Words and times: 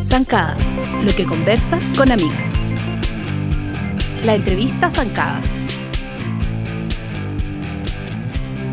Zancada, 0.00 0.56
lo 1.02 1.10
que 1.16 1.24
conversas 1.26 1.90
con 1.96 2.12
amigas. 2.12 2.64
La 4.22 4.36
entrevista 4.36 4.88
Zancada. 4.88 5.42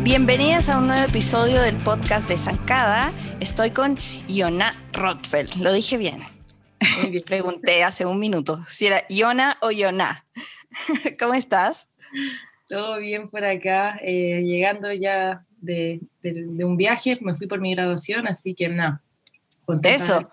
Bienvenidas 0.04 0.68
a 0.68 0.78
un 0.78 0.86
nuevo 0.86 1.02
episodio 1.04 1.60
del 1.60 1.76
podcast 1.78 2.28
de 2.28 2.38
Zancada. 2.38 3.12
Estoy 3.40 3.72
con 3.72 3.98
Iona 4.28 4.72
Rothfeld. 4.92 5.56
Lo 5.56 5.72
dije 5.72 5.96
bien. 5.96 6.20
Pregunté 7.26 7.82
hace 7.82 8.06
un 8.06 8.20
minuto 8.20 8.64
si 8.68 8.86
era 8.86 9.02
Iona 9.08 9.58
o 9.60 9.72
Iona. 9.72 10.24
¿Cómo 11.18 11.34
estás? 11.34 11.88
Todo 12.68 12.98
bien 12.98 13.28
por 13.28 13.44
acá, 13.44 13.98
eh, 14.02 14.42
llegando 14.44 14.92
ya 14.92 15.45
de, 15.66 16.64
un 16.64 16.76
viaje, 16.76 17.18
me 17.20 17.34
fui 17.34 17.46
por 17.46 17.60
mi 17.60 17.74
graduación, 17.74 18.26
así 18.26 18.54
que 18.54 18.68
nada. 18.68 19.02
Eso. 19.82 20.30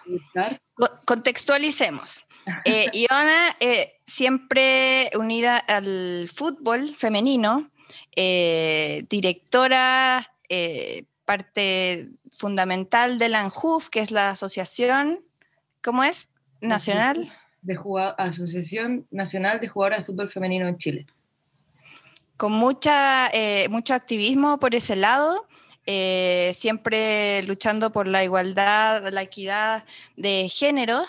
Contextualicemos. 1.05 2.25
Eh, 2.65 2.87
Iona, 2.93 3.55
eh, 3.59 3.93
siempre 4.05 5.09
unida 5.17 5.57
al 5.57 6.29
fútbol 6.33 6.93
femenino, 6.93 7.71
eh, 8.15 9.05
directora, 9.09 10.29
parte 11.25 12.09
fundamental 12.31 13.17
de 13.17 13.29
la 13.29 13.41
ANJUF, 13.41 13.89
que 13.89 14.02
es 14.02 14.11
la 14.11 14.31
asociación, 14.31 15.23
¿cómo 15.81 16.03
es? 16.03 16.29
Nacional. 16.61 17.31
De 17.61 17.79
Asociación 18.17 19.07
Nacional 19.09 19.59
de 19.59 19.67
Jugadoras 19.67 19.99
de 19.99 20.05
Fútbol 20.05 20.29
Femenino 20.29 20.67
en 20.67 20.77
Chile 20.77 21.05
con 22.37 22.51
mucha, 22.51 23.29
eh, 23.29 23.67
mucho 23.69 23.93
activismo 23.93 24.59
por 24.59 24.75
ese 24.75 24.95
lado, 24.95 25.47
eh, 25.85 26.53
siempre 26.55 27.43
luchando 27.43 27.91
por 27.91 28.08
la 28.08 28.23
igualdad, 28.23 29.11
la 29.11 29.21
equidad 29.21 29.83
de 30.16 30.49
género 30.49 31.03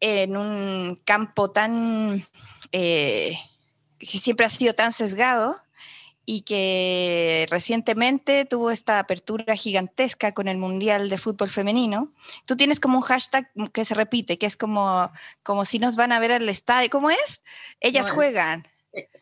en 0.00 0.36
un 0.36 1.00
campo 1.04 1.50
tan 1.50 2.26
eh, 2.72 3.38
que 3.98 4.18
siempre 4.18 4.46
ha 4.46 4.48
sido 4.48 4.74
tan 4.74 4.92
sesgado 4.92 5.56
y 6.26 6.42
que 6.42 7.46
recientemente 7.50 8.44
tuvo 8.44 8.70
esta 8.70 8.98
apertura 8.98 9.56
gigantesca 9.56 10.32
con 10.32 10.48
el 10.48 10.58
Mundial 10.58 11.08
de 11.08 11.18
Fútbol 11.18 11.50
Femenino. 11.50 12.12
Tú 12.46 12.56
tienes 12.56 12.80
como 12.80 12.98
un 12.98 13.02
hashtag 13.02 13.50
que 13.72 13.84
se 13.84 13.94
repite, 13.94 14.38
que 14.38 14.46
es 14.46 14.56
como, 14.56 15.10
como 15.42 15.64
si 15.64 15.78
nos 15.78 15.96
van 15.96 16.12
a 16.12 16.18
ver 16.18 16.32
al 16.32 16.48
estadio. 16.48 16.88
¿Cómo 16.90 17.10
es? 17.10 17.44
Ellas 17.80 18.10
juegan 18.10 18.66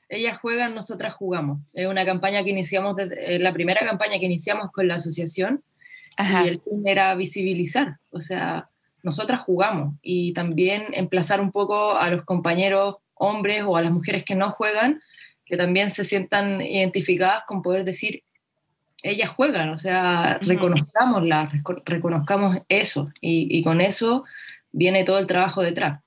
ellas 0.08 0.38
juegan, 0.38 0.74
nosotras 0.74 1.14
jugamos. 1.14 1.60
Es 1.72 1.86
una 1.86 2.04
campaña 2.04 2.44
que 2.44 2.50
iniciamos, 2.50 2.96
desde, 2.96 3.36
eh, 3.36 3.38
la 3.38 3.52
primera 3.52 3.80
campaña 3.86 4.18
que 4.18 4.26
iniciamos 4.26 4.70
con 4.70 4.88
la 4.88 4.96
asociación 4.96 5.62
y 6.18 6.48
el 6.48 6.60
fin 6.60 6.82
era 6.86 7.14
visibilizar, 7.14 7.96
o 8.10 8.20
sea, 8.20 8.68
nosotras 9.02 9.40
jugamos 9.40 9.94
y 10.02 10.34
también 10.34 10.84
emplazar 10.92 11.40
un 11.40 11.50
poco 11.50 11.96
a 11.96 12.10
los 12.10 12.24
compañeros 12.24 12.96
hombres 13.14 13.62
o 13.66 13.76
a 13.76 13.82
las 13.82 13.92
mujeres 13.92 14.24
que 14.24 14.34
no 14.34 14.50
juegan, 14.50 15.00
que 15.46 15.56
también 15.56 15.90
se 15.90 16.04
sientan 16.04 16.60
identificadas 16.60 17.44
con 17.46 17.62
poder 17.62 17.84
decir, 17.84 18.22
ellas 19.02 19.30
juegan, 19.30 19.70
o 19.70 19.78
sea, 19.78 20.38
reconozcámoslas, 20.42 21.52
reconozcamos 21.84 22.58
eso 22.68 23.10
y, 23.20 23.48
y 23.58 23.64
con 23.64 23.80
eso 23.80 24.24
viene 24.70 25.04
todo 25.04 25.18
el 25.18 25.26
trabajo 25.26 25.62
detrás. 25.62 26.01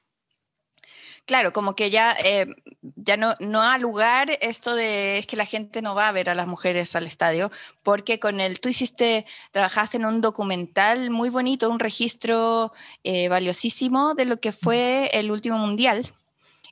Claro, 1.25 1.53
como 1.53 1.75
que 1.75 1.89
ya, 1.89 2.15
eh, 2.23 2.45
ya 2.81 3.17
no, 3.17 3.33
no 3.39 3.63
ha 3.63 3.79
lugar 3.79 4.37
esto 4.41 4.75
de 4.75 5.17
es 5.17 5.25
que 5.25 5.35
la 5.35 5.47
gente 5.47 5.81
no 5.81 5.95
va 5.95 6.07
a 6.07 6.11
ver 6.11 6.29
a 6.29 6.35
las 6.35 6.45
mujeres 6.45 6.95
al 6.95 7.07
estadio, 7.07 7.51
porque 7.83 8.19
con 8.19 8.39
el, 8.39 8.59
tú 8.59 8.69
hiciste, 8.69 9.25
trabajaste 9.51 9.97
en 9.97 10.05
un 10.05 10.21
documental 10.21 11.09
muy 11.09 11.29
bonito, 11.29 11.71
un 11.71 11.79
registro 11.79 12.71
eh, 13.03 13.27
valiosísimo 13.27 14.13
de 14.13 14.25
lo 14.25 14.39
que 14.39 14.51
fue 14.51 15.09
el 15.13 15.31
último 15.31 15.57
mundial. 15.57 16.13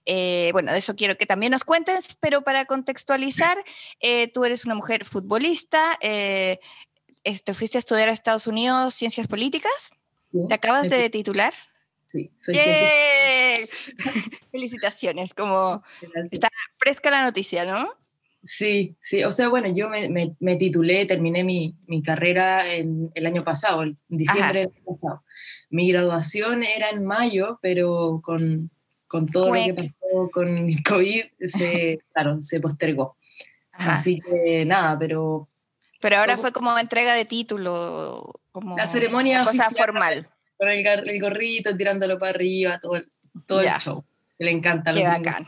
Eh, 0.05 0.49
bueno, 0.53 0.71
de 0.71 0.79
eso 0.79 0.95
quiero 0.95 1.17
que 1.17 1.25
también 1.25 1.51
nos 1.51 1.63
cuentes, 1.63 2.15
pero 2.19 2.43
para 2.43 2.65
contextualizar, 2.65 3.57
tú 4.33 4.45
eres 4.45 4.65
una 4.65 4.75
mujer 4.75 5.03
futbolista, 5.03 5.97
te 5.99 6.59
fuiste 7.53 7.77
a 7.77 7.79
estudiar 7.79 8.09
a 8.09 8.11
Estados 8.11 8.45
Unidos 8.45 8.93
ciencias 8.93 9.27
políticas, 9.27 9.93
¿te 10.47 10.53
acabas 10.53 10.89
de 10.89 11.09
titular? 11.09 11.53
Sí, 12.13 12.31
soy 12.37 12.53
Felicitaciones, 14.51 15.33
como 15.33 15.81
está 16.29 16.47
fresca 16.77 17.09
la 17.09 17.23
noticia, 17.23 17.65
¿no? 17.65 17.89
Sí, 18.43 18.95
sí, 19.01 19.23
o 19.23 19.31
sea, 19.31 19.49
bueno, 19.49 19.67
yo 19.73 19.89
me, 19.89 20.55
titulé, 20.57 21.07
terminé 21.07 21.43
mi, 21.43 22.03
carrera 22.05 22.71
en, 22.71 23.09
el 23.15 23.25
año 23.25 23.43
pasado, 23.43 23.81
en 23.81 23.97
diciembre 24.09 24.59
del 24.59 24.69
año 24.69 24.85
pasado. 24.85 25.23
Mi 25.71 25.91
graduación 25.91 26.61
era 26.61 26.91
en 26.91 27.03
mayo, 27.03 27.57
pero 27.63 28.21
con, 28.21 28.69
todo 29.31 29.47
lo 29.47 29.53
que 29.53 29.73
pasó 29.73 30.29
con 30.31 30.47
el 30.47 30.83
COVID, 30.83 31.23
se, 31.47 31.99
claro, 32.13 32.39
se 32.41 32.59
postergó. 32.59 33.17
Así 33.71 34.19
que 34.19 34.65
nada, 34.65 34.99
pero... 34.99 35.49
Pero 35.99 36.17
ahora 36.17 36.37
fue 36.37 36.51
como 36.51 36.77
entrega 36.77 37.15
de 37.15 37.25
título, 37.25 38.39
como 38.51 38.77
la 38.77 38.85
ceremonia 38.85 39.43
cosa 39.45 39.71
formal 39.71 40.27
con 40.63 41.09
el, 41.09 41.21
gorrito, 41.21 41.75
tirándolo 41.75 42.17
para 42.17 42.31
arriba, 42.31 42.79
todo 42.81 42.95
el, 42.95 43.07
todo 43.47 43.61
el 43.61 43.67
show. 43.79 44.03
le 44.39 44.51
encanta. 44.51 44.93
Qué 44.93 45.03
bacán. 45.03 45.45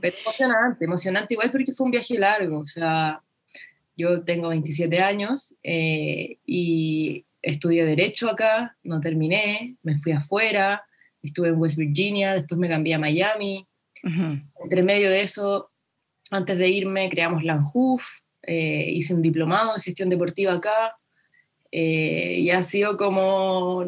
Pero 0.00 0.16
emocionante, 0.20 0.84
emocionante 0.84 1.34
igual 1.34 1.50
porque 1.50 1.72
fue 1.72 1.86
un 1.86 1.90
viaje 1.90 2.18
largo. 2.18 2.60
O 2.60 2.66
sea, 2.66 3.20
yo 3.96 4.22
tengo 4.22 4.48
27 4.48 5.00
años 5.00 5.54
eh, 5.62 6.38
y 6.46 7.24
estudié 7.42 7.84
Derecho 7.84 8.30
acá, 8.30 8.76
no 8.82 9.00
terminé, 9.00 9.76
me 9.82 9.98
fui 9.98 10.12
afuera, 10.12 10.84
estuve 11.22 11.48
en 11.48 11.58
West 11.58 11.76
Virginia, 11.76 12.34
después 12.34 12.58
me 12.58 12.68
cambié 12.68 12.94
a 12.94 12.98
Miami. 12.98 13.66
Entre 14.62 14.82
medio 14.82 15.08
de 15.08 15.22
eso, 15.22 15.70
antes 16.30 16.58
de 16.58 16.68
irme, 16.68 17.08
creamos 17.08 17.42
la 17.42 17.62
eh, 18.42 18.90
hice 18.90 19.14
un 19.14 19.22
diplomado 19.22 19.74
en 19.74 19.82
gestión 19.82 20.10
deportiva 20.10 20.52
acá, 20.52 20.98
eh, 21.76 22.38
y 22.38 22.50
ha 22.50 22.62
sido 22.62 22.96
como, 22.96 23.84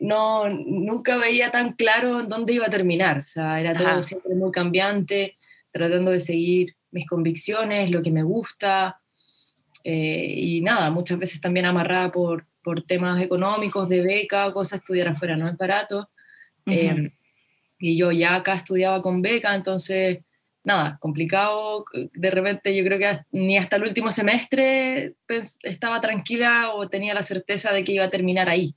no, 0.00 0.48
nunca 0.48 1.16
veía 1.16 1.52
tan 1.52 1.74
claro 1.74 2.18
en 2.18 2.28
dónde 2.28 2.54
iba 2.54 2.66
a 2.66 2.70
terminar, 2.70 3.20
o 3.20 3.26
sea, 3.26 3.60
era 3.60 3.72
todo 3.72 4.02
siempre 4.02 4.34
muy 4.34 4.50
cambiante, 4.50 5.36
tratando 5.70 6.10
de 6.10 6.18
seguir 6.18 6.74
mis 6.90 7.06
convicciones, 7.06 7.88
lo 7.88 8.02
que 8.02 8.10
me 8.10 8.24
gusta, 8.24 9.00
eh, 9.84 10.34
y 10.38 10.60
nada, 10.60 10.90
muchas 10.90 11.20
veces 11.20 11.40
también 11.40 11.66
amarrada 11.66 12.10
por, 12.10 12.46
por 12.64 12.82
temas 12.82 13.22
económicos, 13.22 13.88
de 13.88 14.00
beca, 14.00 14.52
cosas, 14.52 14.80
estudiar 14.80 15.06
afuera 15.06 15.36
no 15.36 15.48
es 15.48 15.56
barato, 15.56 16.10
eh, 16.66 17.12
y 17.78 17.96
yo 17.96 18.10
ya 18.10 18.34
acá 18.34 18.54
estudiaba 18.54 19.00
con 19.02 19.22
beca, 19.22 19.54
entonces 19.54 20.18
nada, 20.64 20.98
complicado. 21.00 21.84
De 22.12 22.30
repente 22.30 22.76
yo 22.76 22.84
creo 22.84 22.98
que 22.98 23.20
ni 23.32 23.58
hasta 23.58 23.76
el 23.76 23.84
último 23.84 24.12
semestre 24.12 25.14
estaba 25.62 26.00
tranquila 26.00 26.72
o 26.74 26.88
tenía 26.88 27.14
la 27.14 27.22
certeza 27.22 27.72
de 27.72 27.84
que 27.84 27.92
iba 27.92 28.04
a 28.04 28.10
terminar 28.10 28.48
ahí. 28.48 28.74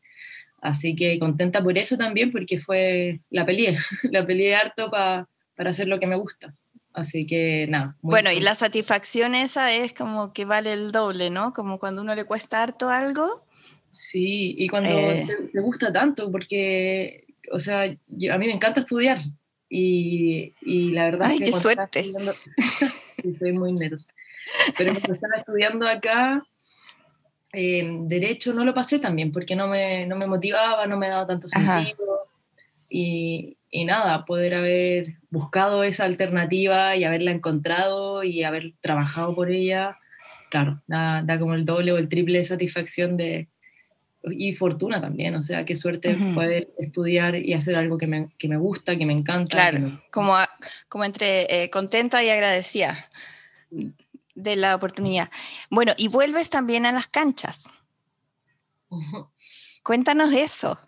Así 0.62 0.96
que 0.96 1.20
contenta 1.20 1.62
por 1.62 1.78
eso 1.78 1.98
también, 1.98 2.32
porque 2.32 2.60
fue 2.60 3.20
la 3.30 3.46
peleé, 3.46 3.78
la 4.04 4.26
peleé 4.26 4.56
harto 4.56 4.90
para 4.90 5.28
hacer 5.58 5.88
lo 5.88 6.00
que 6.00 6.08
me 6.08 6.16
gusta. 6.16 6.56
Así 6.94 7.26
que 7.26 7.66
nada. 7.68 7.98
Bueno, 8.02 8.32
y 8.32 8.40
la 8.40 8.54
satisfacción 8.54 9.34
esa 9.34 9.74
es 9.74 9.94
como 9.94 10.32
que 10.32 10.46
vale 10.46 10.74
el 10.74 10.92
doble, 10.92 11.32
¿no? 11.32 11.52
Como 11.52 11.80
cuando 11.80 12.02
uno 12.02 12.14
le 12.14 12.24
cuesta 12.24 12.62
harto 12.62 12.90
algo. 12.90 13.46
Sí, 13.90 14.56
y 14.58 14.68
cuando 14.70 14.90
eh. 14.90 15.28
te, 15.52 15.60
gusta 15.60 15.92
tanto, 15.92 16.32
porque, 16.32 17.26
o 17.52 17.60
sea, 17.60 17.84
a 17.84 18.38
mí 18.38 18.48
me 18.48 18.54
encanta 18.54 18.80
estudiar, 18.80 19.20
y, 19.76 20.54
y 20.62 20.92
la 20.92 21.06
verdad 21.06 21.32
es 21.32 21.40
que... 21.40 21.46
qué 21.46 21.52
suerte! 21.52 22.06
soy 23.40 23.54
muy 23.54 23.74
nerd. 23.74 24.02
Pero 24.78 24.92
cuando 24.92 25.14
estaba 25.14 25.36
estudiando 25.38 25.88
acá, 25.88 26.40
eh, 27.54 27.82
Derecho 28.02 28.54
no 28.54 28.66
lo 28.66 28.76
pasé 28.76 29.00
también, 29.00 29.32
porque 29.32 29.56
no 29.56 29.68
me, 29.68 30.06
no 30.06 30.16
me 30.16 30.28
motivaba, 30.28 30.86
no 30.86 30.98
me 30.98 31.08
daba 31.08 31.26
tanto 31.26 31.48
sentido. 31.48 32.28
Y, 32.88 33.58
y, 33.72 33.86
nada, 33.86 34.26
poder 34.26 34.54
haber 34.54 35.16
buscado 35.32 35.84
esa 35.84 36.06
alternativa 36.06 36.96
y 36.96 37.04
haberla 37.04 37.32
encontrado 37.32 38.24
y 38.24 38.44
haber 38.44 38.74
trabajado 38.80 39.34
por 39.34 39.50
ella, 39.50 39.98
claro, 40.52 40.84
da, 40.86 41.24
da 41.24 41.40
como 41.40 41.56
el 41.56 41.66
doble 41.66 41.94
o 41.94 41.98
el 41.98 42.10
triple 42.10 42.38
de 42.38 42.44
satisfacción 42.44 43.18
de, 43.18 43.48
y 44.32 44.54
fortuna 44.54 45.02
también, 45.02 45.36
o 45.36 45.42
sea, 45.42 45.66
qué 45.66 45.76
suerte 45.76 46.16
poder 46.34 46.70
estudiar 46.78 47.36
y 47.36 47.54
hacer 47.54 47.76
algo 47.76 47.98
que 47.98 48.08
me, 48.08 48.30
que 48.38 48.48
me, 48.48 48.58
gusta, 48.58 48.98
que 48.98 49.06
me 49.06 49.14
encanta. 49.14 49.70
Claro, 49.70 50.02
Como, 50.12 50.36
como 50.88 51.04
entre 51.04 51.64
eh, 51.64 51.70
contenta 51.70 52.24
y 52.24 52.30
agradecida 52.30 53.10
de 54.36 54.56
la 54.56 54.76
oportunidad. 54.76 55.30
Bueno, 55.70 55.94
y 55.98 56.08
vuelves 56.08 56.50
también 56.50 56.86
a 56.86 56.92
las 56.92 57.08
canchas. 57.08 57.66
Cuéntanos 59.84 60.32
eso. 60.32 60.80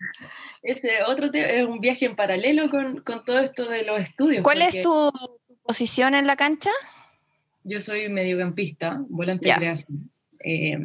Ese 0.62 1.02
otro 1.06 1.30
es 1.32 1.66
un 1.66 1.80
viaje 1.80 2.06
en 2.06 2.16
paralelo 2.16 2.70
con, 2.70 3.02
con, 3.02 3.24
todo 3.24 3.40
esto 3.40 3.68
de 3.68 3.84
los 3.84 3.98
estudios. 3.98 4.42
¿Cuál 4.42 4.62
es 4.62 4.80
tu 4.80 5.12
posición 5.62 6.14
en 6.14 6.26
la 6.26 6.36
cancha? 6.36 6.70
Yo 7.64 7.80
soy 7.80 8.08
mediocampista, 8.08 9.02
volante 9.08 9.48
de 9.48 9.54
creación. 9.56 10.10
Eh, 10.38 10.78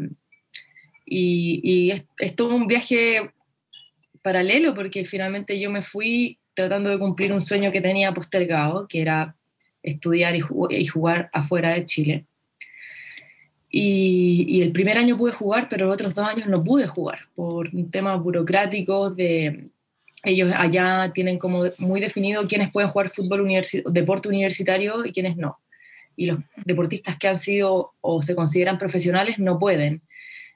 Y, 1.14 1.92
es, 1.92 2.08
es, 2.20 2.38
todo 2.38 2.56
un 2.56 2.68
viaje 2.68 3.32
paralelo 4.22 4.74
porque 4.74 5.04
finalmente 5.04 5.60
yo 5.60 5.70
me 5.70 5.82
fui 5.82 6.40
tratando 6.54 6.90
de 6.90 7.00
cumplir 7.00 7.34
un 7.34 7.42
sueño 7.42 7.70
que 7.70 7.82
tenía 7.82 8.14
postergado, 8.14 8.88
que 8.88 9.02
era 9.02 9.36
estudiar 9.84 10.38
y, 10.38 10.44
y 10.70 10.86
jugar 10.86 11.30
afuera 11.34 11.72
de 11.72 11.86
Chile. 11.86 12.26
Y, 13.70 14.46
y, 14.48 14.62
el 14.62 14.72
primer 14.72 14.98
año 14.98 15.18
pude 15.18 15.34
jugar, 15.34 15.68
pero 15.70 15.88
los 15.88 15.96
otros 15.96 16.14
dos 16.14 16.26
años 16.26 16.48
no 16.48 16.64
pude 16.64 16.88
jugar 16.88 17.28
por 17.36 17.70
temas 17.92 18.22
burocráticos 18.22 19.14
de... 19.16 19.68
Ellos 20.24 20.54
allá 20.56 21.12
tienen 21.14 21.38
como 21.40 21.64
muy 21.80 22.00
definido 22.00 22.48
quiénes 22.48 22.72
pueden 22.72 22.90
jugar 22.90 23.10
fútbol 23.10 23.42
universi 23.42 23.84
deporte 23.88 24.30
universitario 24.30 25.04
y 25.06 25.12
quiénes 25.12 25.36
no. 25.36 25.60
Y 26.16 26.28
los 26.28 26.40
deportistas 26.64 27.18
que 27.18 27.28
han 27.28 27.40
sido 27.40 27.94
o 28.00 28.22
se 28.22 28.36
consideran 28.36 28.78
profesionales 28.78 29.40
no 29.40 29.60
pueden. 29.60 30.04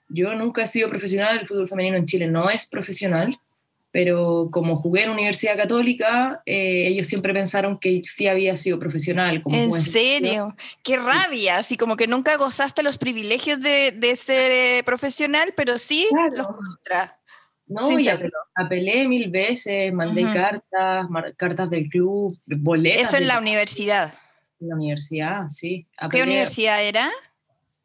Yo 0.07 0.36
nunca 0.36 0.63
he 0.63 0.68
sido 0.68 0.90
profesional, 0.90 1.40
el 1.40 1.48
fútbol 1.48 1.68
femenino 1.68 1.98
en 1.98 2.06
Chile 2.06 2.28
no 2.28 2.50
es 2.50 2.68
profesional, 2.68 3.38
pero 3.92 4.50
como 4.52 4.75
jugué 4.75 5.04
en 5.04 5.12
Universidad 5.12 5.56
Católica, 5.56 6.42
eh, 6.46 6.88
ellos 6.88 7.07
siempre 7.07 7.34
pensaron 7.34 7.80
que 7.80 8.02
sí 8.04 8.28
había 8.28 8.57
sido 8.57 8.78
profesional. 8.78 9.42
Como 9.42 9.56
¿En 9.56 9.72
serio? 9.72 10.54
¡Qué 10.84 10.98
rabia! 10.98 11.57
Así 11.57 11.78
como 11.78 11.96
que 11.96 12.06
nunca 12.06 12.36
gozaste 12.36 12.84
los 12.84 12.98
privilegios 12.98 13.62
de, 13.62 13.94
de 13.94 14.16
ser 14.18 14.52
eh, 14.52 14.84
profesional, 14.84 15.54
pero 15.56 15.78
sí 15.78 16.08
los 16.34 16.48
contra. 16.48 17.18
No, 17.68 18.00
y 18.00 18.08
apelé, 18.54 19.08
mil 19.08 19.31
veces, 19.31 19.92
mandé 19.92 20.24
cartas, 20.24 21.08
cartas 21.36 21.69
del 21.69 21.88
club, 21.88 22.38
boletas. 22.46 23.08
Eso 23.08 23.18
en 23.18 23.28
la 23.28 23.40
universidad. 23.40 24.13
En 24.60 24.69
la 24.69 24.75
universidad, 24.75 25.50
sí. 25.50 25.88
¿Qué 26.12 26.22
universidad 26.22 26.84
era? 26.84 27.10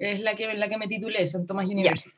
Es 0.00 0.20
la 0.20 0.34
que, 0.34 0.52
la 0.54 0.68
que 0.68 0.78
me 0.78 0.88
titulé, 0.88 1.24
San 1.26 1.46
Tomás 1.46 1.66
University 1.66 2.10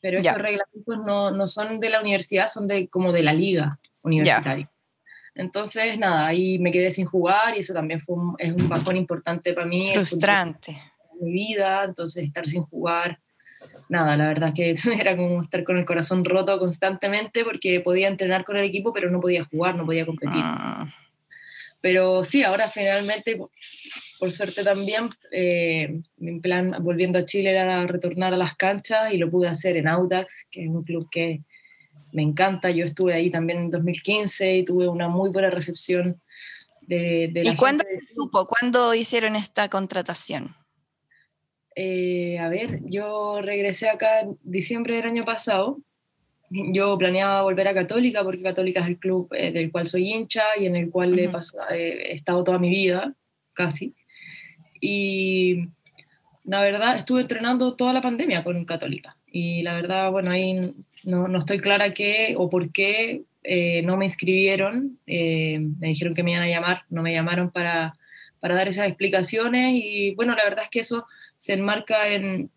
pero 0.00 0.18
estos 0.18 0.38
reglamentos 0.38 0.98
no, 1.04 1.30
no, 1.30 1.46
son 1.46 1.80
de 1.80 1.90
la 1.90 2.00
universidad, 2.00 2.48
son 2.48 2.66
de, 2.66 2.88
como 2.88 3.12
de 3.12 3.22
la 3.22 3.32
liga 3.32 3.78
universitaria. 4.02 4.70
Entonces, 5.34 5.98
nada, 5.98 6.26
ahí 6.26 6.58
me 6.58 6.72
quedé 6.72 6.90
sin 6.90 7.06
jugar 7.06 7.56
y 7.56 7.60
eso 7.60 7.72
también 7.72 8.00
fue 8.00 8.16
un, 8.16 8.34
es 8.38 8.52
un 8.52 8.68
bajón 8.68 8.96
importante 8.96 9.52
para 9.54 9.66
mí. 9.66 9.90
Frustrante. 9.94 10.76
Mi 11.20 11.32
vida, 11.32 11.84
entonces 11.84 12.24
estar 12.24 12.46
sin 12.46 12.62
jugar, 12.62 13.18
nada, 13.88 14.16
la 14.16 14.28
verdad 14.28 14.52
que 14.54 14.74
era 14.98 15.16
como 15.16 15.42
estar 15.42 15.64
con 15.64 15.78
el 15.78 15.84
corazón 15.84 16.24
roto 16.24 16.58
constantemente 16.58 17.44
porque 17.44 17.80
podía 17.80 18.08
entrenar 18.08 18.44
con 18.44 18.56
el 18.56 18.64
equipo, 18.64 18.92
pero 18.92 19.10
no 19.10 19.20
podía 19.20 19.44
jugar, 19.44 19.74
no 19.74 19.84
podía 19.84 20.06
competir. 20.06 20.40
Ah. 20.42 20.88
Pero 21.80 22.24
sí, 22.24 22.42
ahora 22.42 22.68
finalmente 22.68 23.38
por 24.18 24.32
suerte 24.32 24.64
también, 24.64 25.10
eh, 25.30 26.00
mi 26.16 26.40
plan 26.40 26.74
volviendo 26.80 27.20
a 27.20 27.24
Chile 27.24 27.50
era 27.50 27.86
retornar 27.86 28.34
a 28.34 28.36
las 28.36 28.56
canchas 28.56 29.12
y 29.12 29.16
lo 29.16 29.30
pude 29.30 29.48
hacer 29.48 29.76
en 29.76 29.86
Audax, 29.86 30.48
que 30.50 30.64
es 30.64 30.68
un 30.68 30.82
club 30.82 31.08
que 31.10 31.42
me 32.12 32.22
encanta. 32.22 32.70
Yo 32.70 32.84
estuve 32.84 33.14
ahí 33.14 33.30
también 33.30 33.60
en 33.60 33.70
2015 33.70 34.56
y 34.56 34.64
tuve 34.64 34.88
una 34.88 35.08
muy 35.08 35.30
buena 35.30 35.50
recepción 35.50 36.20
de, 36.86 37.30
de 37.32 37.42
¿Y 37.44 37.56
cuándo 37.56 37.84
se 37.88 38.04
supo? 38.04 38.46
¿Cuándo 38.46 38.92
hicieron 38.94 39.36
esta 39.36 39.68
contratación? 39.68 40.54
Eh, 41.76 42.38
a 42.40 42.48
ver, 42.48 42.80
yo 42.86 43.40
regresé 43.40 43.88
acá 43.88 44.20
en 44.20 44.36
diciembre 44.42 44.96
del 44.96 45.06
año 45.06 45.24
pasado. 45.24 45.78
Yo 46.50 46.96
planeaba 46.96 47.42
volver 47.42 47.68
a 47.68 47.74
Católica 47.74 48.24
porque 48.24 48.42
Católica 48.42 48.80
es 48.80 48.86
el 48.86 48.98
club 48.98 49.28
eh, 49.34 49.52
del 49.52 49.70
cual 49.70 49.86
soy 49.86 50.12
hincha 50.12 50.44
y 50.58 50.66
en 50.66 50.76
el 50.76 50.90
cual 50.90 51.18
he, 51.18 51.30
he, 51.70 52.12
estado 52.14 52.44
toda 52.44 52.58
mi 52.58 52.70
vida, 52.70 53.14
casi. 53.52 53.94
Y 54.80 55.68
la 56.44 56.60
verdad, 56.62 56.96
estuve 56.96 57.22
entrenando 57.22 57.74
toda 57.74 57.92
la 57.92 58.00
pandemia 58.00 58.42
con 58.42 58.64
Católica. 58.64 59.16
Y 59.30 59.62
la 59.62 59.74
verdad, 59.74 60.10
bueno, 60.10 60.30
ahí 60.30 60.72
no, 61.04 61.28
no 61.28 61.38
estoy 61.38 61.58
clara 61.58 61.92
qué 61.92 62.34
o 62.38 62.48
por 62.48 62.72
qué 62.72 63.22
eh, 63.42 63.82
no 63.82 63.96
me 63.96 64.06
inscribieron. 64.06 64.98
Eh, 65.06 65.58
me 65.78 65.88
dijeron 65.88 66.14
que 66.14 66.22
me 66.22 66.32
iban 66.32 66.42
a 66.42 66.48
llamar, 66.48 66.84
no 66.88 67.02
me 67.02 67.12
llamaron 67.12 67.50
para, 67.50 67.96
para 68.40 68.54
dar 68.54 68.68
esas 68.68 68.88
explicaciones. 68.88 69.74
Y 69.74 70.14
bueno, 70.14 70.34
la 70.34 70.44
verdad 70.44 70.64
es 70.64 70.70
que 70.70 70.80
eso 70.80 71.06
se 71.36 71.54
enmarca 71.54 72.08
en, 72.08 72.50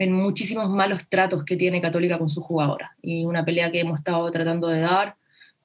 en 0.00 0.12
muchísimos 0.12 0.68
malos 0.68 1.08
tratos 1.08 1.44
que 1.44 1.56
tiene 1.56 1.80
Católica 1.80 2.18
con 2.18 2.28
sus 2.28 2.42
jugadoras. 2.42 2.90
Y 3.02 3.24
una 3.24 3.44
pelea 3.44 3.70
que 3.70 3.80
hemos 3.80 3.98
estado 3.98 4.28
tratando 4.32 4.66
de 4.66 4.80
dar 4.80 5.14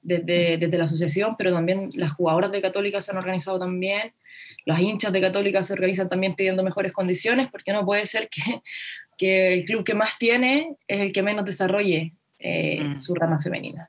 desde, 0.02 0.58
desde 0.58 0.78
la 0.78 0.84
asociación, 0.84 1.34
pero 1.36 1.52
también 1.52 1.88
las 1.96 2.12
jugadoras 2.12 2.52
de 2.52 2.62
Católica 2.62 3.00
se 3.00 3.10
han 3.10 3.16
organizado 3.16 3.58
también 3.58 4.12
los 4.66 4.80
hinchas 4.80 5.12
de 5.12 5.20
Católica 5.20 5.62
se 5.62 5.72
organizan 5.72 6.08
también 6.08 6.34
pidiendo 6.34 6.62
mejores 6.62 6.92
condiciones, 6.92 7.48
porque 7.50 7.72
no 7.72 7.86
puede 7.86 8.04
ser 8.04 8.28
que, 8.28 8.42
que 9.16 9.54
el 9.54 9.64
club 9.64 9.84
que 9.84 9.94
más 9.94 10.18
tiene 10.18 10.76
es 10.86 11.00
el 11.00 11.12
que 11.12 11.22
menos 11.22 11.44
desarrolle 11.46 12.12
eh, 12.40 12.82
mm. 12.82 12.96
su 12.96 13.14
rama 13.14 13.40
femenina. 13.40 13.86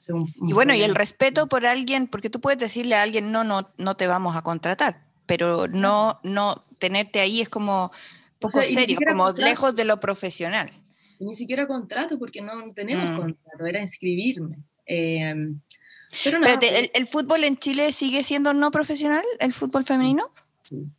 y 0.48 0.54
bueno, 0.54 0.74
y 0.74 0.82
el 0.82 0.96
respeto 0.96 1.48
por 1.48 1.66
alguien, 1.66 2.08
porque 2.08 2.30
tú 2.30 2.40
puedes 2.40 2.60
decirle 2.60 2.96
a 2.96 3.02
alguien, 3.02 3.32
no, 3.32 3.44
no, 3.44 3.68
no 3.78 3.98
te 3.98 4.08
vamos 4.08 4.38
a 4.38 4.44
contratar, 4.44 5.02
pero 5.26 5.68
no, 5.68 6.20
no 6.24 6.64
tenerte 6.78 7.20
ahí 7.20 7.42
es 7.42 7.50
como 7.50 7.92
poco 8.40 8.62
serio, 8.62 8.98
como 9.08 9.32
lejos 9.32 9.76
de 9.76 9.86
lo 9.86 10.00
profesional. 10.00 10.72
ni 11.20 11.36
siquiera 11.36 11.68
contrato, 11.68 12.18
porque 12.20 12.42
no 12.42 12.52
tenemos 12.74 13.06
mm. 13.06 13.18
contrato, 13.18 13.66
era 13.66 13.82
inscribirme. 13.82 14.58
Eh, 14.86 15.52
pero, 16.24 16.38
¿el, 16.38 16.92
¿el, 16.94 17.06
fútbol 17.06 17.44
en 17.44 17.58
Chile 17.58 17.92
sigue 17.92 18.24
siendo 18.24 18.54
no 18.54 18.72
profesional, 18.72 19.26
el 19.40 19.52
fútbol 19.52 19.84
femenino? 19.84 20.32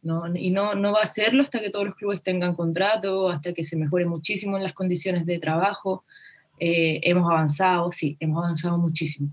no, 0.02 0.34
y 0.34 0.50
no, 0.50 0.74
no 0.74 0.92
va 0.92 1.02
a 1.02 1.06
serlo 1.06 1.42
hasta 1.42 1.60
que 1.60 1.70
todos 1.70 1.86
los 1.86 1.94
clubes 1.94 2.22
tengan 2.22 2.54
contrato, 2.54 3.28
hasta 3.28 3.52
que 3.52 3.64
se 3.64 3.76
mejore 3.76 4.06
muchísimo 4.06 4.56
en 4.56 4.62
las 4.62 4.72
condiciones 4.72 5.26
de 5.26 5.38
trabajo. 5.38 6.04
Eh, 6.58 7.00
hemos 7.04 7.30
avanzado, 7.30 7.90
sí, 7.92 8.16
hemos 8.20 8.44
avanzado 8.44 8.78
muchísimo, 8.78 9.30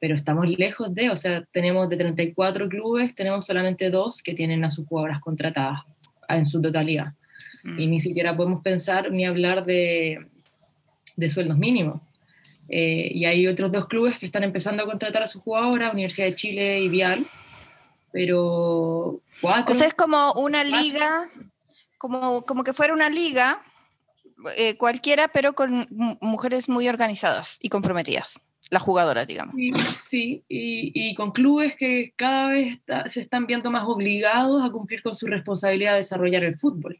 pero 0.00 0.14
estamos 0.14 0.48
lejos 0.48 0.94
de, 0.94 1.10
o 1.10 1.16
sea, 1.16 1.44
tenemos 1.52 1.88
de 1.88 1.96
34 1.96 2.68
clubes, 2.68 3.14
tenemos 3.14 3.46
solamente 3.46 3.90
dos 3.90 4.22
que 4.22 4.34
tienen 4.34 4.64
a 4.64 4.70
sus 4.70 4.86
jugadoras 4.86 5.20
contratadas 5.20 5.80
en 6.28 6.44
su 6.44 6.60
totalidad. 6.60 7.14
Y 7.78 7.86
ni 7.88 7.98
siquiera 8.00 8.36
podemos 8.36 8.60
pensar 8.60 9.10
ni 9.10 9.24
hablar 9.24 9.64
de, 9.64 10.26
de 11.16 11.30
sueldos 11.30 11.58
mínimos. 11.58 12.00
Eh, 12.68 13.10
y 13.14 13.24
hay 13.24 13.46
otros 13.46 13.70
dos 13.70 13.86
clubes 13.86 14.18
que 14.18 14.26
están 14.26 14.42
empezando 14.42 14.82
a 14.82 14.86
contratar 14.86 15.22
a 15.22 15.26
sus 15.26 15.42
jugadoras, 15.42 15.92
Universidad 15.92 16.26
de 16.26 16.34
Chile 16.34 16.80
y 16.80 16.88
Vial, 16.88 17.24
pero 18.12 19.20
cuatro. 19.40 19.74
O 19.74 19.78
sea, 19.78 19.86
es 19.86 19.94
como 19.94 20.32
una 20.32 20.64
liga, 20.64 21.28
como, 21.98 22.44
como 22.44 22.64
que 22.64 22.72
fuera 22.72 22.92
una 22.92 23.08
liga 23.08 23.62
eh, 24.56 24.76
cualquiera, 24.76 25.28
pero 25.28 25.54
con 25.54 25.86
mujeres 26.20 26.68
muy 26.68 26.88
organizadas 26.88 27.58
y 27.62 27.68
comprometidas, 27.68 28.40
las 28.70 28.82
jugadoras, 28.82 29.28
digamos. 29.28 29.54
Sí, 30.00 30.44
y, 30.48 30.90
y, 30.92 31.14
con 31.14 31.30
clubes 31.30 31.76
que 31.76 32.14
cada 32.16 32.48
vez 32.48 32.80
se 33.06 33.20
están 33.20 33.46
viendo 33.46 33.70
más 33.70 33.84
obligados 33.84 34.64
a 34.64 34.70
cumplir 34.70 35.02
con 35.02 35.14
su 35.14 35.26
responsabilidad 35.28 35.92
de 35.92 35.98
desarrollar 35.98 36.42
el 36.42 36.56
fútbol. 36.56 36.98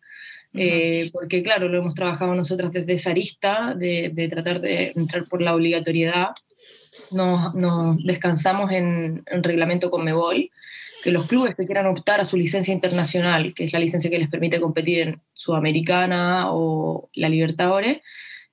Eh, 0.56 1.10
porque 1.12 1.42
claro, 1.42 1.68
lo 1.68 1.78
hemos 1.78 1.94
trabajado 1.94 2.34
nosotras 2.34 2.72
desde 2.72 2.94
esa 2.94 3.10
arista, 3.10 3.74
de, 3.74 4.10
de 4.12 4.28
tratar 4.28 4.60
de 4.60 4.92
entrar 4.94 5.24
por 5.24 5.42
la 5.42 5.54
obligatoriedad. 5.54 6.28
Nos, 7.10 7.54
nos 7.54 8.02
descansamos 8.04 8.72
en, 8.72 9.22
en 9.26 9.42
reglamento 9.42 9.90
con 9.90 10.04
Mebol, 10.04 10.50
que 11.04 11.12
los 11.12 11.26
clubes 11.26 11.54
que 11.54 11.66
quieran 11.66 11.86
optar 11.86 12.20
a 12.20 12.24
su 12.24 12.36
licencia 12.36 12.74
internacional, 12.74 13.54
que 13.54 13.64
es 13.64 13.72
la 13.72 13.78
licencia 13.78 14.10
que 14.10 14.18
les 14.18 14.30
permite 14.30 14.60
competir 14.60 15.00
en 15.00 15.20
Sudamericana 15.34 16.46
o 16.52 17.10
la 17.14 17.28
Libertadores, 17.28 17.98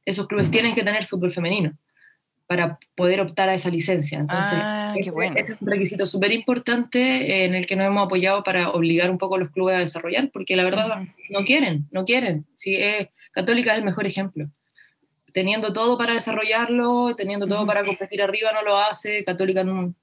esos 0.05 0.27
clubes 0.27 0.51
tienen 0.51 0.75
que 0.75 0.83
tener 0.83 1.05
fútbol 1.05 1.31
femenino 1.31 1.73
para 2.47 2.77
poder 2.95 3.21
optar 3.21 3.49
a 3.49 3.53
esa 3.53 3.69
licencia. 3.69 4.19
Entonces, 4.19 4.53
ah, 4.55 4.93
ese, 4.97 5.11
es 5.35 5.57
un 5.59 5.67
requisito 5.67 6.05
súper 6.05 6.31
importante 6.31 7.45
en 7.45 7.55
el 7.55 7.65
que 7.65 7.75
nos 7.75 7.87
hemos 7.87 8.05
apoyado 8.05 8.43
para 8.43 8.71
obligar 8.71 9.09
un 9.09 9.17
poco 9.17 9.35
a 9.35 9.39
los 9.39 9.51
clubes 9.51 9.75
a 9.75 9.79
desarrollar, 9.79 10.29
porque 10.31 10.55
la 10.55 10.63
verdad 10.63 11.03
no 11.29 11.45
quieren, 11.45 11.87
no 11.91 12.05
quieren. 12.05 12.45
Si 12.53 12.75
es, 12.75 13.07
Católica 13.31 13.71
es 13.71 13.79
el 13.79 13.85
mejor 13.85 14.05
ejemplo. 14.05 14.49
Teniendo 15.33 15.73
todo 15.73 15.97
para 15.97 16.13
desarrollarlo, 16.13 17.15
teniendo 17.15 17.47
todo 17.47 17.65
para 17.65 17.83
competir 17.83 18.21
arriba, 18.21 18.51
no 18.53 18.61
lo 18.61 18.77
hace. 18.77 19.23
Católica 19.23 19.63
no, 19.63 19.95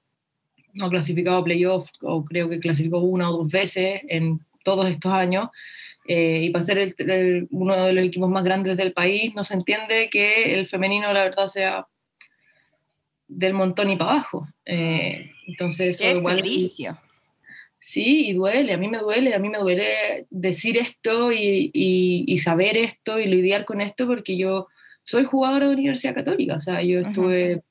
no 0.73 0.85
ha 0.85 0.89
clasificado 0.89 1.37
a 1.37 1.43
playoff, 1.43 1.89
o 2.01 2.25
creo 2.25 2.49
que 2.49 2.59
clasificó 2.59 2.99
una 2.99 3.29
o 3.29 3.37
dos 3.37 3.51
veces 3.51 4.01
en 4.09 4.41
todos 4.63 4.87
estos 4.87 5.11
años, 5.11 5.49
eh, 6.07 6.41
y 6.43 6.49
para 6.49 6.63
ser 6.63 6.95
uno 7.51 7.85
de 7.85 7.93
los 7.93 8.05
equipos 8.05 8.29
más 8.29 8.43
grandes 8.43 8.75
del 8.75 8.93
país, 8.93 9.33
no 9.35 9.43
se 9.43 9.53
entiende 9.53 10.09
que 10.09 10.53
el 10.53 10.67
femenino, 10.67 11.13
la 11.13 11.23
verdad, 11.23 11.47
sea 11.47 11.87
del 13.31 13.53
montón 13.53 13.89
y 13.89 13.95
para 13.95 14.11
abajo. 14.11 14.47
Eh, 14.65 15.31
entonces, 15.47 15.97
Qué 15.97 16.11
igual. 16.11 16.43
Sí, 17.83 18.27
y 18.27 18.33
duele, 18.33 18.73
a 18.73 18.77
mí 18.77 18.89
me 18.89 18.99
duele, 18.99 19.33
a 19.33 19.39
mí 19.39 19.49
me 19.49 19.57
duele 19.57 20.27
decir 20.29 20.77
esto 20.77 21.31
y, 21.31 21.71
y, 21.73 22.37
saber 22.37 22.77
esto 22.77 23.19
y 23.19 23.25
lidiar 23.25 23.65
con 23.65 23.81
esto 23.81 24.05
porque 24.05 24.37
yo 24.37 24.67
soy 25.03 25.23
jugadora 25.23 25.65
de 25.65 25.73
Universidad 25.73 26.13
Católica, 26.13 26.57
o 26.57 26.61
sea, 26.61 26.83
yo 26.83 26.99
estuve 26.99 27.63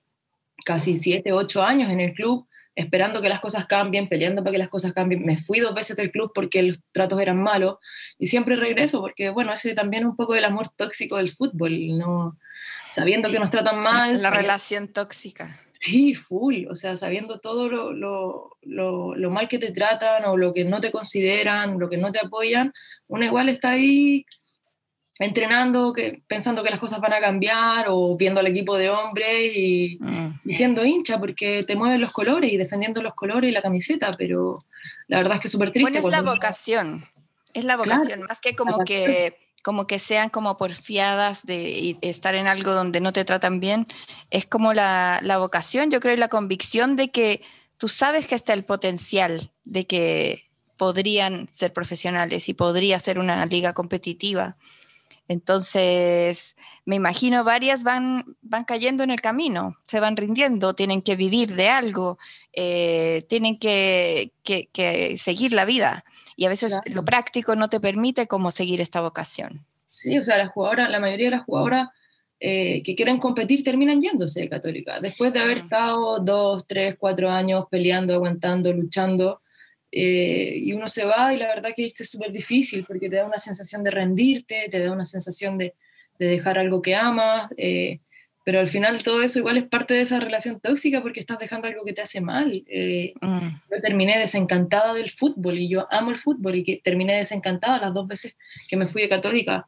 casi 0.64 0.96
siete, 0.96 1.32
ocho 1.32 1.62
años 1.62 1.92
en 1.92 2.00
el 2.00 2.12
club 2.12 2.44
esperando 2.74 3.20
que 3.20 3.28
las 3.28 3.40
cosas 3.40 3.66
cambien, 3.66 4.08
peleando 4.08 4.42
para 4.42 4.52
que 4.52 4.58
las 4.58 4.68
cosas 4.68 4.92
cambien. 4.92 5.24
Me 5.24 5.38
fui 5.38 5.60
dos 5.60 5.74
veces 5.74 5.96
del 5.96 6.10
club 6.10 6.32
porque 6.34 6.62
los 6.62 6.80
tratos 6.92 7.20
eran 7.20 7.40
malos 7.40 7.76
y 8.18 8.26
siempre 8.26 8.56
regreso 8.56 9.00
porque, 9.00 9.30
bueno, 9.30 9.52
también 9.76 10.04
es 10.04 10.08
un 10.08 10.16
poco 10.16 10.34
del 10.34 10.44
amor 10.44 10.70
tóxico 10.74 11.18
del 11.18 11.30
fútbol, 11.30 11.98
¿no? 11.98 12.36
Sabiendo 12.92 13.30
que 13.30 13.38
nos 13.38 13.50
tratan 13.50 13.80
mal. 13.80 14.20
La 14.20 14.30
relación 14.30 14.88
tóxica. 14.88 15.60
Sí, 15.80 16.14
full, 16.14 16.66
o 16.68 16.74
sea, 16.74 16.94
sabiendo 16.94 17.40
todo 17.40 17.66
lo, 17.70 17.92
lo, 17.94 19.14
lo, 19.16 19.30
mal 19.30 19.48
que 19.48 19.58
te 19.58 19.72
tratan 19.72 20.26
o 20.26 20.36
lo 20.36 20.52
que 20.52 20.62
no 20.62 20.78
te 20.78 20.90
consideran, 20.92 21.78
lo 21.78 21.88
que 21.88 21.96
no 21.96 22.12
te 22.12 22.18
apoyan, 22.18 22.74
uno 23.06 23.24
igual 23.24 23.48
está 23.48 23.70
ahí 23.70 24.26
entrenando, 25.18 25.94
que, 25.94 26.22
pensando 26.26 26.62
que 26.62 26.68
las 26.68 26.80
cosas 26.80 27.00
van 27.00 27.14
a 27.14 27.20
cambiar 27.20 27.86
o 27.88 28.14
viendo 28.14 28.40
al 28.40 28.48
equipo 28.48 28.76
de 28.76 28.90
hombres 28.90 29.56
y, 29.56 29.96
mm. 30.00 30.50
siendo 30.54 30.84
hincha 30.84 31.18
porque 31.18 31.64
te 31.64 31.76
mueven 31.76 32.02
los 32.02 32.12
colores 32.12 32.52
y 32.52 32.58
defendiendo 32.58 33.00
los 33.00 33.14
colores 33.14 33.48
y 33.48 33.52
la 33.52 33.62
camiseta, 33.62 34.10
pero 34.18 34.58
la 35.08 35.16
verdad 35.16 35.36
es 35.36 35.40
que 35.40 35.46
es 35.48 35.52
súper 35.52 35.72
triste. 35.72 35.90
Bueno, 35.90 36.06
es 36.06 36.12
la 36.12 36.20
vocación, 36.20 37.06
es 37.54 37.64
la 37.64 37.78
vocación, 37.78 38.22
más 38.28 38.40
que 38.40 38.54
como 38.54 38.84
que 38.84 39.39
como 39.62 39.86
que 39.86 39.98
sean 39.98 40.30
como 40.30 40.56
porfiadas 40.56 41.44
de, 41.44 41.96
estar 42.02 42.34
en 42.34 42.46
algo 42.46 42.72
donde 42.72 43.00
no 43.00 43.12
te 43.12 43.24
tratan 43.24 43.60
bien, 43.60 43.86
es 44.30 44.46
como 44.46 44.72
la, 44.72 45.20
la 45.22 45.38
vocación, 45.38 45.90
yo 45.90 46.00
creo, 46.00 46.14
y 46.14 46.18
la 46.18 46.28
convicción 46.28 46.96
de 46.96 47.10
que 47.10 47.42
tú 47.76 47.88
sabes 47.88 48.26
que 48.26 48.34
está 48.34 48.52
el 48.52 48.64
potencial 48.64 49.50
de 49.64 49.86
que 49.86 50.50
podrían 50.76 51.46
ser 51.50 51.72
profesionales 51.72 52.48
y 52.48 52.54
podría 52.54 52.98
ser 52.98 53.18
una 53.18 53.44
liga 53.46 53.74
competitiva. 53.74 54.56
Entonces, 55.30 56.56
me 56.84 56.96
imagino 56.96 57.44
varias 57.44 57.84
van, 57.84 58.36
van 58.42 58.64
cayendo 58.64 59.04
en 59.04 59.10
el 59.10 59.20
camino, 59.20 59.76
se 59.86 60.00
van 60.00 60.16
rindiendo, 60.16 60.74
tienen 60.74 61.02
que 61.02 61.14
vivir 61.14 61.54
de 61.54 61.68
algo, 61.68 62.18
eh, 62.52 63.24
tienen 63.28 63.56
que, 63.56 64.32
seguir 65.16 65.52
la 65.52 65.64
vida. 65.64 66.04
Y 66.40 66.46
a 66.46 66.48
veces 66.48 66.80
lo 66.86 67.04
práctico 67.04 67.54
no 67.54 67.68
te 67.68 67.80
permite 67.80 68.26
como 68.26 68.50
seguir 68.50 68.80
esta 68.80 69.02
vocación. 69.02 69.66
Sí, 69.90 70.16
o 70.16 70.24
sea, 70.24 70.38
las 70.38 70.48
jugadoras, 70.48 70.88
la 70.88 70.98
mayoría 70.98 71.26
de 71.26 71.36
las 71.36 71.44
jugadoras 71.44 71.88
eh, 72.40 72.82
que 72.82 72.94
quieren 72.94 73.18
competir 73.18 73.62
terminan 73.62 74.00
yéndose 74.00 74.40
de 74.40 74.48
Católica. 74.48 75.00
Después 75.00 75.34
de 75.34 75.40
haber 75.40 75.58
estado 75.58 76.18
dos, 76.20 76.66
tres, 76.66 76.96
cuatro 76.98 77.28
años 77.28 77.66
peleando, 77.70 78.14
aguantando, 78.14 78.72
luchando, 78.72 79.42
eh, 79.92 80.54
y 80.56 80.72
uno 80.72 80.88
se 80.88 81.04
va 81.04 81.34
y 81.34 81.36
la 81.36 81.48
verdad 81.48 81.72
que 81.76 81.84
esto 81.84 82.04
es 82.04 82.10
súper 82.10 82.32
difícil 82.32 82.86
porque 82.88 83.10
te 83.10 83.16
da 83.16 83.26
una 83.26 83.36
sensación 83.36 83.84
de 83.84 83.90
rendirte, 83.90 84.68
te 84.70 84.82
da 84.82 84.92
una 84.92 85.04
sensación 85.04 85.58
de, 85.58 85.74
de 86.18 86.26
dejar 86.26 86.58
algo 86.58 86.80
que 86.80 86.96
amas, 86.96 87.50
eh, 87.58 88.00
pero 88.44 88.60
al 88.60 88.66
final 88.66 89.02
todo 89.02 89.22
eso 89.22 89.38
igual 89.38 89.58
es 89.58 89.64
parte 89.64 89.94
de 89.94 90.00
esa 90.02 90.18
relación 90.18 90.60
tóxica 90.60 91.02
porque 91.02 91.20
estás 91.20 91.38
dejando 91.38 91.68
algo 91.68 91.84
que 91.84 91.92
te 91.92 92.02
hace 92.02 92.20
mal. 92.20 92.64
Eh, 92.66 93.12
mm. 93.20 93.48
Yo 93.70 93.80
terminé 93.82 94.18
desencantada 94.18 94.94
del 94.94 95.10
fútbol 95.10 95.58
y 95.58 95.68
yo 95.68 95.86
amo 95.90 96.10
el 96.10 96.16
fútbol 96.16 96.56
y 96.56 96.64
que 96.64 96.80
terminé 96.82 97.14
desencantada 97.14 97.78
las 97.78 97.92
dos 97.92 98.06
veces 98.06 98.36
que 98.68 98.76
me 98.76 98.86
fui 98.86 99.02
de 99.02 99.08
católica. 99.08 99.66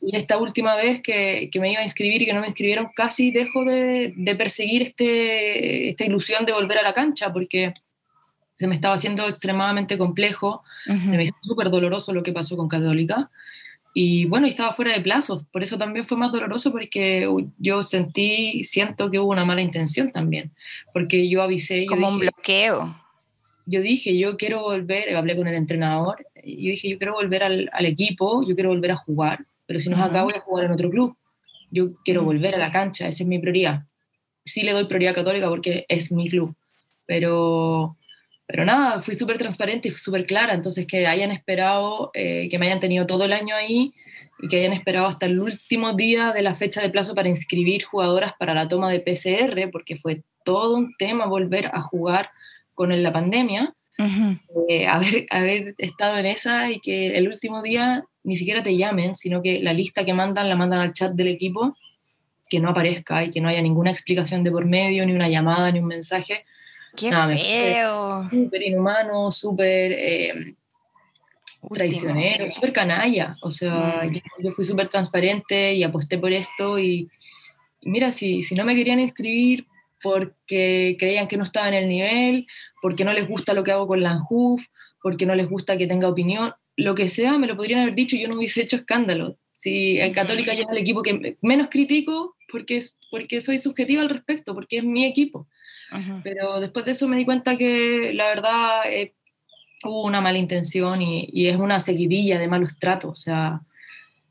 Y 0.00 0.16
esta 0.16 0.38
última 0.38 0.74
vez 0.76 1.02
que, 1.02 1.50
que, 1.52 1.60
me 1.60 1.70
iba 1.70 1.82
a 1.82 1.84
inscribir 1.84 2.22
y 2.22 2.24
que 2.24 2.32
no 2.32 2.40
me 2.40 2.46
inscribieron, 2.46 2.88
casi 2.96 3.30
dejo 3.30 3.66
de, 3.66 4.14
de 4.16 4.34
perseguir 4.34 4.80
este, 4.80 5.90
esta 5.90 6.06
ilusión 6.06 6.46
de 6.46 6.52
volver 6.52 6.78
a 6.78 6.82
la 6.82 6.94
cancha 6.94 7.30
porque 7.30 7.74
se 8.54 8.66
me 8.66 8.74
estaba 8.74 8.94
haciendo 8.94 9.28
extremadamente 9.28 9.98
complejo, 9.98 10.62
se 10.86 11.16
me 11.16 11.24
hizo 11.24 11.34
súper 11.42 11.68
doloroso 11.68 12.12
lo 12.12 12.22
que 12.22 12.32
pasó 12.32 12.56
con 12.56 12.68
Católica. 12.68 13.30
Y 13.94 14.24
bueno, 14.24 14.46
estaba 14.46 14.72
fuera 14.72 14.94
de 14.94 15.02
plazo, 15.02 15.46
por 15.52 15.62
eso 15.62 15.76
también 15.76 16.04
fue 16.04 16.16
más 16.16 16.32
doloroso 16.32 16.72
porque 16.72 17.28
yo 17.58 17.82
sentí, 17.82 18.64
siento 18.64 19.10
que 19.10 19.18
hubo 19.18 19.30
una 19.30 19.44
mala 19.44 19.60
intención 19.60 20.10
también, 20.10 20.50
porque 20.94 21.28
yo 21.28 21.42
avisé. 21.42 21.84
Como 21.86 22.08
un 22.08 22.18
bloqueo. 22.18 22.96
Yo 23.66 23.82
dije, 23.82 24.16
yo 24.18 24.36
quiero 24.36 24.62
volver, 24.62 25.14
hablé 25.14 25.36
con 25.36 25.46
el 25.46 25.54
entrenador, 25.54 26.26
yo 26.36 26.70
dije, 26.70 26.88
yo 26.88 26.98
quiero 26.98 27.12
volver 27.12 27.44
al, 27.44 27.70
al 27.72 27.86
equipo, 27.86 28.42
yo 28.46 28.54
quiero 28.54 28.70
volver 28.70 28.92
a 28.92 28.96
jugar, 28.96 29.44
pero 29.66 29.78
si 29.78 29.90
nos 29.90 30.00
acabo 30.00 30.30
voy 30.30 30.38
a 30.38 30.40
jugar 30.40 30.64
en 30.66 30.72
otro 30.72 30.90
club. 30.90 31.16
Yo 31.70 31.92
quiero 32.04 32.22
volver 32.22 32.54
a 32.54 32.58
la 32.58 32.70
cancha, 32.70 33.08
esa 33.08 33.22
es 33.22 33.28
mi 33.28 33.38
prioridad. 33.38 33.84
Sí 34.44 34.62
le 34.62 34.72
doy 34.72 34.84
prioridad 34.84 35.14
Católica 35.14 35.48
porque 35.48 35.86
es 35.88 36.12
mi 36.12 36.28
club, 36.28 36.54
pero 37.06 37.96
pero 38.46 38.64
nada, 38.64 39.00
fui 39.00 39.14
súper 39.14 39.38
transparente 39.38 39.88
y 39.88 39.92
súper 39.92 40.26
clara, 40.26 40.54
entonces 40.54 40.86
que 40.86 41.06
hayan 41.06 41.30
esperado, 41.30 42.10
eh, 42.14 42.48
que 42.50 42.58
me 42.58 42.66
hayan 42.66 42.80
tenido 42.80 43.06
todo 43.06 43.24
el 43.24 43.32
año 43.32 43.54
ahí 43.54 43.94
y 44.40 44.48
que 44.48 44.60
hayan 44.60 44.72
esperado 44.72 45.06
hasta 45.06 45.26
el 45.26 45.40
último 45.40 45.92
día 45.94 46.32
de 46.32 46.42
la 46.42 46.54
fecha 46.54 46.82
de 46.82 46.90
plazo 46.90 47.14
para 47.14 47.28
inscribir 47.28 47.84
jugadoras 47.84 48.32
para 48.38 48.54
la 48.54 48.68
toma 48.68 48.90
de 48.90 49.00
PCR, 49.00 49.70
porque 49.70 49.96
fue 49.96 50.22
todo 50.44 50.74
un 50.76 50.94
tema 50.98 51.26
volver 51.26 51.70
a 51.72 51.80
jugar 51.80 52.30
con 52.74 53.02
la 53.02 53.12
pandemia, 53.12 53.74
eh, 54.68 54.86
haber, 54.88 55.26
haber 55.30 55.74
estado 55.78 56.18
en 56.18 56.26
esa 56.26 56.70
y 56.70 56.80
que 56.80 57.16
el 57.16 57.28
último 57.28 57.62
día 57.62 58.04
ni 58.24 58.36
siquiera 58.36 58.62
te 58.62 58.76
llamen, 58.76 59.14
sino 59.14 59.42
que 59.42 59.60
la 59.60 59.72
lista 59.72 60.04
que 60.04 60.14
mandan 60.14 60.48
la 60.48 60.56
mandan 60.56 60.80
al 60.80 60.92
chat 60.92 61.12
del 61.12 61.28
equipo, 61.28 61.76
que 62.48 62.60
no 62.60 62.70
aparezca 62.70 63.24
y 63.24 63.30
que 63.30 63.40
no 63.40 63.48
haya 63.48 63.62
ninguna 63.62 63.90
explicación 63.90 64.44
de 64.44 64.50
por 64.50 64.66
medio, 64.66 65.06
ni 65.06 65.12
una 65.12 65.28
llamada, 65.28 65.70
ni 65.70 65.78
un 65.78 65.86
mensaje, 65.86 66.44
¡Qué 66.96 67.10
feo! 67.10 68.28
Súper 68.28 68.62
inhumano, 68.62 69.30
súper 69.30 69.92
eh, 69.92 70.54
traicionero, 71.72 72.50
súper 72.50 72.72
canalla. 72.72 73.36
O 73.42 73.50
sea, 73.50 74.02
mm. 74.04 74.42
yo, 74.42 74.52
fui 74.52 74.64
súper 74.64 74.88
transparente 74.88 75.74
y 75.74 75.82
aposté 75.82 76.18
por 76.18 76.32
esto. 76.32 76.78
Y, 76.78 77.08
mira, 77.82 78.12
si, 78.12 78.42
si 78.42 78.54
no 78.54 78.64
me 78.64 78.74
querían 78.74 79.00
inscribir 79.00 79.66
porque 80.02 80.96
creían 80.98 81.28
que 81.28 81.36
no 81.36 81.44
estaba 81.44 81.68
en 81.68 81.74
el 81.74 81.88
nivel, 81.88 82.46
porque 82.80 83.04
no 83.04 83.12
les 83.12 83.28
gusta 83.28 83.54
lo 83.54 83.62
que 83.62 83.72
hago 83.72 83.86
con 83.86 84.02
la 84.02 84.10
ANJUF, 84.10 84.66
porque 85.00 85.26
no 85.26 85.34
les 85.34 85.48
gusta 85.48 85.78
que 85.78 85.86
tenga 85.86 86.08
opinión, 86.08 86.54
lo 86.76 86.94
que 86.94 87.08
sea, 87.08 87.38
me 87.38 87.46
lo 87.46 87.56
podrían 87.56 87.80
haber 87.80 87.94
dicho 87.94 88.16
y 88.16 88.22
yo 88.22 88.28
no 88.28 88.36
hubiese 88.36 88.62
hecho 88.62 88.76
escándalo. 88.76 89.38
Si 89.56 90.00
en 90.00 90.12
Católica 90.12 90.54
yo 90.54 90.62
era 90.62 90.72
el 90.72 90.78
equipo 90.78 91.02
que 91.02 91.36
menos 91.40 91.68
critico 91.70 92.34
porque, 92.50 92.78
es, 92.78 92.98
porque 93.10 93.40
soy 93.40 93.58
subjetiva 93.58 94.02
al 94.02 94.08
respecto, 94.08 94.54
porque 94.54 94.78
es 94.78 94.84
mi 94.84 95.04
equipo. 95.04 95.46
Pero 96.22 96.60
después 96.60 96.84
de 96.84 96.92
eso 96.92 97.08
me 97.08 97.16
di 97.16 97.24
cuenta 97.24 97.56
que 97.56 98.12
la 98.14 98.26
verdad 98.28 98.80
eh, 98.86 99.14
hubo 99.84 100.04
una 100.04 100.20
mala 100.20 100.38
intención 100.38 101.02
y, 101.02 101.28
y, 101.32 101.48
es 101.48 101.56
una 101.56 101.80
seguidilla 101.80 102.38
de 102.38 102.48
malos 102.48 102.78
tratos. 102.78 103.10
O 103.10 103.16
sea, 103.16 103.60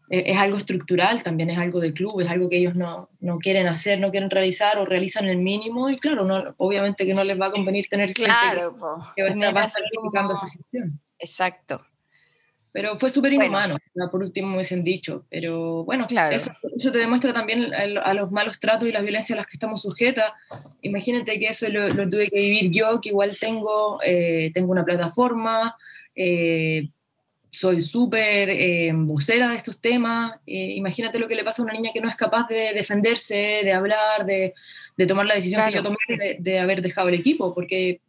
e, 0.10 0.32
es, 0.32 0.38
algo 0.38 0.58
estructural, 0.58 1.24
también 1.24 1.50
es 1.50 1.58
algo 1.58 1.80
de 1.80 1.94
club, 1.94 2.20
es 2.22 2.30
algo 2.30 2.50
que 2.50 2.58
ellos 2.58 2.76
no, 2.76 3.10
no, 3.20 3.38
quieren 3.38 3.68
hacer, 3.68 4.00
no 4.00 4.12
quieren 4.12 4.30
realizar 4.30 4.78
o 4.78 4.86
realizan 4.86 5.26
el 5.28 5.38
mínimo. 5.38 5.90
Y 5.90 5.98
claro, 5.98 6.26
no, 6.26 6.54
obviamente 6.58 7.06
que 7.06 7.14
no 7.14 7.24
les 7.24 7.40
va 7.40 7.48
a 7.48 7.52
convenir 7.52 7.88
tener 7.90 8.14
claro, 8.14 8.76
que, 9.16 9.24
va 9.24 9.62
a 9.62 9.66
estar 9.66 9.84
criticando 9.90 10.34
esa 10.34 10.50
gestión. 10.50 11.00
Exacto. 11.18 11.86
Pero 12.74 12.98
fue 12.98 13.10
súper 13.10 13.34
inhumano, 13.34 13.78
por 14.10 14.22
último 14.22 14.48
me 14.48 14.56
hubiesen 14.56 14.84
dicho. 14.84 15.26
Pero 15.30 15.84
bueno, 15.84 16.08
claro. 16.08 16.36
eso, 16.36 16.52
te 16.92 16.98
demuestra 16.98 17.34
también 17.34 17.74
a 17.74 18.14
los 18.14 18.32
malos 18.32 18.60
tratos 18.60 18.88
y 18.88 18.92
las 18.94 19.04
violencias 19.04 19.36
a 19.36 19.42
las 19.42 19.48
que 19.48 19.58
estamos 19.58 19.82
sujetas. 19.82 20.32
Imagínate 20.82 21.38
que 21.38 21.50
eso 21.50 21.68
lo, 21.68 21.90
tuve 22.10 22.30
que 22.30 22.40
vivir 22.40 22.72
yo, 22.72 23.02
que 23.02 23.10
igual 23.10 23.38
tengo, 23.40 24.00
eh, 24.04 24.52
tengo 24.54 24.72
una 24.72 24.86
plataforma, 24.86 25.76
eh, 26.16 26.88
soy 27.50 27.82
súper 27.82 28.50
eh, 28.50 28.92
vocera 28.96 29.50
de 29.50 29.58
estos 29.58 29.82
temas. 29.82 30.40
imagínate 30.46 31.20
lo 31.20 31.28
que 31.28 31.36
le 31.36 31.44
pasa 31.44 31.62
a 31.62 31.66
una 31.66 31.74
niña 31.74 31.92
que 31.94 32.00
no 32.00 32.08
es 32.08 32.16
capaz 32.16 32.48
de 32.48 32.74
defenderse, 32.74 33.36
de 33.66 33.74
hablar, 33.74 34.26
de, 34.26 34.54
de 34.96 35.06
tomar 35.06 35.26
la 35.26 35.36
decisión 35.36 35.66
que 35.68 35.74
yo 35.74 35.84
tomé 35.84 35.98
de, 36.08 36.38
de 36.40 36.60
haber 36.60 36.82
dejado 36.82 37.10
el 37.10 37.16
equipo, 37.16 37.54
porque 37.54 38.00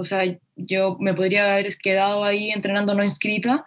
o 0.00 0.04
sea, 0.04 0.22
yo 0.56 0.96
me 0.98 1.12
podría 1.12 1.52
haber 1.52 1.76
quedado 1.76 2.24
ahí 2.24 2.50
entrenando 2.50 2.94
no 2.94 3.04
inscrita, 3.04 3.66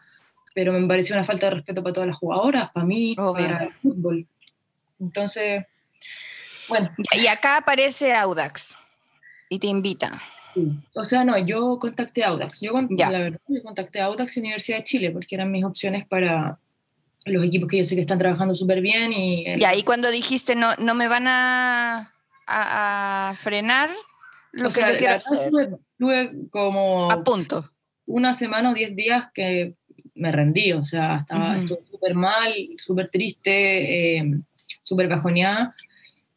pero 0.56 0.74
me 0.74 0.88
pareció 0.88 1.16
una 1.16 1.26
falta 1.26 1.48
de 1.48 1.56
respeto 1.56 1.84
para 1.84 1.94
todas 1.94 2.08
las 2.08 2.18
jugadoras, 2.18 2.72
para 2.72 2.86
mí, 2.86 3.16
para 3.16 3.66
el 3.66 3.72
fútbol. 3.74 4.28
Entonces, 5.00 5.64
bueno. 6.68 6.92
Y 7.12 7.28
acá 7.28 7.58
aparece 7.58 8.14
Audax 8.14 8.78
y 9.50 9.60
te 9.60 9.68
invita. 9.68 10.20
O 10.96 11.04
sea, 11.04 11.24
no, 11.24 11.38
yo 11.38 11.78
contacté 11.80 12.24
a 12.24 12.30
Audax. 12.30 12.62
Yo, 12.62 12.74
la 12.90 13.20
verdad, 13.20 13.40
yo 13.48 13.62
contacté 13.62 14.02
a 14.02 14.06
Audax 14.06 14.38
y 14.38 14.40
Universidad 14.40 14.78
de 14.78 14.84
Chile 14.84 15.12
porque 15.12 15.36
eran 15.36 15.52
mis 15.52 15.64
opciones 15.64 16.08
para 16.08 16.58
los 17.26 17.46
equipos 17.46 17.70
que 17.70 17.78
yo 17.78 17.86
sé 17.86 17.96
que 17.96 18.02
están 18.02 18.20
trabajando 18.20 18.56
súper 18.56 18.82
bien. 18.82 19.14
Y, 19.14 19.46
y 19.56 19.64
ahí 19.66 19.84
cuando 19.84 20.10
dijiste 20.10 20.56
no, 20.56 20.76
no 20.78 20.96
me 20.96 21.08
van 21.08 21.28
a, 21.28 22.14
a, 22.48 23.34
frenar 23.36 23.90
lo 24.52 24.70
que 24.70 24.82
yo 24.82 24.98
quiero 24.98 25.16
hacer 25.16 25.52
tuve 26.04 26.32
como... 26.50 27.10
A 27.10 27.24
punto. 27.24 27.70
Una 28.06 28.34
semana 28.34 28.72
o 28.72 28.74
diez 28.74 28.94
días 28.96 29.30
que 29.34 29.76
me 30.16 30.32
rendí, 30.32 30.74
o 30.74 30.84
sea, 30.84 31.20
estaba 31.22 31.62
súper 31.62 32.14
mal, 32.14 32.54
súper 32.78 33.10
triste, 33.10 34.18
eh, 34.18 34.24
súper 34.82 35.08
bajoneada. 35.08 35.74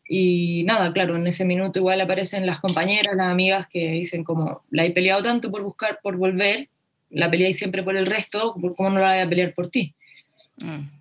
Y 0.09 0.63
nada, 0.65 0.93
claro, 0.93 1.17
en 1.17 1.27
ese 1.27 1.45
minuto 1.45 1.81
igual 1.81 2.01
aparecen 2.01 2.47
las 2.47 2.61
compañeras, 2.61 3.17
las 3.17 3.29
amigas 3.29 3.67
que 3.69 3.91
dicen 3.91 4.23
como, 4.23 4.63
la 4.71 4.85
he 4.85 4.93
peleado 4.93 5.23
tanto 5.25 5.51
por 5.51 5.65
buscar, 5.65 5.99
por 6.01 6.17
volver, 6.17 6.69
la 7.11 7.29
peleáis 7.29 7.59
siempre 7.59 7.83
por 7.83 7.97
el 7.97 8.07
resto, 8.07 8.55
¿por 8.61 8.77
cómo 8.77 8.91
no 8.91 9.01
la 9.01 9.15
voy 9.15 9.19
a 9.19 9.29
pelear 9.29 9.53
por 9.53 9.69
ti? 9.69 9.95
Mm. 10.59 10.96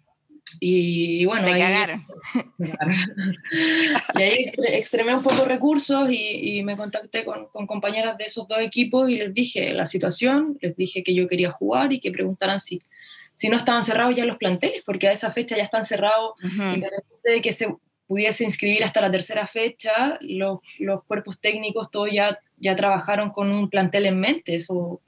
Y, 0.59 1.25
bueno, 1.25 1.45
Te 1.45 1.53
ahí, 1.53 1.61
cagaron. 1.61 2.05
y 4.15 4.21
ahí 4.21 4.45
extre- 4.45 4.73
extremé 4.73 5.15
un 5.15 5.23
poco 5.23 5.45
recursos 5.45 6.09
y, 6.09 6.57
y 6.57 6.63
me 6.63 6.77
contacté 6.77 7.25
con, 7.25 7.47
con 7.47 7.67
compañeras 7.67 8.17
de 8.17 8.25
esos 8.25 8.47
dos 8.47 8.59
equipos 8.59 9.09
y 9.09 9.17
les 9.17 9.33
dije 9.33 9.73
la 9.73 9.85
situación, 9.85 10.57
les 10.61 10.75
dije 10.75 11.03
que 11.03 11.13
yo 11.13 11.27
quería 11.27 11.51
jugar 11.51 11.93
y 11.93 11.99
que 11.99 12.11
preguntaran 12.11 12.59
si, 12.59 12.81
si 13.35 13.49
no 13.49 13.57
estaban 13.57 13.83
cerrados 13.83 14.15
ya 14.15 14.25
los 14.25 14.37
planteles, 14.37 14.83
porque 14.85 15.07
a 15.07 15.11
esa 15.11 15.31
fecha 15.31 15.55
ya 15.57 15.63
están 15.63 15.83
cerrados 15.83 16.31
Ujú. 16.43 16.63
independiente 16.63 17.31
de 17.31 17.41
que 17.41 17.51
se 17.51 17.75
pudiese 18.07 18.43
inscribir 18.43 18.83
hasta 18.83 19.01
la 19.01 19.09
tercera 19.11 19.47
fecha, 19.47 20.17
los, 20.21 20.59
los 20.79 21.03
cuerpos 21.03 21.41
técnicos 21.41 21.89
todos 21.89 22.11
ya, 22.11 22.39
ya 22.57 22.75
trabajaron 22.75 23.31
con 23.31 23.51
un 23.51 23.69
plantel 23.69 24.05
en 24.05 24.19
mente, 24.19 24.55
eso 24.55 25.01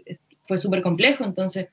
fue 0.45 0.57
súper 0.57 0.81
complejo, 0.81 1.23
entonces 1.23 1.67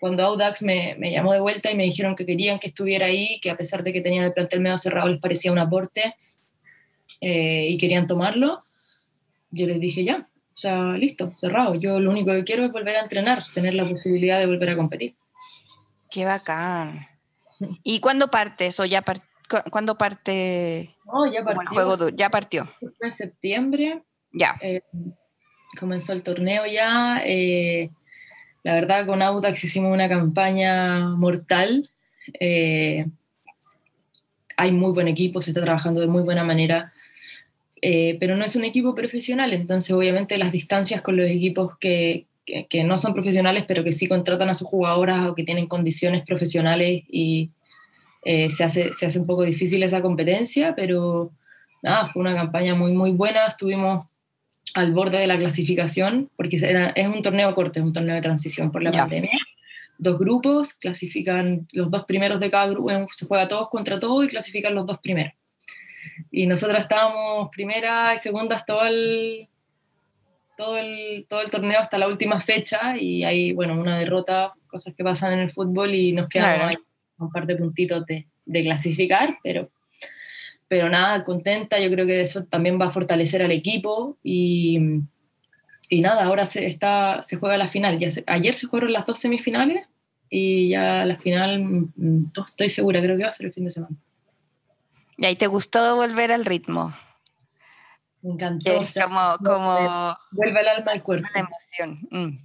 cuando 0.00 0.24
Audax 0.24 0.62
me, 0.62 0.94
me 0.98 1.10
llamó 1.10 1.32
de 1.32 1.40
vuelta 1.40 1.70
y 1.70 1.74
me 1.76 1.84
dijeron 1.84 2.14
que 2.14 2.24
querían 2.26 2.58
que 2.58 2.66
estuviera 2.68 3.06
ahí, 3.06 3.38
que 3.40 3.50
a 3.50 3.56
pesar 3.56 3.82
de 3.82 3.92
que 3.92 4.00
tenían 4.00 4.24
el 4.24 4.32
plantel 4.32 4.60
medio 4.60 4.78
cerrado 4.78 5.08
les 5.08 5.20
parecía 5.20 5.50
un 5.52 5.58
aporte 5.58 6.14
eh, 7.20 7.68
y 7.70 7.78
querían 7.78 8.06
tomarlo, 8.06 8.62
yo 9.50 9.66
les 9.66 9.80
dije 9.80 10.04
ya, 10.04 10.28
o 10.54 10.56
sea, 10.56 10.92
listo, 10.92 11.32
cerrado, 11.36 11.74
yo 11.74 12.00
lo 12.00 12.10
único 12.10 12.30
que 12.32 12.44
quiero 12.44 12.64
es 12.64 12.72
volver 12.72 12.96
a 12.96 13.00
entrenar, 13.02 13.42
tener 13.54 13.74
la 13.74 13.88
posibilidad 13.88 14.38
de 14.38 14.46
volver 14.46 14.70
a 14.70 14.76
competir. 14.76 15.14
Qué 16.10 16.24
bacán. 16.24 17.06
¿Y 17.82 18.00
cuándo 18.00 18.28
partes 18.30 18.78
o 18.80 18.84
ya 18.84 19.02
par- 19.02 19.20
cu- 19.48 19.68
cuándo 19.70 19.98
parte 19.98 20.94
No, 21.04 21.26
ya 21.32 21.40
como 21.40 21.50
el 21.50 21.56
partió, 21.66 21.74
juego? 21.84 22.08
Ya 22.10 22.30
partió. 22.30 22.68
en 23.00 23.12
septiembre, 23.12 24.02
Ya. 24.32 24.56
Eh, 24.60 24.82
comenzó 25.78 26.12
el 26.12 26.22
torneo 26.22 26.66
ya. 26.66 27.20
eh, 27.24 27.90
la 28.64 28.74
verdad, 28.74 29.06
con 29.06 29.22
Audax 29.22 29.62
hicimos 29.64 29.92
una 29.92 30.08
campaña 30.08 31.10
mortal. 31.10 31.90
eh, 32.40 33.06
hay 34.56 34.72
muy 34.72 34.92
buen 34.92 35.08
equipo, 35.08 35.40
se 35.40 35.50
está 35.50 35.62
trabajando 35.62 36.00
de 36.00 36.08
muy 36.08 36.22
buena 36.22 36.42
manera, 36.44 36.92
eh, 37.80 38.16
pero 38.18 38.36
no 38.36 38.44
es 38.44 38.56
un 38.56 38.64
equipo 38.64 38.94
profesional, 38.94 39.52
entonces 39.52 39.92
obviamente 39.94 40.36
las 40.36 40.50
distancias 40.50 41.00
con 41.00 41.16
los 41.16 41.26
equipos 41.30 41.78
que, 41.78 42.26
que- 42.44 42.82
no 42.84 42.98
son 42.98 43.14
profesionales, 43.14 43.64
pero 43.68 43.84
que 43.84 43.92
sí 43.92 44.08
contratan 44.08 44.48
a 44.48 44.54
sus 44.54 44.66
jugadoras 44.66 45.28
o 45.28 45.34
que 45.34 45.44
tienen 45.44 45.66
condiciones 45.68 46.24
profesionales 46.24 47.04
y 47.08 47.50
eh, 48.24 48.50
se, 48.50 48.64
hace, 48.64 48.92
se 48.92 49.06
hace 49.06 49.20
un 49.20 49.26
poco 49.26 49.44
difícil 49.44 49.82
esa 49.84 50.02
competencia, 50.02 50.74
pero 50.74 51.30
nada, 51.82 52.08
fue 52.12 52.20
una 52.20 52.34
campaña 52.34 52.74
muy, 52.74 52.92
muy 52.92 53.12
buena, 53.12 53.46
estuvimos 53.46 54.06
al 54.74 54.92
borde 54.92 55.18
de 55.18 55.26
la 55.26 55.36
clasificación, 55.36 56.30
porque 56.36 56.56
era, 56.62 56.90
es 56.90 57.08
un 57.08 57.22
torneo 57.22 57.54
corto, 57.54 57.78
es 57.78 57.84
un 57.84 57.92
torneo 57.92 58.14
de 58.14 58.20
transición 58.20 58.70
por 58.70 58.82
la 58.82 58.90
pandemia. 58.90 59.38
Dos 59.98 60.18
grupos, 60.18 60.74
clasifican 60.74 61.66
los 61.72 61.90
dos 61.90 62.04
primeros 62.04 62.38
de 62.38 62.50
cada 62.50 62.68
grupo, 62.68 62.90
se 63.10 63.26
juega 63.26 63.48
todos 63.48 63.68
contra 63.68 63.98
todos 63.98 64.24
y 64.24 64.28
clasifican 64.28 64.74
los 64.74 64.86
dos 64.86 64.98
primeros. 64.98 65.32
Y 66.30 66.46
nosotras 66.46 66.82
estábamos 66.82 67.48
primera 67.50 68.14
y 68.14 68.18
segundas 68.18 68.64
todo 68.64 68.84
el, 68.84 69.48
todo 70.56 70.76
el, 70.78 71.26
todo 71.28 71.42
el 71.42 71.50
torneo 71.50 71.80
hasta 71.80 71.98
la 71.98 72.08
última 72.08 72.40
fecha 72.40 72.96
y 72.96 73.24
hay, 73.24 73.52
bueno, 73.52 73.78
una 73.80 73.98
derrota, 73.98 74.52
cosas 74.66 74.94
que 74.94 75.04
pasan 75.04 75.32
en 75.32 75.38
el 75.40 75.50
fútbol 75.50 75.94
y 75.94 76.12
nos 76.12 76.28
quedamos 76.28 76.54
Claro. 76.56 76.68
ahí 76.70 76.76
con 77.16 77.26
un 77.26 77.32
par 77.32 77.46
de 77.46 77.56
puntitos 77.56 78.06
de, 78.06 78.26
de 78.44 78.62
clasificar, 78.62 79.38
pero, 79.42 79.70
pero 80.68 80.88
nada, 80.90 81.24
contenta, 81.24 81.78
yo 81.80 81.90
creo 81.90 82.06
que 82.06 82.20
eso 82.20 82.44
también 82.44 82.78
va 82.80 82.86
a 82.86 82.90
fortalecer 82.90 83.42
al 83.42 83.52
equipo 83.52 84.18
y, 84.22 84.78
y 85.88 86.00
nada, 86.02 86.24
ahora 86.24 86.44
se, 86.46 86.66
está, 86.66 87.22
se 87.22 87.36
juega 87.36 87.56
la 87.56 87.68
final. 87.68 87.98
Ya 87.98 88.10
se- 88.10 88.24
ayer 88.26 88.54
se 88.54 88.66
jugaron 88.66 88.92
las 88.92 89.06
dos 89.06 89.18
semifinales 89.18 89.86
y 90.30 90.68
ya 90.70 91.04
la 91.06 91.16
final, 91.16 91.60
mm, 91.62 92.32
to- 92.32 92.44
estoy 92.44 92.68
segura, 92.68 93.00
creo 93.00 93.16
que 93.16 93.22
va 93.22 93.30
a 93.30 93.32
ser 93.32 93.46
el 93.46 93.52
fin 93.52 93.64
de 93.64 93.70
semana. 93.70 93.96
¿Y 95.16 95.24
ahí 95.24 95.36
te 95.36 95.46
gustó 95.46 95.96
volver 95.96 96.30
al 96.32 96.44
ritmo? 96.44 96.94
Me 98.22 98.32
encantó. 98.32 98.78
O 98.78 98.82
es 98.82 98.90
sea, 98.90 99.04
como, 99.04 99.20
como 99.44 100.16
vuelve 100.32 100.60
el 100.60 100.68
alma 100.68 100.92
al 100.92 101.02
cuerpo. 101.02 101.26
la 101.34 101.40
emoción. 101.40 102.00
Mm. 102.10 102.44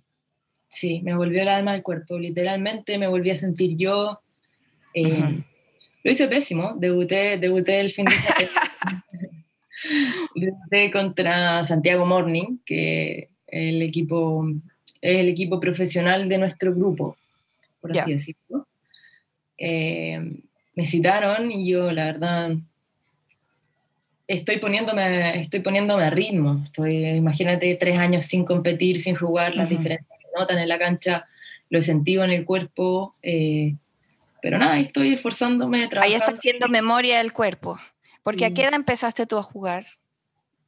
Sí, 0.69 1.01
me 1.03 1.15
volvió 1.15 1.41
el 1.41 1.49
alma 1.49 1.73
al 1.73 1.83
cuerpo, 1.83 2.17
literalmente 2.17 2.97
me 2.97 3.07
volví 3.07 3.29
a 3.31 3.35
sentir 3.35 3.75
yo. 3.77 4.21
eh, 4.93 5.19
Ujú. 5.23 5.43
Lo 6.03 6.11
hice 6.11 6.27
pésimo, 6.27 6.75
debuté, 6.77 7.37
debuté 7.37 7.79
el 7.79 7.89
fin 7.91 8.05
de 8.05 8.11
semana. 8.11 9.03
debuté 10.35 10.91
contra 10.91 11.63
Santiago 11.63 12.05
Morning, 12.05 12.57
que 12.65 13.29
el 13.47 13.81
equipo, 13.81 14.45
es 15.01 15.19
el 15.19 15.29
equipo 15.29 15.59
profesional 15.59 16.27
de 16.27 16.37
nuestro 16.37 16.73
grupo, 16.73 17.15
por 17.79 17.91
así 17.91 18.09
Ya. 18.09 18.15
decirlo. 18.15 18.67
Eh, 19.57 20.19
me 20.75 20.85
citaron 20.85 21.51
y 21.51 21.69
yo, 21.69 21.91
la 21.91 22.05
verdad, 22.05 22.51
estoy 24.27 24.57
poniéndome, 24.57 25.39
estoy 25.39 25.61
poniéndome 25.61 26.03
a 26.03 26.09
ritmo. 26.09 26.61
Estoy, 26.63 27.05
imagínate, 27.05 27.75
tres 27.75 27.97
años 27.97 28.25
sin 28.25 28.43
competir, 28.43 28.99
sin 28.99 29.15
jugar, 29.15 29.55
las 29.55 29.67
Ujú. 29.67 29.77
diferencias 29.77 30.19
se 30.19 30.27
notan 30.37 30.57
en 30.57 30.67
la 30.67 30.79
cancha, 30.79 31.27
lo 31.69 31.79
he 31.79 31.81
sentido 31.81 32.23
en 32.23 32.31
el 32.31 32.43
cuerpo. 32.45 33.15
eh, 33.21 33.75
pero 34.43 34.57
nada, 34.59 34.73
ahí 34.73 34.83
estoy 34.83 35.13
esforzándome, 35.13 35.83
Ahí 35.83 35.87
trabajando 35.89 36.17
está 36.17 36.31
haciendo 36.33 36.67
memoria 36.67 37.17
del 37.17 37.33
cuerpo. 37.33 37.79
Porque 38.21 38.45
a 38.45 38.49
Sí. 38.49 38.53
qué 38.53 38.61
edad 38.63 38.73
empezaste 38.75 39.25
tú 39.25 39.37
a 39.39 39.43
jugar? 39.43 39.85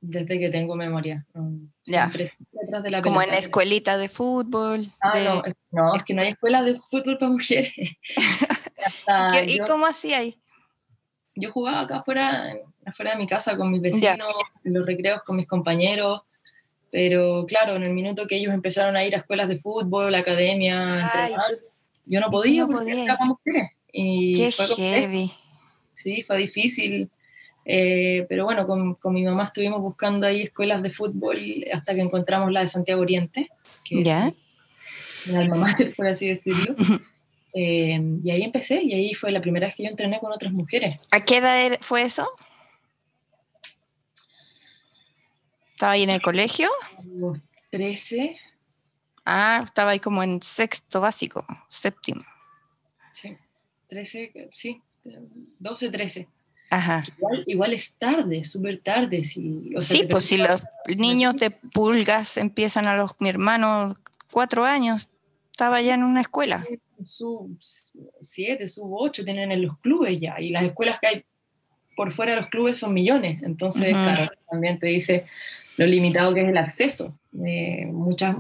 desde 0.01 0.37
que 0.39 0.49
tengo 0.49 0.75
memoria. 0.75 1.25
Ya. 1.83 2.11
De 2.13 2.91
la 2.91 3.01
Como 3.01 3.23
en 3.23 3.33
escuelita 3.33 3.97
de 3.97 4.07
fútbol. 4.07 4.85
Ah, 5.01 5.17
de- 5.17 5.23
no, 5.25 5.43
es- 5.43 5.53
no, 5.71 5.95
es 5.95 6.03
que 6.03 6.13
no 6.13 6.21
hay 6.21 6.27
escuela 6.29 6.61
de 6.61 6.77
fútbol 6.91 7.17
para 7.17 7.31
mujeres. 7.31 7.73
Hasta 9.07 9.27
¿Qué- 9.31 9.45
¿Y 9.51 9.57
yo, 9.57 9.65
cómo 9.65 9.87
hacía 9.87 10.19
ahí? 10.19 10.37
yo 11.33 11.51
jugaba 11.51 11.81
acá 11.81 11.97
afuera, 11.97 12.53
afuera 12.85 13.11
de 13.11 13.17
mi 13.17 13.25
casa 13.25 13.57
con 13.57 13.71
mis 13.71 13.81
vecinos, 13.81 14.29
en 14.63 14.73
los 14.75 14.85
recreos 14.85 15.23
con 15.23 15.37
mis 15.37 15.47
compañeros, 15.47 16.21
pero 16.91 17.45
claro, 17.47 17.75
en 17.75 17.81
el 17.83 17.93
minuto 17.93 18.27
que 18.27 18.35
ellos 18.37 18.53
empezaron 18.53 18.95
a 18.95 19.03
ir 19.03 19.15
a 19.15 19.19
escuelas 19.19 19.47
de 19.47 19.57
fútbol, 19.57 20.13
academia, 20.13 21.03
a 21.03 21.23
Ay, 21.25 21.33
tú- 21.47 21.65
yo 22.05 22.19
no 22.19 22.29
podía 22.29 22.61
no 22.61 22.67
porque 22.69 22.91
podías. 22.91 23.05
era 23.07 23.17
mujeres. 23.25 23.71
Y 23.91 24.33
qué 24.35 24.51
fue 24.51 24.67
heavy. 24.75 25.31
Sí, 25.93 26.23
fue 26.23 26.37
difícil. 26.37 27.09
eh, 27.65 28.25
pero 28.29 28.45
bueno, 28.45 28.67
con, 28.67 28.95
con 28.95 29.13
mi 29.13 29.23
mamá 29.23 29.45
estuvimos 29.45 29.81
buscando 29.81 30.27
ahí 30.27 30.41
escuelas 30.43 30.83
de 30.83 30.89
fútbol 30.91 31.65
hasta 31.73 31.95
que 31.95 32.01
encontramos 32.01 32.51
la 32.51 32.61
de 32.61 32.67
Santiago 32.67 33.01
Oriente, 33.01 33.49
que 33.83 34.03
Ya. 34.03 34.27
es 34.27 34.33
mi 35.27 35.35
alma 35.35 35.55
mater, 35.57 35.93
por 35.95 36.07
así 36.07 36.27
decirlo. 36.27 36.75
Eh, 37.57 37.97
y 38.21 38.31
ahí 38.31 38.41
empecé, 38.43 38.81
y 38.83 38.91
ahí 38.93 39.13
fue 39.13 39.31
la 39.31 39.39
primera 39.39 39.67
vez 39.67 39.77
que 39.77 39.83
yo 39.83 39.89
entrené 39.89 40.19
con 40.19 40.29
otras 40.29 40.51
mujeres. 40.51 40.99
¿A 41.09 41.23
qué 41.23 41.37
edad 41.37 41.57
era- 41.65 41.77
fue 41.79 42.01
eso? 42.01 42.27
¿Estaba 45.71 45.93
ahí 45.93 46.03
en 46.03 46.09
el 46.09 46.21
colegio? 46.21 46.69
A 46.97 47.01
los 47.05 47.39
13, 47.69 48.37
Ah, 49.25 49.61
estaba 49.63 49.91
ahí 49.91 49.99
como 49.99 50.21
en 50.23 50.41
sexto 50.41 51.01
básico, 51.01 51.45
séptimo. 51.67 52.23
sí, 53.11 53.35
13, 53.87 54.49
sí, 54.51 54.81
12, 55.59 55.89
13. 55.89 56.27
Ajá. 56.69 57.03
Igual, 57.17 57.43
igual 57.47 57.73
es 57.73 57.93
tarde, 57.93 58.43
súper 58.43 58.81
tarde. 58.81 59.21
O 59.75 59.79
sea, 59.79 59.97
Sí, 59.97 60.07
pues 60.09 60.25
si 60.25 60.37
los 60.37 60.63
niños 60.97 61.37
de 61.37 61.51
pulgas 61.51 62.37
empiezan 62.37 62.87
a 62.87 62.95
los, 62.95 63.15
mi 63.19 63.29
hermano, 63.29 63.95
cuatro 64.31 64.65
años, 64.65 65.09
estaba 65.51 65.81
ya 65.81 65.93
en 65.93 66.03
una 66.03 66.21
escuela. 66.21 66.65
sub 67.03 67.57
7, 68.21 68.67
sub 68.67 68.91
8 68.91 69.23
tienen 69.23 69.51
en 69.51 69.61
los 69.61 69.77
clubes 69.79 70.19
ya, 70.19 70.39
y 70.39 70.49
las 70.49 70.63
escuelas 70.63 70.99
que 70.99 71.07
hay 71.07 71.25
por 71.95 72.11
fuera 72.11 72.33
de 72.33 72.41
los 72.41 72.49
clubes 72.49 72.77
son 72.77 72.93
millones, 72.93 73.41
entonces, 73.43 73.89
claro, 73.89 74.29
también 74.49 74.79
te 74.79 74.87
dice 74.87 75.25
lo 75.77 75.85
limitado 75.85 76.33
que 76.33 76.41
es 76.41 76.49
el 76.49 76.57
acceso. 76.57 77.17
Eh, 77.45 77.85
muchas, 77.85 78.35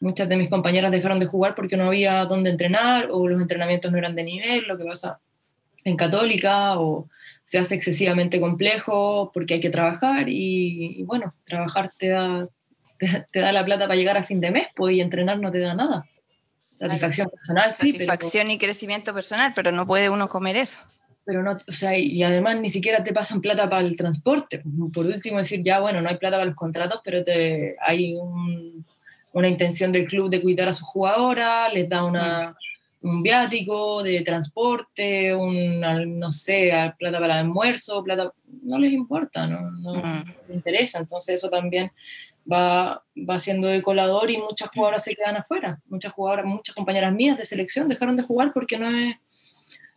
muchas 0.00 0.28
de 0.28 0.36
mis 0.36 0.48
compañeras 0.50 0.90
dejaron 0.90 1.18
de 1.18 1.26
jugar 1.26 1.54
porque 1.54 1.76
no 1.76 1.86
había 1.86 2.24
dónde 2.24 2.50
entrenar 2.50 3.08
o 3.10 3.26
los 3.28 3.40
entrenamientos 3.40 3.90
no 3.90 3.98
eran 3.98 4.14
de 4.14 4.24
nivel, 4.24 4.64
lo 4.66 4.76
que 4.76 4.84
pasa 4.84 5.20
en 5.84 5.96
Católica, 5.96 6.78
o 6.78 7.08
se 7.44 7.58
hace 7.58 7.76
excesivamente 7.76 8.40
complejo 8.40 9.30
porque 9.32 9.54
hay 9.54 9.60
que 9.60 9.70
trabajar 9.70 10.28
y, 10.28 10.96
y 10.98 11.02
bueno, 11.04 11.32
trabajar 11.44 11.92
te 11.96 12.08
da, 12.08 12.48
te, 12.98 13.26
te 13.30 13.40
da 13.40 13.52
la 13.52 13.64
plata 13.64 13.84
para 13.86 13.96
llegar 13.96 14.16
a 14.16 14.24
fin 14.24 14.40
de 14.40 14.50
mes, 14.50 14.66
pues, 14.74 14.96
y 14.96 15.00
entrenar 15.00 15.38
no 15.38 15.50
te 15.52 15.60
da 15.60 15.74
nada. 15.74 16.04
Satisfacción 16.78 17.28
personal, 17.30 17.72
sí, 17.74 17.92
pero, 17.92 18.04
Satisfacción 18.04 18.50
y 18.50 18.58
crecimiento 18.58 19.14
personal, 19.14 19.52
pero 19.54 19.72
no 19.72 19.86
puede 19.86 20.10
uno 20.10 20.28
comer 20.28 20.56
eso. 20.56 20.80
pero 21.24 21.42
no, 21.42 21.52
o 21.66 21.72
sea, 21.72 21.96
y 21.96 22.22
además 22.22 22.56
ni 22.60 22.68
siquiera 22.68 23.02
te 23.02 23.12
pasan 23.14 23.40
plata 23.40 23.68
para 23.70 23.86
el 23.86 23.96
transporte. 23.96 24.62
Por 24.92 25.06
último, 25.06 25.38
decir, 25.38 25.62
ya, 25.62 25.80
bueno, 25.80 26.02
no 26.02 26.08
hay 26.08 26.16
plata 26.18 26.36
para 26.36 26.44
los 26.46 26.54
contratos, 26.54 27.00
pero 27.02 27.22
te, 27.24 27.76
hay 27.80 28.14
un- 28.14 28.84
una 29.36 29.48
intención 29.48 29.92
del 29.92 30.06
club 30.06 30.30
de 30.30 30.40
cuidar 30.40 30.66
a 30.70 30.72
sus 30.72 30.88
jugadoras, 30.88 31.70
les 31.74 31.86
da 31.86 32.04
una, 32.04 32.56
un 33.02 33.22
viático 33.22 34.02
de 34.02 34.22
transporte, 34.22 35.34
un, 35.34 35.78
no 36.18 36.32
sé, 36.32 36.72
plata 36.98 37.20
para 37.20 37.34
el 37.34 37.40
almuerzo, 37.40 38.02
plata, 38.02 38.32
no 38.62 38.78
les 38.78 38.92
importa, 38.92 39.46
no, 39.46 39.70
no, 39.72 39.92
Mm. 39.96 40.24
les 40.48 40.56
interesa. 40.56 41.00
Entonces 41.00 41.34
eso 41.34 41.50
también 41.50 41.92
va, 42.50 43.04
va 43.28 43.38
siendo 43.38 43.68
de 43.68 43.82
colador 43.82 44.30
y 44.30 44.38
muchas 44.38 44.70
jugadoras 44.70 45.04
se 45.04 45.14
quedan 45.14 45.36
afuera. 45.36 45.80
Muchas 45.86 46.14
jugadoras, 46.14 46.46
muchas 46.46 46.74
compañeras 46.74 47.12
mías 47.12 47.36
de 47.36 47.44
selección 47.44 47.88
dejaron 47.88 48.16
de 48.16 48.22
jugar 48.22 48.54
porque 48.54 48.78
no 48.78 48.88
es, 48.88 49.16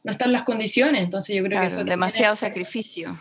no 0.03 0.11
están 0.11 0.33
las 0.33 0.43
condiciones, 0.43 1.01
entonces 1.01 1.33
yo 1.37 1.43
creo 1.45 1.61
que 1.61 1.67
eso... 1.67 1.85
Demasiado 1.85 2.35
sacrificio. 2.35 3.17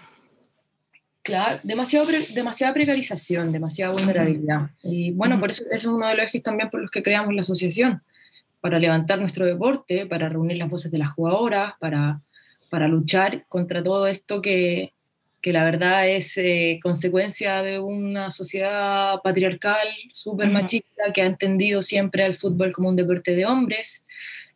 Claro, 1.28 1.60
demasiado 1.62 2.06
demasiada 2.34 2.72
precarización, 2.72 3.52
demasiada 3.52 3.92
vulnerabilidad. 3.92 4.70
Y 4.82 5.10
bueno, 5.10 5.38
por 5.38 5.50
eso 5.50 5.62
es 5.70 5.84
uno 5.84 6.08
de 6.08 6.14
los 6.14 6.24
ejes 6.24 6.42
también 6.42 6.70
por 6.70 6.80
los 6.80 6.90
que 6.90 7.02
creamos 7.02 7.34
la 7.34 7.42
asociación, 7.42 8.00
para 8.62 8.78
levantar 8.78 9.18
nuestro 9.18 9.44
deporte, 9.44 10.06
para 10.06 10.30
reunir 10.30 10.56
las 10.56 10.70
voces 10.70 10.90
de 10.90 10.96
las 10.96 11.10
jugadoras, 11.10 11.74
para, 11.80 12.22
para 12.70 12.88
luchar 12.88 13.44
contra 13.46 13.82
todo 13.82 14.06
esto 14.06 14.40
que, 14.40 14.94
que 15.42 15.52
la 15.52 15.64
verdad 15.64 16.08
es 16.08 16.34
eh, 16.38 16.80
consecuencia 16.82 17.60
de 17.60 17.78
una 17.78 18.30
sociedad 18.30 19.20
patriarcal, 19.22 19.86
súper 20.14 20.48
machista, 20.48 21.12
que 21.12 21.20
ha 21.20 21.26
entendido 21.26 21.82
siempre 21.82 22.24
al 22.24 22.36
fútbol 22.36 22.72
como 22.72 22.88
un 22.88 22.96
deporte 22.96 23.36
de 23.36 23.44
hombres, 23.44 24.06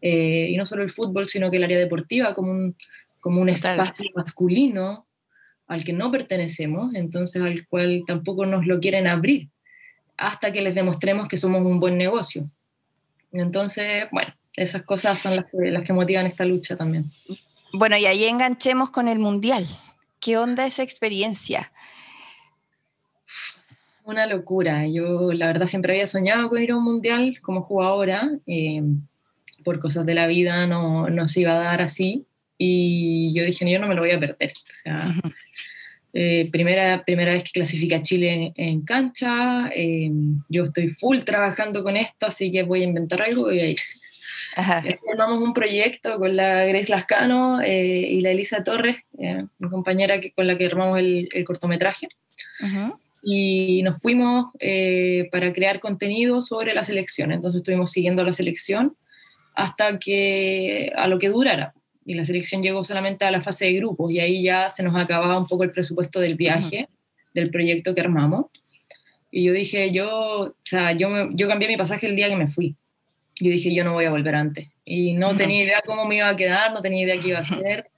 eh, 0.00 0.46
y 0.48 0.56
no 0.56 0.64
solo 0.64 0.82
el 0.82 0.90
fútbol, 0.90 1.28
sino 1.28 1.50
que 1.50 1.58
el 1.58 1.64
área 1.64 1.78
deportiva 1.78 2.32
como 2.32 2.50
un, 2.50 2.76
como 3.20 3.42
un 3.42 3.50
espacio 3.50 4.10
masculino 4.14 5.06
al 5.66 5.84
que 5.84 5.92
no 5.92 6.10
pertenecemos, 6.10 6.94
entonces 6.94 7.42
al 7.42 7.66
cual 7.66 8.04
tampoco 8.06 8.46
nos 8.46 8.66
lo 8.66 8.80
quieren 8.80 9.06
abrir, 9.06 9.48
hasta 10.16 10.52
que 10.52 10.62
les 10.62 10.74
demostremos 10.74 11.28
que 11.28 11.36
somos 11.36 11.62
un 11.62 11.80
buen 11.80 11.96
negocio. 11.96 12.48
Entonces, 13.32 14.06
bueno, 14.12 14.34
esas 14.56 14.82
cosas 14.82 15.18
son 15.18 15.36
las 15.36 15.46
que, 15.46 15.70
las 15.70 15.82
que 15.82 15.92
motivan 15.92 16.26
esta 16.26 16.44
lucha 16.44 16.76
también. 16.76 17.06
Bueno, 17.72 17.96
y 17.96 18.04
ahí 18.06 18.24
enganchemos 18.24 18.90
con 18.90 19.08
el 19.08 19.18
Mundial. 19.18 19.66
¿Qué 20.20 20.36
onda 20.36 20.66
esa 20.66 20.82
experiencia? 20.82 21.72
Una 24.04 24.26
locura. 24.26 24.86
Yo 24.86 25.32
la 25.32 25.46
verdad 25.46 25.66
siempre 25.66 25.94
había 25.94 26.06
soñado 26.06 26.48
con 26.48 26.62
ir 26.62 26.72
a 26.72 26.76
un 26.76 26.84
mundial 26.84 27.38
como 27.40 27.62
jugadora. 27.62 28.30
Eh, 28.46 28.82
por 29.64 29.78
cosas 29.78 30.04
de 30.04 30.14
la 30.14 30.26
vida 30.26 30.66
no, 30.66 31.08
no, 31.08 31.28
se 31.28 31.40
iba 31.40 31.52
a 31.52 31.64
dar 31.64 31.80
así. 31.80 32.26
Y 32.58 33.32
yo 33.34 33.44
dije, 33.44 33.68
yo 33.70 33.78
no 33.78 33.88
me 33.88 33.94
lo 33.94 34.02
voy 34.02 34.10
a 34.10 34.20
perder. 34.20 34.52
O 34.52 34.74
sea, 34.74 35.12
eh, 36.12 36.48
primera, 36.50 37.04
primera 37.04 37.32
vez 37.32 37.44
que 37.44 37.50
clasifica 37.52 38.02
Chile 38.02 38.52
en, 38.56 38.82
cancha. 38.82 39.70
Eh, 39.74 40.10
yo 40.48 40.64
estoy 40.64 40.88
full 40.88 41.20
trabajando 41.20 41.82
con 41.82 41.96
esto, 41.96 42.26
así 42.26 42.50
que 42.50 42.62
voy 42.62 42.82
a 42.82 42.86
inventar 42.86 43.22
algo 43.22 43.50
y 43.50 43.56
voy 43.56 43.60
a 43.60 43.70
ir. 43.70 43.78
Formamos 45.04 45.42
un 45.42 45.54
proyecto 45.54 46.18
con 46.18 46.36
la 46.36 46.64
Grace 46.64 46.90
Lascano 46.90 47.60
eh, 47.62 48.08
y 48.10 48.20
la 48.20 48.30
Elisa 48.30 48.62
Torres, 48.62 48.96
eh, 49.18 49.44
mi 49.58 49.68
compañera 49.70 50.20
que, 50.20 50.32
con 50.32 50.46
la 50.46 50.58
que 50.58 50.66
armamos 50.66 50.98
el, 50.98 51.28
cortometraje. 51.46 52.08
Y 53.22 53.82
nos 53.82 53.98
fuimos 53.98 54.52
eh, 54.58 55.28
para 55.30 55.52
crear 55.52 55.80
contenido 55.80 56.40
sobre 56.42 56.74
la 56.74 56.84
selección. 56.84 57.32
Entonces 57.32 57.60
estuvimos 57.60 57.90
siguiendo 57.92 58.24
la 58.24 58.32
selección 58.32 58.96
hasta 59.54 59.98
que 59.98 60.92
a 60.96 61.06
lo 61.06 61.18
que 61.18 61.28
durara. 61.28 61.72
Y 62.04 62.14
la 62.14 62.24
selección 62.24 62.62
llegó 62.62 62.82
solamente 62.84 63.24
a 63.24 63.30
la 63.30 63.40
fase 63.40 63.66
de 63.66 63.74
grupos 63.74 64.10
y 64.10 64.20
ahí 64.20 64.42
ya 64.42 64.68
se 64.68 64.82
nos 64.82 64.96
acababa 64.96 65.38
un 65.38 65.46
poco 65.46 65.62
el 65.62 65.70
presupuesto 65.70 66.20
del 66.20 66.34
viaje, 66.34 66.88
del 67.34 67.50
proyecto 67.50 67.94
que 67.94 68.00
armamos. 68.00 68.46
Y 69.30 69.44
yo 69.44 69.52
dije, 69.52 69.90
yo, 69.92 70.08
o 70.08 70.54
sea, 70.62 70.92
yo, 70.92 71.30
yo 71.32 71.48
cambié 71.48 71.68
mi 71.68 71.76
pasaje 71.76 72.06
el 72.06 72.16
día 72.16 72.28
que 72.28 72.36
me 72.36 72.48
fui 72.48 72.76
yo 73.42 73.50
dije, 73.50 73.74
yo 73.74 73.84
no 73.84 73.92
voy 73.92 74.04
a 74.04 74.10
volver 74.10 74.34
antes. 74.34 74.68
Y 74.84 75.14
no 75.14 75.36
tenía 75.36 75.62
idea 75.62 75.82
cómo 75.84 76.06
me 76.06 76.16
iba 76.16 76.28
a 76.28 76.36
quedar, 76.36 76.72
no 76.72 76.82
tenía 76.82 77.04
idea 77.04 77.20
qué 77.20 77.28
iba 77.28 77.38
a 77.38 77.42
hacer 77.42 77.90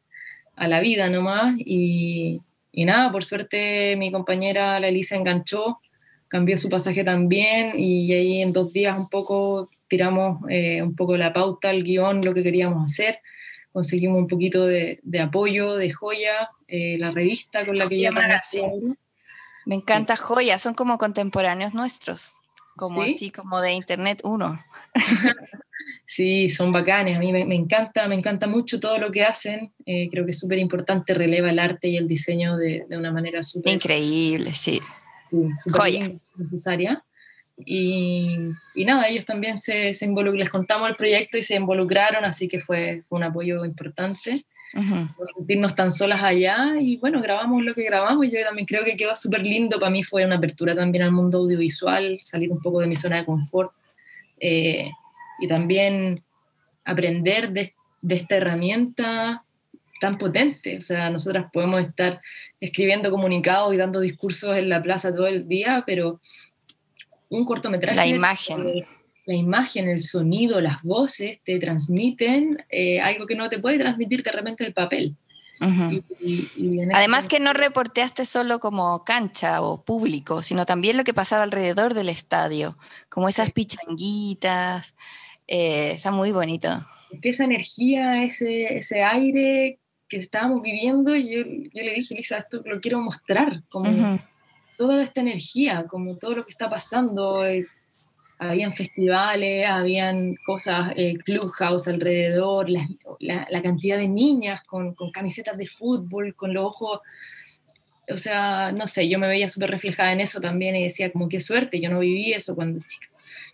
a 0.56 0.68
la 0.68 0.80
vida 0.80 1.08
nomás. 1.10 1.54
Y, 1.58 2.40
y 2.72 2.84
nada, 2.84 3.10
por 3.12 3.24
suerte 3.24 3.96
mi 3.96 4.10
compañera, 4.10 4.78
la 4.80 4.88
Elisa, 4.88 5.16
enganchó, 5.16 5.80
cambió 6.28 6.56
su 6.56 6.68
pasaje 6.68 7.04
también 7.04 7.72
y 7.76 8.12
ahí 8.12 8.42
en 8.42 8.52
dos 8.52 8.72
días 8.72 8.96
un 8.98 9.08
poco 9.08 9.68
tiramos 9.88 10.40
eh, 10.48 10.82
un 10.82 10.94
poco 10.94 11.16
la 11.16 11.32
pauta, 11.32 11.70
el 11.70 11.84
guion, 11.84 12.22
lo 12.22 12.34
que 12.34 12.42
queríamos 12.42 12.84
hacer. 12.84 13.18
Conseguimos 13.74 14.18
un 14.18 14.28
poquito 14.28 14.64
de, 14.64 15.00
de 15.02 15.20
apoyo 15.20 15.74
de 15.74 15.92
Joya, 15.92 16.48
eh, 16.66 16.96
la 16.98 17.10
revista 17.10 17.66
con 17.66 17.76
la 17.76 17.86
que 17.86 18.00
ya 18.00 18.12
Me 19.66 19.74
encanta 19.74 20.16
Joya, 20.16 20.58
son 20.58 20.72
como 20.72 20.96
contemporáneos 20.96 21.74
nuestros 21.74 22.40
como 22.76 23.02
así, 23.02 23.30
como 23.30 23.60
de 23.60 23.72
Internet 23.72 24.20
uno. 24.24 24.60
sí, 26.06 26.48
son 26.48 26.72
bacanes, 26.72 27.16
a 27.16 27.20
mí 27.20 27.32
me, 27.32 27.54
encanta, 27.54 28.08
me 28.08 28.14
encanta 28.14 28.46
mucho 28.46 28.80
todo 28.80 28.98
lo 28.98 29.10
que 29.10 29.24
hacen, 29.24 29.72
eh, 29.86 30.08
creo 30.10 30.24
que 30.24 30.32
es 30.32 30.38
súper 30.38 30.58
importante, 30.58 31.14
releva 31.14 31.50
el 31.50 31.58
arte 31.58 31.88
y 31.88 31.96
el 31.96 32.08
diseño 32.08 32.56
de, 32.56 32.86
de 32.88 32.96
una 32.96 33.12
manera 33.12 33.42
súper... 33.42 33.74
Increíble, 33.74 34.52
sí. 34.54 34.80
sí 35.28 35.48
súper 35.56 36.20
necesaria. 36.36 37.04
Y, 37.56 38.36
y, 38.74 38.84
nada, 38.84 39.08
ellos 39.08 39.24
también 39.24 39.60
se, 39.60 39.94
se 39.94 40.04
involucraron, 40.04 40.40
les 40.40 40.50
contamos 40.50 40.88
el 40.88 40.96
proyecto 40.96 41.38
y 41.38 41.42
se 41.42 41.54
involucraron, 41.54 42.24
así 42.24 42.48
que 42.48 42.60
fue, 42.60 43.02
fue 43.08 43.18
un 43.18 43.24
apoyo 43.24 43.64
importante. 43.64 44.44
Por 45.16 45.28
sentirnos 45.36 45.76
tan 45.76 45.92
solas 45.92 46.20
allá 46.20 46.74
y 46.80 46.96
bueno, 46.96 47.22
grabamos 47.22 47.64
lo 47.64 47.74
que 47.74 47.84
grabamos. 47.84 48.26
Y 48.26 48.32
yo 48.32 48.44
también 48.44 48.66
creo 48.66 48.84
que 48.84 48.96
quedó 48.96 49.14
súper 49.14 49.42
lindo, 49.42 49.78
para 49.78 49.90
mí 49.90 50.02
fue 50.02 50.26
una 50.26 50.34
apertura 50.34 50.74
también 50.74 51.04
al 51.04 51.12
mundo 51.12 51.38
audiovisual, 51.38 52.18
salir 52.20 52.50
un 52.50 52.60
poco 52.60 52.80
de 52.80 52.88
mi 52.88 52.96
zona 52.96 53.18
de 53.18 53.24
confort 53.24 53.70
eh, 54.40 54.90
y 55.38 55.46
también 55.46 56.24
aprender 56.84 57.50
de, 57.50 57.72
de 58.02 58.14
esta 58.16 58.36
herramienta 58.36 59.44
tan 60.00 60.18
potente. 60.18 60.78
O 60.78 60.80
sea, 60.80 61.08
nosotras 61.08 61.46
podemos 61.52 61.80
estar 61.80 62.20
escribiendo 62.60 63.12
comunicados 63.12 63.72
y 63.72 63.76
dando 63.76 64.00
discursos 64.00 64.56
en 64.56 64.68
la 64.68 64.82
plaza 64.82 65.14
todo 65.14 65.28
el 65.28 65.46
día, 65.46 65.84
pero 65.86 66.20
un 67.36 67.44
cortometraje... 67.44 67.96
La 67.96 68.06
imagen 68.06 68.84
la 69.26 69.34
imagen, 69.34 69.88
el 69.88 70.02
sonido, 70.02 70.60
las 70.60 70.82
voces 70.82 71.38
te 71.44 71.58
transmiten 71.58 72.62
eh, 72.68 73.00
algo 73.00 73.26
que 73.26 73.36
no 73.36 73.48
te 73.48 73.58
puede 73.58 73.78
transmitir 73.78 74.22
de 74.22 74.32
repente 74.32 74.64
el 74.64 74.74
papel. 74.74 75.16
Además 76.92 77.26
que 77.26 77.40
no 77.40 77.54
reporteaste 77.54 78.26
solo 78.26 78.60
como 78.60 79.02
cancha 79.04 79.62
o 79.62 79.82
público, 79.82 80.42
sino 80.42 80.66
también 80.66 80.98
lo 80.98 81.04
que 81.04 81.14
pasaba 81.14 81.42
alrededor 81.42 81.94
del 81.94 82.10
estadio, 82.10 82.76
como 83.08 83.30
esas 83.30 83.50
pichanguitas, 83.50 84.94
eh, 85.46 85.92
está 85.92 86.10
muy 86.10 86.32
bonito. 86.32 86.84
esa 87.22 87.44
energía, 87.44 88.24
ese, 88.24 88.76
ese 88.76 89.02
aire 89.04 89.78
que 90.06 90.18
estábamos 90.18 90.60
viviendo, 90.60 91.16
yo, 91.16 91.44
yo 91.46 91.82
le 91.82 91.94
dije, 91.94 92.14
Lisa, 92.14 92.38
esto 92.38 92.60
lo 92.66 92.80
quiero 92.80 93.00
mostrar, 93.00 93.62
como 93.70 94.20
toda 94.76 95.02
esta 95.02 95.20
energía, 95.20 95.86
como 95.88 96.16
todo 96.16 96.36
lo 96.36 96.44
que 96.44 96.50
está 96.50 96.68
pasando, 96.68 97.44
eh, 97.46 97.66
habían 98.38 98.72
festivales, 98.72 99.66
habían 99.66 100.34
cosas, 100.44 100.92
eh, 100.96 101.16
clubhouse 101.24 101.88
alrededor, 101.88 102.68
la, 102.68 102.88
la, 103.20 103.62
cantidad 103.62 103.96
de 103.96 104.08
niñas 104.08 104.62
con, 104.64 104.94
con, 104.94 105.10
camisetas 105.10 105.56
de 105.56 105.66
fútbol, 105.66 106.34
con 106.34 106.52
los 106.52 106.64
ojos, 106.64 107.00
o 108.10 108.16
sea, 108.16 108.72
no 108.72 108.86
sé, 108.86 109.08
yo 109.08 109.18
me 109.18 109.28
veía 109.28 109.48
súper 109.48 109.70
reflejada 109.70 110.12
en 110.12 110.20
eso 110.20 110.40
también 110.40 110.76
y 110.76 110.84
decía 110.84 111.10
como 111.10 111.28
qué 111.28 111.40
suerte, 111.40 111.80
yo 111.80 111.90
no 111.90 112.00
viví 112.00 112.32
eso 112.32 112.54
cuando 112.54 112.80
chica, 112.86 113.08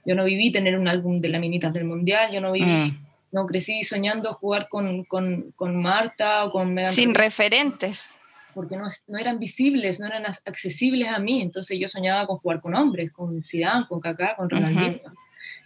yo 0.05 0.15
no 0.15 0.25
viví 0.25 0.51
tener 0.51 0.79
un 0.79 0.89
álbum 0.89 1.21
de 1.21 1.29
las 1.29 1.41
minitas 1.41 1.73
del 1.73 1.85
mundial, 1.85 2.33
yo 2.33 2.41
no 2.41 2.53
viví, 2.53 2.67
mm. 2.67 3.07
no 3.33 3.47
crecí 3.47 3.83
soñando 3.83 4.33
jugar 4.35 4.69
con, 4.69 5.05
con, 5.05 5.53
con 5.53 5.81
Marta 5.81 6.45
o 6.47 6.53
con 6.53 6.75
Megan 6.75 6.91
Sin 6.91 7.15
referentes 7.15 8.20
porque 8.61 8.77
no, 8.77 8.89
no, 9.09 9.19
eran 9.19 9.39
visibles, 9.39 10.01
no 10.01 10.07
eran 10.07 10.27
accesibles 10.27 11.09
a 11.09 11.19
mí. 11.19 11.41
Entonces 11.41 11.79
yo 11.79 11.89
soñaba 11.89 12.27
con 12.27 12.37
jugar 12.37 12.61
con 12.61 12.75
hombres, 12.75 13.11
con 13.11 13.43
Zidane, 13.43 13.87
con 13.89 14.01
Kaká, 14.01 14.37
con 14.37 14.51
Ronaldinho. 14.51 15.15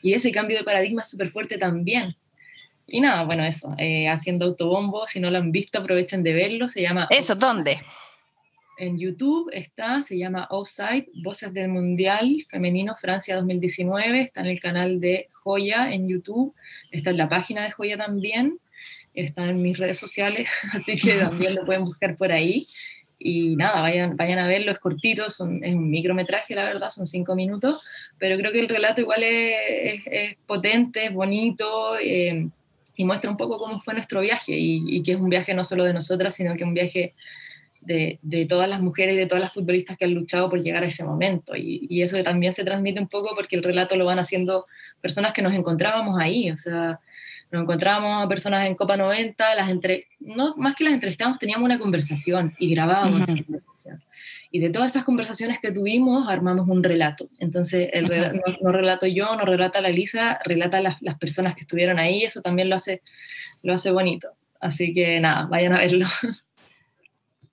Y 0.01 0.13
ese 0.13 0.31
cambio 0.31 0.57
de 0.59 0.63
paradigma 0.63 1.03
es 1.03 1.11
súper 1.11 1.31
fuerte 1.31 1.59
también. 1.59 2.15
Y 2.87 3.01
nada, 3.01 3.25
bueno, 3.25 3.45
eso, 3.45 3.75
eh, 3.79 4.09
haciendo 4.09 4.45
autobombo, 4.45 5.09
si 5.09 5.19
no 5.19 5.29
lo 5.29 5.39
han 5.39 5.51
visto, 5.51 5.81
aprovechen 5.81 6.23
de 6.23 6.35
verlo, 6.35 6.69
se 6.69 6.83
llama... 6.83 7.09
¿Eso 7.11 7.35
dónde? 7.35 7.81
En 8.79 8.97
YouTube 8.97 9.51
está, 9.53 10.01
se 10.01 10.17
llama 10.17 10.47
Offside, 10.51 11.09
Voces 11.25 11.53
del 11.53 11.69
Mundial 11.69 12.47
Femenino 12.49 12.95
Francia 12.95 13.35
2019, 13.35 14.21
está 14.21 14.43
en 14.43 14.47
el 14.47 14.61
canal 14.61 15.01
de 15.01 15.29
Joya 15.33 15.93
en 15.93 16.07
YouTube, 16.07 16.55
está 16.93 17.11
en 17.11 17.17
la 17.17 17.29
página 17.29 17.65
de 17.65 17.73
Joya 17.73 17.97
también, 17.97 18.61
está 19.15 19.49
en 19.49 19.63
mis 19.63 19.79
redes 19.79 19.99
sociales, 19.99 20.49
así 20.73 20.97
que 20.97 21.15
también 21.15 21.55
lo 21.55 21.65
pueden 21.65 21.85
buscar 21.85 22.17
por 22.17 22.33
ahí. 22.33 22.67
Y 23.19 23.57
nada, 23.57 23.81
vayan, 23.81 24.17
vayan 24.17 24.39
a 24.39 24.47
verlo, 24.47 24.71
es 24.71 24.79
cortito, 24.79 25.31
son, 25.31 25.65
es 25.65 25.75
un 25.75 25.89
micrometraje, 25.89 26.55
la 26.55 26.65
verdad, 26.65 26.91
son 26.91 27.07
cinco 27.07 27.35
minutos, 27.35 27.81
pero 28.19 28.37
creo 28.37 28.53
que 28.53 28.61
el 28.61 28.69
relato 28.69 29.01
igual 29.01 29.23
es, 29.23 30.03
es, 30.05 30.37
potente, 30.47 31.07
es 31.07 31.13
bonito 31.13 31.97
eh, 31.99 32.49
y 32.97 33.05
muestra 33.05 33.31
un 33.31 33.39
poco 33.39 33.59
cómo 33.59 33.81
fue 33.81 33.95
nuestro 33.95 34.21
viaje 34.21 34.53
y, 34.59 34.85
y, 34.87 35.03
que 35.03 35.13
es 35.13 35.19
un 35.19 35.31
viaje 35.31 35.55
no 35.55 35.65
solo 35.65 35.85
de 35.85 35.95
nosotras, 35.95 36.35
sino 36.35 36.55
que 36.55 36.65
un 36.65 36.75
viaje 36.75 37.15
de, 37.81 38.19
de, 38.23 38.47
todas 38.47 38.69
las 38.69 38.81
mujeres 38.81 39.15
y 39.15 39.19
de 39.19 39.27
todas 39.27 39.43
las 39.43 39.53
futbolistas 39.53 39.97
que 39.97 40.05
han 40.05 40.15
luchado 40.15 40.51
por 40.51 40.61
llegar 40.61 40.83
a 40.83 40.87
ese 40.87 41.05
momento. 41.05 41.57
Y, 41.57 41.87
y 41.89 42.03
eso 42.03 42.23
también 42.23 42.53
se 42.53 42.65
transmite 42.65 43.01
un 43.01 43.09
poco 43.09 43.35
porque 43.35 43.57
el 43.57 43.63
relato 43.63 43.97
lo 43.97 44.05
van 44.05 44.19
haciendo 44.19 44.67
personas 45.01 45.33
que 45.33 45.43
nos 45.43 45.55
encontrábamos 45.55 46.21
ahí, 46.21 46.51
o 46.51 46.57
sea, 46.57 47.01
nos 47.51 47.63
encontrábamos 47.63 48.25
a 48.25 48.29
personas 48.29 48.67
en 48.67 48.75
Copa 48.75 48.97
90, 48.97 49.55
las 49.55 49.71
entre, 49.71 50.09
no, 50.21 50.55
más 50.57 50.75
que 50.75 50.85
las 50.85 50.93
entrevistábamos, 50.93 51.39
teníamos 51.39 51.65
una 51.65 51.79
conversación 51.79 52.55
y 52.59 52.71
grabábamos 52.75 53.29
esa 53.29 53.43
conversación. 53.43 54.03
Y 54.51 54.61
de 54.61 54.71
todas 54.71 54.93
esas 54.93 55.05
conversaciones 55.05 55.59
que 55.61 55.73
tuvimos, 55.73 56.29
armamos 56.29 56.69
un 56.69 56.83
relato. 56.83 57.29
Entonces, 57.41 57.91
el 57.93 58.09
no, 58.61 58.73
relato 58.73 59.07
yo, 59.07 59.35
no 59.37 59.45
relata 59.45 59.81
la 59.81 59.89
Elisa, 59.89 60.39
relata 60.45 60.81
las, 60.81 61.03
las, 61.03 61.19
personas 61.19 61.55
que 61.55 61.63
estuvieron 61.63 61.99
ahí, 61.99 62.23
eso 62.23 62.41
también 62.41 62.69
lo 62.69 62.77
hace, 62.77 63.03
lo 63.63 63.75
hace 63.75 63.91
bonito. 63.91 64.31
Así 64.61 64.95
que 64.95 65.21
nada, 65.21 65.47
vayan 65.47 65.75
a 65.75 65.79
verlo. 65.79 66.07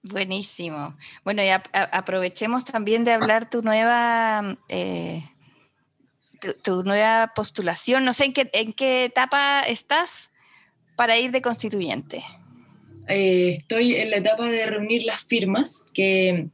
Buenísimo. 0.03 0.97
Bueno, 1.23 1.43
y 1.43 1.49
aprovechemos 1.73 2.65
también 2.65 3.03
de 3.03 3.13
hablar 3.13 3.49
tu 3.49 3.61
nueva, 3.61 4.57
eh, 4.67 5.23
tu, 6.63 6.83
nueva 6.83 7.31
postulación. 7.35 8.05
No 8.05 8.13
sé 8.13 8.25
en 8.25 8.33
qué, 8.33 8.49
en 8.53 8.73
qué 8.73 9.05
etapa 9.05 9.61
estás 9.61 10.31
para 10.95 11.17
ir 11.17 11.31
de 11.31 11.41
constituyente. 11.41 12.23
Eh, 13.07 13.57
estoy 13.59 13.95
en 13.95 14.11
la 14.11 14.17
etapa 14.17 14.47
de 14.47 14.65
reunir 14.65 15.03
las 15.03 15.23
firmas 15.23 15.85
que 15.93 16.47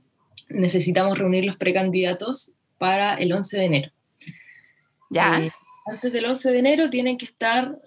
necesitamos 0.50 1.18
reunir 1.18 1.46
los 1.46 1.58
precandidatos 1.58 2.54
para 2.78 3.16
el 3.16 3.34
11 3.34 3.58
de 3.58 3.66
enero. 3.66 3.92
Ya. 5.10 5.40
Eh, 5.42 5.52
antes 5.86 6.12
del 6.12 6.26
11 6.26 6.52
de 6.52 6.60
enero 6.60 6.90
tienen 6.90 7.18
que 7.18 7.26
estar, 7.26 7.78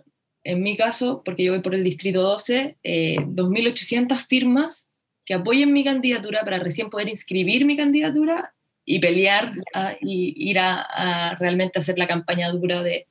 en 0.45 0.63
mi 0.63 0.77
caso, 0.77 1.23
porque 1.25 1.45
yo 1.45 1.53
voy 1.53 1.61
por 1.61 1.75
el 1.75 1.85
distrito 1.85 2.23
12, 2.23 2.77
2.800 2.83 4.27
firmas 4.27 4.91
que 5.25 5.35
apoyen 5.35 5.73
mi 5.73 5.85
candidatura 5.85 6.45
para 6.45 6.59
recién 6.59 6.91
poder 6.91 7.09
inscribir 7.09 7.65
mi 7.65 7.77
candidatura 7.77 8.51
y 8.91 8.99
pelear 8.99 9.53
y 10.01 10.35
ir 10.51 10.59
a, 10.59 11.37
realmente 11.39 11.79
hacer 11.79 11.97
la 11.97 12.09
campaña 12.09 12.51
dura 12.51 12.83
de, 12.83 13.07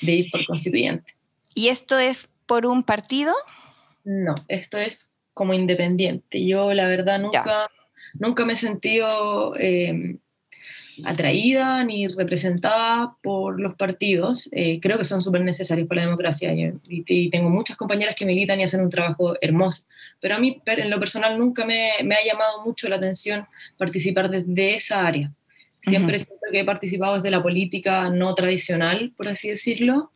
ir 0.00 0.28
por 0.28 0.44
constituyente. 0.44 1.14
¿Y 1.54 1.68
esto 1.68 2.00
es 2.00 2.28
por 2.46 2.66
un 2.66 2.82
partido? 2.82 3.32
No, 4.02 4.34
esto 4.48 4.76
es 4.76 5.10
como 5.32 5.54
independiente. 5.54 6.44
Yo 6.44 6.74
la 6.74 6.86
verdad 6.86 7.20
nunca, 7.20 7.70
nunca 8.14 8.44
me 8.44 8.54
he 8.54 8.56
sentido 8.56 9.54
eh, 9.56 10.16
atraída 11.04 11.82
ni 11.84 12.06
representada 12.08 13.16
por 13.22 13.60
los 13.60 13.74
partidos. 13.76 14.48
Eh, 14.52 14.80
creo 14.80 14.98
que 14.98 15.04
son 15.04 15.22
súper 15.22 15.42
necesarios 15.42 15.88
para 15.88 16.02
la 16.02 16.06
democracia 16.06 16.52
y, 16.52 17.30
tengo 17.30 17.50
muchas 17.50 17.76
compañeras 17.76 18.14
que 18.16 18.24
militan 18.24 18.60
y 18.60 18.64
hacen 18.64 18.80
un 18.80 18.90
trabajo 18.90 19.36
hermoso. 19.40 19.84
Pero 20.20 20.36
a 20.36 20.38
mí, 20.38 20.60
en 20.66 20.90
lo 20.90 20.98
personal, 20.98 21.38
nunca 21.38 21.64
me, 21.64 21.90
ha 21.90 22.24
llamado 22.24 22.64
mucho 22.64 22.88
la 22.88 22.96
atención 22.96 23.46
participar 23.76 24.30
desde 24.30 24.76
esa 24.76 25.06
área. 25.06 25.32
Siempre 25.80 26.18
siento 26.18 26.46
que 26.50 26.60
he 26.60 26.64
participado 26.64 27.16
desde 27.16 27.30
la 27.30 27.42
política 27.42 28.10
no 28.10 28.34
tradicional, 28.34 29.12
por 29.16 29.28
así 29.28 29.48
decirlo, 29.48 30.10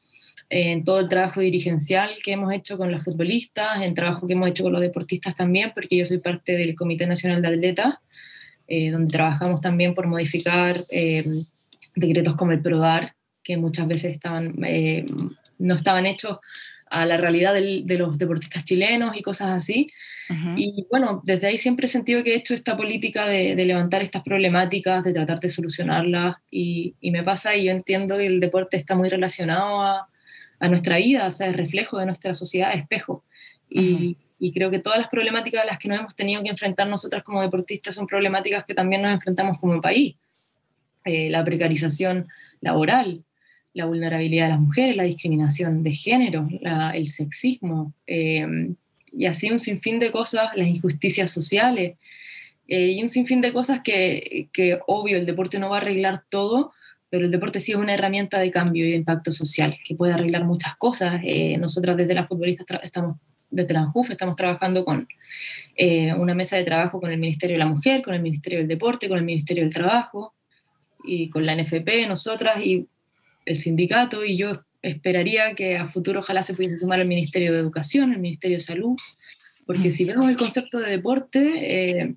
en 0.50 0.84
todo 0.84 1.00
el 1.00 1.08
trabajo 1.08 1.40
dirigencial 1.40 2.10
que 2.22 2.32
hemos 2.32 2.52
hecho 2.52 2.76
con 2.76 2.92
los 2.92 3.02
futbolistas, 3.02 3.82
en 3.82 3.94
trabajo 3.94 4.26
que 4.26 4.34
hemos 4.34 4.48
hecho 4.48 4.62
con 4.62 4.72
los 4.72 4.82
deportistas 4.82 5.34
también, 5.36 5.72
porque 5.74 5.96
yo 5.96 6.06
soy 6.06 6.18
parte 6.18 6.52
del 6.52 6.74
Comité 6.74 7.06
Nacional 7.06 7.40
de 7.40 7.48
Atletas 7.48 7.94
eh, 8.66 8.90
donde 8.90 9.12
trabajamos 9.12 9.60
también 9.60 9.94
por 9.94 10.06
modificar 10.06 10.84
eh, 10.90 11.24
decretos 11.94 12.34
como 12.34 12.52
el 12.52 12.62
PRODAR, 12.62 13.14
que 13.42 13.56
muchas 13.56 13.86
veces 13.86 14.12
estaban, 14.12 14.54
eh, 14.64 15.04
no 15.58 15.74
estaban 15.74 16.06
hechos 16.06 16.38
a 16.90 17.04
la 17.06 17.16
realidad 17.16 17.54
de 17.54 17.98
los 17.98 18.16
deportistas 18.18 18.64
chilenos 18.64 19.16
y 19.16 19.22
cosas 19.22 19.48
así. 19.50 19.88
Y 20.56 20.86
bueno, 20.90 21.20
desde 21.24 21.48
ahí 21.48 21.58
siempre 21.58 21.86
he 21.86 21.88
sentido 21.88 22.22
que 22.22 22.32
he 22.32 22.36
hecho 22.36 22.54
esta 22.54 22.76
política 22.76 23.26
de, 23.26 23.54
levantar 23.56 24.00
estas 24.00 24.22
problemáticas, 24.22 25.02
de 25.02 25.12
tratar 25.12 25.40
de 25.40 25.48
solucionarlas, 25.48 26.36
y, 26.50 26.94
me 27.02 27.22
pasa 27.22 27.56
y 27.56 27.64
yo 27.64 27.72
entiendo 27.72 28.16
que 28.16 28.26
el 28.26 28.40
deporte 28.40 28.76
está 28.76 28.94
muy 28.94 29.08
relacionado 29.08 29.82
a, 29.82 30.08
a 30.60 30.68
nuestra 30.68 30.98
vida, 30.98 31.26
o 31.26 31.30
sea, 31.30 31.48
es 31.48 31.56
reflejo 31.56 31.98
de 31.98 32.06
nuestra 32.06 32.32
sociedad, 32.32 32.72
espejo. 32.74 33.24
Y, 33.68 34.16
y 34.38 34.52
creo 34.52 34.70
que 34.70 34.78
todas 34.78 34.98
las 34.98 35.08
problemáticas 35.08 35.62
a 35.62 35.66
las 35.66 35.78
que 35.78 35.88
nos 35.88 35.98
hemos 35.98 36.16
tenido 36.16 36.42
que 36.42 36.50
enfrentar 36.50 36.88
nosotras 36.88 37.22
como 37.22 37.42
deportistas 37.42 37.94
son 37.94 38.06
problemáticas 38.06 38.64
que 38.64 38.74
también 38.74 39.02
nos 39.02 39.12
enfrentamos 39.12 39.58
como 39.58 39.80
país. 39.80 40.16
Eh, 41.04 41.28
la 41.30 41.44
precarización 41.44 42.28
laboral, 42.60 43.24
la 43.74 43.86
vulnerabilidad 43.86 44.44
de 44.44 44.50
las 44.50 44.60
mujeres, 44.60 44.96
la 44.96 45.02
discriminación 45.04 45.82
de 45.82 45.92
género, 45.92 46.48
el 46.94 47.08
sexismo, 47.08 47.92
eh, 48.06 48.74
y 49.12 49.26
así 49.26 49.50
un 49.50 49.58
sinfín 49.58 49.98
de 49.98 50.10
cosas, 50.10 50.48
las 50.56 50.66
injusticias 50.66 51.30
sociales, 51.30 51.96
eh, 52.66 52.92
y 52.92 53.02
un 53.02 53.08
sinfín 53.08 53.42
de 53.42 53.52
cosas 53.52 53.80
que, 53.84 54.48
que, 54.52 54.78
obvio, 54.86 55.18
el 55.18 55.26
deporte 55.26 55.58
no 55.58 55.68
va 55.68 55.76
a 55.76 55.80
arreglar 55.80 56.24
todo, 56.30 56.72
pero 57.10 57.26
el 57.26 57.30
deporte 57.30 57.60
sí 57.60 57.72
es 57.72 57.78
una 57.78 57.92
herramienta 57.94 58.38
de 58.38 58.50
cambio 58.50 58.86
y 58.86 58.90
de 58.90 58.96
impacto 58.96 59.30
social, 59.30 59.76
que 59.84 59.94
puede 59.94 60.14
arreglar 60.14 60.44
muchas 60.44 60.74
cosas. 60.76 61.20
nosotras 61.58 61.96
desde 61.96 62.14
las 62.14 62.26
futbolistas 62.26 62.66
estamos 62.82 63.16
de 63.54 63.64
Tranjuf 63.64 64.10
estamos 64.10 64.36
trabajando 64.36 64.84
con 64.84 65.06
eh, 65.76 66.12
una 66.14 66.34
mesa 66.34 66.56
de 66.56 66.64
trabajo 66.64 67.00
con 67.00 67.10
el 67.10 67.18
Ministerio 67.18 67.54
de 67.54 67.58
la 67.58 67.66
Mujer, 67.66 68.02
con 68.02 68.14
el 68.14 68.20
Ministerio 68.22 68.58
del 68.58 68.68
Deporte, 68.68 69.08
con 69.08 69.18
el 69.18 69.24
Ministerio 69.24 69.62
del 69.62 69.72
Trabajo 69.72 70.34
y 71.04 71.28
con 71.30 71.46
la 71.46 71.54
NFP, 71.54 72.08
nosotras 72.08 72.64
y 72.64 72.86
el 73.46 73.58
sindicato, 73.58 74.24
y 74.24 74.36
yo 74.36 74.62
esperaría 74.82 75.54
que 75.54 75.76
a 75.76 75.86
futuro 75.86 76.20
ojalá 76.20 76.42
se 76.42 76.54
pudiese 76.54 76.78
sumar 76.78 77.00
el 77.00 77.08
Ministerio 77.08 77.52
de 77.52 77.58
Educación, 77.58 78.12
el 78.12 78.20
Ministerio 78.20 78.56
de 78.56 78.62
Salud, 78.62 78.96
porque 79.66 79.90
si 79.90 80.04
vemos 80.04 80.28
el 80.28 80.36
concepto 80.36 80.78
de 80.78 80.90
deporte, 80.90 82.00
eh, 82.00 82.14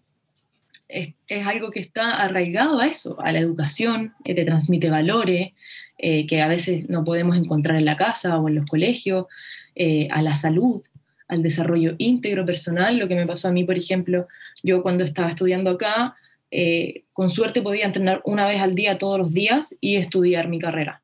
es, 0.88 1.14
algo 1.46 1.70
que 1.72 1.80
está 1.80 2.22
arraigado 2.24 2.80
a 2.80 2.88
eso, 2.88 3.20
a 3.22 3.32
la 3.32 3.40
educación, 3.40 4.14
eh, 4.26 4.36
te 4.36 4.46
transmite 4.46 4.90
valores 4.90 5.52
que 6.00 6.42
a 6.44 6.48
veces 6.48 6.88
no 6.90 7.04
podemos 7.04 7.36
encontrar 7.36 7.76
en 7.76 7.84
la 7.84 7.96
casa 7.96 8.38
o 8.38 8.48
en 8.48 8.54
los 8.54 8.68
colegios, 8.68 9.26
a 10.12 10.22
la 10.22 10.36
salud, 10.36 10.84
al 11.28 11.44
desarrollo 11.44 11.96
íntegro 11.98 12.46
personal. 12.46 12.98
Lo 12.98 13.08
que 13.08 13.16
me 13.16 13.28
pasó 13.28 13.48
a 13.48 13.52
mí, 13.52 13.64
por 13.64 13.78
ejemplo, 13.78 14.28
yo 14.64 14.82
cuando 14.82 15.04
estaba 15.04 15.30
estudiando 15.30 15.72
acá, 15.72 16.16
eh, 16.52 17.04
con 17.12 17.30
suerte 17.30 17.62
podía 17.62 17.86
entrenar 17.86 18.22
una 18.24 18.48
vez 18.48 18.62
al 18.62 18.76
día 18.76 18.98
todos 18.98 19.20
los 19.20 19.34
días 19.34 19.76
y 19.82 19.96
estudiar 19.96 20.48
mi 20.48 20.60
carrera. 20.60 21.02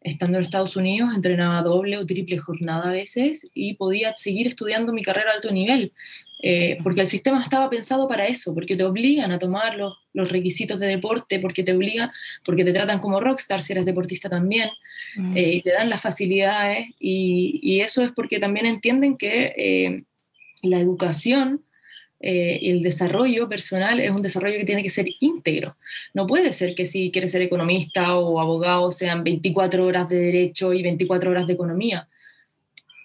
Estando 0.00 0.38
en 0.38 0.42
Estados 0.42 0.76
Unidos, 0.76 1.10
entrenaba 1.14 1.62
doble 1.62 1.98
o 1.98 2.06
triple 2.06 2.38
jornada 2.38 2.90
a 2.90 2.92
veces 2.92 3.50
y 3.52 3.74
podía 3.74 4.14
seguir 4.14 4.46
estudiando 4.46 4.92
mi 4.92 5.02
carrera 5.02 5.32
a 5.32 5.34
alto 5.34 5.50
nivel. 5.50 5.92
Eh, 6.42 6.76
porque 6.82 7.00
el 7.00 7.08
sistema 7.08 7.42
estaba 7.42 7.70
pensado 7.70 8.06
para 8.06 8.26
eso, 8.26 8.54
porque 8.54 8.76
te 8.76 8.84
obligan 8.84 9.32
a 9.32 9.38
tomar 9.38 9.76
los, 9.76 9.96
requisitos 10.30 10.78
de 10.78 10.86
deporte, 10.86 11.38
porque 11.40 11.62
te 11.62 11.72
obligan, 11.72 12.10
porque 12.44 12.64
te 12.64 12.72
tratan 12.72 13.00
como 13.00 13.20
rockstar 13.20 13.62
si 13.62 13.72
eres 13.72 13.84
deportista 13.84 14.28
también, 14.28 14.70
mm. 15.16 15.36
eh, 15.36 15.52
y 15.54 15.62
te 15.62 15.72
dan 15.72 15.90
las 15.90 16.02
facilidades, 16.02 16.86
y, 16.98 17.80
eso 17.80 18.02
es 18.02 18.12
porque 18.12 18.38
también 18.38 18.66
entienden 18.66 19.16
que 19.16 19.52
eh, 19.56 20.02
la 20.62 20.78
educación 20.78 21.62
y 22.18 22.70
el 22.70 22.82
desarrollo 22.82 23.46
personal 23.46 24.00
es 24.00 24.10
un 24.10 24.22
desarrollo 24.22 24.56
que 24.56 24.64
tiene 24.64 24.82
que 24.82 24.88
ser 24.88 25.06
íntegro. 25.20 25.76
No 26.14 26.26
puede 26.26 26.52
ser 26.54 26.74
que 26.74 26.86
si 26.86 27.10
quieres 27.12 27.30
ser 27.30 27.42
economista 27.42 28.16
o 28.16 28.40
abogado 28.40 28.90
sean 28.90 29.22
24 29.22 29.84
horas 29.84 30.08
de 30.08 30.18
derecho 30.18 30.72
y 30.72 30.82
24 30.82 31.30
horas 31.30 31.46
de 31.46 31.52
economía. 31.52 32.08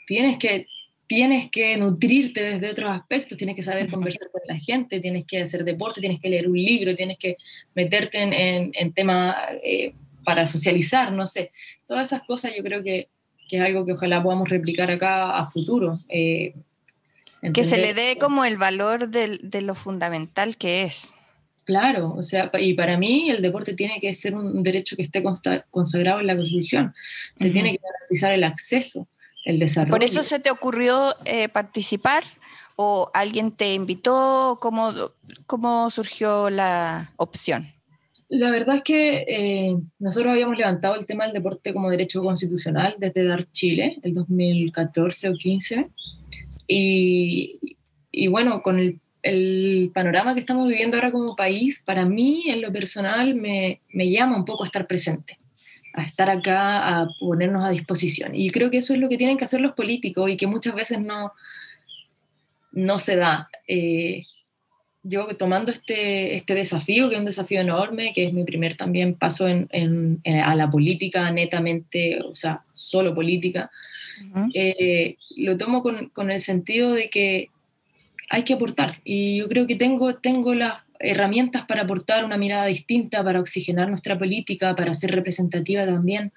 Tienes 0.08 0.38
que 0.38 0.65
tienes 1.12 1.52
que 1.52 1.76
nutrirte 1.76 2.41
desde 2.41 2.71
otros 2.71 2.89
aspectos, 2.89 3.38
tienes 3.38 3.58
que 3.58 3.63
saber 3.63 3.89
conversar 3.89 4.30
con 4.32 4.39
la 4.45 4.58
gente, 4.58 5.02
tienes 5.02 5.26
que 5.26 5.41
hacer 5.41 5.65
deporte, 5.65 6.00
tienes 6.00 6.21
que 6.21 6.30
leer 6.30 6.47
un 6.47 6.56
libro, 6.56 6.95
tienes 6.95 7.17
que 7.17 7.36
meterte 7.76 8.21
en, 8.21 8.71
en, 8.74 8.93
temas 8.93 9.36
eh, 9.62 9.93
para 10.24 10.45
socializar, 10.45 11.12
no 11.12 11.28
sé. 11.28 11.52
Todas 11.86 12.08
esas 12.08 12.21
cosas 12.24 12.54
yo 12.56 12.63
creo 12.63 12.82
que, 12.82 13.10
que, 13.50 13.58
es 13.58 13.62
algo 13.62 13.86
que 13.86 13.91
ojalá 13.91 14.24
podamos 14.24 14.47
replicar 14.47 14.89
acá 14.89 15.38
a 15.38 15.52
futuro. 15.52 16.00
Eh, 16.08 16.54
que 17.54 17.65
se 17.65 17.76
le 17.76 17.93
dé 17.93 18.15
como 18.17 18.45
el 18.45 18.56
valor 18.56 19.10
de, 19.10 19.38
de, 19.43 19.62
lo 19.62 19.76
fundamental 19.76 20.56
que 20.56 20.84
es. 20.84 21.13
Claro, 21.65 22.13
o 22.17 22.24
sea, 22.24 22.50
y 22.58 22.74
para 22.74 22.97
mí 22.97 23.30
el 23.30 23.41
deporte 23.41 23.74
tiene 23.74 24.00
que 24.00 24.13
ser 24.13 24.34
un 24.34 24.63
derecho 24.63 24.95
que 24.95 25.02
esté 25.04 25.21
consagrado 25.69 26.21
en 26.21 26.28
la 26.28 26.38
Constitución. 26.38 26.95
Se 27.36 27.50
tiene 27.50 27.74
que 27.74 27.82
garantizar 27.84 28.32
el 28.32 28.45
acceso 28.45 29.10
desarrollo. 29.45 29.91
¿Por 29.91 30.04
eso 30.04 30.23
se 30.23 30.39
te 30.39 30.51
ocurrió 30.51 31.13
eh, 31.25 31.49
participar 31.49 32.23
o 32.75 33.10
alguien 33.13 33.51
te 33.51 33.73
invitó? 33.73 34.60
¿Cómo, 34.62 34.93
cómo 35.45 35.89
surgió 35.89 36.49
la 36.49 37.12
opción? 37.17 37.67
La 38.30 38.49
verdad 38.49 38.77
es 38.77 38.84
que 38.84 39.25
eh, 39.27 39.77
nosotros 39.99 40.32
habíamos 40.32 40.58
levantado 40.58 40.95
el 40.95 41.06
tema 41.06 41.25
del 41.25 41.34
deporte 41.34 41.73
como 41.73 41.89
derecho 41.89 42.23
constitucional 42.23 42.95
desde 42.97 43.25
Dar 43.25 43.51
Chile, 43.51 43.99
el 44.04 44.13
2014 44.13 45.30
o 45.30 45.34
15. 45.34 45.89
Y, 46.65 47.60
y 48.10 48.27
bueno, 48.27 48.62
con 48.62 48.80
el, 48.80 49.01
el, 49.21 49.91
panorama 49.93 50.34
que 50.34 50.39
estamos 50.39 50.69
viviendo 50.69 50.95
ahora 50.95 51.12
como 51.12 51.36
país, 51.36 51.84
para 51.86 52.06
mí 52.06 52.45
en 52.47 52.62
lo 52.62 52.71
personal 52.71 53.36
me, 53.36 53.82
me 53.89 54.10
llama 54.10 54.38
un 54.38 54.45
poco 54.45 54.63
a 54.63 54.65
estar 54.65 54.88
presente 54.88 55.40
a 55.93 56.04
estar 56.04 56.30
acá, 56.30 57.01
a 57.01 57.08
ponernos 57.19 57.65
a 57.65 57.69
disposición. 57.69 58.36
Y 58.36 58.49
creo 58.49 58.69
que 58.69 58.77
eso 58.77 58.93
es 58.93 58.99
lo 58.99 59.10
que 59.10 59.17
tienen 59.17 59.38
que 59.38 59.45
hacer 59.45 59.62
los 59.62 59.73
políticos 59.73 60.30
y 60.30 60.38
que 60.38 60.47
muchas 60.47 60.75
veces 60.75 60.99
no, 60.99 61.34
no 62.71 62.99
se 62.99 63.15
da. 63.15 63.49
Eh, 63.67 64.25
yo 65.04 65.36
tomando 65.36 65.71
este, 65.71 66.36
este 66.36 66.54
desafío, 66.54 67.10
que 67.10 67.15
es 67.15 67.19
un 67.19 67.25
desafío 67.25 67.62
enorme, 67.62 68.13
que 68.13 68.25
es 68.25 68.34
mi 68.34 68.43
primer 68.43 68.77
también 68.77 69.15
paso 69.15 69.47
en, 69.47 69.67
en, 69.71 70.21
a 70.25 70.56
la 70.56 70.69
política 70.69 71.32
netamente, 71.32 72.21
o 72.21 72.36
sea, 72.36 72.63
solo 72.71 73.15
política, 73.15 73.71
eh, 74.54 75.17
lo 75.38 75.58
tomo 75.58 75.82
con, 75.82 76.10
con, 76.10 76.30
el 76.30 76.41
sentido 76.41 76.93
de 76.93 77.10
que 77.10 77.49
hay 78.30 78.43
que 78.43 78.54
aportar. 78.54 79.01
Y 79.04 79.38
yo 79.38 79.49
creo 79.49 79.65
que 79.65 79.75
tengo, 79.75 80.15
tengo 80.15 80.54
las 80.54 80.84
herramientas 81.04 81.66
para 81.66 81.84
aportar 81.84 82.24
una 82.26 82.38
mirada 82.38 82.66
distinta, 82.66 83.24
para 83.24 83.40
oxigenar 83.40 83.90
nuestra 83.90 84.18
política, 84.18 84.76
para 84.76 84.94
ser 84.94 85.12
representativa 85.12 85.86
también. 85.86 86.32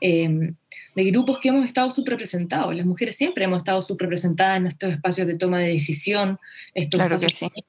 Em, 0.00 0.54
de 0.94 1.04
grupos 1.04 1.38
que 1.38 1.48
hemos 1.48 1.66
estado 1.66 1.90
subrepresentados. 1.90 2.74
Las 2.74 2.86
mujeres 2.86 3.16
siempre 3.16 3.44
hemos 3.44 3.58
estado 3.58 3.80
subrepresentadas 3.80 4.58
en 4.58 4.66
estos 4.66 4.92
espacios 4.92 5.26
de 5.26 5.36
toma 5.36 5.58
de 5.58 5.68
decisión, 5.68 6.38
estos 6.74 6.98
Claro 6.98 7.14
espacios 7.16 7.50
sí. 7.52 7.64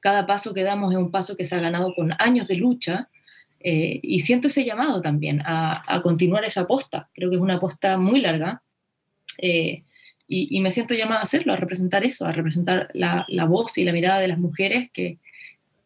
Cada 0.00 0.26
paso 0.26 0.52
que 0.52 0.62
damos 0.62 0.92
es 0.92 0.98
un 0.98 1.10
paso 1.10 1.34
que 1.34 1.46
se 1.46 1.54
ha 1.56 1.60
ganado 1.60 1.94
con 1.94 2.12
años 2.18 2.46
de 2.46 2.56
lucha 2.56 3.08
eh, 3.60 4.00
y 4.02 4.20
siento 4.20 4.48
ese 4.48 4.64
llamado 4.64 5.00
también 5.00 5.40
a, 5.46 5.82
a 5.86 6.02
continuar 6.02 6.44
esa 6.44 6.62
aposta. 6.62 7.08
Creo 7.14 7.30
que 7.30 7.36
es 7.36 7.42
una 7.42 7.54
aposta 7.54 7.96
muy 7.96 8.20
larga 8.20 8.62
eh, 9.38 9.82
y, 10.28 10.54
y 10.56 10.60
me 10.60 10.70
siento 10.70 10.92
llamada 10.92 11.20
a 11.20 11.22
hacerlo, 11.22 11.54
a 11.54 11.56
representar 11.56 12.04
eso, 12.04 12.26
a 12.26 12.32
representar 12.32 12.90
la, 12.92 13.24
la 13.28 13.46
voz 13.46 13.78
y 13.78 13.84
la 13.84 13.94
mirada 13.94 14.20
de 14.20 14.28
las 14.28 14.38
mujeres 14.38 14.90
que, 14.92 15.18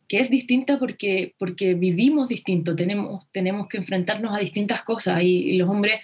que 0.08 0.20
es 0.20 0.30
distinta 0.30 0.78
porque, 0.78 1.34
porque 1.38 1.74
vivimos 1.74 2.28
distinto, 2.28 2.74
tenemos, 2.74 3.30
tenemos 3.30 3.68
que 3.68 3.76
enfrentarnos 3.76 4.34
a 4.34 4.40
distintas 4.40 4.82
cosas 4.82 5.22
y, 5.22 5.56
los 5.58 5.68
hombres 5.68 6.00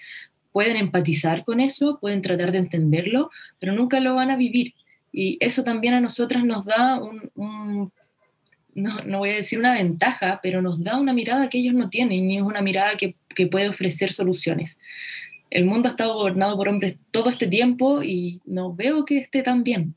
pueden 0.52 0.76
empatizar 0.76 1.44
con 1.44 1.58
eso, 1.58 1.98
pueden 2.00 2.22
tratar 2.22 2.52
de 2.52 2.58
entenderlo, 2.58 3.30
pero 3.58 3.72
nunca 3.72 3.98
lo 3.98 4.14
van 4.14 4.30
a 4.30 4.36
vivir. 4.36 4.74
Y 5.10 5.36
eso 5.40 5.64
también 5.64 5.94
a 5.94 6.00
nosotras 6.00 6.44
nos 6.44 6.64
da 6.64 7.00
un, 7.00 7.30
un- 7.34 7.92
no, 8.74 8.96
no 9.06 9.18
voy 9.18 9.30
a 9.30 9.36
decir 9.36 9.58
una 9.58 9.72
ventaja, 9.72 10.40
pero 10.42 10.60
nos 10.60 10.82
da 10.82 10.98
una 10.98 11.12
mirada 11.12 11.48
que 11.48 11.58
ellos 11.58 11.74
no 11.74 11.88
tienen 11.88 12.30
y 12.30 12.36
es 12.36 12.42
una 12.42 12.60
mirada 12.60 12.96
que, 12.96 13.16
que 13.34 13.46
puede 13.46 13.68
ofrecer 13.68 14.12
soluciones. 14.12 14.80
El 15.50 15.64
mundo 15.64 15.88
ha 15.88 15.92
estado 15.92 16.14
gobernado 16.14 16.56
por 16.56 16.68
hombres 16.68 16.96
todo 17.10 17.30
este 17.30 17.46
tiempo 17.46 18.02
y 18.02 18.40
no 18.44 18.74
veo 18.74 19.04
que 19.04 19.18
esté 19.18 19.42
tan 19.42 19.62
bien. 19.64 19.94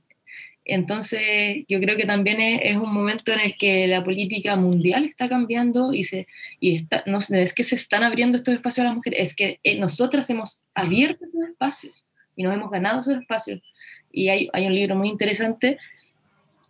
Entonces, 0.70 1.64
yo 1.70 1.80
creo 1.80 1.96
que 1.96 2.06
también 2.06 2.42
es, 2.42 2.60
es 2.62 2.76
un 2.76 2.94
momento 2.94 3.32
en 3.32 3.40
el 3.40 3.58
que 3.58 3.88
la 3.88 4.04
política 4.04 4.58
mundial 4.58 5.06
está 5.06 5.30
cambiando 5.30 5.94
y, 5.94 6.04
se, 6.04 6.28
y 6.60 6.76
está, 6.76 7.04
no 7.06 7.20
es 7.20 7.54
que 7.56 7.64
se 7.64 7.76
están 7.76 8.04
abriendo 8.04 8.36
estos 8.36 8.54
espacios 8.54 8.84
a 8.84 8.90
las 8.90 8.96
mujeres, 8.96 9.30
es 9.30 9.36
que 9.36 9.60
eh, 9.64 9.80
nosotras 9.80 10.30
hemos 10.30 10.66
abierto 10.74 11.24
esos 11.24 11.42
espacios 11.50 12.06
y 12.36 12.44
nos 12.44 12.54
hemos 12.54 12.70
ganado 12.70 13.00
esos 13.00 13.16
espacios. 13.16 13.62
Y 14.12 14.28
hay, 14.28 14.50
hay 14.52 14.68
un 14.68 14.76
libro 14.76 14.98
muy 14.98 15.08
interesante, 15.08 15.78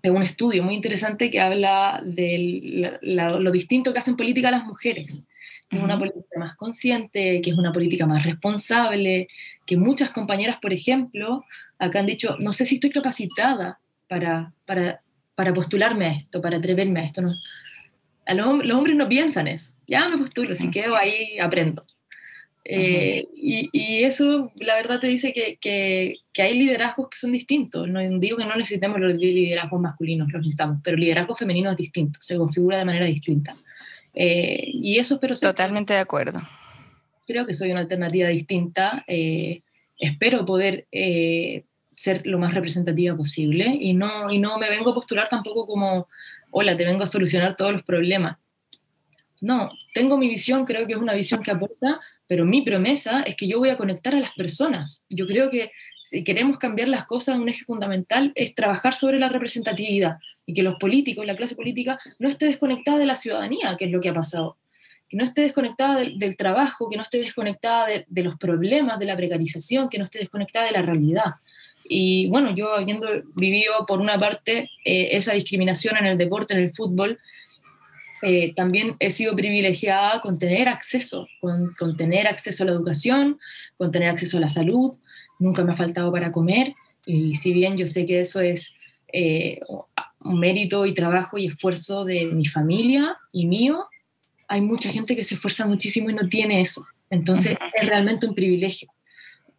es 0.04 0.12
un 0.12 0.22
estudio 0.22 0.64
muy 0.64 0.76
interesante 0.76 1.32
que 1.32 1.42
habla 1.42 2.00
de 2.06 3.00
lo 3.02 3.52
distinto 3.52 3.94
que 3.94 4.00
hacen 4.00 4.16
política 4.16 4.52
las 4.52 4.66
mujeres. 4.66 5.24
Que 5.70 5.78
es 5.78 5.84
una 5.84 5.98
política 5.98 6.40
más 6.40 6.56
consciente, 6.56 7.42
que 7.42 7.50
es 7.50 7.58
una 7.58 7.74
política 7.74 8.06
más 8.06 8.24
responsable, 8.24 9.28
que 9.66 9.76
muchas 9.76 10.12
compañeras, 10.12 10.60
por 10.62 10.72
ejemplo, 10.72 11.44
acá 11.80 12.00
han 12.00 12.06
dicho, 12.06 12.38
no 12.40 12.54
sé 12.54 12.66
si 12.66 12.76
estoy 12.76 12.92
capacitada 12.92 13.80
para, 14.08 14.54
para, 14.66 15.02
para 15.36 15.54
postularme 15.54 16.06
a 16.06 16.12
esto, 16.14 16.42
para 16.42 16.58
atreverme 16.58 17.02
a 17.02 17.06
esto. 17.06 17.22
No. 17.22 17.34
A 18.26 18.34
los, 18.34 18.66
los 18.66 18.78
hombres 18.78 18.96
no 18.96 19.08
piensan 19.08 19.48
eso. 19.48 19.72
Ya 19.88 20.08
me 20.10 20.18
postulo, 20.18 20.54
si 20.56 20.70
quedo 20.70 20.96
ahí 20.96 21.40
aprendo. 21.40 21.86
Eh, 22.70 23.26
y, 23.34 23.70
y 23.72 24.04
eso, 24.04 24.52
la 24.60 24.76
verdad, 24.76 25.00
te 25.00 25.08
dice 25.08 25.32
que, 25.32 25.56
que, 25.56 26.16
que 26.34 26.42
hay 26.42 26.54
liderazgos 26.58 27.10
que 27.10 27.18
son 27.18 27.32
distintos. 27.32 27.88
No 27.88 28.02
digo 28.20 28.36
que 28.38 28.44
no 28.46 28.56
necesitemos 28.58 29.00
los 29.00 29.14
liderazgos 29.14 29.80
masculinos, 29.80 30.28
los 30.34 30.42
necesitamos, 30.42 30.80
pero 30.84 30.96
el 30.96 31.02
liderazgo 31.02 31.34
femenino 31.36 31.72
es 31.72 31.78
distinto, 31.78 32.20
se 32.22 32.36
configura 32.36 32.78
de 32.78 32.84
manera 32.86 33.06
distinta. 33.06 33.56
Eh, 34.14 34.70
y 34.74 34.98
eso 34.98 35.14
espero 35.14 35.36
ser 35.36 35.50
Totalmente 35.52 35.94
de 35.94 36.00
acuerdo. 36.00 36.42
creo 37.26 37.46
que 37.46 37.54
soy 37.54 37.72
una 37.72 37.80
alternativa 37.82 38.28
distinta. 38.28 39.06
eh, 39.08 39.62
espero 39.98 40.44
poder 40.46 40.88
eh, 40.92 41.64
ser 41.98 42.22
lo 42.28 42.38
más 42.38 42.54
representativa 42.54 43.18
posible 43.18 43.76
y 43.80 43.96
no, 43.96 44.32
y 44.32 44.38
no 44.38 44.60
me 44.60 44.70
vengo 44.70 44.92
a 44.92 44.94
postular 44.94 45.28
tampoco 45.30 45.66
como, 45.66 46.08
hola, 46.52 46.78
te 46.78 46.86
vengo 46.86 47.04
a 47.04 47.08
solucionar 47.08 47.56
todos 47.56 47.74
los 47.74 47.84
problemas. 47.84 48.38
No, 49.42 49.68
tengo 49.94 50.16
mi 50.16 50.30
visión, 50.30 50.64
creo 50.64 50.86
que 50.86 50.94
es 50.94 51.00
una 51.00 51.16
visión 51.16 51.42
que 51.42 51.50
aporta, 51.50 52.00
pero 52.28 52.46
mi 52.46 52.62
promesa 52.62 53.24
es 53.24 53.36
que 53.36 53.48
yo 53.48 53.58
voy 53.58 53.70
a 53.70 53.78
conectar 53.78 54.14
a 54.14 54.20
las 54.20 54.32
personas. 54.34 55.04
Yo 55.10 55.26
creo 55.26 55.50
que 55.50 55.72
si 56.06 56.24
queremos 56.24 56.60
cambiar 56.60 56.88
las 56.88 57.06
cosas, 57.06 57.38
un 57.38 57.50
eje 57.50 57.66
fundamental 57.66 58.32
es 58.36 58.54
trabajar 58.54 58.94
sobre 58.94 59.18
la 59.18 59.30
representatividad 59.30 60.18
y 60.46 60.54
que 60.54 60.64
los 60.64 60.76
políticos, 60.76 61.26
la 61.26 61.36
clase 61.36 61.56
política, 61.56 62.00
no 62.20 62.30
esté 62.30 62.46
desconectada 62.46 63.00
de 63.00 63.08
la 63.08 63.16
ciudadanía, 63.16 63.76
que 63.78 63.86
es 63.86 63.92
lo 63.92 64.00
que 64.00 64.10
ha 64.10 64.14
pasado 64.14 64.58
que 65.10 65.16
no 65.16 65.24
esté 65.24 65.44
desconectada 65.44 66.02
del, 66.02 66.36
trabajo, 66.36 66.90
que 66.90 66.98
no 66.98 67.04
esté 67.04 67.20
desconectada 67.20 67.88
de, 67.88 68.06
de, 68.10 68.24
los 68.24 68.36
problemas, 68.36 69.00
de 69.00 69.06
la 69.06 69.16
precarización, 69.16 69.88
que 69.88 69.98
no 69.98 70.04
esté 70.04 70.20
desconectada 70.20 70.66
de 70.66 70.74
la 70.74 70.82
realidad. 70.82 71.36
Y 71.90 72.28
bueno, 72.28 72.56
yo 72.56 72.74
habiendo 72.74 73.08
vivido 73.36 73.86
por 73.88 74.00
una 74.00 74.18
parte 74.18 74.70
eh, 74.86 75.10
esa 75.12 75.34
discriminación 75.34 75.98
en 75.98 76.06
el 76.06 76.18
deporte, 76.18 76.54
en 76.54 76.62
el 76.62 76.74
fútbol, 76.74 77.20
eh, 78.24 78.54
también 78.56 78.96
he 79.00 79.12
sido 79.12 79.36
privilegiada 79.36 80.22
con 80.22 80.40
tener 80.40 80.68
acceso, 80.68 81.28
con, 81.40 81.74
con, 81.78 81.96
tener 81.98 82.28
acceso 82.28 82.64
a 82.64 82.66
la 82.66 82.72
educación, 82.72 83.40
con 83.78 83.92
tener 83.92 84.10
acceso 84.10 84.38
a 84.38 84.42
la 84.42 84.50
salud, 84.50 84.94
nunca 85.40 85.64
me 85.64 85.74
ha 85.74 85.76
faltado 85.76 86.12
para 86.12 86.32
comer, 86.32 86.74
y 87.08 87.36
si 87.36 87.54
bien 87.54 87.78
yo 87.78 87.88
sé 87.88 88.06
que 88.06 88.20
eso 88.20 88.42
es 88.42 88.74
eh, 89.14 89.60
un 90.20 90.40
mérito 90.40 90.86
y 90.86 90.94
trabajo 90.94 91.38
y 91.38 91.48
esfuerzo 91.48 92.04
de 92.04 92.26
mi 92.26 92.46
familia 92.46 93.18
y 93.32 93.46
mío, 93.48 93.86
hay 94.50 94.62
mucha 94.62 94.92
gente 94.92 95.16
que 95.16 95.24
se 95.24 95.36
esfuerza 95.36 95.66
muchísimo 95.66 96.10
y 96.10 96.14
no 96.14 96.28
tiene 96.28 96.60
eso. 96.60 96.86
Entonces 97.10 97.58
es 97.74 97.88
realmente 97.88 98.28
un 98.28 98.36
privilegio. 98.36 98.90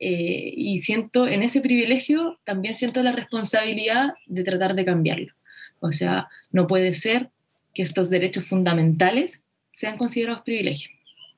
Eh, 0.00 0.52
y 0.56 0.78
siento, 0.78 1.26
en 1.26 1.42
ese 1.42 1.60
privilegio 1.60 2.38
también 2.44 2.74
siento 2.74 3.02
la 3.02 3.12
responsabilidad 3.12 4.14
de 4.26 4.44
tratar 4.44 4.74
de 4.74 4.84
cambiarlo. 4.84 5.34
O 5.80 5.92
sea, 5.92 6.28
no 6.50 6.66
puede 6.66 6.94
ser 6.94 7.30
que 7.74 7.82
estos 7.82 8.10
derechos 8.10 8.44
fundamentales 8.44 9.42
sean 9.72 9.96
considerados 9.96 10.42
privilegios. 10.42 10.92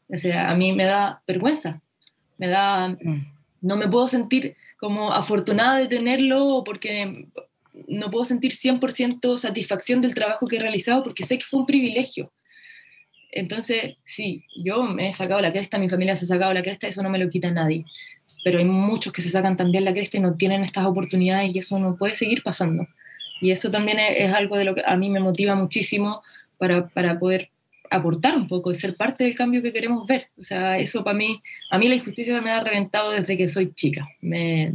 O 0.08 0.16
sea, 0.16 0.50
a 0.50 0.56
mí 0.56 0.72
me 0.72 0.84
da 0.84 1.22
vergüenza, 1.26 1.80
me 2.38 2.48
da, 2.48 2.96
no 3.60 3.76
me 3.76 3.88
puedo 3.88 4.08
sentir 4.08 4.56
como 4.76 5.12
afortunada 5.12 5.78
de 5.78 5.86
tenerlo 5.86 6.62
porque 6.64 7.28
no 7.86 8.10
puedo 8.10 8.24
sentir 8.24 8.52
100% 8.52 9.38
satisfacción 9.38 10.00
del 10.00 10.14
trabajo 10.14 10.46
que 10.46 10.56
he 10.56 10.60
realizado 10.60 11.02
porque 11.02 11.22
sé 11.22 11.38
que 11.38 11.44
fue 11.44 11.60
un 11.60 11.66
privilegio. 11.66 12.32
Entonces, 13.30 13.96
sí, 14.04 14.44
yo 14.56 14.82
me 14.82 15.08
he 15.08 15.12
sacado 15.12 15.40
la 15.40 15.52
cresta, 15.52 15.78
mi 15.78 15.88
familia 15.88 16.16
se 16.16 16.24
ha 16.24 16.28
sacado 16.28 16.52
la 16.52 16.62
cresta, 16.62 16.88
eso 16.88 17.02
no 17.02 17.10
me 17.10 17.18
lo 17.18 17.30
quita 17.30 17.50
nadie. 17.50 17.84
Pero 18.42 18.58
hay 18.58 18.64
muchos 18.64 19.12
que 19.12 19.22
se 19.22 19.30
sacan 19.30 19.56
también 19.56 19.84
la 19.84 19.92
cresta 19.92 20.16
y 20.16 20.20
no 20.20 20.34
tienen 20.34 20.62
estas 20.62 20.86
oportunidades 20.86 21.54
y 21.54 21.58
eso 21.58 21.78
no 21.78 21.96
puede 21.96 22.14
seguir 22.14 22.42
pasando. 22.42 22.86
Y 23.40 23.50
eso 23.50 23.70
también 23.70 23.98
es, 23.98 24.32
algo 24.32 24.56
de 24.56 24.64
lo 24.64 24.74
que 24.74 24.82
a 24.84 24.96
mí 24.96 25.08
me 25.08 25.20
motiva 25.20 25.54
muchísimo 25.54 26.22
para, 26.58 26.88
para, 26.88 27.18
poder 27.18 27.50
aportar 27.90 28.36
un 28.36 28.46
poco 28.46 28.70
y 28.70 28.74
ser 28.74 28.94
parte 28.96 29.24
del 29.24 29.34
cambio 29.34 29.62
que 29.62 29.72
queremos 29.72 30.06
ver. 30.06 30.28
O 30.38 30.42
sea, 30.42 30.78
eso 30.78 31.02
para 31.02 31.16
mí, 31.16 31.42
a 31.70 31.78
mí 31.78 31.88
la 31.88 31.94
injusticia 31.94 32.40
me 32.40 32.50
ha 32.50 32.60
reventado 32.60 33.10
desde 33.10 33.36
que 33.36 33.48
soy 33.48 33.72
chica. 33.72 34.06
Me, 34.20 34.74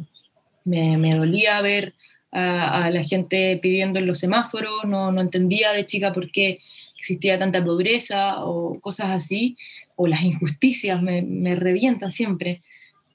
me, 0.64 0.98
me 0.98 1.14
dolía 1.14 1.62
ver 1.62 1.94
a, 2.32 2.86
a, 2.86 2.90
la 2.90 3.04
gente 3.04 3.58
pidiendo 3.62 4.00
en 4.00 4.08
los 4.08 4.20
semáforos, 4.20 4.84
no, 4.86 5.12
no 5.12 5.22
entendía 5.22 5.72
de 5.72 5.86
chica 5.86 6.12
por 6.12 6.32
qué 6.32 6.60
existía 6.98 7.38
tanta 7.38 7.64
pobreza 7.64 8.44
o 8.44 8.80
cosas 8.80 9.12
así, 9.12 9.58
o 9.96 10.08
las 10.08 10.24
injusticias 10.24 11.02
me, 11.02 11.22
me 11.22 11.56
revientan 11.56 12.10
siempre. 12.10 12.62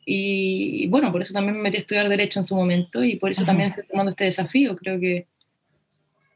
Y 0.05 0.87
bueno, 0.89 1.13
por 1.13 1.21
eso 1.21 1.33
también 1.33 1.57
me 1.57 1.63
metí 1.63 1.77
a 1.77 1.81
estudiar 1.81 2.09
Derecho 2.09 2.41
en 2.41 2.45
su 2.45 2.57
momento 2.57 3.05
y 3.05 3.17
por 3.17 3.31
eso 3.31 3.45
también 3.45 3.69
estoy 3.69 3.87
tomando 3.87 4.11
este 4.11 4.25
desafío. 4.25 4.77
Creo 4.77 4.99
que 4.99 5.27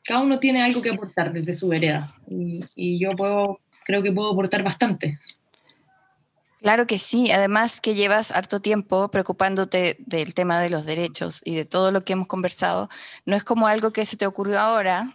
cada 0.05 0.21
uno 0.21 0.39
tiene 0.39 0.63
algo 0.63 0.83
que 0.83 0.91
aportar 0.91 1.33
desde 1.33 1.55
su 1.55 1.69
vereda 1.69 2.15
y, 2.29 2.61
y 2.77 2.99
yo 2.99 3.11
puedo, 3.11 3.61
creo 3.85 4.03
que 4.03 4.13
puedo 4.13 4.33
aportar 4.33 4.63
bastante. 4.63 5.19
Claro 6.65 6.87
que 6.87 6.99
sí, 6.99 7.31
además 7.31 7.83
que 7.83 7.95
llevas 7.95 8.31
harto 8.31 8.59
tiempo 8.59 9.11
preocupándote 9.11 9.99
del 10.07 10.33
tema 10.33 10.63
de 10.63 10.71
los 10.71 10.87
derechos 10.87 11.43
y 11.45 11.57
de 11.57 11.67
todo 11.67 11.93
lo 11.93 12.01
que 12.01 12.15
hemos 12.15 12.27
conversado, 12.27 12.89
no 13.27 13.37
es 13.37 13.45
como 13.45 13.67
algo 13.67 13.93
que 13.93 14.07
se 14.07 14.17
te 14.17 14.27
ocurrió 14.27 14.59
ahora, 14.59 15.15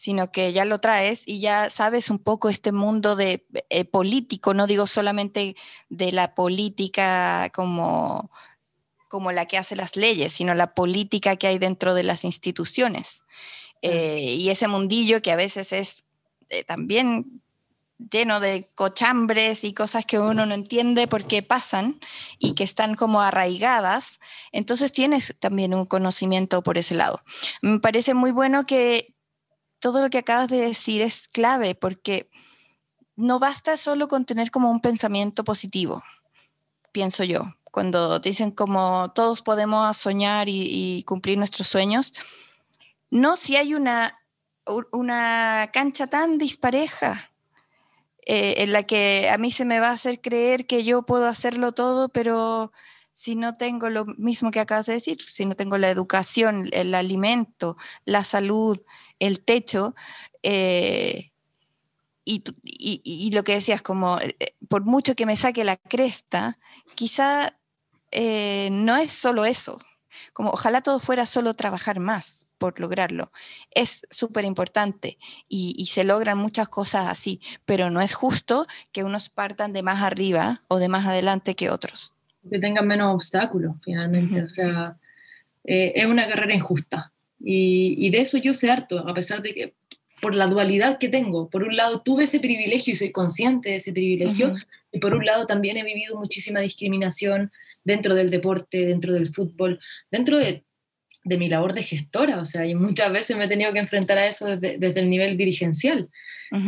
sino 0.00 0.32
que 0.32 0.54
ya 0.54 0.64
lo 0.64 0.78
traes 0.78 1.24
y 1.28 1.40
ya 1.40 1.68
sabes 1.68 2.08
un 2.08 2.18
poco 2.18 2.48
este 2.48 2.72
mundo 2.72 3.16
de 3.16 3.44
eh, 3.68 3.84
político, 3.84 4.54
no 4.54 4.66
digo 4.66 4.86
solamente 4.86 5.56
de 5.90 6.10
la 6.10 6.34
política 6.34 7.50
como, 7.54 8.30
como 9.08 9.30
la 9.30 9.44
que 9.44 9.58
hace 9.58 9.76
las 9.76 9.96
leyes, 9.96 10.32
sino 10.32 10.54
la 10.54 10.72
política 10.72 11.36
que 11.36 11.48
hay 11.48 11.58
dentro 11.58 11.92
de 11.92 12.04
las 12.04 12.24
instituciones. 12.24 13.24
Eh, 13.82 14.36
y 14.38 14.48
ese 14.48 14.68
mundillo 14.68 15.20
que 15.20 15.32
a 15.32 15.36
veces 15.36 15.70
es 15.74 16.06
eh, 16.48 16.64
también 16.64 17.42
lleno 18.10 18.40
de 18.40 18.70
cochambres 18.74 19.64
y 19.64 19.74
cosas 19.74 20.06
que 20.06 20.18
uno 20.18 20.46
no 20.46 20.54
entiende 20.54 21.08
por 21.08 21.26
qué 21.26 21.42
pasan 21.42 22.00
y 22.38 22.54
que 22.54 22.64
están 22.64 22.94
como 22.94 23.20
arraigadas, 23.20 24.18
entonces 24.50 24.92
tienes 24.92 25.36
también 25.40 25.74
un 25.74 25.84
conocimiento 25.84 26.62
por 26.62 26.78
ese 26.78 26.94
lado. 26.94 27.22
Me 27.60 27.80
parece 27.80 28.14
muy 28.14 28.30
bueno 28.30 28.64
que 28.64 29.14
todo 29.80 30.02
lo 30.02 30.10
que 30.10 30.18
acabas 30.18 30.48
de 30.48 30.60
decir 30.60 31.02
es 31.02 31.26
clave 31.28 31.74
porque 31.74 32.30
no 33.16 33.38
basta 33.38 33.76
solo 33.76 34.08
con 34.08 34.24
tener 34.24 34.50
como 34.50 34.70
un 34.70 34.80
pensamiento 34.80 35.42
positivo, 35.42 36.02
pienso 36.92 37.24
yo. 37.24 37.54
Cuando 37.70 38.18
dicen 38.18 38.50
como 38.50 39.12
todos 39.12 39.42
podemos 39.42 39.96
soñar 39.96 40.48
y, 40.48 41.04
cumplir 41.06 41.38
nuestros 41.38 41.68
sueños, 41.68 42.14
no 43.10 43.36
si 43.36 43.56
hay 43.56 43.74
una, 43.74 44.18
una 44.92 45.70
cancha 45.72 46.08
tan 46.08 46.38
dispareja 46.38 47.30
eh, 48.26 48.54
en 48.58 48.72
la 48.72 48.82
que 48.82 49.30
a 49.30 49.38
mí 49.38 49.50
se 49.50 49.64
me 49.64 49.80
va 49.80 49.88
a 49.88 49.92
hacer 49.92 50.20
creer 50.20 50.66
que 50.66 50.84
yo 50.84 51.02
puedo 51.02 51.26
hacerlo 51.26 51.72
todo, 51.72 52.08
pero 52.08 52.72
si 53.12 53.36
no 53.36 53.52
tengo 53.52 53.88
lo 53.88 54.04
mismo 54.04 54.50
que 54.50 54.60
acabas 54.60 54.86
de 54.86 54.94
decir, 54.94 55.18
si 55.28 55.44
no 55.44 55.54
tengo 55.54 55.78
la 55.78 55.90
educación, 55.90 56.68
el 56.72 56.94
alimento, 56.94 57.76
la 58.04 58.24
salud, 58.24 58.80
el 59.20 59.44
techo? 59.44 59.94
Eh, 60.42 61.30
y, 62.24 63.30
lo 63.32 63.44
que 63.44 63.54
decías, 63.54 63.82
como 63.82 64.18
eh, 64.20 64.36
por 64.68 64.84
mucho 64.84 65.14
que 65.14 65.26
me 65.26 65.36
saque 65.36 65.64
la 65.64 65.76
cresta, 65.76 66.58
quizá 66.94 67.56
eh, 68.12 68.68
no 68.70 68.96
es 68.96 69.12
solo 69.12 69.44
eso, 69.44 69.78
como 70.32 70.50
ojalá 70.50 70.80
todo 70.80 70.98
fuera 70.98 71.26
solo 71.26 71.54
trabajar 71.54 72.00
más 72.00 72.46
por 72.58 72.78
lograrlo. 72.78 73.32
Es 73.70 74.02
súper 74.10 74.44
importante 74.44 75.18
y, 75.48 75.86
se 75.86 76.04
logran 76.04 76.38
muchas 76.38 76.68
cosas 76.68 77.08
así, 77.08 77.40
pero 77.64 77.90
no 77.90 78.00
es 78.00 78.14
justo 78.14 78.66
que 78.92 79.02
unos 79.02 79.30
partan 79.30 79.72
de 79.72 79.82
más 79.82 80.02
arriba 80.02 80.62
o 80.68 80.78
de 80.78 80.88
más 80.88 81.06
adelante 81.06 81.56
que 81.56 81.70
otros. 81.70 82.12
Que 82.48 82.58
tengan 82.58 82.86
menos 82.86 83.14
obstáculos, 83.14 83.76
finalmente. 83.82 84.42
O 84.42 84.48
sea, 84.48 84.98
eh, 85.64 85.92
es 85.94 86.06
una 86.06 86.28
carrera 86.28 86.54
injusta. 86.54 87.12
Y, 87.42 87.96
y, 87.98 88.10
de 88.10 88.20
eso 88.20 88.36
yo 88.38 88.52
sé 88.52 88.70
harto, 88.70 88.98
a 89.08 89.14
pesar 89.14 89.40
de 89.40 89.54
que 89.54 89.74
por 90.20 90.34
la 90.34 90.46
dualidad 90.46 90.98
que 90.98 91.08
tengo. 91.08 91.48
Por 91.48 91.64
un 91.64 91.76
lado, 91.76 92.02
tuve 92.02 92.24
ese 92.24 92.40
privilegio 92.40 92.92
y 92.92 92.96
soy 92.96 93.10
consciente 93.10 93.70
de 93.70 93.76
ese 93.76 93.92
privilegio, 93.92 94.54
y 94.92 94.98
por 94.98 95.14
un 95.14 95.24
lado 95.24 95.46
también 95.46 95.76
he 95.76 95.84
vivido 95.84 96.16
muchísima 96.16 96.60
discriminación 96.60 97.50
dentro 97.84 98.14
del 98.14 98.30
deporte, 98.30 98.86
dentro 98.86 99.14
del 99.14 99.32
fútbol, 99.32 99.80
dentro 100.10 100.38
de, 100.38 100.64
de 101.24 101.38
mi 101.38 101.48
labor 101.48 101.72
de 101.72 101.82
gestora, 101.82 102.40
o 102.40 102.44
sea, 102.44 102.66
y 102.66 102.74
muchas 102.74 103.12
veces 103.12 103.36
me 103.36 103.44
he 103.44 103.48
tenido 103.48 103.72
que 103.72 103.78
enfrentar 103.78 104.18
a 104.18 104.26
eso 104.26 104.46
desde, 104.46 104.78
desde 104.78 105.00
el 105.00 105.10
nivel 105.10 105.36
dirigencial. 105.36 106.08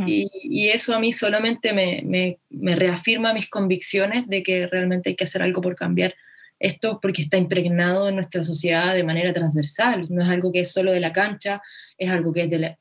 y, 0.06 0.30
y, 0.44 0.68
eso 0.68 0.94
a 0.94 1.00
mí 1.00 1.12
solamente 1.12 1.72
me, 1.72 2.02
me, 2.04 2.38
me 2.50 2.76
reafirma 2.76 3.34
mis 3.34 3.50
convicciones 3.50 4.28
de 4.28 4.44
que 4.44 4.68
realmente 4.68 5.10
hay 5.10 5.16
que 5.16 5.24
hacer 5.24 5.42
algo 5.42 5.60
por 5.60 5.74
cambiar 5.74 6.14
esto 6.62 7.00
porque 7.02 7.22
está 7.22 7.36
impregnado 7.36 8.08
en 8.08 8.14
nuestra 8.14 8.44
sociedad 8.44 8.94
de 8.94 9.04
manera 9.04 9.32
transversal, 9.32 10.06
no 10.08 10.22
es 10.22 10.28
algo 10.28 10.52
que 10.52 10.60
es 10.60 10.72
solo 10.72 10.92
de 10.92 11.00
la 11.00 11.12
cancha, 11.12 11.60
es 11.98 12.08
algo 12.08 12.32
que 12.32 12.42
es 12.42 12.50
de 12.50 12.58
la, 12.58 12.78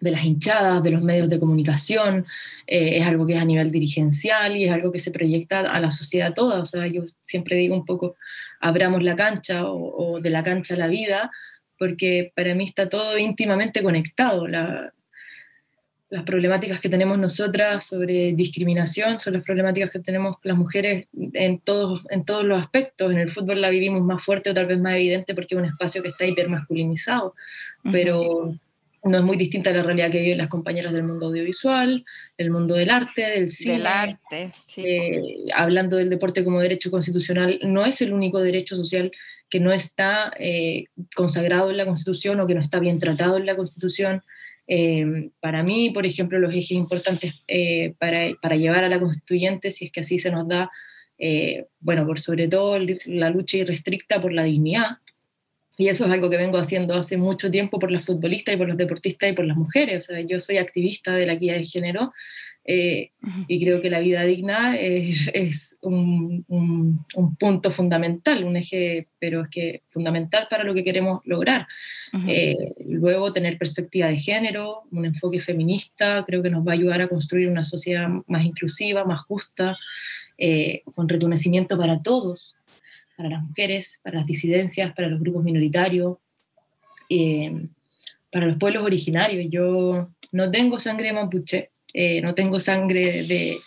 las 0.00 0.24
hinchadas, 0.24 0.82
de 0.82 0.92
los 0.92 1.02
medios 1.02 1.28
de 1.28 1.40
comunicación, 1.40 2.24
eh, 2.66 2.98
es 2.98 3.06
algo 3.06 3.26
que 3.26 3.34
es 3.34 3.40
a 3.40 3.44
nivel 3.44 3.70
dirigencial 3.70 4.56
y 4.56 4.64
es 4.64 4.72
algo 4.72 4.92
que 4.92 5.00
se 5.00 5.10
proyecta 5.10 5.60
a 5.60 5.80
la 5.80 5.90
sociedad 5.90 6.34
toda. 6.34 6.60
O 6.60 6.66
sea, 6.66 6.86
yo 6.86 7.02
siempre 7.22 7.56
digo 7.56 7.74
un 7.74 7.84
poco, 7.84 8.16
abramos 8.60 9.02
la 9.02 9.16
cancha 9.16 9.64
o, 9.66 10.20
de 10.20 10.30
la 10.30 10.42
cancha 10.42 10.74
a 10.74 10.78
la 10.78 10.86
vida, 10.86 11.30
porque 11.78 12.32
para 12.34 12.54
mí 12.54 12.64
está 12.64 12.88
todo 12.88 13.18
íntimamente 13.18 13.82
conectado. 13.82 14.46
Las 16.16 16.24
problemáticas 16.24 16.80
que 16.80 16.88
tenemos 16.88 17.18
nosotras 17.18 17.84
sobre 17.84 18.32
discriminación 18.32 19.18
son 19.18 19.34
las 19.34 19.44
problemáticas 19.44 19.90
que 19.90 19.98
tenemos 19.98 20.36
las 20.44 20.56
mujeres 20.56 21.08
en 21.34 21.58
todos, 21.58 22.00
en 22.08 22.24
todos 22.24 22.42
los 22.42 22.58
aspectos. 22.58 23.12
En 23.12 23.18
el 23.18 23.28
fútbol 23.28 23.60
la 23.60 23.68
vivimos 23.68 24.00
más 24.00 24.24
fuerte 24.24 24.48
o 24.48 24.54
tal 24.54 24.64
vez 24.64 24.80
más 24.80 24.94
evidente 24.94 25.34
porque 25.34 25.54
es 25.54 25.58
un 25.58 25.66
espacio 25.66 26.02
que 26.02 26.08
está 26.08 26.24
hipermasculinizado, 26.24 27.34
pero 27.92 28.54
no 29.04 29.18
es 29.18 29.24
muy 29.24 29.36
distinta 29.36 29.68
a 29.68 29.74
la 29.74 29.82
realidad 29.82 30.10
que 30.10 30.22
viven 30.22 30.38
las 30.38 30.48
compañeras 30.48 30.94
del 30.94 31.02
mundo 31.02 31.26
audiovisual, 31.26 32.06
el 32.38 32.50
mundo 32.50 32.74
del 32.76 32.88
arte, 32.88 33.20
del 33.20 33.52
cine. 33.52 33.74
Del 33.74 33.86
arte, 33.86 34.52
sí. 34.66 34.86
Eh, 34.86 35.22
hablando 35.54 35.98
del 35.98 36.08
deporte 36.08 36.44
como 36.44 36.62
derecho 36.62 36.90
constitucional, 36.90 37.60
no 37.62 37.84
es 37.84 38.00
el 38.00 38.14
único 38.14 38.40
derecho 38.40 38.74
social 38.74 39.12
que 39.50 39.60
no 39.60 39.70
está 39.70 40.32
eh, 40.38 40.86
consagrado 41.14 41.70
en 41.70 41.76
la 41.76 41.84
Constitución 41.84 42.40
o 42.40 42.46
que 42.46 42.54
no 42.54 42.62
está 42.62 42.80
bien 42.80 42.98
tratado 42.98 43.36
en 43.36 43.44
la 43.44 43.54
Constitución. 43.54 44.22
Eh, 44.68 45.30
para 45.40 45.62
mí, 45.62 45.90
por 45.90 46.06
ejemplo, 46.06 46.38
los 46.38 46.50
ejes 46.50 46.72
importantes 46.72 47.44
para, 47.98 48.28
para, 48.40 48.56
llevar 48.56 48.84
a 48.84 48.88
la 48.88 49.00
constituyente, 49.00 49.70
si 49.70 49.86
es 49.86 49.92
que 49.92 50.00
así 50.00 50.18
se 50.18 50.30
nos 50.30 50.48
da, 50.48 50.70
bueno, 51.80 52.06
por 52.06 52.20
sobre 52.20 52.48
todo 52.48 52.78
la 53.06 53.30
lucha 53.30 53.58
irrestricta 53.58 54.20
por 54.20 54.32
la 54.32 54.44
dignidad, 54.44 54.98
y 55.78 55.88
eso 55.88 56.06
es 56.06 56.10
algo 56.10 56.30
que 56.30 56.38
vengo 56.38 56.56
haciendo 56.56 56.94
hace 56.94 57.18
mucho 57.18 57.50
tiempo 57.50 57.78
por 57.78 57.90
las 57.90 58.04
futbolistas 58.04 58.54
y 58.54 58.58
por 58.58 58.66
los 58.66 58.78
deportistas 58.78 59.30
y 59.30 59.34
por 59.34 59.44
las 59.44 59.56
mujeres. 59.56 59.98
O 59.98 60.12
sea, 60.12 60.20
yo 60.22 60.40
soy 60.40 60.56
activista 60.56 61.14
de 61.14 61.26
la 61.26 61.34
equidad 61.34 61.56
de 61.56 61.66
género 61.66 62.14
eh, 62.68 63.12
y 63.46 63.60
creo 63.60 63.80
que 63.80 63.90
la 63.90 64.00
vida 64.00 64.24
digna 64.24 64.76
es, 64.76 65.30
es 65.34 65.76
un, 65.80 66.44
un, 66.48 67.36
punto 67.36 67.70
fundamental, 67.70 68.44
un 68.44 68.56
eje, 68.56 69.08
pero 69.18 69.42
es 69.42 69.48
que 69.48 69.82
fundamental 69.88 70.48
para 70.50 70.64
lo 70.64 70.74
que 70.74 70.84
queremos 70.84 71.20
lograr. 71.24 71.66
Eh, 72.26 72.56
luego, 72.86 73.32
tener 73.32 73.58
perspectiva 73.58 74.08
de 74.08 74.18
género, 74.18 74.82
un 74.90 75.04
enfoque 75.04 75.40
feminista, 75.40 76.24
creo 76.26 76.42
que 76.42 76.50
nos 76.50 76.66
va 76.66 76.72
a 76.72 76.74
ayudar 76.74 77.02
a 77.02 77.08
construir 77.08 77.48
una 77.48 77.64
sociedad 77.64 78.08
más 78.26 78.44
inclusiva, 78.44 79.04
más 79.04 79.20
justa, 79.20 79.76
eh, 80.38 80.82
con 80.94 81.08
reconocimiento 81.08 81.78
para 81.78 82.02
todos, 82.02 82.56
para 83.16 83.30
las 83.30 83.42
mujeres, 83.42 84.00
para 84.02 84.18
las 84.18 84.26
disidencias, 84.26 84.92
para 84.94 85.08
los 85.08 85.20
grupos 85.20 85.44
minoritarios, 85.44 86.18
eh, 87.08 87.68
para 88.30 88.46
los 88.46 88.56
pueblos 88.56 88.82
originarios. 88.82 89.46
Yo 89.50 90.10
no 90.32 90.50
tengo 90.50 90.78
sangre 90.78 91.12
mapuche, 91.12 91.70
eh, 91.98 92.20
no 92.20 92.34
tengo 92.34 92.60
sangre 92.60 93.22
de 93.22 93.58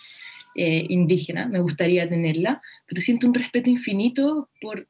eh, 0.54 0.86
indígena, 0.90 1.48
me 1.48 1.60
gustaría 1.60 2.08
tenerla, 2.08 2.62
pero 2.86 3.02
siento 3.02 3.26
un 3.26 3.34
respeto 3.34 3.72
infinito 3.72 4.50
por, 4.62 4.88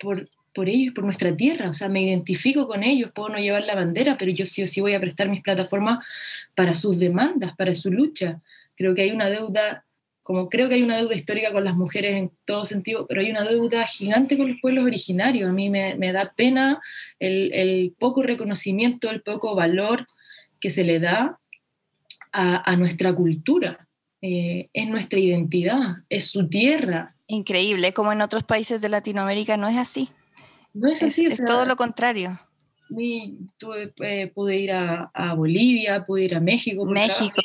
por, 0.00 0.26
por 0.54 0.70
ellos, 0.70 0.94
por 0.94 1.04
nuestra 1.04 1.36
tierra, 1.36 1.68
o 1.68 1.74
sea, 1.74 1.90
me 1.90 2.00
identifico 2.00 2.66
con 2.66 2.82
ellos, 2.82 3.10
puedo 3.14 3.28
no 3.28 3.38
llevar 3.38 3.64
la 3.64 3.74
bandera, 3.74 4.16
pero 4.16 4.32
yo 4.32 4.46
sí 4.46 4.62
o 4.62 4.66
sí 4.66 4.80
voy 4.80 4.94
a 4.94 5.00
prestar 5.00 5.28
mis 5.28 5.42
plataformas 5.42 6.02
para 6.54 6.74
sus 6.74 6.98
demandas, 6.98 7.54
para 7.56 7.74
su 7.74 7.92
lucha. 7.92 8.40
Creo 8.74 8.94
que 8.94 9.02
hay 9.02 9.10
una 9.10 9.28
deuda 9.28 9.84
como 10.22 10.48
creo 10.48 10.68
que 10.68 10.76
hay 10.76 10.82
una 10.82 10.96
deuda 10.96 11.14
histórica 11.14 11.52
con 11.52 11.62
las 11.62 11.76
mujeres 11.76 12.14
en 12.16 12.32
todo 12.46 12.64
sentido, 12.64 13.06
pero 13.06 13.20
hay 13.20 13.30
una 13.30 13.44
deuda 13.44 13.86
gigante 13.86 14.38
con 14.38 14.48
los 14.48 14.60
pueblos 14.62 14.84
originarios. 14.84 15.48
A 15.48 15.52
mí 15.52 15.68
me, 15.68 15.94
me 15.94 16.10
da 16.10 16.32
pena 16.34 16.80
el, 17.20 17.52
el, 17.52 17.94
poco 17.96 18.22
reconocimiento, 18.22 19.10
el 19.10 19.20
poco 19.20 19.54
valor 19.54 20.06
que 20.58 20.70
se 20.70 20.84
le 20.84 20.98
da 20.98 21.38
a, 22.36 22.70
a 22.70 22.76
nuestra 22.76 23.14
cultura. 23.14 23.88
Eh, 24.20 24.68
es 24.72 24.88
nuestra 24.88 25.18
identidad, 25.18 25.96
es 26.08 26.30
su 26.30 26.48
tierra. 26.48 27.16
Increíble, 27.26 27.92
como 27.92 28.12
en 28.12 28.20
otros 28.20 28.44
países 28.44 28.80
de 28.80 28.88
Latinoamérica 28.88 29.56
no 29.56 29.68
es 29.68 29.76
así. 29.76 30.10
No 30.74 30.88
es 30.90 31.02
así. 31.02 31.26
Es, 31.26 31.40
es 31.40 31.46
todo 31.46 31.64
lo 31.64 31.76
contrario. 31.76 32.38
Mi, 32.90 33.38
tuve, 33.58 33.92
eh, 34.02 34.28
pude 34.28 34.58
ir 34.58 34.72
a, 34.72 35.10
a, 35.12 35.34
Bolivia, 35.34 36.04
pude 36.04 36.24
ir 36.24 36.34
a 36.34 36.40
México. 36.40 36.84
México. 36.84 37.40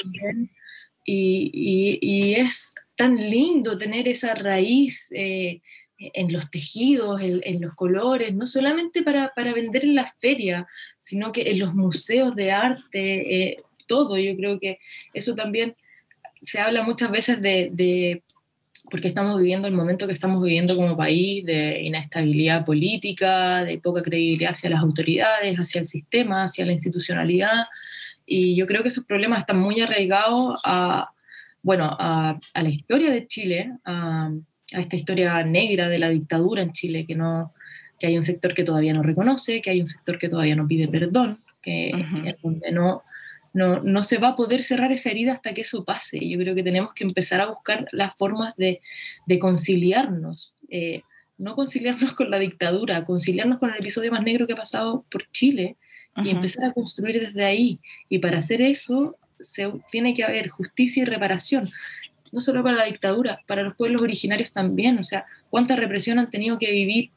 Y, 1.05 1.99
y, 2.01 2.33
es 2.35 2.75
tan 2.95 3.15
lindo 3.15 3.77
tener 3.77 4.07
esa 4.07 4.35
raíz 4.35 5.07
eh, 5.11 5.61
en 5.97 6.31
los 6.31 6.51
tejidos, 6.51 7.21
en, 7.21 7.41
en, 7.43 7.61
los 7.61 7.73
colores, 7.73 8.35
no 8.35 8.45
solamente 8.45 9.01
para, 9.01 9.31
para, 9.35 9.53
vender 9.53 9.83
en 9.83 9.95
las 9.95 10.13
ferias, 10.19 10.65
sino 10.99 11.31
que 11.31 11.49
en 11.49 11.59
los 11.59 11.73
museos 11.73 12.35
de 12.35 12.51
arte, 12.51 13.51
eh, 13.51 13.63
todo. 13.91 14.17
Yo 14.17 14.33
creo 14.39 14.53
que 14.59 14.79
eso 15.13 15.35
también 15.35 15.75
se 16.41 16.59
habla 16.59 16.83
muchas 16.83 17.11
veces 17.11 17.41
de, 17.41 17.69
de, 17.73 18.23
porque 18.89 19.07
estamos 19.07 19.37
viviendo 19.37 19.67
el 19.67 19.73
momento 19.73 20.07
que 20.07 20.13
estamos 20.13 20.41
viviendo 20.43 20.75
como 20.75 20.95
país, 20.97 21.45
de 21.45 21.81
inestabilidad 21.83 22.65
política, 22.65 23.63
de 23.63 23.77
poca 23.79 24.01
credibilidad 24.01 24.51
hacia 24.51 24.69
las 24.69 24.81
autoridades, 24.81 25.57
hacia 25.57 25.81
el 25.81 25.87
sistema, 25.87 26.43
hacia 26.43 26.65
la 26.65 26.71
institucionalidad. 26.71 27.65
Y 28.25 28.55
yo 28.55 28.65
creo 28.65 28.81
que 28.81 28.89
esos 28.89 29.05
problemas 29.05 29.39
están 29.39 29.59
muy 29.59 29.81
arraigados 29.81 30.59
a, 30.63 31.11
bueno, 31.61 31.85
a, 31.99 32.39
a 32.53 32.63
la 32.63 32.69
historia 32.69 33.11
de 33.11 33.27
Chile, 33.27 33.71
a, 33.85 34.31
a, 34.73 34.79
esta 34.79 34.95
historia 34.95 35.43
negra 35.43 35.89
de 35.89 35.99
la 35.99 36.09
dictadura 36.09 36.61
en 36.61 36.71
Chile, 36.71 37.05
que, 37.05 37.15
no, 37.15 37.53
que 37.99 38.07
hay 38.07 38.15
un 38.15 38.23
sector 38.23 38.53
que 38.53 38.63
todavía 38.63 38.93
no 38.93 39.03
reconoce, 39.03 39.61
que 39.61 39.69
hay 39.71 39.79
un 39.79 39.87
sector 39.87 40.17
que 40.17 40.29
todavía 40.29 40.55
no 40.55 40.67
pide 40.67 40.87
perdón, 40.87 41.39
que, 41.61 41.91
uh 41.93 41.97
-huh. 41.97 42.61
que 42.61 42.71
no, 42.71 43.03
no, 43.53 43.81
no, 43.81 44.03
se 44.03 44.17
va 44.17 44.29
a 44.29 44.35
poder 44.35 44.63
cerrar 44.63 44.91
esa 44.91 45.11
herida 45.11 45.33
hasta 45.33 45.53
que 45.53 45.61
eso 45.61 45.83
pase. 45.83 46.19
Yo 46.27 46.37
creo 46.37 46.55
que 46.55 46.63
tenemos 46.63 46.93
que 46.93 47.03
empezar 47.03 47.41
a 47.41 47.47
buscar 47.47 47.87
las 47.91 48.15
formas 48.15 48.55
de, 48.55 48.81
de 49.25 49.39
conciliarnos. 49.39 50.55
Eh, 50.69 51.01
no 51.37 51.55
conciliarnos 51.55 52.13
con 52.13 52.29
la 52.29 52.39
dictadura, 52.39 53.03
conciliarnos 53.03 53.59
con 53.59 53.69
el 53.69 53.77
episodio 53.77 54.11
más 54.11 54.23
negro 54.23 54.47
que 54.47 54.53
ha 54.53 54.57
pasado 54.57 55.05
por 55.09 55.29
Chile, 55.31 55.75
y 56.17 56.29
empezar 56.29 56.65
a 56.65 56.73
construir 56.73 57.19
desde 57.19 57.45
ahí. 57.45 57.79
Y 58.09 58.19
para 58.19 58.39
hacer 58.39 58.61
eso 58.61 59.17
se, 59.39 59.71
tiene 59.91 60.13
que 60.13 60.23
haber 60.23 60.49
justicia 60.49 61.01
y 61.01 61.05
reparación, 61.05 61.69
no 62.31 62.41
solo 62.41 62.63
para 62.63 62.77
la 62.77 62.85
dictadura, 62.85 63.41
para 63.47 63.63
los 63.63 63.75
pueblos 63.75 64.01
originarios 64.01 64.51
también. 64.51 64.97
O 64.99 65.03
sea, 65.03 65.25
cuánta 65.49 65.75
represión 65.75 66.19
han 66.19 66.29
tenido 66.29 66.57
que 66.57 66.71
vivir, 66.71 67.11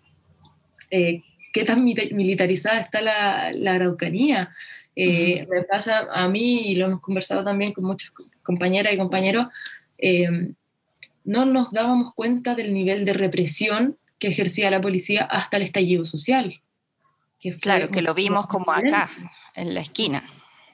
eh, 0.90 1.22
qué 1.52 1.64
tan 1.64 1.84
militarizada 1.84 2.80
está 2.80 3.00
la, 3.00 3.52
la 3.52 3.74
Araucanía. 3.74 4.50
Eh, 4.96 5.42
uh 5.42 5.44
-huh. 5.44 5.48
Me 5.50 5.62
pasa 5.64 6.06
a 6.10 6.28
mí, 6.28 6.68
y 6.68 6.74
lo 6.76 6.86
hemos 6.86 7.00
conversado 7.00 7.42
también 7.42 7.72
con 7.72 7.84
muchas 7.84 8.12
compañeras 8.42 8.92
y 8.92 8.98
compañeros, 8.98 9.46
eh, 9.98 10.52
no 11.24 11.44
nos 11.46 11.72
dábamos 11.72 12.14
cuenta 12.14 12.54
del 12.54 12.74
nivel 12.74 13.04
de 13.04 13.12
represión 13.14 13.96
que 14.18 14.28
ejercía 14.28 14.70
la 14.70 14.80
policía 14.80 15.24
hasta 15.24 15.56
el 15.56 15.62
estallido 15.62 16.04
social. 16.04 16.60
Que 17.40 17.52
claro, 17.58 17.90
que 17.90 18.02
lo 18.02 18.14
vimos 18.14 18.46
como 18.46 18.72
acá, 18.72 19.10
en 19.54 19.74
la 19.74 19.80
esquina. 19.80 20.24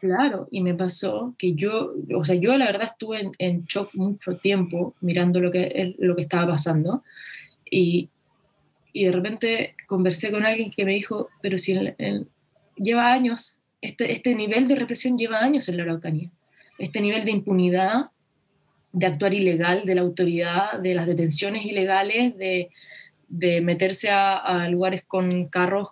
Claro, 0.00 0.48
y 0.50 0.62
me 0.62 0.74
pasó 0.74 1.34
que 1.36 1.54
yo, 1.54 1.92
o 2.16 2.24
sea, 2.24 2.34
yo 2.34 2.56
la 2.56 2.66
verdad 2.66 2.88
estuve 2.92 3.20
en, 3.20 3.32
en 3.38 3.64
shock 3.64 3.94
mucho 3.94 4.36
tiempo 4.36 4.94
mirando 5.00 5.40
lo 5.40 5.50
que, 5.50 5.94
lo 5.98 6.16
que 6.16 6.22
estaba 6.22 6.52
pasando 6.52 7.04
y, 7.70 8.08
y 8.92 9.04
de 9.04 9.12
repente 9.12 9.74
conversé 9.86 10.30
con 10.30 10.46
alguien 10.46 10.70
que 10.70 10.84
me 10.84 10.92
dijo, 10.92 11.28
pero 11.42 11.58
si 11.58 11.78
lleva 12.76 13.12
años, 13.12 13.59
este, 13.80 14.12
este 14.12 14.34
nivel 14.34 14.68
de 14.68 14.76
represión 14.76 15.16
lleva 15.16 15.40
años 15.40 15.68
en 15.68 15.76
la 15.76 15.84
Araucanía, 15.84 16.30
este 16.78 17.00
nivel 17.00 17.24
de 17.24 17.30
impunidad, 17.30 18.10
de 18.92 19.06
actuar 19.06 19.32
ilegal 19.34 19.84
de 19.86 19.94
la 19.94 20.00
autoridad, 20.00 20.78
de 20.78 20.94
las 20.94 21.06
detenciones 21.06 21.64
ilegales, 21.64 22.36
de, 22.36 22.70
de 23.28 23.60
meterse 23.60 24.10
a, 24.10 24.68
lugares 24.68 25.04
con 25.06 25.46
carros 25.46 25.88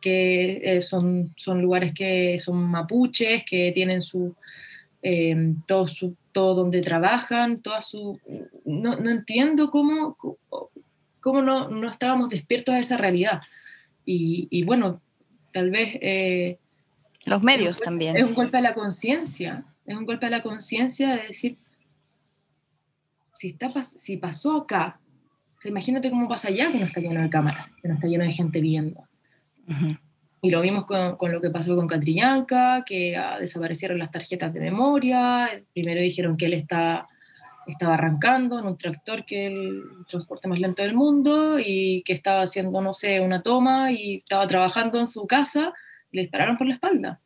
que 0.00 0.60
eh, 0.64 0.80
son, 0.80 1.30
son 1.36 1.60
lugares 1.62 1.92
que 1.94 2.38
son 2.38 2.56
mapuches, 2.56 3.44
que 3.44 3.72
tienen 3.72 4.02
su, 4.02 4.34
eh, 5.02 5.54
todo, 5.66 5.86
su, 5.86 6.16
todo 6.32 6.54
donde 6.54 6.80
trabajan, 6.80 7.60
toda 7.60 7.82
su... 7.82 8.18
No, 8.64 8.96
no 8.96 9.10
entiendo 9.10 9.70
cómo, 9.70 10.16
cómo 11.20 11.42
no, 11.42 11.68
no, 11.68 11.90
estábamos 11.90 12.30
despiertos 12.30 12.74
a 12.74 12.78
esa 12.78 12.96
realidad. 12.96 13.42
Y, 14.04 14.48
y 14.50 14.64
bueno, 14.64 15.00
tal 15.52 15.70
vez... 15.70 15.90
Eh, 16.00 16.58
Los 17.26 17.42
medios 17.42 17.80
también. 17.80 18.16
Es 18.16 18.24
un 18.24 18.34
golpe 18.34 18.58
a 18.58 18.60
la 18.60 18.74
conciencia, 18.74 19.64
es 19.86 19.96
un 19.96 20.04
golpe 20.04 20.26
a 20.26 20.30
la 20.30 20.42
conciencia 20.42 21.14
de 21.14 21.28
decir, 21.28 21.58
si, 23.34 23.48
está, 23.48 23.82
si 23.82 24.16
pasó 24.16 24.56
acá, 24.56 25.00
imagínate 25.64 26.10
cómo 26.10 26.28
pasa 26.28 26.48
allá 26.48 26.70
que 26.70 26.78
no 26.78 26.86
está 26.86 27.00
lleno 27.00 27.22
de 27.22 27.30
cámaras, 27.30 27.68
que 27.80 27.88
no 27.88 27.94
está 27.94 28.06
lleno 28.08 28.24
de 28.24 28.32
gente 28.32 28.60
viendo. 28.60 29.06
Y 30.40 30.50
lo 30.50 30.60
vimos 30.60 30.86
con, 30.86 31.16
con, 31.16 31.30
lo 31.30 31.40
que 31.40 31.50
pasó 31.50 31.76
con 31.76 31.86
Catrillanca, 31.86 32.84
que 32.84 33.16
ah, 33.16 33.38
desaparecieron 33.38 33.98
las 33.98 34.10
tarjetas 34.10 34.52
de 34.52 34.58
memoria. 34.58 35.48
Primero 35.72 36.00
dijeron 36.00 36.36
que 36.36 36.46
él 36.46 36.54
está, 36.54 37.06
estaba 37.68 37.94
arrancando 37.94 38.58
en 38.58 38.66
un 38.66 38.76
tractor 38.76 39.24
que 39.24 39.46
es 39.46 39.52
el 39.52 39.84
transporte 40.08 40.48
más 40.48 40.58
lento 40.58 40.82
del 40.82 40.94
mundo 40.94 41.60
y 41.60 42.02
que 42.02 42.12
estaba 42.12 42.42
haciendo, 42.42 42.80
no 42.80 42.92
sé, 42.92 43.20
una 43.20 43.40
toma 43.40 43.92
y 43.92 44.16
estaba 44.16 44.48
trabajando 44.48 44.98
en 44.98 45.06
su 45.06 45.28
casa 45.28 45.72
le 46.12 46.22
dispararon 46.22 46.56
por 46.56 46.66
la 46.66 46.74
espalda. 46.74 47.20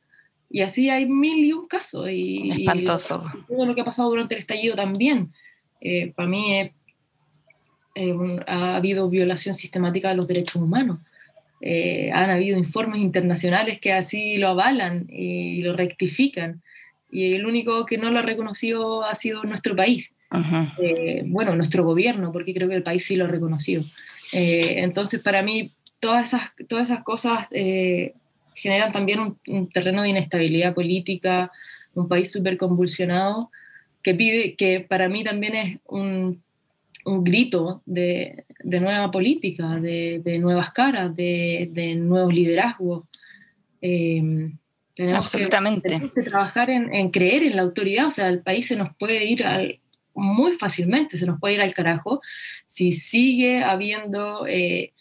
Y 0.48 0.62
así 0.62 0.88
hay 0.88 1.06
mil 1.06 1.44
y 1.44 1.52
un 1.52 1.66
casos. 1.66 2.08
Y, 2.10 2.50
Espantoso. 2.50 3.24
Y 3.34 3.52
todo 3.52 3.66
lo 3.66 3.74
que 3.74 3.80
ha 3.80 3.84
pasado 3.84 4.08
durante 4.08 4.34
el 4.34 4.38
estallido 4.38 4.76
también. 4.76 5.32
Eh, 5.80 6.12
para 6.14 6.28
mí 6.28 6.70
eh, 7.96 8.14
ha 8.46 8.76
habido 8.76 9.08
violación 9.08 9.54
sistemática 9.54 10.10
de 10.10 10.16
los 10.16 10.28
derechos 10.28 10.56
humanos. 10.56 10.98
Eh, 11.62 12.10
han 12.12 12.28
habido 12.28 12.58
informes 12.58 13.00
internacionales 13.00 13.80
que 13.80 13.94
así 13.94 14.36
lo 14.36 14.48
avalan 14.48 15.06
y 15.08 15.62
lo 15.62 15.72
rectifican. 15.72 16.62
Y 17.10 17.32
el 17.32 17.46
único 17.46 17.86
que 17.86 17.96
no 17.96 18.10
lo 18.10 18.18
ha 18.18 18.22
reconocido 18.22 19.02
ha 19.02 19.14
sido 19.14 19.44
nuestro 19.44 19.74
país. 19.74 20.14
Eh, 20.82 21.22
bueno, 21.24 21.56
nuestro 21.56 21.84
gobierno, 21.84 22.32
porque 22.32 22.52
creo 22.52 22.68
que 22.68 22.74
el 22.74 22.82
país 22.82 23.06
sí 23.06 23.16
lo 23.16 23.24
ha 23.24 23.28
reconocido. 23.28 23.82
entonces, 24.32 25.20
para 25.20 25.42
mí, 25.42 25.72
todas 25.98 26.28
esas, 26.28 26.50
todas 26.68 26.90
esas 26.90 27.02
cosas 27.02 27.48
generan 28.56 28.90
también 28.90 29.20
un, 29.20 29.38
un, 29.46 29.70
terreno 29.70 30.02
de 30.02 30.08
inestabilidad 30.08 30.74
política, 30.74 31.52
un 31.94 32.08
país 32.08 32.30
súper 32.30 32.56
convulsionado, 32.56 33.50
que 34.02 34.14
pide, 34.14 34.54
que 34.56 34.80
para 34.80 35.08
mí 35.08 35.24
también 35.24 35.54
es 35.54 35.78
un 35.86 36.42
un 37.06 37.22
grito 37.22 37.82
de, 37.86 38.44
nueva 38.64 39.10
política, 39.10 39.76
de, 39.80 40.38
nuevas 40.40 40.72
caras, 40.72 41.14
de, 41.14 41.94
nuevos 41.96 42.34
liderazgos. 42.34 43.04
Eh, 43.80 44.50
tenemos 44.92 45.18
Absolutamente. 45.18 46.10
Que, 46.12 46.22
trabajar 46.22 46.68
en, 46.68 47.10
creer 47.10 47.44
en 47.44 47.56
la 47.56 47.62
autoridad, 47.62 48.06
o 48.06 48.10
sea, 48.10 48.28
el 48.28 48.40
país 48.40 48.66
se 48.66 48.76
nos 48.76 48.88
puede 48.96 49.24
ir 49.24 49.44
muy 50.14 50.52
fácilmente, 50.52 51.16
se 51.16 51.26
nos 51.26 51.38
puede 51.38 51.54
ir 51.54 51.60
al 51.60 51.74
carajo 51.74 52.20
si 52.66 52.90
sigue 52.90 53.62
habiendo 53.62 54.46
eh, 54.48 54.92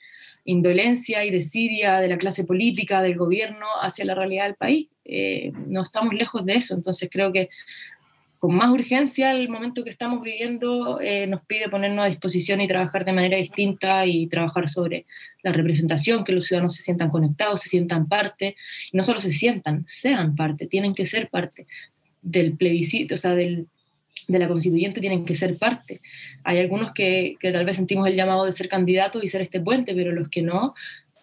indolencia 0.45 1.25
y 1.25 1.31
desidia 1.31 1.99
de 1.99 2.07
la 2.07 2.17
clase 2.17 2.45
política, 2.45 3.01
del 3.01 3.17
gobierno 3.17 3.65
hacia 3.81 4.05
la 4.05 4.15
realidad 4.15 4.45
del 4.45 4.55
país. 4.55 4.87
Eh, 5.03 5.51
no 5.67 5.83
estamos 5.83 6.13
lejos 6.13 6.45
de 6.45 6.53
eso, 6.53 6.75
entonces 6.75 7.09
creo 7.11 7.31
que 7.31 7.49
con 8.37 8.55
más 8.55 8.69
urgencia 8.69 9.31
el 9.31 9.49
momento 9.49 9.83
que 9.83 9.89
estamos 9.89 10.21
viviendo 10.21 10.99
eh, 11.01 11.25
nos 11.25 11.43
pide 11.45 11.69
ponernos 11.69 12.05
a 12.05 12.09
disposición 12.09 12.61
y 12.61 12.67
trabajar 12.67 13.03
de 13.05 13.13
manera 13.13 13.37
distinta 13.37 14.05
y 14.05 14.27
trabajar 14.27 14.69
sobre 14.69 15.05
la 15.41 15.51
representación, 15.51 16.23
que 16.23 16.31
los 16.31 16.45
ciudadanos 16.45 16.75
se 16.75 16.83
sientan 16.83 17.09
conectados, 17.09 17.61
se 17.61 17.69
sientan 17.69 18.07
parte, 18.07 18.55
no 18.93 19.03
solo 19.03 19.19
se 19.19 19.31
sientan, 19.31 19.83
sean 19.87 20.35
parte, 20.35 20.67
tienen 20.67 20.93
que 20.93 21.05
ser 21.05 21.29
parte 21.29 21.65
del 22.21 22.55
plebiscito, 22.55 23.15
o 23.15 23.17
sea, 23.17 23.33
del, 23.35 23.67
de 24.27 24.39
la 24.39 24.47
constituyente 24.47 25.01
tienen 25.01 25.25
que 25.25 25.35
ser 25.35 25.57
parte. 25.57 26.01
Hay 26.43 26.59
algunos 26.59 26.93
que, 26.93 27.35
que 27.39 27.51
tal 27.51 27.65
vez 27.65 27.77
sentimos 27.77 28.07
el 28.07 28.15
llamado 28.15 28.45
de 28.45 28.51
ser 28.51 28.67
candidatos 28.67 29.23
y 29.23 29.27
ser 29.27 29.41
este 29.41 29.61
puente, 29.61 29.93
pero 29.93 30.11
los 30.11 30.29
que 30.29 30.41
no, 30.41 30.73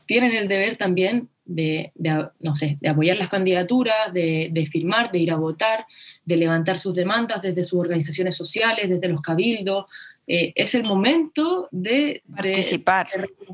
tienen 0.07 0.32
el 0.32 0.48
deber 0.48 0.76
también 0.76 1.28
de, 1.44 1.92
no 2.40 2.57
sé, 2.57 2.78
de 2.80 2.88
apoyar 2.88 3.16
las 3.16 3.28
candidaturas, 3.28 4.12
de, 4.12 4.68
firmar, 4.70 5.11
de 5.11 5.18
ir 5.18 5.32
a 5.32 5.36
votar, 5.36 5.86
de 6.24 6.36
levantar 6.36 6.78
sus 6.78 6.94
demandas 6.94 7.42
desde 7.42 7.64
sus 7.64 7.80
organizaciones 7.80 8.36
sociales, 8.36 8.88
desde 8.88 9.09
los 9.09 9.20
cabildos. 9.20 9.86
Eh, 10.26 10.53
es 10.55 10.74
el 10.74 10.82
momento 10.84 11.68
de 11.70 12.22
participar. 12.34 13.09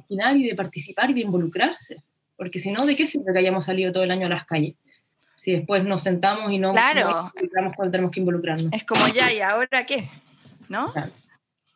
De, 0.08 0.38
y 0.38 0.46
de 0.46 0.54
participar 0.54 1.10
y 1.10 1.14
de 1.14 1.20
involucrarse. 1.20 2.02
Porque 2.36 2.58
si 2.58 2.70
no, 2.70 2.86
¿de 2.86 2.94
qué 2.94 3.06
sirve 3.06 3.32
que 3.32 3.38
hayamos 3.38 3.64
salido 3.64 3.90
todo 3.90 4.04
el 4.04 4.10
año 4.10 4.26
a 4.26 4.30
las 4.30 4.44
calles? 4.44 4.74
Si 5.38 5.52
después 5.52 5.84
nos 5.84 6.02
sentamos 6.02 6.52
y 6.52 6.58
no, 6.58 6.72
claro. 6.72 7.32
cuando 7.76 7.92
tenemos 7.92 8.10
que 8.10 8.20
involucrarnos. 8.20 8.72
Es 8.72 8.84
como 8.84 9.06
ya, 9.08 9.32
¿y 9.32 9.40
ahora 9.40 9.86
qué? 9.86 10.10
¿No? 10.68 10.92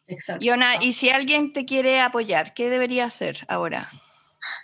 Exacto. 0.07 0.45
y 0.83 0.93
si 0.93 1.09
alguien 1.09 1.53
te 1.53 1.65
quiere 1.65 2.01
apoyar, 2.01 2.53
¿qué 2.55 2.69
debería 2.69 3.07
hacer 3.07 3.39
ahora? 3.49 3.89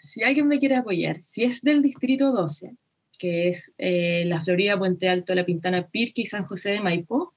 si 0.01 0.23
alguien 0.23 0.49
me 0.49 0.59
quiere 0.59 0.77
apoyar, 0.77 1.23
si 1.23 1.45
es 1.45 1.63
del 1.63 1.83
distrito 1.83 2.33
12, 2.33 2.75
que 3.19 3.49
es 3.49 3.75
eh, 3.79 4.25
la 4.27 4.43
Florida, 4.45 4.79
Puente 4.79 5.09
Alto, 5.09 5.35
La 5.35 5.45
Pintana, 5.45 5.89
Pirque 5.89 6.23
y 6.23 6.27
San 6.27 6.47
José 6.47 6.73
de 6.73 6.81
Maipo, 6.81 7.35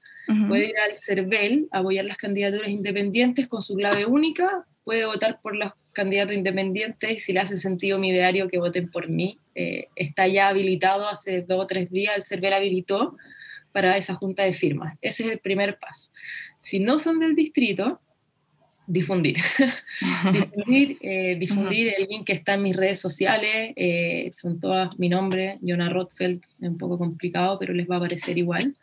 puede 0.48 0.68
ir 0.68 0.78
al 0.78 0.98
CERVEL 0.98 1.68
a 1.72 1.80
apoyar 1.80 2.06
las 2.06 2.16
candidaturas 2.16 2.70
independientes 2.70 3.48
con 3.48 3.60
su 3.60 3.74
clave 3.74 4.06
única, 4.06 4.64
puede 4.82 5.04
votar 5.04 5.40
por 5.42 5.54
los 5.54 5.72
candidatos 5.92 6.36
independientes 6.36 7.10
y 7.10 7.18
si 7.18 7.32
le 7.32 7.40
hace 7.40 7.56
sentido 7.56 7.98
mi 7.98 8.10
ideario 8.10 8.48
que 8.48 8.58
voten 8.58 8.90
por 8.90 9.08
mí. 9.08 9.38
Eh, 9.54 9.88
está 9.96 10.26
ya 10.26 10.48
habilitado 10.48 11.08
hace 11.08 11.42
dos 11.42 11.64
o 11.64 11.66
tres 11.66 11.90
días, 11.90 12.16
el 12.16 12.24
CERVEL 12.24 12.54
habilitó 12.54 13.16
para 13.72 13.96
esa 13.96 14.14
junta 14.14 14.44
de 14.44 14.54
firmas. 14.54 14.96
Ese 15.00 15.24
es 15.24 15.30
el 15.30 15.38
primer 15.38 15.78
paso. 15.78 16.10
Si 16.58 16.78
no 16.78 16.98
son 16.98 17.18
del 17.20 17.34
distrito, 17.34 18.00
difundir. 18.86 19.36
difundir, 20.32 20.98
eh, 21.00 21.36
difundir 21.38 21.94
el 21.96 22.06
link 22.06 22.26
que 22.26 22.32
está 22.32 22.54
en 22.54 22.62
mis 22.62 22.76
redes 22.76 23.00
sociales, 23.00 23.72
eh, 23.76 24.30
son 24.34 24.60
todas 24.60 24.98
mi 24.98 25.08
nombre, 25.08 25.58
Jonah 25.62 25.88
Rothfeld, 25.88 26.42
es 26.60 26.68
un 26.68 26.78
poco 26.78 26.98
complicado, 26.98 27.58
pero 27.58 27.72
les 27.72 27.88
va 27.88 27.96
a 27.96 27.98
aparecer 27.98 28.38
igual. 28.38 28.76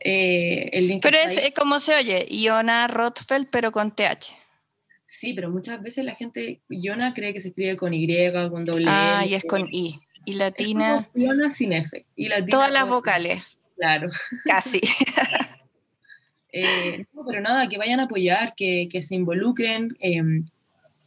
Eh, 0.00 0.70
el 0.72 0.88
link 0.88 1.02
pero 1.02 1.16
es 1.18 1.52
como 1.56 1.80
se 1.80 1.94
oye, 1.94 2.26
Jonah 2.30 2.86
Rothfeld, 2.86 3.48
pero 3.50 3.72
con 3.72 3.94
TH. 3.94 4.47
Sí, 5.08 5.32
pero 5.32 5.50
muchas 5.50 5.82
veces 5.82 6.04
la 6.04 6.14
gente, 6.14 6.60
Jonah 6.68 7.14
cree 7.14 7.32
que 7.32 7.40
se 7.40 7.48
escribe 7.48 7.78
con 7.78 7.94
Y, 7.94 8.06
con 8.50 8.64
doble 8.66 8.84
Ah, 8.86 9.24
y 9.26 9.34
es 9.34 9.42
con 9.42 9.66
I. 9.72 9.98
Y 10.26 10.34
latina. 10.34 11.08
Jonah 11.14 11.48
sin 11.48 11.72
F. 11.72 12.04
Y 12.14 12.28
latina 12.28 12.50
Todas 12.50 12.70
las 12.70 12.86
vocales. 12.86 13.58
Claro. 13.76 14.10
Casi. 14.44 14.80
Eh, 16.50 17.04
no, 17.12 17.26
pero 17.26 17.42
nada, 17.42 17.68
que 17.68 17.76
vayan 17.76 18.00
a 18.00 18.04
apoyar, 18.04 18.54
que, 18.56 18.88
que 18.90 19.02
se 19.02 19.14
involucren. 19.14 19.94
Em, 20.00 20.48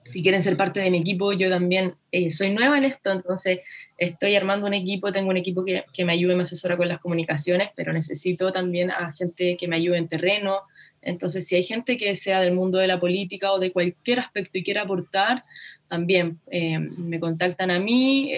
si 0.05 0.21
quieren 0.21 0.43
ser 0.43 0.55
parte 0.55 0.79
de 0.79 0.91
mi 0.91 0.99
equipo, 0.99 1.33
yo 1.33 1.49
también 1.49 1.95
eh, 2.11 2.29
soy 2.29 2.51
nueva 2.51 2.77
en 2.77 2.83
esto, 2.83 3.11
entonces 3.11 3.61
estoy 3.97 4.35
armando 4.35 4.67
un 4.67 4.75
equipo, 4.75 5.11
tengo 5.11 5.31
un 5.31 5.37
equipo 5.37 5.65
que, 5.65 5.83
que, 5.93 6.05
me 6.05 6.13
ayude, 6.13 6.35
me 6.35 6.43
asesora 6.43 6.77
con 6.77 6.87
las 6.87 6.99
comunicaciones, 6.99 7.69
pero 7.75 7.91
necesito 7.91 8.51
también 8.51 8.91
a 8.91 9.11
gente 9.13 9.57
que 9.57 9.67
me 9.67 9.77
ayude 9.77 9.97
en 9.97 10.07
terreno. 10.07 10.59
Entonces, 11.01 11.47
si 11.47 11.55
hay 11.55 11.63
gente 11.63 11.97
que 11.97 12.15
sea 12.15 12.41
del 12.41 12.53
mundo 12.53 12.77
de 12.77 12.87
la 12.87 12.99
política 12.99 13.51
o 13.51 13.59
de 13.59 13.71
cualquier 13.71 14.19
aspecto 14.19 14.57
y 14.57 14.63
quiera 14.63 14.83
aportar, 14.83 15.43
también 15.87 16.39
eh, 16.49 16.79
me 16.79 17.19
contactan 17.19 17.69
a 17.69 17.79
mí, 17.79 18.31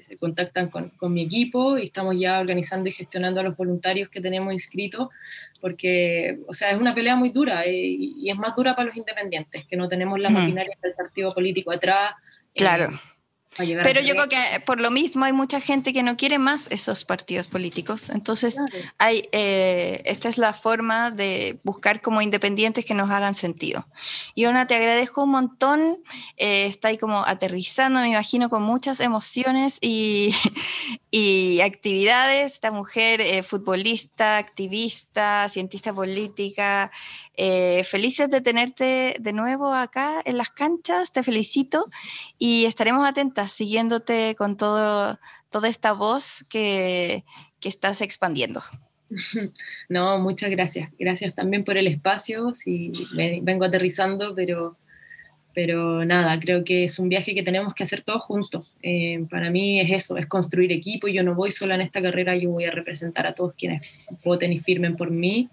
se 0.00 0.16
contactan 0.16 0.70
con, 0.70 0.88
con, 0.90 1.12
mi 1.12 1.22
equipo 1.22 1.76
y 1.76 1.84
estamos 1.84 2.18
ya 2.18 2.40
organizando 2.40 2.88
y 2.88 2.92
gestionando 2.92 3.40
a 3.40 3.42
los 3.42 3.56
voluntarios 3.56 4.08
que 4.08 4.22
tenemos 4.22 4.54
inscritos 4.54 5.08
porque, 5.64 6.40
o 6.46 6.52
sea, 6.52 6.72
es 6.72 6.78
una 6.78 6.94
pelea 6.94 7.16
muy 7.16 7.30
dura 7.30 7.64
eh, 7.64 7.72
y, 7.72 8.28
es 8.28 8.36
más 8.36 8.54
dura 8.54 8.76
para 8.76 8.88
los 8.88 8.96
independientes, 8.98 9.64
que 9.64 9.78
no 9.78 9.88
tenemos 9.88 10.20
la 10.20 10.28
maquinaria 10.28 10.76
del 10.82 10.92
partido 10.92 11.30
político 11.30 11.72
atrás. 11.72 12.12
Eh, 12.52 12.58
claro. 12.58 12.90
Pero 13.56 14.00
yo 14.00 14.14
creo 14.14 14.28
que 14.28 14.60
por 14.66 14.80
lo 14.80 14.90
mismo 14.90 15.24
hay 15.24 15.32
mucha 15.32 15.60
gente 15.60 15.92
que 15.92 16.02
no 16.02 16.16
quiere 16.16 16.38
más 16.38 16.68
esos 16.70 17.04
partidos 17.04 17.46
políticos. 17.46 18.10
Entonces, 18.10 18.56
hay, 18.98 19.28
eh, 19.32 20.02
esta 20.04 20.28
es 20.28 20.38
la 20.38 20.52
forma 20.52 21.10
de 21.10 21.60
buscar 21.62 22.00
como 22.00 22.20
independientes 22.20 22.84
que 22.84 22.94
nos 22.94 23.10
hagan 23.10 23.34
sentido. 23.34 23.86
Y 24.34 24.46
Ona, 24.46 24.66
te 24.66 24.74
agradezco 24.74 25.22
un 25.22 25.30
montón. 25.30 25.98
está 26.36 26.88
ahí 26.88 26.98
como 26.98 27.24
aterrizando, 27.24 28.00
me 28.00 28.08
imagino, 28.08 28.50
con 28.50 28.62
muchas 28.62 29.00
emociones 29.00 29.78
y, 29.80 30.34
y 31.16 31.60
actividades. 31.60 32.54
Esta 32.54 32.72
mujer, 32.72 33.20
eh, 33.20 33.44
futbolista, 33.44 34.36
activista, 34.36 35.48
cientista 35.48 35.92
política, 35.92 36.90
eh, 37.36 37.84
felices 37.84 38.28
de 38.28 38.40
tenerte 38.40 39.14
de 39.20 39.32
nuevo 39.32 39.72
acá 39.72 40.20
en 40.24 40.38
las 40.38 40.50
canchas, 40.50 41.12
te 41.12 41.22
felicito 41.22 41.86
y 42.36 42.64
estaremos 42.64 43.08
atentas 43.08 43.52
siguiéndote 43.52 44.34
con 44.34 44.56
todo, 44.56 45.20
toda 45.50 45.68
esta 45.68 45.92
voz 45.92 46.44
que, 46.48 47.24
que 47.60 47.68
estás 47.68 48.00
expandiendo. 48.00 48.64
No, 49.88 50.18
muchas 50.18 50.50
gracias. 50.50 50.90
Gracias 50.98 51.36
también 51.36 51.62
por 51.62 51.76
el 51.76 51.86
espacio. 51.86 52.52
Sí, 52.54 52.90
vengo 53.42 53.66
aterrizando, 53.66 54.34
pero, 54.34 54.76
pero 55.54 56.04
nada, 56.04 56.38
creo 56.40 56.64
que 56.64 56.84
es 56.84 56.98
un 56.98 57.08
viaje 57.08 57.34
que 57.34 57.42
tenemos 57.42 57.74
que 57.74 57.84
hacer 57.84 58.02
todos 58.02 58.22
juntos. 58.22 58.70
Eh, 58.82 59.24
para 59.30 59.50
mí 59.50 59.80
es 59.80 59.90
eso, 59.90 60.16
es 60.16 60.26
construir 60.26 60.72
equipo. 60.72 61.06
Yo 61.08 61.22
no 61.22 61.34
voy 61.34 61.50
sola 61.50 61.76
en 61.76 61.80
esta 61.80 62.02
carrera, 62.02 62.36
yo 62.36 62.50
voy 62.50 62.64
a 62.64 62.70
representar 62.70 63.26
a 63.26 63.34
todos 63.34 63.54
quienes 63.56 63.88
voten 64.24 64.52
y 64.52 64.58
firmen 64.58 64.96
por 64.96 65.10
mí. 65.10 65.48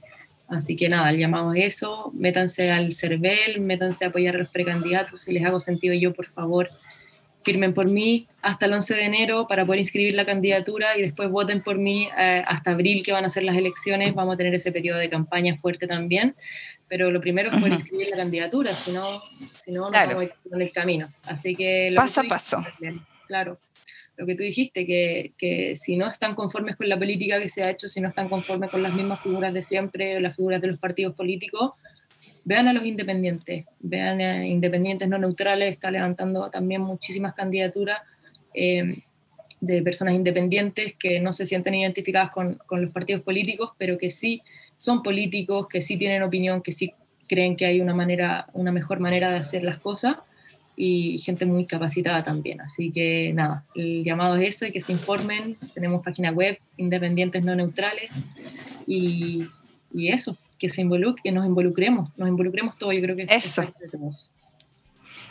Así 0.47 0.75
que 0.75 0.89
nada, 0.89 1.11
el 1.11 1.17
llamado 1.17 1.53
es 1.53 1.75
eso. 1.75 2.11
Métanse 2.13 2.71
al 2.71 2.93
CERVEL, 2.93 3.61
métanse 3.61 4.03
a 4.03 4.09
apoyar 4.09 4.35
a 4.35 4.39
los 4.39 4.49
precandidatos. 4.49 5.21
Si 5.21 5.31
les 5.31 5.45
hago 5.45 5.59
sentido 5.59 5.93
yo, 5.93 6.13
por 6.13 6.25
favor, 6.25 6.69
firmen 7.43 7.73
por 7.73 7.87
mí 7.87 8.27
hasta 8.41 8.65
el 8.65 8.73
11 8.73 8.95
de 8.95 9.03
enero 9.03 9.47
para 9.47 9.65
poder 9.65 9.79
inscribir 9.79 10.13
la 10.13 10.25
candidatura 10.25 10.97
y 10.97 11.01
después 11.01 11.29
voten 11.29 11.61
por 11.61 11.77
mí 11.77 12.07
eh, 12.17 12.43
hasta 12.45 12.71
abril 12.71 13.03
que 13.03 13.11
van 13.11 13.25
a 13.25 13.29
ser 13.29 13.43
las 13.43 13.55
elecciones. 13.55 14.13
Vamos 14.13 14.35
a 14.35 14.37
tener 14.37 14.53
ese 14.53 14.71
periodo 14.71 14.99
de 14.99 15.09
campaña 15.09 15.57
fuerte 15.57 15.87
también, 15.87 16.35
pero 16.91 17.09
lo 17.09 17.21
primero 17.21 17.49
es 17.49 17.55
poder 17.55 17.71
inscribir 17.71 18.09
la 18.09 18.17
candidatura, 18.17 18.69
si 18.73 18.91
no, 18.91 19.23
si 19.53 19.71
no, 19.71 19.89
no 19.89 19.91
vamos 19.91 20.29
en 20.51 20.61
el 20.61 20.73
camino. 20.73 21.09
Así 21.23 21.55
que... 21.55 21.93
paso 21.95 22.19
a 22.19 22.23
paso. 22.25 22.61
claro, 23.27 23.57
lo 24.17 24.25
que 24.25 24.35
tú 24.35 24.43
dijiste, 24.43 24.85
que, 24.85 25.31
que, 25.37 25.77
si 25.77 25.95
no 25.95 26.09
están 26.09 26.35
conformes 26.35 26.75
con 26.75 26.89
la 26.89 26.99
política 26.99 27.39
que 27.39 27.47
se 27.47 27.63
ha 27.63 27.69
hecho, 27.69 27.87
si 27.87 28.01
no 28.01 28.09
están 28.09 28.27
conformes 28.27 28.69
con 28.69 28.83
las 28.83 28.93
mismas 28.93 29.21
figuras 29.21 29.53
de 29.53 29.63
siempre, 29.63 30.19
las 30.19 30.35
figuras 30.35 30.59
de 30.61 30.67
los 30.67 30.79
partidos 30.79 31.15
políticos, 31.15 31.75
vean 32.43 32.67
a 32.67 32.73
los 32.73 32.83
independientes, 32.83 33.63
vean 33.79 34.19
a 34.19 34.45
independientes 34.45 35.07
no 35.07 35.17
neutrales, 35.17 35.71
está 35.71 35.91
levantando 35.91 36.49
también 36.51 36.81
muchísimas 36.81 37.33
candidaturas 37.35 37.99
eh, 38.53 39.01
de 39.61 39.81
personas 39.81 40.13
independientes 40.13 40.95
que 40.99 41.21
no 41.21 41.31
se 41.31 41.45
sienten 41.45 41.73
identificadas 41.73 42.31
con, 42.31 42.55
con, 42.65 42.81
los 42.81 42.91
partidos 42.91 43.21
políticos, 43.21 43.69
pero 43.77 43.97
que 43.97 44.09
sí 44.09 44.41
son 44.81 45.03
políticos, 45.03 45.67
que 45.67 45.79
sí 45.79 45.95
tienen 45.95 46.23
opinión, 46.23 46.63
que 46.63 46.71
sí 46.71 46.91
creen 47.27 47.55
que 47.55 47.67
hay 47.67 47.81
una, 47.81 47.93
manera, 47.93 48.47
una 48.53 48.71
mejor 48.71 48.99
manera 48.99 49.29
de 49.29 49.37
hacer 49.37 49.63
las 49.63 49.77
cosas 49.77 50.15
y 50.75 51.19
gente 51.19 51.45
muy 51.45 51.67
capacitada 51.67 52.23
también. 52.23 52.61
Así 52.61 52.91
que 52.91 53.31
nada, 53.31 53.63
el 53.75 54.03
llamado 54.03 54.37
es 54.37 54.55
eso 54.55 54.65
y 54.65 54.71
que 54.71 54.81
se 54.81 54.91
informen. 54.91 55.55
Tenemos 55.75 56.03
página 56.03 56.31
web, 56.31 56.57
independientes 56.77 57.43
no 57.43 57.53
neutrales 57.53 58.15
y, 58.87 59.47
y 59.93 60.07
eso, 60.07 60.35
que 60.57 60.67
se 60.67 60.81
involucre, 60.81 61.21
que 61.25 61.31
nos 61.31 61.45
involucremos, 61.45 62.09
nos 62.17 62.27
involucremos 62.27 62.75
todos, 62.75 62.95
yo 62.95 63.01
creo 63.01 63.15
que 63.15 63.27
eso. 63.29 63.61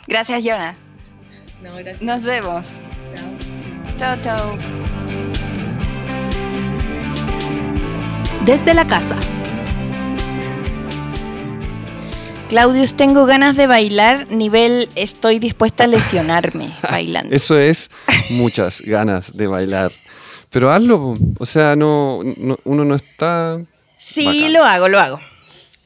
Gracias, 0.07 0.45
Yona. 0.45 0.77
No, 1.61 1.75
gracias. 1.75 2.01
Nos 2.01 2.23
vemos. 2.23 2.67
Chao, 3.97 4.17
chao. 4.17 4.57
Desde 8.45 8.73
la 8.73 8.87
casa. 8.87 9.19
Claudius, 12.51 12.95
tengo 12.95 13.25
ganas 13.25 13.55
de 13.55 13.65
bailar, 13.65 14.29
nivel 14.29 14.89
estoy 14.95 15.39
dispuesta 15.39 15.85
a 15.85 15.87
lesionarme 15.87 16.69
bailando. 16.83 17.33
Eso 17.33 17.57
es 17.57 17.89
muchas 18.31 18.81
ganas 18.81 19.37
de 19.37 19.47
bailar. 19.47 19.93
Pero 20.49 20.69
hazlo, 20.69 21.13
o 21.39 21.45
sea, 21.45 21.77
no, 21.77 22.17
uno 22.17 22.83
no 22.83 22.95
está 22.95 23.57
Sí, 23.97 24.49
lo 24.49 24.65
hago, 24.65 24.89
lo 24.89 24.99
hago. 24.99 25.19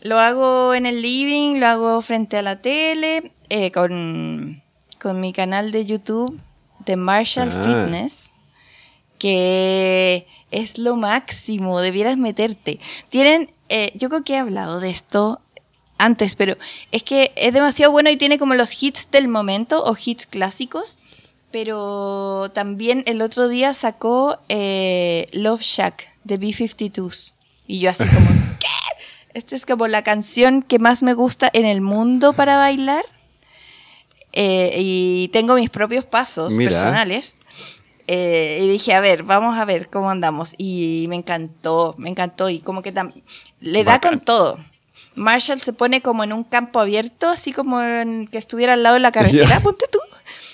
Lo 0.02 0.18
hago 0.18 0.74
en 0.74 0.88
el 0.88 1.04
living, 1.04 1.60
lo 1.60 1.68
hago 1.68 2.02
frente 2.02 2.36
a 2.38 2.42
la 2.42 2.60
tele, 2.60 3.32
eh, 3.50 3.70
con, 3.70 4.64
mi 5.22 5.34
canal 5.34 5.72
de 5.72 5.86
YouTube 5.86 6.42
de 6.84 6.96
Marshall 6.96 7.52
ah. 7.54 7.64
Fitness, 7.64 8.34
que 9.20 10.26
es 10.50 10.80
lo 10.80 10.96
máximo, 10.96 11.80
debieras 11.80 12.18
meterte. 12.18 12.80
Tienen, 13.10 13.52
eh, 13.70 13.92
yo 13.94 14.10
creo 14.10 14.24
que 14.24 14.34
he 14.34 14.40
hablado 14.40 14.80
de 14.80 14.90
esto 14.90 15.42
antes, 15.98 16.36
pero 16.36 16.58
es 16.92 17.04
que 17.04 17.32
es 17.36 17.54
demasiado 17.54 17.92
bueno 17.92 18.10
y 18.10 18.18
tiene 18.18 18.38
como 18.38 18.54
los 18.56 18.82
hits 18.82 19.10
del 19.12 19.28
momento 19.28 19.84
o 19.84 19.96
hits 20.04 20.26
clásicos. 20.26 21.00
Pero 21.52 22.52
también 22.54 23.04
el 23.06 23.22
otro 23.22 23.48
día 23.48 23.74
sacó 23.74 24.40
eh, 24.50 25.28
Love 25.32 25.62
Shack 25.62 26.06
de 26.26 26.38
B-52s. 26.38 27.34
Y 27.66 27.80
yo 27.80 27.92
así 27.92 28.06
como, 28.08 28.28
¿qué? 28.60 28.68
Esta 29.34 29.56
es 29.56 29.66
como 29.66 29.88
la 29.88 30.04
canción 30.04 30.62
que 30.64 30.80
más 30.80 31.02
me 31.02 31.14
gusta 31.14 31.50
en 31.54 31.66
el 31.66 31.82
mundo 31.82 32.34
para 32.34 32.58
bailar. 32.58 33.06
Eh, 34.34 34.76
y 34.80 35.30
tengo 35.30 35.56
mis 35.56 35.70
propios 35.70 36.06
pasos 36.06 36.54
personales. 36.56 37.38
Eh, 38.08 38.60
y 38.62 38.68
dije, 38.68 38.94
a 38.94 39.00
ver, 39.00 39.24
vamos 39.24 39.58
a 39.58 39.64
ver 39.64 39.90
cómo 39.90 40.10
andamos. 40.10 40.56
Y 40.58 41.06
me 41.08 41.16
encantó, 41.16 41.96
me 41.98 42.10
encantó. 42.10 42.50
Y 42.50 42.60
como 42.60 42.82
que 42.82 42.94
le 43.62 43.84
da 43.86 44.02
con 44.02 44.20
todo. 44.20 44.60
Marshall 45.16 45.62
se 45.62 45.74
pone 45.74 46.02
como 46.02 46.24
en 46.24 46.34
un 46.34 46.44
campo 46.44 46.80
abierto, 46.80 47.30
así 47.30 47.52
como 47.52 47.82
en 47.82 48.28
que 48.28 48.38
estuviera 48.38 48.74
al 48.74 48.84
lado 48.84 48.96
de 48.96 49.02
la 49.02 49.12
carretera, 49.12 49.60
ponte 49.64 49.86
tú. 49.92 50.00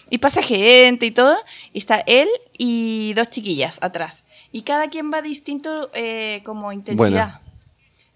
Y 0.10 0.18
pasa 0.18 0.42
gente 0.42 1.06
y 1.06 1.12
todo. 1.12 1.38
Y 1.72 1.80
está 1.80 2.04
él 2.06 2.28
y 2.58 3.14
dos 3.16 3.30
chiquillas 3.30 3.78
atrás 3.82 4.26
y 4.52 4.62
cada 4.64 4.89
quien 4.89 5.12
va 5.12 5.22
distinto 5.22 5.89
eh, 5.94 6.42
como 6.44 6.72
intensidad. 6.72 7.39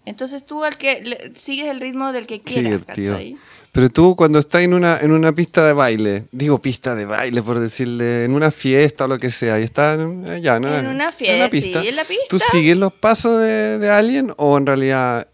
Entonces 0.04 0.44
tú 0.44 0.62
al 0.62 0.76
que 0.76 1.32
sigues 1.36 1.66
el 1.66 1.80
ritmo 1.80 2.12
del 2.12 2.26
que 2.26 2.40
quieras, 2.40 2.84
Pero 3.72 3.88
tú 3.88 4.14
cuando 4.14 4.38
estás 4.38 4.62
en 4.62 4.72
una, 4.72 5.00
en 5.00 5.10
una 5.10 5.32
pista 5.32 5.66
de 5.66 5.72
baile, 5.72 6.24
digo 6.30 6.60
pista 6.60 6.94
de 6.94 7.06
baile 7.06 7.42
por 7.42 7.58
decirle, 7.58 8.24
en 8.24 8.32
una 8.32 8.52
fiesta 8.52 9.04
o 9.04 9.08
lo 9.08 9.18
que 9.18 9.32
sea, 9.32 9.58
y 9.58 9.64
estás 9.64 9.98
allá, 10.28 10.60
¿no? 10.60 10.72
En 10.72 10.86
una 10.86 11.10
fiesta, 11.10 11.34
en 11.34 11.40
la 11.40 11.48
pista, 11.48 11.82
sí, 11.82 11.88
en 11.88 11.96
la 11.96 12.04
pista. 12.04 12.24
¿Tú 12.30 12.38
sigues 12.38 12.76
los 12.76 12.92
pasos 12.92 13.40
de, 13.40 13.90
alguien 13.90 14.32
o 14.36 14.56
en 14.58 14.66
realidad 14.66 15.26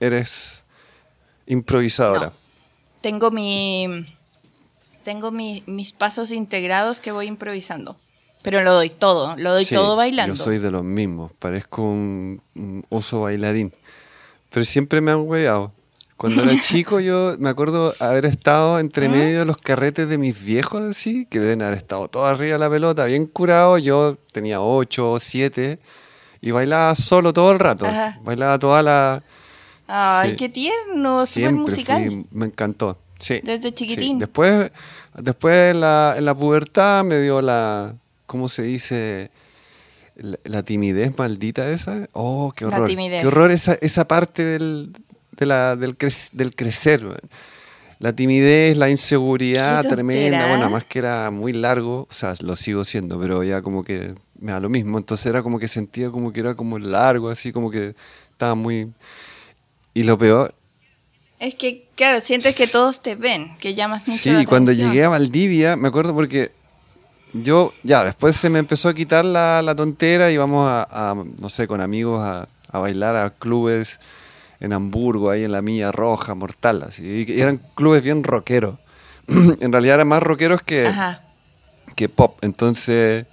eres 0.00 0.64
improvisadora? 1.46 2.32
Tengo 3.00 3.30
mi 3.30 4.06
tengo 5.04 5.30
mis 5.30 5.92
pasos 5.92 6.30
integrados 6.32 7.00
que 7.00 7.12
voy 7.12 7.26
improvisando. 7.26 7.96
Pero 8.42 8.62
lo 8.62 8.72
doy 8.72 8.88
todo, 8.88 9.36
lo 9.36 9.52
doy 9.52 9.66
todo 9.66 9.96
bailando. 9.96 10.34
Yo 10.34 10.42
soy 10.42 10.58
de 10.58 10.70
los 10.70 10.82
mismos, 10.82 11.30
parezco 11.38 11.82
un, 11.82 12.40
oso 12.88 13.22
bailarín. 13.22 13.72
Pero 14.50 14.64
siempre 14.64 15.00
me 15.00 15.10
han 15.10 15.20
hueado. 15.20 15.72
Cuando 16.16 16.42
era 16.42 16.58
chico 16.62 17.00
yo 17.00 17.36
me 17.38 17.50
acuerdo 17.50 17.94
haber 17.98 18.26
estado 18.26 18.78
entre 18.78 19.08
¿Mm? 19.08 19.12
medio 19.12 19.38
de 19.40 19.44
los 19.44 19.58
carretes 19.58 20.08
de 20.08 20.16
mis 20.16 20.42
viejos 20.42 20.80
así, 20.82 21.26
que 21.26 21.38
deben 21.38 21.62
haber 21.62 21.78
estado 21.78 22.08
todo 22.08 22.26
arriba 22.26 22.54
de 22.54 22.58
la 22.58 22.70
pelota, 22.70 23.04
bien 23.04 23.26
curado. 23.26 23.76
Yo 23.78 24.16
tenía 24.32 24.60
ocho 24.60 25.12
o 25.12 25.20
siete 25.20 25.78
y 26.40 26.50
bailaba 26.50 26.94
solo 26.94 27.32
todo 27.32 27.52
el 27.52 27.58
rato. 27.58 27.86
Bailaba 28.22 28.58
toda 28.58 28.82
la... 28.82 29.22
Ay, 29.92 30.36
qué 30.36 30.48
tierno, 30.48 31.26
súper 31.26 31.52
musical. 31.52 32.24
me 32.30 32.46
encantó, 32.46 32.98
sí. 33.18 33.40
Desde 33.42 33.74
chiquitín. 33.74 34.18
Después, 34.18 34.70
después 35.18 35.74
en 35.74 35.80
la 35.80 36.34
pubertad 36.38 37.04
me 37.04 37.18
dio 37.20 37.42
la, 37.42 37.94
¿cómo 38.26 38.48
se 38.48 38.62
dice? 38.62 39.30
La, 40.44 40.62
timidez 40.62 41.18
maldita 41.18 41.68
esa. 41.70 42.06
Oh, 42.12 42.52
qué 42.54 42.66
horror. 42.66 42.88
Qué 42.88 43.26
horror 43.26 43.50
esa, 43.50 43.76
esa 43.80 44.06
parte 44.06 44.44
del, 44.44 44.92
de 45.32 45.46
la, 45.46 45.74
del, 45.74 45.96
del 46.32 46.54
crecer. 46.54 47.02
La 47.98 48.12
timidez, 48.12 48.76
la 48.76 48.88
inseguridad 48.88 49.84
tremenda. 49.88 50.46
Bueno, 50.48 50.70
más 50.70 50.84
que 50.84 51.00
era 51.00 51.30
muy 51.32 51.52
largo, 51.52 52.06
o 52.08 52.12
sea, 52.12 52.34
lo 52.40 52.54
sigo 52.54 52.84
siendo, 52.84 53.18
pero 53.18 53.42
ya 53.42 53.62
como 53.62 53.82
que 53.82 54.14
me 54.38 54.52
da 54.52 54.60
lo 54.60 54.68
mismo. 54.68 54.96
Entonces 54.98 55.26
era 55.26 55.42
como 55.42 55.58
que 55.58 55.66
sentía 55.66 56.10
como 56.10 56.32
que 56.32 56.40
era 56.40 56.54
como 56.54 56.78
largo, 56.78 57.30
así 57.30 57.50
como 57.50 57.70
que 57.70 57.94
estaba 58.30 58.54
muy... 58.54 58.92
Y 59.94 60.04
lo 60.04 60.18
peor... 60.18 60.54
Es 61.38 61.54
que, 61.54 61.88
claro, 61.94 62.20
sientes 62.20 62.54
que 62.54 62.66
todos 62.66 63.00
te 63.00 63.14
ven, 63.14 63.56
que 63.58 63.74
llamas 63.74 64.06
mucho 64.06 64.20
Sí, 64.20 64.44
cuando 64.44 64.72
llegué 64.72 65.04
a 65.04 65.08
Valdivia, 65.08 65.74
me 65.74 65.88
acuerdo 65.88 66.14
porque 66.14 66.52
yo, 67.32 67.72
ya, 67.82 68.04
después 68.04 68.36
se 68.36 68.50
me 68.50 68.58
empezó 68.58 68.90
a 68.90 68.94
quitar 68.94 69.24
la, 69.24 69.62
la 69.62 69.74
tontera 69.74 70.30
y 70.30 70.36
vamos 70.36 70.68
a, 70.68 71.14
no 71.38 71.48
sé, 71.48 71.66
con 71.66 71.80
amigos 71.80 72.20
a, 72.20 72.46
a, 72.70 72.78
bailar 72.78 73.16
a 73.16 73.30
clubes 73.30 74.00
en 74.60 74.74
Hamburgo, 74.74 75.30
ahí 75.30 75.44
en 75.44 75.52
la 75.52 75.62
Milla 75.62 75.90
Roja, 75.92 76.34
Mortal, 76.34 76.82
así. 76.82 77.24
Y 77.26 77.40
eran 77.40 77.60
clubes 77.74 78.02
bien 78.02 78.22
rockeros. 78.22 78.78
en 79.28 79.72
realidad 79.72 79.94
eran 79.96 80.08
más 80.08 80.22
rockeros 80.22 80.62
que, 80.62 80.90
que 81.96 82.08
pop. 82.08 82.38
Entonces, 82.42 83.26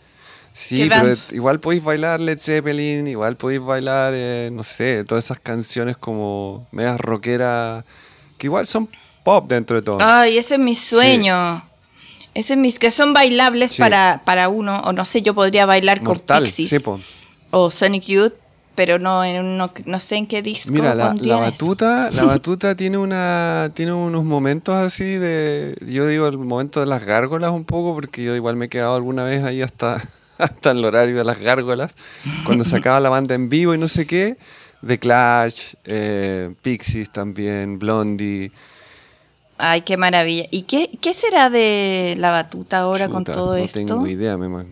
sí, 0.58 0.88
pero 0.90 1.10
igual 1.32 1.60
podéis 1.60 1.84
bailar 1.84 2.20
Led 2.20 2.40
Zeppelin, 2.40 3.08
igual 3.08 3.38
podéis 3.38 3.62
bailar, 3.62 4.14
eh, 4.16 4.50
no 4.52 4.64
sé, 4.64 5.04
todas 5.04 5.26
esas 5.26 5.40
canciones 5.40 5.98
como 5.98 6.68
medias 6.72 7.00
rockeras, 7.00 7.84
que 8.38 8.48
igual 8.48 8.66
son 8.66 8.90
pop 9.24 9.48
dentro 9.48 9.76
de 9.76 9.82
todo. 9.82 9.98
Ay, 10.02 10.38
ese 10.38 10.56
es 10.56 10.60
mi 10.60 10.76
sueño. 10.76 11.64
Ese 12.34 12.56
mis 12.56 12.78
que 12.78 12.92
son 12.92 13.14
bailables 13.14 13.78
para, 13.78 14.22
para 14.24 14.48
uno, 14.48 14.80
o 14.82 14.94
no 14.94 15.06
sé, 15.06 15.24
yo 15.24 15.34
podría 15.34 15.66
bailar 15.66 16.04
con 16.04 16.20
Pixies 16.20 16.84
o 17.50 17.72
Sonic 17.72 18.04
Youth, 18.04 18.34
pero 18.76 19.00
no, 19.00 19.24
no, 19.42 19.72
no, 19.86 20.00
sé 20.00 20.18
en 20.18 20.28
qué 20.28 20.44
disco. 20.44 20.72
Mira, 20.72 20.94
la, 20.94 21.16
batuta, 21.38 22.12
la 22.12 22.24
batuta 22.26 22.76
tiene 22.76 23.00
una 23.00 23.72
tiene 23.74 23.92
unos 23.92 24.24
momentos 24.24 24.76
así 24.76 25.04
de, 25.04 25.76
yo 25.88 26.06
digo 26.06 26.28
el 26.28 26.38
momento 26.38 26.80
de 26.80 26.86
las 26.86 27.04
gárgolas 27.04 27.52
un 27.52 27.66
poco, 27.66 27.96
porque 27.96 28.24
yo 28.24 28.36
igual 28.36 28.56
me 28.56 28.66
he 28.66 28.70
quedado 28.70 28.96
alguna 28.96 29.24
vez 29.24 29.44
ahí 29.44 29.64
hasta, 29.64 30.08
hasta 30.40 30.72
el 30.72 30.84
horario 30.84 31.18
de 31.18 31.24
las 31.24 31.40
gárgolas, 31.40 31.96
cuando 32.46 32.64
sacaba 32.64 33.00
la 33.00 33.10
banda 33.10 33.36
en 33.36 33.50
vivo 33.50 33.74
y 33.74 33.78
no 33.78 33.88
sé 33.88 34.06
qué, 34.06 34.38
The 34.86 35.00
Clash, 35.00 35.74
eh, 35.86 36.54
Pixies 36.62 37.10
también, 37.10 37.80
Blondie. 37.80 38.52
Ay, 39.58 39.82
qué 39.82 39.98
maravilla. 39.98 40.46
¿Y 40.52 40.64
qué, 40.64 40.92
qué 41.02 41.14
será 41.14 41.50
de 41.50 42.16
la 42.18 42.30
batuta 42.32 42.80
ahora 42.80 43.10
con 43.10 43.24
todo 43.24 43.56
esto? 43.56 43.80
No 43.80 43.88
tengo 43.88 44.08
idea, 44.08 44.38
me 44.38 44.66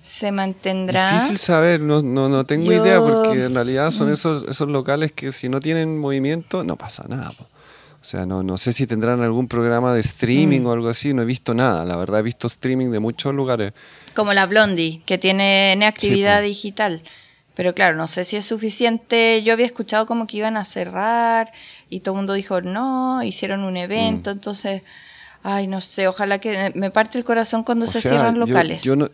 ¿Se 0.00 0.32
mantendrá? 0.32 1.12
Difícil 1.12 1.38
saber, 1.38 1.80
no, 1.80 2.00
no, 2.02 2.28
no 2.28 2.44
tengo 2.44 2.72
idea 2.72 3.00
porque 3.00 3.44
en 3.44 3.54
realidad 3.54 3.90
son 3.90 4.12
esos, 4.12 4.48
esos 4.48 4.68
locales 4.68 5.12
que 5.12 5.32
si 5.32 5.48
no 5.48 5.60
tienen 5.60 5.98
movimiento 5.98 6.64
no 6.64 6.76
pasa 6.76 7.04
nada. 7.08 7.32
O 8.00 8.04
sea, 8.04 8.26
no, 8.26 8.42
no 8.42 8.56
sé 8.58 8.72
si 8.72 8.86
tendrán 8.86 9.22
algún 9.22 9.48
programa 9.48 9.92
de 9.92 10.00
streaming 10.00 10.60
mm. 10.60 10.66
o 10.66 10.72
algo 10.72 10.88
así, 10.88 11.12
no 11.12 11.22
he 11.22 11.24
visto 11.24 11.52
nada. 11.54 11.84
La 11.84 11.96
verdad 11.96 12.20
he 12.20 12.22
visto 12.22 12.46
streaming 12.46 12.90
de 12.90 13.00
muchos 13.00 13.34
lugares. 13.34 13.72
Como 14.14 14.32
la 14.32 14.46
Blondie, 14.46 15.02
que 15.04 15.18
tiene 15.18 15.84
actividad 15.84 16.42
digital. 16.42 17.02
Pero 17.58 17.74
claro, 17.74 17.96
no 17.96 18.06
sé 18.06 18.24
si 18.24 18.36
es 18.36 18.44
suficiente. 18.44 19.42
Yo 19.42 19.52
había 19.52 19.66
escuchado 19.66 20.06
como 20.06 20.28
que 20.28 20.36
iban 20.36 20.56
a 20.56 20.64
cerrar 20.64 21.50
y 21.90 22.00
todo 22.00 22.14
el 22.14 22.18
mundo 22.18 22.34
dijo 22.34 22.60
no, 22.60 23.20
hicieron 23.24 23.64
un 23.64 23.76
evento, 23.76 24.30
mm. 24.30 24.32
entonces, 24.32 24.82
ay, 25.42 25.66
no 25.66 25.80
sé, 25.80 26.06
ojalá 26.06 26.38
que 26.38 26.70
me 26.76 26.92
parte 26.92 27.18
el 27.18 27.24
corazón 27.24 27.64
cuando 27.64 27.88
se 27.88 28.00
cierran 28.00 28.38
locales. 28.38 28.84
Yo 28.84 28.94
no, 28.94 29.10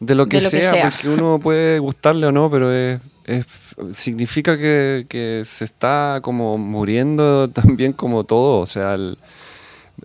de 0.00 0.14
lo 0.14 0.24
que, 0.24 0.40
sea, 0.40 0.90
porque 0.90 1.10
uno 1.10 1.38
puede 1.38 1.78
gustarle 1.78 2.26
o 2.26 2.32
no, 2.32 2.50
pero 2.50 2.72
es, 2.72 3.00
significa 3.94 4.58
que, 4.58 5.44
se 5.46 5.64
está 5.64 6.20
como 6.22 6.58
muriendo 6.58 7.48
también 7.52 7.92
como 7.92 8.24
todo, 8.24 8.60
o 8.60 8.66
sea, 8.66 8.96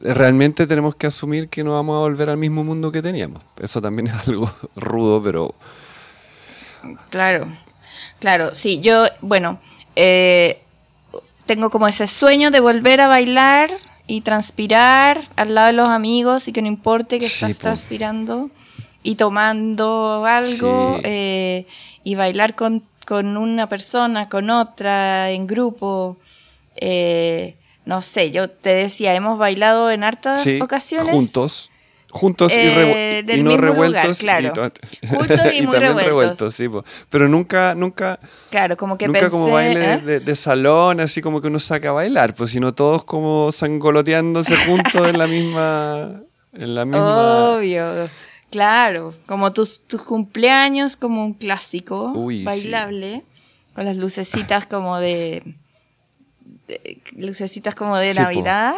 realmente 0.01 0.67
tenemos 0.67 0.95
que 0.95 1.07
asumir 1.07 1.49
que 1.49 1.63
no 1.63 1.74
vamos 1.74 1.95
a 1.95 1.99
volver 1.99 2.30
al 2.30 2.38
mismo 2.38 2.63
mundo 2.63 2.91
que 2.91 3.01
teníamos. 3.01 3.41
Eso 3.61 3.82
también 3.82 4.07
es 4.07 4.13
algo 4.28 4.51
rudo, 4.76 5.22
pero... 5.22 5.53
Claro, 7.09 7.45
claro, 8.20 8.55
sí, 8.55 8.80
yo, 8.80 9.05
bueno, 9.22 9.59
eh, 9.95 10.61
tengo 11.45 11.70
como 11.70 11.88
ese 11.88 12.07
sueño 12.07 12.51
de 12.51 12.61
volver 12.61 13.01
a 13.01 13.07
bailar 13.07 13.70
y 14.07 14.22
transpirar 14.22 15.22
al 15.36 15.55
lado 15.55 15.67
de 15.67 15.74
los 15.74 15.89
amigos 15.89 16.47
y 16.47 16.53
que 16.53 16.61
no 16.61 16.67
importe 16.67 17.20
que 17.20 17.26
estás 17.26 17.57
transpirando 17.57 18.49
y 19.03 19.15
tomando 19.15 20.26
algo 20.26 20.99
eh, 21.03 21.65
y 22.03 22.15
bailar 22.15 22.55
con, 22.55 22.84
una 23.12 23.68
persona, 23.68 24.30
con 24.30 24.49
otra, 24.49 25.32
en 25.32 25.47
grupo. 25.47 26.18
Eh, 26.76 27.55
no 27.86 28.01
sé, 28.01 28.32
yo 28.32 28.49
te 28.49 28.70
decía, 28.70 29.16
hemos 29.16 29.38
bailado 29.38 29.91
en 29.91 30.03
hartas 30.03 30.47
ocasiones. 30.62 31.10
Juntos. 31.10 31.70
Juntos 32.12 32.53
y, 32.53 32.60
eh, 32.60 33.24
no 33.43 33.55
revueltos. 33.55 34.18
claro. 34.18 34.51
Juntos 35.07 35.39
y, 35.53 35.62
muy 35.68 35.78
revueltos. 35.78 36.55
sí, 36.55 36.68
pero 37.10 37.30
nunca, 37.30 37.76
nunca. 37.76 38.20
Claro, 38.49 38.76
como 38.78 38.97
que 38.97 39.07
nunca 39.07 39.30
como 39.30 39.51
baile 39.51 40.20
de, 40.20 40.36
salón, 40.36 40.99
así 41.01 41.22
como 41.22 41.39
que 41.39 41.47
uno 41.47 41.60
saca 41.60 41.89
a 41.89 41.91
bailar, 41.91 42.34
pues 42.34 42.49
sino 42.51 42.74
todos 42.74 43.03
como 43.03 43.51
sangoloteándose 43.51 44.55
juntos 44.66 45.07
en 45.07 45.20
la 45.20 45.28
misma. 45.28 46.22
En 46.53 46.74
la 46.74 46.86
misma. 46.86 47.49
Obvio. 47.57 48.10
Claro, 48.50 49.14
como 49.28 49.54
tus, 49.54 49.82
tus 49.82 50.02
cumpleaños, 50.02 50.95
como 50.95 51.24
un 51.24 51.34
clásico 51.34 52.14
bailable, 52.43 53.24
con 53.76 53.86
las 53.86 53.95
lucecitas 53.95 54.66
como 54.66 54.97
de, 54.97 55.56
lucecitas 57.12 57.76
como 57.76 57.97
de 57.97 58.14
Navidad, 58.16 58.74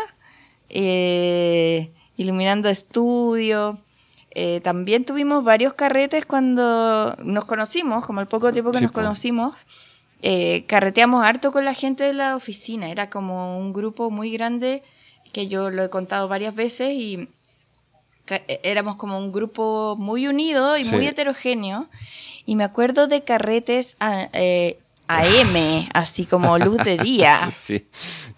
eh, 0.69 1.91
iluminando 2.17 2.69
estudio. 2.69 3.79
Eh, 4.33 4.61
también 4.61 5.05
tuvimos 5.05 5.43
varios 5.43 5.73
carretes 5.73 6.25
cuando 6.25 7.15
nos 7.23 7.45
conocimos, 7.45 8.05
como 8.05 8.21
el 8.21 8.27
poco 8.27 8.51
tiempo 8.51 8.71
que 8.71 8.81
nos 8.81 8.91
conocimos. 8.91 9.55
Eh, 10.21 10.65
carreteamos 10.67 11.25
harto 11.25 11.51
con 11.51 11.65
la 11.65 11.73
gente 11.73 12.03
de 12.03 12.13
la 12.13 12.35
oficina, 12.35 12.89
era 12.89 13.09
como 13.09 13.57
un 13.57 13.73
grupo 13.73 14.11
muy 14.11 14.31
grande 14.31 14.83
que 15.33 15.47
yo 15.47 15.71
lo 15.71 15.83
he 15.83 15.89
contado 15.89 16.27
varias 16.27 16.53
veces 16.53 16.93
y 16.93 17.27
éramos 18.63 18.95
como 18.95 19.17
un 19.17 19.31
grupo 19.31 19.95
muy 19.97 20.27
unido 20.27 20.77
y 20.77 20.83
muy 20.85 21.07
heterogéneo. 21.07 21.87
Y 22.45 22.55
me 22.55 22.63
acuerdo 22.63 23.07
de 23.07 23.23
carretes 23.23 23.97
a, 23.99 24.29
eh, 24.33 24.79
AM, 25.07 25.87
así 25.93 26.25
como 26.25 26.57
luz 26.57 26.83
de 26.83 26.97
día. 26.97 27.49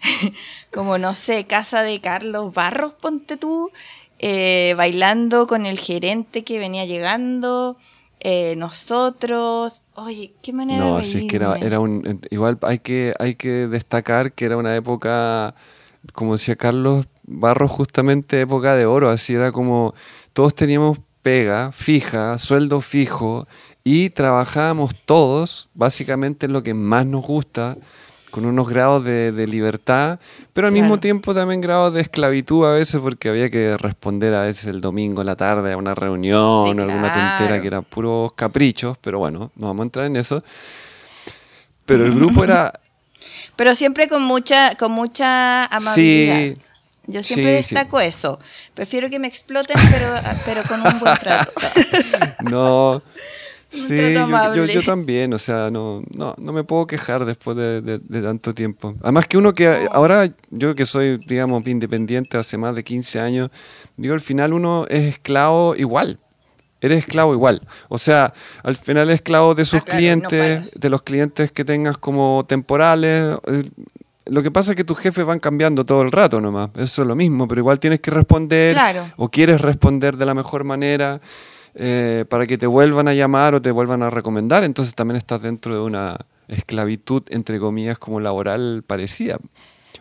como, 0.74 0.98
no 0.98 1.16
sé, 1.16 1.46
casa 1.46 1.82
de 1.82 2.00
Carlos 2.02 2.54
Barros, 2.54 2.94
ponte 2.94 3.38
tú, 3.38 3.72
eh, 4.20 4.74
bailando 4.78 5.48
con 5.48 5.66
el 5.66 5.80
gerente 5.80 6.44
que 6.44 6.60
venía 6.60 6.86
llegando. 6.86 7.78
Eh, 8.20 8.56
nosotros, 8.56 9.84
oye, 9.96 10.34
qué 10.42 10.54
manera 10.54 10.84
no, 10.84 10.96
así 10.96 11.20
es 11.20 11.24
que 11.26 11.36
era, 11.36 11.58
era 11.58 11.82
un, 11.82 12.22
igual 12.30 12.58
hay 12.62 12.80
que, 12.80 13.14
hay 13.20 13.36
que 13.36 13.68
destacar 13.68 14.32
que 14.32 14.46
era 14.46 14.56
una 14.56 14.74
época, 14.78 15.56
como 16.14 16.34
decía 16.34 16.56
Carlos, 16.56 17.08
Barro 17.24 17.68
justamente 17.68 18.42
época 18.42 18.76
de 18.76 18.86
oro, 18.86 19.10
así 19.10 19.34
era 19.34 19.52
como 19.52 19.94
todos 20.34 20.54
teníamos 20.54 21.00
pega 21.22 21.72
fija, 21.72 22.38
sueldo 22.38 22.82
fijo 22.82 23.48
y 23.84 24.10
trabajábamos 24.10 24.94
todos 25.06 25.70
básicamente 25.74 26.46
en 26.46 26.54
lo 26.54 26.64
que 26.64 26.74
más 26.74 27.06
nos 27.06 27.24
gusta, 27.24 27.78
con 28.30 28.46
unos 28.46 28.68
grados 28.68 29.04
de, 29.06 29.48
libertad, 29.48 30.20
pero 30.54 30.66
al 30.66 30.74
mismo 30.74 31.00
tiempo 31.00 31.36
también 31.36 31.62
grados 31.62 31.94
de 31.94 32.02
esclavitud 32.02 32.66
a 32.66 32.74
veces 32.74 33.00
porque 33.00 33.30
había 33.30 33.50
que 33.52 33.78
responder 33.78 34.34
a 34.34 34.42
veces 34.42 34.66
el 34.66 34.82
domingo 34.82 35.22
en 35.22 35.28
la 35.28 35.36
tarde 35.36 35.72
a 35.72 35.78
una 35.78 35.94
reunión 35.94 36.42
o 36.42 36.66
alguna 36.66 37.14
tontera 37.14 37.62
que 37.62 37.68
eran 37.68 37.84
puros 37.84 38.34
caprichos, 38.34 38.98
pero 39.00 39.20
bueno, 39.20 39.52
no 39.56 39.68
vamos 39.68 39.82
a 39.82 39.84
entrar 39.84 40.06
en 40.08 40.16
eso. 40.16 40.44
Pero 41.86 42.06
el 42.06 42.16
grupo 42.16 42.44
era... 42.44 42.74
Pero 43.56 43.76
siempre 43.76 44.08
con 44.08 44.24
mucha, 44.24 44.74
con 44.76 44.92
mucha 44.92 45.66
amabilidad. 45.66 46.36
Sí, 46.36 46.58
yo 47.08 47.22
siempre 47.24 47.54
destaco 47.54 48.00
eso. 48.00 48.40
Prefiero 48.74 49.10
que 49.10 49.20
me 49.20 49.28
exploten, 49.28 49.76
pero, 49.92 50.08
pero 50.46 50.64
con 50.64 50.80
un 50.80 51.00
buen 51.00 51.18
trato. 51.18 51.52
no. 52.50 53.02
sí, 53.70 54.14
yo, 54.14 54.84
también, 54.84 55.34
o 55.34 55.40
sea, 55.40 55.70
no, 55.70 56.04
no, 56.16 56.36
no 56.38 56.54
me 56.54 56.64
puedo 56.64 56.88
quejar 56.88 57.26
después 57.26 57.58
de, 57.58 58.00
tanto 58.22 58.54
tiempo. 58.54 58.96
Además 59.02 59.28
que 59.28 59.38
uno 59.38 59.54
que 59.54 59.88
ahora, 59.92 60.30
yo 60.50 60.76
que 60.76 60.86
soy, 60.86 61.18
digamos, 61.18 61.66
independiente 61.68 62.38
hace 62.38 62.58
más 62.58 62.76
de 62.76 62.84
15 62.84 63.20
años, 63.20 63.50
digo, 63.98 64.14
al 64.14 64.22
final 64.22 64.54
uno 64.54 64.86
es 64.90 65.04
esclavo 65.04 65.76
igual. 65.76 66.20
Eres 66.84 67.00
esclavo 67.00 67.34
igual. 67.34 67.62
O 67.88 67.98
sea, 67.98 68.34
al 68.62 68.76
final 68.76 69.10
es 69.10 69.16
esclavo 69.16 69.56
de 69.56 69.64
sus 69.64 69.80
ah, 69.82 69.86
clientes, 69.86 70.82
de 70.82 70.90
los 70.90 71.02
clientes 71.02 71.50
que 71.50 71.64
tengas 71.64 71.98
como 71.98 72.46
temporales. 72.46 73.38
Lo 74.26 74.42
que 74.42 74.52
pasa 74.52 74.72
es 74.72 74.78
que 74.78 74.84
tus 74.84 74.98
jefes 75.00 75.26
van 75.26 75.40
cambiando 75.40 75.86
todo 75.86 76.02
el 76.02 76.12
rato 76.12 76.40
nomás. 76.40 76.70
Eso 76.76 77.02
es 77.02 77.08
lo 77.08 77.16
mismo, 77.16 77.48
pero 77.48 77.60
igual 77.60 77.80
tienes 77.80 78.00
que 78.00 78.12
responder 78.12 78.78
o 79.18 79.30
quieres 79.30 79.60
responder 79.60 80.16
de 80.16 80.26
la 80.26 80.34
mejor 80.34 80.64
manera 80.64 81.20
eh, 81.76 82.24
para 82.30 82.48
que 82.48 82.58
te 82.58 82.68
vuelvan 82.68 83.08
a 83.08 83.14
llamar 83.14 83.56
o 83.56 83.62
te 83.62 83.72
vuelvan 83.72 84.02
a 84.02 84.10
recomendar. 84.10 84.64
Entonces 84.64 84.96
también 84.96 85.18
estás 85.18 85.42
dentro 85.42 85.74
de 85.74 85.82
una 85.82 86.18
esclavitud, 86.48 87.24
entre 87.30 87.60
comillas, 87.60 88.00
como 88.00 88.20
laboral 88.20 88.84
parecida. 88.86 89.38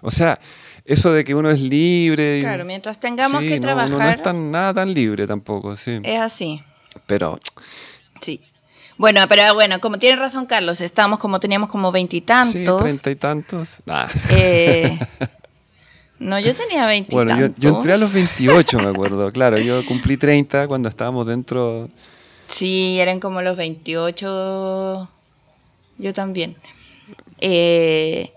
O 0.03 0.11
sea, 0.11 0.39
eso 0.85 1.13
de 1.13 1.25
que 1.25 1.35
uno 1.35 1.51
es 1.51 1.61
libre. 1.61 2.41
Claro, 2.41 2.65
mientras 2.65 3.01
tengamos 3.01 3.43
que 3.43 3.61
trabajar. 3.61 3.91
No, 3.91 3.99
no 3.99 4.11
es 4.11 4.23
tan, 4.23 4.51
nada 4.51 4.75
tan 4.75 4.93
libre 4.93 5.27
tampoco, 5.27 5.75
sí. 5.77 6.01
Es 6.03 6.21
así. 6.21 6.61
Pero. 7.07 7.39
Sí. 8.21 8.41
Bueno, 8.99 9.21
pero 9.29 9.55
bueno, 9.55 9.81
como 9.81 9.99
tiene 9.99 10.17
razón 10.17 10.47
Carlos, 10.47 10.81
estábamos 10.81 11.19
como 11.19 11.41
teníamos 11.41 11.69
como 11.69 11.91
veintitantos. 11.93 12.53
Sí, 12.53 12.85
treinta 12.85 13.11
y 13.11 13.17
tantos. 13.17 13.69
Eh, 14.31 14.99
no, 16.19 16.39
yo 16.39 16.55
tenía 16.55 16.87
veintitantos. 16.87 17.37
Bueno, 17.37 17.55
yo, 17.57 17.77
entré 17.77 17.95
a 17.95 17.97
los 17.97 18.13
veintiocho, 18.13 18.79
me 18.79 18.91
acuerdo. 18.91 19.33
Claro, 19.33 19.59
yo 19.59 19.85
cumplí 19.87 20.17
treinta 20.17 20.69
cuando 20.69 20.89
estábamos 20.89 21.27
dentro. 21.27 21.89
Sí, 22.49 23.01
eran 23.01 23.19
como 23.19 23.43
los 23.43 23.57
veintiocho. 23.57 25.09
Yo 25.99 26.13
también. 26.13 26.57
Eh, 27.41 28.33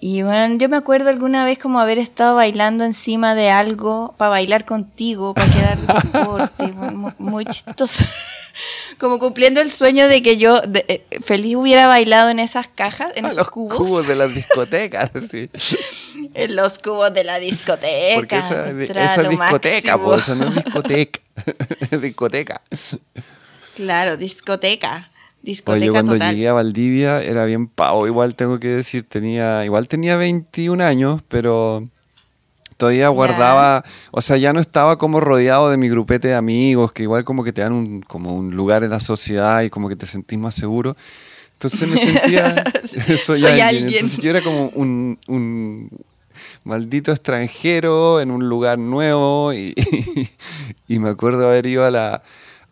y 0.00 0.22
bueno, 0.22 0.56
yo 0.58 0.68
me 0.68 0.76
acuerdo 0.76 1.10
alguna 1.10 1.44
vez 1.44 1.58
como 1.58 1.80
haber 1.80 1.98
estado 1.98 2.36
bailando 2.36 2.84
encima 2.84 3.34
de 3.34 3.50
algo 3.50 4.14
para 4.16 4.30
bailar 4.30 4.64
contigo, 4.64 5.34
para 5.34 5.50
quedar 5.50 5.78
deporte, 6.04 6.68
muy, 6.68 7.12
muy 7.18 7.44
chistoso. 7.46 8.04
Como 8.98 9.18
cumpliendo 9.18 9.60
el 9.60 9.70
sueño 9.70 10.08
de 10.08 10.22
que 10.22 10.36
yo 10.36 10.60
eh, 10.88 11.04
feliz 11.20 11.56
hubiera 11.56 11.86
bailado 11.86 12.30
en 12.30 12.38
esas 12.38 12.68
cajas, 12.68 13.12
en 13.14 13.24
esos 13.24 13.38
los 13.38 13.50
cubos. 13.50 13.76
cubos 13.76 14.06
de 14.06 14.16
las 14.16 14.34
discotecas, 14.34 15.10
sí. 15.30 15.48
en 16.34 16.56
los 16.56 16.78
cubos 16.78 17.14
de 17.14 17.24
la 17.24 17.38
discoteca. 17.38 18.16
Porque 18.16 18.38
esa, 18.38 18.70
esa 18.70 19.22
es 19.22 19.28
discoteca, 19.28 19.98
pues, 19.98 20.22
esa 20.22 20.34
no 20.34 20.44
es 20.46 20.54
discoteca. 20.54 21.20
discoteca. 22.02 22.62
Claro, 23.76 24.16
discoteca. 24.16 25.10
Discoteca 25.40 25.86
yo 25.86 25.92
cuando 25.92 26.16
llegué 26.16 26.48
a 26.48 26.52
Valdivia 26.52 27.22
era 27.22 27.44
bien 27.44 27.68
pavo, 27.68 28.06
igual 28.08 28.34
tengo 28.34 28.58
que 28.58 28.68
decir, 28.68 29.04
tenía, 29.08 29.64
igual 29.64 29.86
tenía 29.86 30.16
21 30.16 30.82
años, 30.82 31.22
pero 31.28 31.88
todavía 32.78 33.08
guardaba, 33.08 33.84
o 34.12 34.22
sea, 34.22 34.36
ya 34.38 34.52
no 34.54 34.60
estaba 34.60 34.96
como 34.96 35.20
rodeado 35.20 35.68
de 35.68 35.76
mi 35.76 35.90
grupete 35.90 36.28
de 36.28 36.34
amigos, 36.34 36.92
que 36.92 37.02
igual 37.02 37.24
como 37.24 37.44
que 37.44 37.52
te 37.52 37.60
dan 37.60 37.72
un, 37.72 38.00
como 38.00 38.34
un 38.34 38.56
lugar 38.56 38.84
en 38.84 38.90
la 38.90 39.00
sociedad 39.00 39.62
y 39.62 39.68
como 39.68 39.88
que 39.88 39.96
te 39.96 40.06
sentís 40.06 40.38
más 40.38 40.54
seguro. 40.54 40.96
Entonces 41.54 41.88
me 41.88 41.96
sentía, 41.96 42.64
soy, 43.22 43.44
alguien. 43.44 43.88
Entonces 43.88 44.18
yo 44.18 44.30
era 44.30 44.42
como 44.42 44.68
un, 44.68 45.18
un, 45.26 45.90
maldito 46.62 47.10
extranjero 47.10 48.20
en 48.20 48.30
un 48.30 48.48
lugar 48.48 48.78
nuevo 48.78 49.52
y, 49.52 49.74
y, 50.88 50.98
me 51.00 51.08
acuerdo 51.08 51.48
haber 51.48 51.66
ido 51.66 51.84
a, 51.84 51.90
la, 51.90 52.22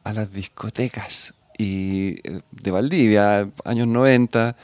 a 0.05 0.13
las 0.13 0.33
discotecas 0.33 1.35
y 1.59 2.21
eh, 2.23 2.43
de 2.53 2.71
Valdivia, 2.71 3.49
años 3.65 3.89
90. 3.89 4.57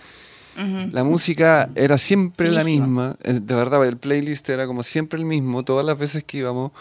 La 0.57 1.05
música 1.05 1.70
era 1.74 1.98
siempre 1.98 2.50
la 2.50 2.62
misma, 2.64 3.16
de 3.22 3.55
verdad, 3.55 3.84
el 3.86 3.96
playlist 3.96 4.48
era 4.50 4.66
como 4.66 4.82
siempre 4.82 5.18
el 5.18 5.24
mismo, 5.24 5.64
todas 5.64 5.84
las 5.84 5.98
veces 5.98 6.24
que 6.24 6.38
íbamos, 6.38 6.72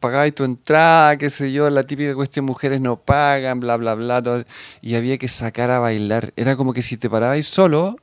pagabas 0.00 0.34
tu 0.34 0.44
entrada, 0.44 1.16
qué 1.16 1.30
sé 1.30 1.52
yo, 1.52 1.70
la 1.70 1.84
típica 1.84 2.14
cuestión, 2.14 2.44
mujeres 2.44 2.80
no 2.80 2.96
pagan, 2.96 3.60
bla, 3.60 3.76
bla, 3.76 3.94
bla, 3.94 4.44
y 4.80 4.94
había 4.94 5.18
que 5.18 5.28
sacar 5.28 5.70
a 5.70 5.78
bailar. 5.78 6.32
Era 6.36 6.56
como 6.56 6.72
que 6.72 6.82
si 6.82 6.96
te 6.96 7.08
parabais 7.08 7.46
solo, 7.46 7.96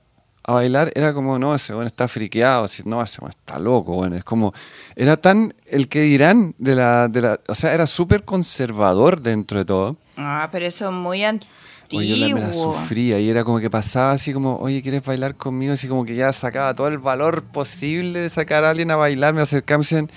a 0.45 0.53
bailar 0.53 0.91
era 0.95 1.13
como, 1.13 1.39
no, 1.39 1.55
ese 1.55 1.73
bueno 1.73 1.87
está 1.87 2.07
friqueado, 2.07 2.67
no, 2.85 3.01
ese 3.01 3.21
bueno 3.21 3.35
está 3.37 3.59
loco, 3.59 3.93
bueno, 3.93 4.15
es 4.15 4.23
como, 4.23 4.53
era 4.95 5.17
tan 5.17 5.53
el 5.67 5.87
que 5.87 6.01
dirán 6.01 6.53
de 6.57 6.75
la, 6.75 7.07
de 7.07 7.21
la 7.21 7.39
o 7.47 7.55
sea, 7.55 7.73
era 7.73 7.87
súper 7.87 8.23
conservador 8.23 9.21
dentro 9.21 9.59
de 9.59 9.65
todo. 9.65 9.97
Ah, 10.17 10.49
pero 10.51 10.65
eso 10.65 10.89
es 10.89 10.93
muy 10.93 11.23
antiguo. 11.23 11.62
Oye, 11.91 12.17
yo 12.17 12.35
me 12.35 12.41
la 12.41 12.53
sufría 12.53 13.19
y 13.19 13.29
era 13.29 13.43
como 13.43 13.59
que 13.59 13.69
pasaba 13.69 14.11
así 14.11 14.33
como, 14.33 14.57
oye, 14.57 14.81
¿quieres 14.81 15.03
bailar 15.03 15.35
conmigo? 15.35 15.73
Así 15.73 15.87
como 15.87 16.05
que 16.05 16.15
ya 16.15 16.31
sacaba 16.33 16.73
todo 16.73 16.87
el 16.87 16.97
valor 16.97 17.43
posible 17.43 18.19
de 18.19 18.29
sacar 18.29 18.63
a 18.63 18.71
alguien 18.71 18.91
a 18.91 18.95
bailar, 18.95 19.33
me 19.33 19.41
acercaba 19.41 19.83
y 19.83 19.93
me 19.93 20.01
decían, 20.01 20.09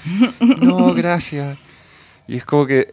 no, 0.63 0.95
gracias. 0.95 1.59
Y 2.29 2.37
es 2.37 2.45
como 2.45 2.67
que, 2.67 2.89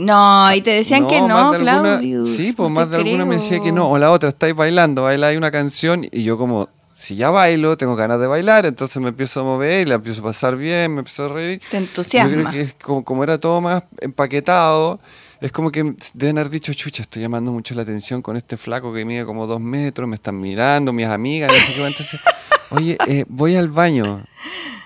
no, 0.00 0.54
y 0.54 0.62
te 0.62 0.70
decían 0.70 1.06
que 1.06 1.20
no, 1.20 1.52
Claudio. 1.52 2.24
Sí, 2.24 2.54
pues 2.54 2.70
más 2.70 2.90
de 2.90 2.96
alguna 2.96 3.26
me 3.26 3.34
decía 3.34 3.60
que 3.60 3.70
no. 3.70 3.90
O 3.90 3.98
la 3.98 4.10
otra, 4.10 4.30
estáis 4.30 4.54
bailando, 4.54 5.02
bailáis 5.02 5.36
una 5.36 5.50
canción 5.50 6.06
y 6.10 6.22
yo 6.22 6.38
como, 6.38 6.70
si 6.94 7.16
ya 7.16 7.28
bailo, 7.28 7.76
tengo 7.76 7.96
ganas 7.96 8.18
de 8.18 8.26
bailar, 8.26 8.64
entonces 8.64 8.96
me 9.02 9.10
empiezo 9.10 9.40
a 9.40 9.44
mover 9.44 9.86
y 9.86 9.90
la 9.90 9.96
empiezo 9.96 10.22
a 10.22 10.24
pasar 10.24 10.56
bien, 10.56 10.94
me 10.94 11.00
empiezo 11.00 11.26
a 11.26 11.28
reír. 11.28 11.60
Te 11.70 11.76
entusiasma. 11.76 12.34
Yo 12.34 12.48
creo 12.48 12.50
que 12.50 12.72
como, 12.82 13.04
como 13.04 13.24
era 13.24 13.38
todo 13.38 13.60
más 13.60 13.82
empaquetado, 14.00 15.00
es 15.40 15.52
como 15.52 15.70
que 15.70 15.94
deben 16.14 16.38
haber 16.38 16.50
dicho, 16.50 16.72
chucha, 16.74 17.02
estoy 17.02 17.22
llamando 17.22 17.52
mucho 17.52 17.74
la 17.74 17.82
atención 17.82 18.22
con 18.22 18.36
este 18.36 18.56
flaco 18.56 18.92
que 18.92 19.04
mide 19.04 19.24
como 19.24 19.46
dos 19.46 19.60
metros, 19.60 20.08
me 20.08 20.16
están 20.16 20.40
mirando, 20.40 20.92
mis 20.92 21.06
amigas, 21.06 21.52
entonces, 21.76 22.20
oye, 22.70 22.98
eh, 23.06 23.24
voy 23.28 23.56
al 23.56 23.68
baño. 23.68 24.24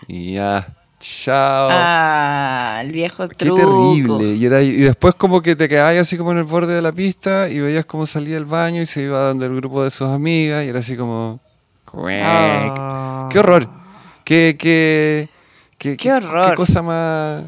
Y 0.06 0.34
ya 0.34 0.66
Chao. 1.06 1.68
Ah, 1.70 2.80
el 2.82 2.90
viejo 2.90 3.28
truco. 3.28 3.56
Qué 3.56 3.62
terrible. 3.62 4.64
Y, 4.64 4.82
después 4.82 5.14
como 5.14 5.42
que 5.42 5.54
te 5.54 5.68
quedabas 5.68 5.98
así 5.98 6.16
como 6.16 6.32
en 6.32 6.38
el 6.38 6.44
borde 6.44 6.74
de 6.74 6.80
la 6.80 6.92
pista 6.92 7.50
y 7.50 7.58
veías 7.58 7.84
cómo 7.84 8.06
salía 8.06 8.38
el 8.38 8.46
baño 8.46 8.80
y 8.80 8.86
se 8.86 9.02
iba 9.02 9.20
dando 9.20 9.44
el 9.44 9.54
grupo 9.54 9.84
de 9.84 9.90
sus 9.90 10.08
amigas 10.08 10.64
y 10.64 10.68
era 10.68 10.78
así 10.78 10.96
como... 10.96 11.40
Ah. 11.94 13.28
¡Qué 13.30 13.38
horror! 13.38 13.68
¡Qué, 14.24 14.56
qué, 14.58 15.28
qué, 15.76 15.98
qué 15.98 16.12
horror! 16.12 16.50
¡Qué 16.50 16.54
cosa 16.54 16.80
más... 16.80 17.44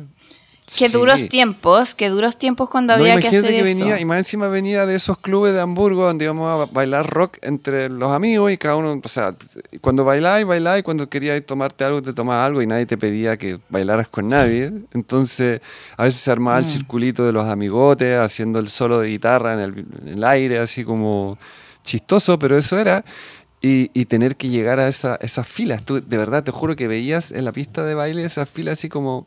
Qué 0.66 0.88
duros 0.88 1.28
tiempos, 1.28 1.94
qué 1.94 2.08
duros 2.08 2.36
tiempos 2.36 2.68
cuando 2.68 2.92
había 2.92 3.20
que 3.20 3.28
hacer 3.28 3.44
que 3.44 3.62
venía, 3.62 4.00
Y 4.00 4.04
más 4.04 4.18
encima 4.18 4.48
venía 4.48 4.84
de 4.84 4.96
esos 4.96 5.16
clubes 5.16 5.52
de 5.54 5.60
Hamburgo 5.60 6.04
donde 6.04 6.24
íbamos 6.24 6.68
a 6.68 6.72
bailar 6.72 7.08
rock 7.08 7.38
entre 7.42 7.88
los 7.88 8.10
amigos 8.10 8.50
y 8.50 8.58
cada 8.58 8.74
uno, 8.74 9.00
o 9.02 9.08
sea, 9.08 9.32
cuando 9.80 10.04
bailáis, 10.04 10.44
bailáis, 10.44 10.82
cuando 10.82 11.08
querías 11.08 11.40
tomarte 11.46 11.84
algo, 11.84 12.02
te 12.02 12.12
tomabas 12.12 12.46
algo 12.46 12.62
y 12.62 12.66
nadie 12.66 12.84
te 12.84 12.98
pedía 12.98 13.36
que 13.36 13.60
bailaras 13.68 14.08
con 14.08 14.26
nadie. 14.26 14.72
Entonces, 14.92 15.60
a 15.96 16.02
veces 16.02 16.20
se 16.20 16.32
armaba 16.32 16.58
el 16.58 16.64
mm. 16.64 16.68
circulito 16.68 17.24
de 17.24 17.32
los 17.32 17.44
amigotes 17.44 18.18
haciendo 18.18 18.58
el 18.58 18.68
solo 18.68 18.98
de 18.98 19.08
guitarra 19.08 19.54
en 19.54 19.60
el, 19.60 19.86
en 20.02 20.08
el 20.08 20.24
aire, 20.24 20.58
así 20.58 20.82
como 20.82 21.38
chistoso, 21.84 22.40
pero 22.40 22.58
eso 22.58 22.76
era. 22.76 23.04
Y, 23.62 23.90
y, 23.94 24.04
tener 24.04 24.36
que 24.36 24.48
llegar 24.48 24.78
a 24.80 24.86
esa, 24.86 25.16
esas 25.22 25.48
filas. 25.48 25.82
Tú, 25.84 26.00
de 26.00 26.16
verdad, 26.16 26.44
te 26.44 26.50
juro 26.50 26.76
que 26.76 26.88
veías 26.88 27.32
en 27.32 27.44
la 27.44 27.52
pista 27.52 27.84
de 27.84 27.94
baile 27.94 28.24
esas 28.24 28.48
filas 28.48 28.78
así 28.78 28.88
como 28.88 29.26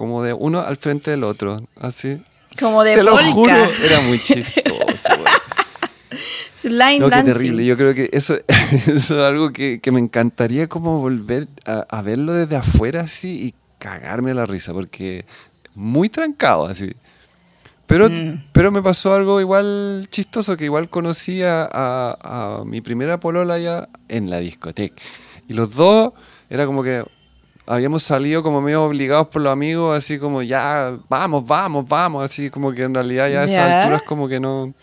como 0.00 0.22
de 0.22 0.32
uno 0.32 0.60
al 0.60 0.78
frente 0.78 1.10
del 1.10 1.24
otro, 1.24 1.60
así. 1.78 2.16
Como 2.58 2.82
de 2.84 2.94
Te 2.94 3.04
polka. 3.04 3.22
Lo 3.22 3.32
juro, 3.34 3.52
era 3.84 4.00
muy 4.00 4.18
chistoso. 4.18 5.10
Line 6.62 7.00
no, 7.00 7.10
qué 7.10 7.22
terrible. 7.22 7.66
Yo 7.66 7.76
creo 7.76 7.92
que 7.92 8.08
eso, 8.14 8.38
es 8.48 9.10
algo 9.10 9.52
que, 9.52 9.78
que, 9.82 9.92
me 9.92 10.00
encantaría 10.00 10.68
como 10.68 11.00
volver 11.00 11.48
a, 11.66 12.00
verlo 12.00 12.32
desde 12.32 12.56
afuera 12.56 13.02
así 13.02 13.48
y 13.48 13.54
cagarme 13.78 14.32
la 14.32 14.46
risa, 14.46 14.72
porque 14.72 15.26
muy 15.74 16.08
trancado 16.08 16.64
así. 16.64 16.94
Pero, 17.86 18.08
mm. 18.08 18.44
pero 18.52 18.72
me 18.72 18.80
pasó 18.80 19.12
algo 19.12 19.38
igual 19.38 20.08
chistoso, 20.10 20.56
que 20.56 20.64
igual 20.64 20.88
conocí 20.88 21.42
a, 21.42 21.68
a, 21.70 22.60
a 22.60 22.64
mi 22.64 22.80
primera 22.80 23.20
polola 23.20 23.58
ya 23.58 23.86
en 24.08 24.30
la 24.30 24.38
discoteca. 24.38 25.02
Y 25.46 25.52
los 25.52 25.74
dos 25.74 26.14
era 26.48 26.64
como 26.64 26.82
que, 26.82 27.04
habíamos 27.70 28.02
salido 28.02 28.42
como 28.42 28.60
medio 28.60 28.82
obligados 28.82 29.28
por 29.28 29.42
los 29.42 29.52
amigos, 29.52 29.96
así 29.96 30.18
como 30.18 30.42
ya, 30.42 30.98
vamos, 31.08 31.46
vamos, 31.46 31.88
vamos, 31.88 32.24
así 32.24 32.50
como 32.50 32.72
que 32.72 32.82
en 32.82 32.94
realidad 32.94 33.28
ya 33.30 33.42
a 33.42 33.44
esa 33.44 33.80
altura 33.80 33.96
es 33.98 34.02
como 34.02 34.26
que 34.26 34.40
no... 34.40 34.74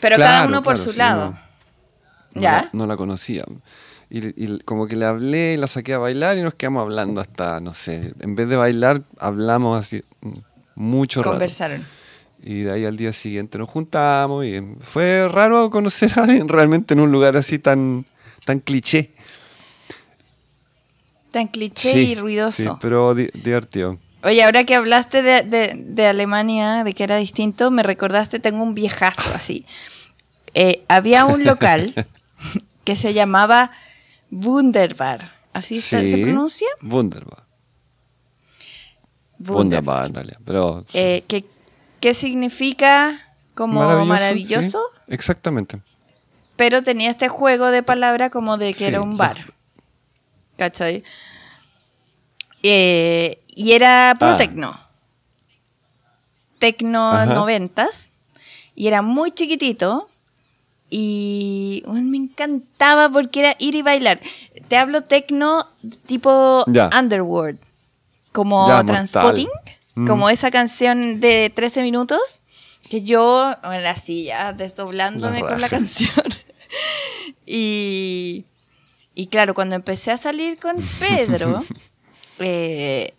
Pero 0.00 0.16
cada 0.16 0.48
uno 0.48 0.60
por 0.62 0.76
su 0.76 0.92
lado. 0.94 1.38
¿Ya? 2.34 2.68
No 2.72 2.86
la, 2.86 2.96
conocía. 2.96 3.44
Y, 4.10 4.58
como 4.64 4.88
que 4.88 4.96
le 4.96 5.06
hablé 5.06 5.54
y 5.54 5.56
la 5.56 5.68
saqué 5.68 5.94
a 5.94 5.98
bailar 5.98 6.36
y 6.36 6.42
nos 6.42 6.54
quedamos 6.54 6.82
hablando 6.82 7.20
hasta, 7.20 7.60
no 7.60 7.72
sé, 7.72 8.12
en 8.18 8.34
vez 8.34 8.48
de 8.48 8.56
bailar, 8.56 9.02
hablamos 9.18 9.80
así 9.80 10.02
mucho 10.74 11.20
rato. 11.20 11.30
Conversaron. 11.30 11.84
Y 12.42 12.62
de 12.62 12.72
ahí 12.72 12.84
al 12.84 12.96
día 12.96 13.12
siguiente 13.12 13.58
nos 13.58 13.70
juntamos 13.70 14.44
y 14.44 14.60
fue 14.80 15.28
raro 15.28 15.70
conocer 15.70 16.18
a 16.18 16.24
alguien 16.24 16.48
realmente 16.48 16.94
en 16.94 17.00
un 17.00 17.12
lugar 17.12 17.36
así 17.36 17.60
tan, 17.60 18.04
tan 18.44 18.58
cliché. 18.58 19.13
Tan 21.34 21.48
cliché 21.48 22.00
y 22.00 22.14
ruidoso. 22.14 22.62
Sí, 22.62 22.68
pero 22.80 23.12
divertido. 23.12 23.98
Oye, 24.22 24.44
ahora 24.44 24.62
que 24.62 24.76
hablaste 24.76 25.20
de, 25.20 26.06
Alemania, 26.06 26.84
de 26.84 26.94
que 26.94 27.02
era 27.02 27.16
distinto, 27.16 27.72
me 27.72 27.82
recordaste, 27.82 28.38
tengo 28.38 28.62
un 28.62 28.76
viejazo 28.76 29.34
así. 29.34 29.66
Eh, 30.54 30.84
había 30.86 31.26
un 31.26 31.42
local 31.42 31.92
que 32.84 32.94
se 32.94 33.14
llamaba 33.14 33.72
Wunderbar. 34.30 35.32
¿Así 35.52 35.80
se, 35.80 36.18
pronuncia? 36.18 36.68
Wunderbar. 36.82 37.42
Wunderbar, 39.40 40.06
en 40.06 40.14
realidad. 40.14 40.38
Pero, 40.44 40.86
eh, 40.94 41.24
¿qué, 41.98 42.14
significa 42.14 43.20
como 43.56 44.04
maravilloso? 44.04 44.80
exactamente. 45.08 45.82
Pero 46.54 46.84
tenía 46.84 47.10
este 47.10 47.28
juego 47.28 47.72
de 47.72 47.82
palabra 47.82 48.30
como 48.30 48.56
de 48.56 48.72
que 48.72 48.86
era 48.86 49.00
un 49.00 49.16
bar. 49.16 49.53
¿Cachai? 50.56 51.02
Eh, 52.62 53.42
y 53.54 53.72
era 53.72 54.16
puro 54.18 54.32
ah. 54.32 54.36
tecno. 54.36 54.80
Tecno 56.58 57.26
noventas. 57.26 58.12
Y 58.74 58.88
era 58.88 59.02
muy 59.02 59.32
chiquitito. 59.32 60.08
Y 60.90 61.82
me 61.86 62.16
encantaba 62.16 63.10
porque 63.10 63.40
era 63.40 63.56
ir 63.58 63.74
y 63.74 63.82
bailar. 63.82 64.20
Te 64.68 64.76
hablo 64.76 65.02
tecno 65.02 65.66
tipo 66.06 66.64
Underworld. 66.66 67.58
Como 68.32 68.66
Transpotting. 68.84 69.48
Mm. 69.94 70.06
Como 70.06 70.30
esa 70.30 70.50
canción 70.50 71.20
de 71.20 71.52
13 71.54 71.82
minutos. 71.82 72.42
Que 72.88 73.02
yo 73.02 73.54
en 73.62 73.82
la 73.82 73.96
silla 73.96 74.52
desdoblándome 74.52 75.40
con 75.40 75.60
la 75.60 75.68
canción. 75.68 76.24
y 77.46 78.44
y 79.14 79.26
claro, 79.28 79.54
cuando 79.54 79.76
empecé 79.76 80.10
a 80.10 80.16
salir 80.16 80.58
con 80.58 80.76
Pedro, 80.98 81.62
eh, 82.38 83.14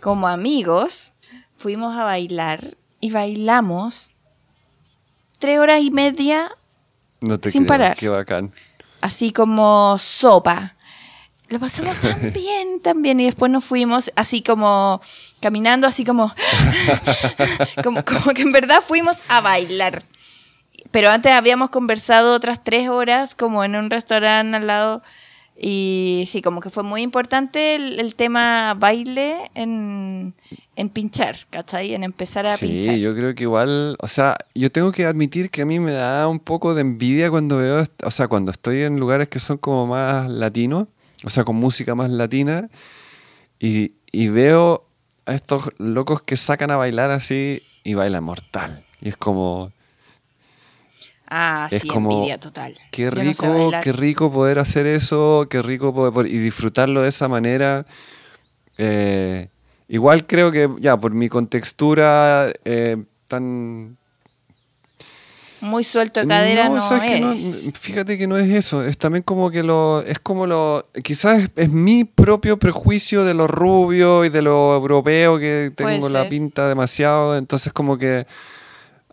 como 0.00 0.28
amigos, 0.28 1.12
fuimos 1.54 1.96
a 1.96 2.04
bailar 2.04 2.76
y 3.00 3.10
bailamos 3.10 4.12
tres 5.38 5.58
horas 5.58 5.82
y 5.82 5.90
media 5.90 6.50
sin 7.44 7.66
parar. 7.66 7.96
Qué 7.96 8.08
bacán. 8.08 8.52
Así 9.00 9.32
como 9.32 9.98
sopa. 9.98 10.76
Lo 11.48 11.58
pasamos 11.58 12.00
tan 12.00 12.32
bien 12.32 12.80
también 12.80 13.18
y 13.18 13.24
después 13.24 13.50
nos 13.50 13.64
fuimos 13.64 14.12
así 14.14 14.42
como 14.42 15.00
caminando, 15.40 15.88
así 15.88 16.04
como, 16.04 16.32
como, 17.82 18.04
como 18.04 18.30
que 18.32 18.42
en 18.42 18.52
verdad 18.52 18.80
fuimos 18.86 19.24
a 19.28 19.40
bailar. 19.40 20.04
pero 20.92 21.10
antes 21.10 21.32
habíamos 21.32 21.70
conversado 21.70 22.34
otras 22.34 22.62
tres 22.62 22.88
horas 22.88 23.34
como 23.34 23.64
en 23.64 23.74
un 23.74 23.90
restaurante 23.90 24.58
al 24.58 24.68
lado 24.68 25.02
y 25.62 26.24
sí, 26.26 26.40
como 26.40 26.62
que 26.62 26.70
fue 26.70 26.82
muy 26.82 27.02
importante 27.02 27.74
el, 27.74 28.14
tema 28.14 28.72
baile 28.78 29.36
en, 29.54 30.34
pinchar, 30.94 31.36
¿cachai? 31.50 31.92
En 31.92 32.02
empezar 32.02 32.46
a 32.46 32.56
pinchar. 32.56 32.94
Sí, 32.94 33.00
yo 33.00 33.14
creo 33.14 33.34
que 33.34 33.42
igual, 33.42 33.98
o 34.00 34.08
sea, 34.08 34.38
yo 34.54 34.72
tengo 34.72 34.90
que 34.90 35.04
admitir 35.04 35.50
que 35.50 35.60
a 35.60 35.66
mí 35.66 35.78
me 35.78 35.92
da 35.92 36.26
un 36.28 36.38
poco 36.38 36.74
de 36.74 36.80
envidia 36.80 37.28
cuando 37.28 37.58
veo, 37.58 37.84
o 38.02 38.10
sea, 38.10 38.26
cuando 38.26 38.50
estoy 38.52 38.84
en 38.84 38.98
lugares 38.98 39.28
que 39.28 39.38
son 39.38 39.58
como 39.58 39.86
más 39.86 40.30
latinos, 40.30 40.88
o 41.24 41.28
sea, 41.28 41.44
con 41.44 41.56
música 41.56 41.94
más 41.94 42.08
latina, 42.08 42.70
y, 43.58 43.92
y 44.12 44.28
veo 44.28 44.86
a 45.26 45.34
estos 45.34 45.68
locos 45.76 46.22
que 46.22 46.38
sacan 46.38 46.70
a 46.70 46.76
bailar 46.76 47.10
así 47.10 47.62
y 47.84 47.92
bailan 47.92 48.24
mortal. 48.24 48.82
Y 49.02 49.10
es 49.10 49.16
como, 49.18 49.72
Ah, 51.30 51.68
es 51.70 51.82
sí, 51.82 51.88
como, 51.88 52.10
envidia 52.10 52.38
total. 52.38 52.74
Qué 52.90 53.08
rico, 53.08 53.70
qué 53.82 53.92
rico 53.92 54.32
poder 54.32 54.58
hacer 54.58 54.86
eso, 54.86 55.46
qué 55.48 55.62
rico 55.62 55.94
poder, 55.94 56.26
y 56.26 56.38
disfrutarlo 56.38 57.02
de 57.02 57.08
esa 57.08 57.28
manera. 57.28 57.86
Eh, 58.76 59.48
igual 59.88 60.26
creo 60.26 60.50
que 60.50 60.68
ya 60.80 60.96
por 60.96 61.12
mi 61.12 61.28
contextura 61.28 62.52
eh, 62.64 62.96
tan 63.28 63.96
muy 65.60 65.84
suelto 65.84 66.20
de 66.20 66.26
cadera 66.26 66.70
no, 66.70 67.36
fíjate 67.78 68.16
que 68.16 68.26
no 68.26 68.38
es 68.38 68.50
eso, 68.50 68.82
es 68.82 68.96
también 68.96 69.22
como 69.22 69.50
que 69.50 69.62
lo 69.62 70.02
es 70.06 70.18
como 70.18 70.46
lo 70.46 70.86
quizás 71.04 71.50
es, 71.54 71.70
mi 71.70 72.04
propio 72.04 72.58
prejuicio 72.58 73.24
de 73.24 73.34
lo 73.34 73.46
rubio 73.46 74.24
y 74.24 74.30
de 74.30 74.40
lo 74.40 74.74
europeo 74.74 75.38
que 75.38 75.70
tengo 75.76 76.08
la 76.08 76.28
pinta 76.30 76.66
demasiado, 76.66 77.36
entonces 77.36 77.74
como 77.74 77.98
que 77.98 78.26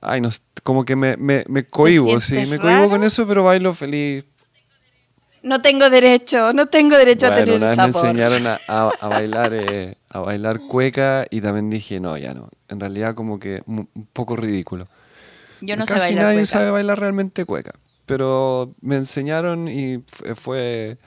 ay 0.01 0.21
no 0.21 0.29
como 0.63 0.83
que 0.83 0.95
me, 0.95 1.15
me, 1.15 1.45
me 1.47 1.63
cohibo, 1.63 2.19
sí, 2.19 2.45
me 2.45 2.59
cohibo 2.59 2.89
con 2.89 3.03
eso, 3.03 3.25
pero 3.25 3.43
bailo 3.43 3.73
feliz. 3.73 4.25
No 5.43 5.61
tengo 5.61 5.89
derecho, 5.89 6.51
no 6.51 6.65
tengo 6.65 6.97
derecho 6.97 7.27
a 7.27 7.35
tener 7.35 7.55
una 7.55 7.69
vez 7.69 7.77
me 7.77 7.85
enseñaron 7.85 8.43
a, 8.67 9.07
bailar 9.07 9.53
eh, 9.53 9.95
a 10.09 10.19
bailar 10.19 10.59
cueca 10.59 11.25
y 11.29 11.39
también 11.39 11.69
dije, 11.69 12.01
no, 12.01 12.17
ya 12.17 12.33
no. 12.33 12.49
En 12.67 12.81
realidad 12.81 13.15
como 13.15 13.39
que 13.39 13.63
un 13.65 13.87
poco 14.11 14.35
ridículo. 14.35 14.89
Yo 15.61 15.77
no 15.77 15.85
Casi 15.85 15.99
sé 15.99 16.05
bailar 16.07 16.25
nadie 16.25 16.45
sabe 16.45 16.71
bailar 16.71 16.99
realmente 16.99 17.45
cueca, 17.45 17.71
pero 18.05 18.75
me 18.81 18.97
enseñaron 18.97 19.69
y 19.69 20.03
fue 20.35 20.97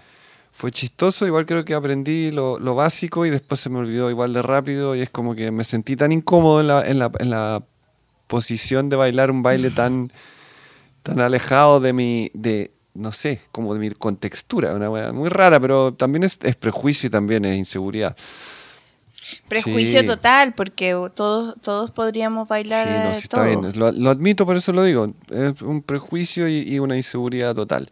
fue 0.52 0.72
chistoso, 0.72 1.26
igual 1.26 1.46
creo 1.46 1.64
que 1.64 1.74
aprendí 1.74 2.30
lo, 2.30 2.58
lo, 2.58 2.74
básico 2.74 3.24
y 3.24 3.30
después 3.30 3.60
se 3.60 3.70
me 3.70 3.78
olvidó 3.78 4.10
igual 4.10 4.32
de 4.32 4.42
rápido 4.42 4.94
y 4.94 5.00
es 5.00 5.08
como 5.08 5.34
que 5.34 5.50
me 5.50 5.64
sentí 5.64 5.96
tan 5.96 6.12
incómodo 6.12 6.60
en 6.60 6.66
la, 6.66 6.86
en 6.86 6.98
la, 6.98 7.10
en 7.18 7.30
la 7.30 7.62
posición 8.30 8.88
de 8.88 8.96
bailar 8.96 9.32
un 9.32 9.42
baile 9.42 9.70
tan, 9.72 10.12
tan 11.02 11.18
alejado 11.18 11.80
de 11.80 11.92
mi, 11.92 12.30
de, 12.32 12.70
no 12.94 13.10
sé, 13.10 13.40
como 13.50 13.74
de 13.74 13.80
mi 13.80 13.90
contextura, 13.90 14.72
una 14.72 15.12
muy 15.12 15.28
rara, 15.28 15.58
pero 15.58 15.92
también 15.92 16.22
es, 16.22 16.36
prejuicio 16.36 17.08
y 17.08 17.10
también 17.10 17.44
es 17.44 17.58
inseguridad. 17.58 18.16
Prejuicio 19.48 20.06
total, 20.06 20.54
porque 20.54 20.96
todos, 21.14 21.56
todos 21.60 21.90
podríamos 21.90 22.48
bailar. 22.48 22.86
Sí, 22.86 23.08
no, 23.08 23.14
sí 23.14 23.20
está 23.24 23.42
bien. 23.44 23.72
Lo, 23.74 24.10
admito, 24.10 24.46
por 24.46 24.56
eso 24.56 24.72
lo 24.72 24.82
digo. 24.84 25.12
Es 25.30 25.60
un 25.62 25.82
prejuicio 25.82 26.48
y, 26.48 26.78
una 26.78 26.96
inseguridad 26.96 27.54
total. 27.54 27.90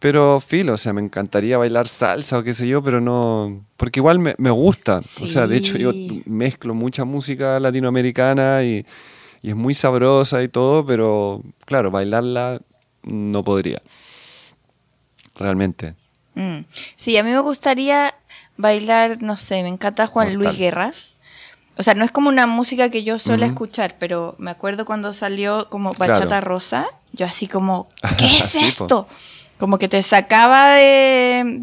Pero 0.00 0.40
filo, 0.40 0.74
o 0.74 0.76
sea, 0.76 0.92
me 0.92 1.00
encantaría 1.00 1.58
bailar 1.58 1.86
salsa 1.86 2.38
o 2.38 2.42
qué 2.42 2.54
sé 2.54 2.66
yo, 2.66 2.82
pero 2.82 3.00
no. 3.00 3.64
Porque 3.76 4.00
igual 4.00 4.18
me, 4.18 4.34
me 4.38 4.50
gusta. 4.50 5.00
O 5.20 5.26
sea, 5.26 5.46
de 5.46 5.56
hecho, 5.56 5.78
yo 5.78 5.92
mezclo 6.26 6.74
mucha 6.74 7.04
música 7.04 7.60
latinoamericana 7.60 8.64
y, 8.64 8.84
y 9.44 9.50
es 9.50 9.56
muy 9.56 9.74
sabrosa 9.74 10.42
y 10.42 10.48
todo, 10.48 10.86
pero 10.86 11.42
claro, 11.66 11.90
bailarla 11.90 12.62
no 13.02 13.44
podría. 13.44 13.82
Realmente. 15.34 15.94
Mm. 16.34 16.60
Sí, 16.96 17.18
a 17.18 17.22
mí 17.22 17.30
me 17.30 17.40
gustaría 17.40 18.14
bailar, 18.56 19.20
no 19.20 19.36
sé, 19.36 19.62
me 19.62 19.68
encanta 19.68 20.06
Juan 20.06 20.34
Luis 20.34 20.56
Guerra. 20.56 20.94
O 21.76 21.82
sea, 21.82 21.92
no 21.92 22.06
es 22.06 22.10
como 22.10 22.30
una 22.30 22.46
música 22.46 22.88
que 22.88 23.04
yo 23.04 23.18
suelo 23.18 23.44
escuchar, 23.44 23.96
pero 23.98 24.34
me 24.38 24.50
acuerdo 24.50 24.86
cuando 24.86 25.12
salió 25.12 25.68
como 25.68 25.92
Bachata 25.92 26.40
Rosa, 26.40 26.86
yo 27.12 27.26
así 27.26 27.46
como, 27.46 27.90
¿qué 28.16 28.24
es 28.24 28.54
esto? 28.54 29.06
Como 29.58 29.76
que 29.76 29.88
te 29.88 30.02
sacaba 30.02 30.76
de... 30.76 31.60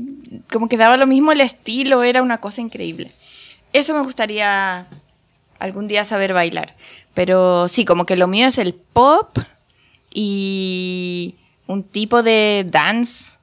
como 0.51 0.69
que 0.69 0.77
daba 0.77 0.97
lo 0.97 1.07
mismo 1.07 1.31
el 1.31 1.41
estilo, 1.41 2.03
era 2.03 2.21
una 2.21 2.37
cosa 2.41 2.61
increíble. 2.61 3.11
Eso 3.73 3.95
me 3.95 4.03
gustaría 4.03 4.85
algún 5.61 5.87
día 5.87 6.03
saber 6.03 6.33
bailar. 6.33 6.75
Pero 7.13 7.67
sí, 7.67 7.85
como 7.85 8.05
que 8.05 8.15
lo 8.15 8.27
mío 8.27 8.47
es 8.47 8.57
el 8.57 8.73
pop 8.73 9.37
y 10.13 11.35
un 11.67 11.83
tipo 11.83 12.23
de 12.23 12.65
dance 12.67 13.37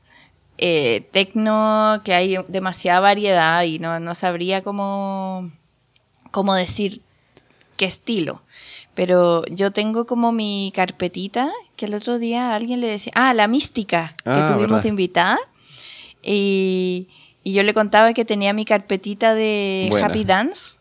eh, 0.59 1.09
tecno 1.12 2.03
que 2.05 2.14
hay 2.14 2.37
demasiada 2.49 3.01
variedad 3.01 3.62
y 3.62 3.79
no, 3.79 4.14
sabría 4.14 4.62
cómo, 4.62 5.51
cómo 6.31 6.55
decir 6.55 7.03
qué 7.77 7.85
estilo. 7.85 8.43
Pero 8.95 9.45
yo 9.47 9.71
tengo 9.71 10.05
como 10.05 10.33
mi 10.33 10.73
carpetita 10.75 11.49
que 11.77 11.87
el 11.87 11.95
otro 11.95 12.19
día 12.19 12.55
alguien 12.55 12.81
le 12.81 12.89
decía, 12.89 13.12
ah, 13.14 13.33
la 13.33 13.47
mística 13.47 14.16
que 14.25 14.31
ah, 14.31 14.53
tuvimos 14.53 14.83
de 14.83 14.89
invitada. 14.89 15.39
Y, 16.21 17.07
y, 17.45 17.53
yo 17.53 17.62
le 17.62 17.73
contaba 17.73 18.12
que 18.12 18.25
tenía 18.25 18.53
mi 18.53 18.64
carpetita 18.64 19.35
de 19.35 19.89
Happy 20.03 20.25
Dance 20.25 20.78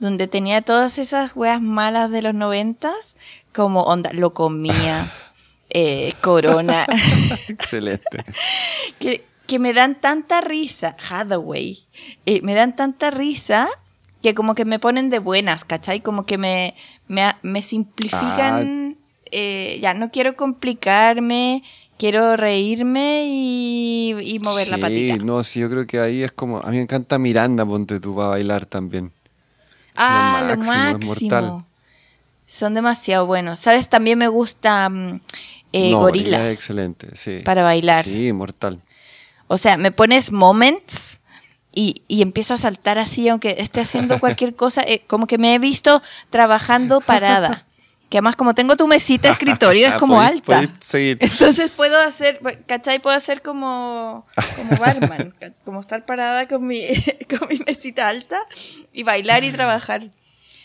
donde 0.00 0.26
tenía 0.26 0.62
todas 0.62 0.98
esas 0.98 1.36
weas 1.36 1.62
malas 1.62 2.10
de 2.10 2.22
los 2.22 2.34
noventas, 2.34 3.14
como 3.52 3.82
onda, 3.82 4.10
lo 4.12 4.34
comía, 4.34 5.12
eh, 5.70 6.14
corona. 6.20 6.86
Excelente. 7.48 8.24
que, 8.98 9.58
me 9.58 9.72
dan 9.72 10.00
tanta 10.00 10.40
risa, 10.40 10.96
Hathaway, 11.10 11.78
eh, 12.24 12.40
me 12.42 12.54
dan 12.54 12.74
tanta 12.74 13.10
risa 13.10 13.68
que 14.22 14.34
como 14.34 14.54
que 14.54 14.64
me 14.64 14.78
ponen 14.78 15.10
de 15.10 15.18
buenas, 15.18 15.64
¿cachai? 15.64 16.00
Como 16.00 16.24
que 16.24 16.38
me, 16.38 16.74
me, 17.08 17.62
simplifican, 17.62 18.96
ah. 18.96 19.26
eh, 19.32 19.78
ya 19.82 19.94
no 19.94 20.10
quiero 20.10 20.36
complicarme, 20.36 21.62
quiero 21.98 22.36
reírme 22.36 23.24
y, 23.26 24.38
mover 24.42 24.68
la 24.68 24.78
patita. 24.78 25.14
Sí, 25.14 25.20
no, 25.24 25.42
sí, 25.42 25.60
yo 25.60 25.70
creo 25.70 25.86
que 25.86 25.98
ahí 25.98 26.22
es 26.22 26.32
como, 26.32 26.58
a 26.58 26.70
mí 26.70 26.76
me 26.76 26.82
encanta 26.82 27.18
Miranda, 27.18 27.66
ponte 27.66 27.98
tú, 27.98 28.14
para 28.14 28.28
bailar 28.28 28.66
también. 28.66 29.12
Ah, 29.96 30.54
lo 30.56 30.62
máximo. 30.62 31.66
Son 32.46 32.74
demasiado 32.74 33.26
buenos. 33.26 33.58
¿Sabes? 33.58 33.88
También 33.88 34.18
me 34.18 34.28
gusta 34.28 34.88
mm, 34.88 35.20
eh, 35.72 35.92
gorilas. 35.92 36.52
excelente, 36.52 37.08
sí. 37.14 37.40
Para 37.44 37.62
bailar. 37.62 38.04
Sí, 38.04 38.32
mortal. 38.32 38.80
O 39.46 39.56
sea, 39.56 39.76
me 39.76 39.92
pones 39.92 40.32
moments 40.32 41.20
y, 41.72 42.02
empiezo 42.08 42.54
a 42.54 42.56
saltar 42.56 42.98
así, 42.98 43.28
aunque 43.28 43.56
esté 43.58 43.80
haciendo 43.80 44.18
cualquier 44.20 44.54
cosa. 44.56 44.82
Eh, 44.82 45.04
como 45.06 45.26
que 45.26 45.38
me 45.38 45.54
he 45.54 45.58
visto 45.58 46.02
trabajando 46.30 47.00
parada. 47.00 47.66
Que 48.10 48.18
además, 48.18 48.34
como 48.34 48.54
tengo 48.54 48.76
tu 48.76 48.88
mesita 48.88 49.28
de 49.28 49.32
escritorio, 49.34 49.86
es 49.86 49.94
como 49.98 50.20
alta. 50.20 50.62
Entonces 50.92 51.70
puedo 51.70 51.98
hacer, 52.00 52.40
¿cachai? 52.66 52.98
Puedo 52.98 53.16
hacer 53.16 53.40
como, 53.40 54.26
como 54.56 54.76
barman, 54.78 55.32
como 55.64 55.80
estar 55.80 56.04
parada 56.04 56.48
con 56.48 56.66
mi, 56.66 56.82
con 57.38 57.48
mi 57.48 57.60
mesita 57.64 58.08
alta 58.08 58.44
y 58.92 59.04
bailar 59.04 59.44
y 59.44 59.52
trabajar. 59.52 60.10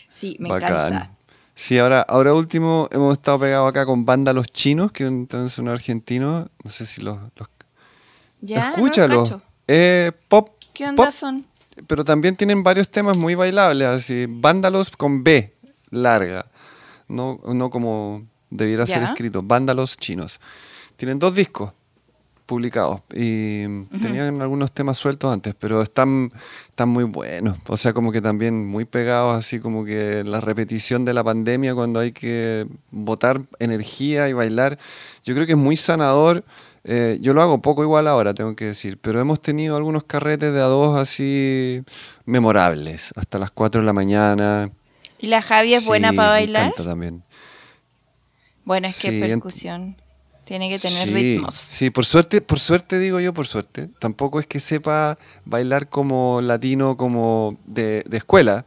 Sí, 0.08 0.36
me 0.40 0.48
encanta. 0.48 1.12
Sí, 1.54 1.78
ahora, 1.78 2.02
ahora 2.02 2.34
último 2.34 2.88
hemos 2.90 3.12
estado 3.16 3.38
pegados 3.38 3.70
acá 3.70 3.86
con 3.86 4.04
banda 4.04 4.32
Los 4.32 4.52
Chinos, 4.52 4.90
que 4.90 5.04
son 5.48 5.68
argentinos. 5.68 6.48
No 6.64 6.70
sé 6.70 6.84
si 6.84 7.00
los. 7.00 7.16
los 7.36 7.48
ya, 8.40 8.70
escúchalo. 8.70 9.40
eh, 9.68 10.10
pop. 10.28 10.50
¿Qué 10.74 10.88
onda 10.88 11.12
son? 11.12 11.46
Pero 11.86 12.04
también 12.04 12.36
tienen 12.36 12.64
varios 12.64 12.90
temas 12.90 13.16
muy 13.16 13.36
bailables, 13.36 13.86
así. 13.86 14.26
Vándalos 14.28 14.90
con 14.90 15.22
B, 15.22 15.54
larga 15.90 16.46
no, 17.08 17.40
no 17.44 17.70
como 17.70 18.26
debiera 18.50 18.86
ser 18.86 19.02
escrito, 19.02 19.42
Vándalos 19.42 19.96
Chinos. 19.96 20.40
Tienen 20.96 21.18
dos 21.18 21.34
discos 21.34 21.72
publicados 22.46 23.00
y 23.12 23.64
tenían 24.00 24.40
algunos 24.40 24.70
temas 24.70 24.96
sueltos 24.96 25.32
antes, 25.32 25.54
pero 25.58 25.82
están, 25.82 26.30
están 26.68 26.88
muy 26.88 27.04
buenos. 27.04 27.58
O 27.66 27.76
sea, 27.76 27.92
como 27.92 28.12
que 28.12 28.22
también 28.22 28.66
muy 28.66 28.84
pegados, 28.84 29.36
así 29.36 29.58
como 29.58 29.84
que 29.84 30.22
la 30.24 30.40
repetición 30.40 31.04
de 31.04 31.12
la 31.12 31.24
pandemia 31.24 31.74
cuando 31.74 32.00
hay 32.00 32.12
que 32.12 32.66
botar 32.90 33.42
energía 33.58 34.28
y 34.28 34.32
bailar. 34.32 34.78
Yo 35.24 35.34
creo 35.34 35.44
que 35.44 35.52
es 35.52 35.58
muy 35.58 35.76
sanador. 35.76 36.44
Eh, 36.84 37.18
yo 37.20 37.34
lo 37.34 37.42
hago 37.42 37.60
poco 37.60 37.82
igual 37.82 38.06
ahora, 38.06 38.32
tengo 38.32 38.54
que 38.54 38.66
decir, 38.66 38.96
pero 39.00 39.20
hemos 39.20 39.40
tenido 39.42 39.76
algunos 39.76 40.04
carretes 40.04 40.54
de 40.54 40.60
a 40.60 40.66
dos 40.66 40.96
así 40.96 41.82
memorables, 42.26 43.12
hasta 43.16 43.40
las 43.40 43.50
4 43.50 43.80
de 43.80 43.86
la 43.86 43.92
mañana. 43.92 44.70
¿Y 45.18 45.28
la 45.28 45.42
Javi 45.42 45.74
es 45.74 45.86
buena 45.86 46.12
para 46.12 46.30
bailar? 46.30 46.72
Me 46.76 46.84
también. 46.84 47.22
Bueno, 48.64 48.88
es 48.88 48.98
que 48.98 49.12
percusión 49.12 49.96
tiene 50.46 50.68
que 50.68 50.78
tener 50.78 51.12
ritmos. 51.12 51.54
Sí, 51.54 51.90
por 51.90 52.04
suerte, 52.04 52.40
por 52.40 52.60
suerte 52.60 52.98
digo 52.98 53.18
yo, 53.18 53.34
por 53.34 53.46
suerte. 53.46 53.88
Tampoco 53.98 54.38
es 54.38 54.46
que 54.46 54.60
sepa 54.60 55.18
bailar 55.44 55.88
como 55.88 56.40
latino, 56.40 56.96
como 56.96 57.58
de, 57.66 58.04
escuela, 58.12 58.66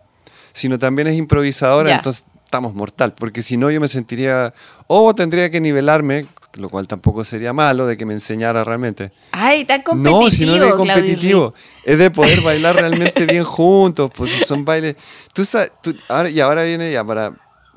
sino 0.52 0.78
también 0.78 1.08
es 1.08 1.18
improvisadora, 1.18 1.96
entonces 1.96 2.26
estamos 2.44 2.74
mortal, 2.74 3.14
porque 3.14 3.42
si 3.42 3.58
no 3.58 3.72
yo 3.72 3.80
me 3.80 3.88
sentiría, 3.88 4.54
o 4.88 5.16
tendría 5.16 5.50
que 5.52 5.62
nivelarme 5.62 6.26
lo 6.56 6.70
cual 6.70 6.88
tampoco 6.88 7.24
sería 7.24 7.54
malo 7.54 7.86
de 7.86 7.96
que 7.98 8.06
me 8.06 8.14
enseñara 8.14 8.64
realmente. 8.64 9.12
Ay, 9.32 9.66
tan 9.66 9.82
competitivo. 9.84 10.24
No, 10.24 10.32
si 10.32 10.46
no 10.46 10.64
es 10.64 10.74
competitivo, 10.74 11.54
es 11.84 11.98
de 11.98 12.12
poder 12.12 12.42
bailar 12.42 12.76
realmente 12.82 13.26
bien 13.26 13.44
juntos, 13.44 14.12
pues 14.16 14.32
son 14.46 14.66
bailes. 14.66 14.96
Tú 15.34 15.46
sabes, 15.46 15.72
ahora, 16.08 16.30
y 16.30 16.40
ahora 16.40 16.64
viene 16.64 16.92
ya 16.92 17.04
para, 17.04 17.34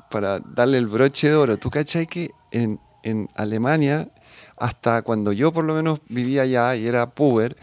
para 0.09 0.39
darle 0.39 0.77
el 0.77 0.87
broche 0.87 1.29
de 1.29 1.35
oro. 1.35 1.57
¿Tú 1.57 1.69
cachai 1.69 2.07
que 2.07 2.31
en, 2.51 2.79
en 3.03 3.29
Alemania, 3.35 4.09
hasta 4.57 5.01
cuando 5.03 5.31
yo 5.31 5.51
por 5.51 5.65
lo 5.65 5.73
menos 5.73 5.99
vivía 6.09 6.43
allá 6.43 6.75
y 6.75 6.87
era 6.87 7.09
puber, 7.11 7.55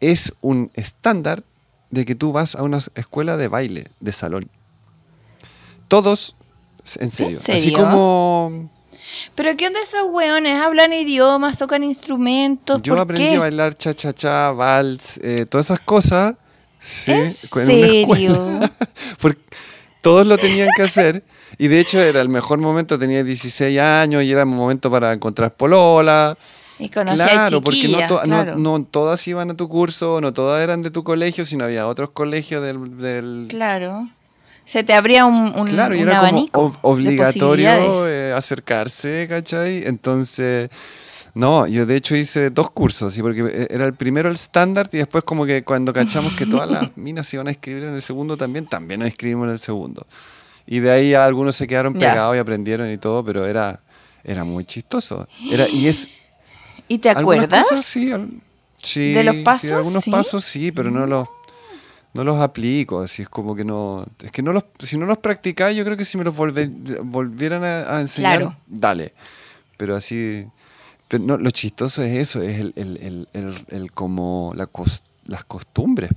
es 0.00 0.34
un 0.40 0.70
estándar 0.74 1.44
de 1.90 2.04
que 2.04 2.14
tú 2.14 2.32
vas 2.32 2.54
a 2.54 2.62
una 2.62 2.78
escuela 2.94 3.36
de 3.36 3.48
baile, 3.48 3.88
de 4.00 4.12
salón. 4.12 4.48
Todos, 5.88 6.36
en 6.98 7.10
serio. 7.10 7.38
Así 7.46 7.72
como... 7.72 8.70
¿Pero 9.34 9.56
qué 9.56 9.66
onda 9.66 9.80
esos 9.80 10.08
weones? 10.10 10.60
¿Hablan 10.60 10.92
idiomas? 10.92 11.58
¿Tocan 11.58 11.84
instrumentos? 11.84 12.82
Yo 12.82 12.98
aprendí 13.00 13.34
a 13.34 13.40
bailar 13.40 13.74
cha-cha-cha, 13.74 14.52
vals, 14.52 15.18
eh, 15.22 15.46
todas 15.48 15.66
esas 15.66 15.80
cosas. 15.80 16.34
Sí, 16.80 17.12
¿En 17.12 17.30
serio? 17.30 18.60
Porque 19.20 19.40
todos 20.02 20.26
lo 20.26 20.38
tenían 20.38 20.68
que 20.76 20.82
hacer. 20.82 21.24
Y 21.58 21.68
de 21.68 21.80
hecho 21.80 22.00
era 22.00 22.20
el 22.20 22.28
mejor 22.28 22.58
momento, 22.58 22.98
tenía 22.98 23.22
16 23.22 23.78
años 23.78 24.22
y 24.22 24.32
era 24.32 24.42
el 24.42 24.46
momento 24.46 24.90
para 24.90 25.12
encontrar 25.12 25.54
polola. 25.54 26.36
Y 26.78 26.88
claro, 26.88 27.60
porque 27.60 27.88
no, 28.26 28.56
no, 28.56 28.84
todas 28.84 29.26
iban 29.28 29.50
a 29.50 29.54
tu 29.54 29.68
curso, 29.68 30.22
no 30.22 30.32
todas 30.32 30.62
eran 30.62 30.80
de 30.80 30.90
tu 30.90 31.04
colegio, 31.04 31.44
sino 31.44 31.66
había 31.66 31.86
otros 31.86 32.10
colegios 32.10 32.62
del... 32.62 33.46
Claro. 33.50 34.08
Se 34.70 34.84
te 34.84 34.94
abría 34.94 35.26
un, 35.26 35.52
un, 35.58 35.66
claro, 35.66 35.96
y 35.96 35.98
era 35.98 36.20
como 36.52 36.76
obligatorio 36.82 38.06
eh, 38.06 38.32
acercarse, 38.32 39.26
¿cachai? 39.28 39.84
Entonces... 39.84 40.70
No, 41.34 41.66
yo 41.66 41.86
de 41.86 41.96
hecho 41.96 42.14
hice 42.14 42.50
dos 42.50 42.70
cursos, 42.70 43.14
¿sí? 43.14 43.20
porque 43.20 43.40
eh, 43.52 43.66
era 43.70 43.86
el 43.86 43.94
primero 43.94 44.28
el 44.28 44.34
estándar 44.34 44.88
y 44.92 44.98
después 44.98 45.24
como 45.24 45.44
que 45.44 45.64
cuando 45.64 45.92
cachamos 45.92 46.36
que 46.36 46.46
todas 46.46 46.70
las 46.70 46.96
minas 46.96 47.26
se 47.26 47.36
iban 47.36 47.48
a 47.48 47.50
escribir 47.50 47.82
en 47.84 47.94
el 47.94 48.02
segundo 48.02 48.36
también, 48.36 48.66
también 48.66 49.00
nos 49.00 49.08
escribimos 49.08 49.46
en 49.46 49.50
el 49.52 49.58
segundo. 49.58 50.06
Y 50.66 50.78
de 50.78 50.92
ahí 50.92 51.14
algunos 51.14 51.56
se 51.56 51.66
quedaron 51.66 51.94
pegados 51.94 52.36
y 52.36 52.38
aprendieron 52.38 52.92
y 52.92 52.98
todo, 52.98 53.24
pero 53.24 53.46
era, 53.46 53.80
era 54.22 54.44
muy 54.44 54.64
chistoso. 54.64 55.26
Era, 55.50 55.68
y 55.68 55.88
es 55.88 56.10
¿Y 56.88 56.98
te 56.98 57.10
acuerdas? 57.10 57.66
sí, 57.82 58.12
sí, 58.76 59.12
¿De 59.14 59.24
los 59.24 59.36
pasos? 59.36 59.72
algunos 59.72 60.04
pasos 60.06 60.44
sí, 60.44 60.70
pero 60.70 60.92
no 60.92 61.06
los, 61.08 61.28
no 62.14 62.24
los 62.24 62.40
aplico. 62.40 63.00
Así 63.00 63.22
es 63.22 63.28
como 63.28 63.54
que 63.54 63.64
no. 63.64 64.06
Es 64.22 64.32
que 64.32 64.42
no 64.42 64.52
los, 64.52 64.64
si 64.80 64.98
no 64.98 65.06
los 65.06 65.18
practicáis, 65.18 65.76
yo 65.76 65.84
creo 65.84 65.96
que 65.96 66.04
si 66.04 66.18
me 66.18 66.24
los 66.24 66.36
volvieran 66.36 67.64
a, 67.64 68.00
enseñar, 68.00 68.56
dale. 68.66 69.12
Pero 69.76 69.96
así. 69.96 70.46
no, 71.18 71.38
lo 71.38 71.50
chistoso 71.50 72.02
es 72.02 72.18
eso, 72.18 72.42
es 72.42 72.60
el, 72.60 72.72
el, 72.76 73.28
el, 73.32 73.64
el 73.68 73.92
como 73.92 74.52
la 74.54 74.68
las 75.26 75.44
costumbres, 75.44 76.10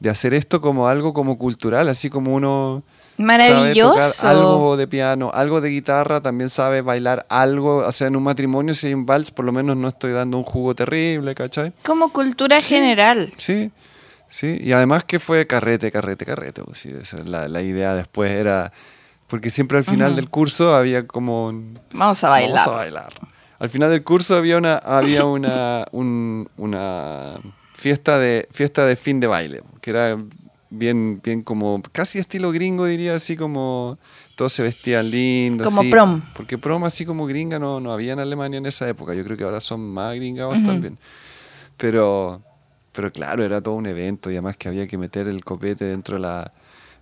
de 0.00 0.10
hacer 0.10 0.34
esto 0.34 0.60
como 0.60 0.88
algo 0.88 1.12
como 1.12 1.38
cultural, 1.38 1.88
así 1.88 2.10
como 2.10 2.34
uno 2.34 2.82
Maravilloso. 3.16 4.26
algo 4.26 4.76
de 4.76 4.88
piano, 4.88 5.30
algo 5.32 5.60
de 5.60 5.70
guitarra, 5.70 6.20
también 6.20 6.50
sabe 6.50 6.82
bailar 6.82 7.24
algo. 7.28 7.78
O 7.78 7.92
sea, 7.92 8.08
en 8.08 8.16
un 8.16 8.24
matrimonio, 8.24 8.74
si 8.74 8.88
hay 8.88 8.94
un 8.94 9.06
vals, 9.06 9.30
por 9.30 9.44
lo 9.44 9.52
menos 9.52 9.76
no 9.76 9.88
estoy 9.88 10.12
dando 10.12 10.38
un 10.38 10.44
jugo 10.44 10.74
terrible, 10.74 11.34
¿cachai? 11.34 11.72
Como 11.84 12.12
cultura 12.12 12.60
general. 12.60 13.32
Sí, 13.36 13.70
sí. 14.28 14.58
Y 14.60 14.72
además 14.72 15.04
que 15.04 15.18
fue 15.18 15.46
carrete, 15.46 15.90
carrete, 15.90 16.24
carrete. 16.24 16.62
Pues, 16.62 16.78
sí, 16.78 16.92
la, 17.24 17.48
la, 17.48 17.62
idea 17.62 17.94
después 17.94 18.32
era. 18.32 18.72
Porque 19.26 19.50
siempre 19.50 19.78
al 19.78 19.84
final 19.84 20.16
del 20.16 20.30
curso 20.30 20.74
había 20.74 21.06
como. 21.06 21.52
Vamos 21.92 22.24
a 22.24 22.30
bailar. 22.30 22.56
Vamos 22.56 22.68
a 22.68 22.76
bailar. 22.76 23.12
Al 23.58 23.68
final 23.68 23.90
del 23.90 24.04
curso 24.04 24.36
había 24.36 24.56
una, 24.56 24.76
había 24.76 25.24
una, 25.26 25.84
una 25.92 27.34
fiesta 27.74 28.18
de, 28.18 28.48
fiesta 28.50 28.84
de 28.86 28.96
fin 28.96 29.20
de 29.20 29.26
baile, 29.26 29.62
que 29.80 29.90
era 29.90 30.18
bien, 30.70 31.20
bien 31.22 31.42
como, 31.42 31.82
casi 31.92 32.18
estilo 32.18 32.52
gringo 32.52 32.86
diría, 32.86 33.14
así 33.14 33.36
como 33.36 33.98
todos 34.36 34.52
se 34.52 34.62
vestían 34.62 35.10
lindos. 35.10 35.66
Como 35.66 35.88
prom. 35.90 36.22
Porque 36.36 36.58
prom 36.58 36.84
así 36.84 37.04
como 37.04 37.26
gringa 37.26 37.58
no, 37.58 37.80
no 37.80 37.92
había 37.92 38.12
en 38.12 38.20
Alemania 38.20 38.58
en 38.58 38.66
esa 38.66 38.88
época, 38.88 39.14
yo 39.14 39.24
creo 39.24 39.36
que 39.36 39.44
ahora 39.44 39.60
son 39.60 39.80
más 39.80 40.14
gringados 40.14 40.54
también. 40.64 40.98
Pero, 41.76 42.42
pero 42.98 43.12
claro, 43.12 43.44
era 43.44 43.60
todo 43.60 43.74
un 43.74 43.86
evento 43.86 44.28
y 44.28 44.34
además 44.34 44.56
que 44.56 44.66
había 44.66 44.88
que 44.88 44.98
meter 44.98 45.28
el 45.28 45.44
copete 45.44 45.84
dentro 45.84 46.16
de 46.16 46.22
la, 46.22 46.50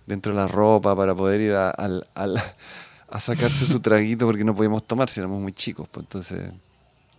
dentro 0.05 0.31
de 0.31 0.37
la 0.37 0.47
ropa 0.47 0.95
para 0.95 1.15
poder 1.15 1.41
ir 1.41 1.53
a, 1.53 1.71
a, 3.09 3.19
sacarse 3.19 3.65
su 3.65 3.79
traguito 3.79 4.27
porque 4.27 4.43
no 4.43 4.55
podíamos 4.55 4.85
tomar 4.85 5.09
si 5.09 5.21
éramos 5.21 5.41
muy 5.41 5.53
chicos, 5.53 5.87
pues 5.91 6.03
entonces... 6.03 6.51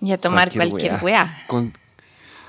Y 0.01 0.12
a 0.12 0.20
tomar 0.20 0.53
cualquier, 0.55 1.03
weá. 1.03 1.37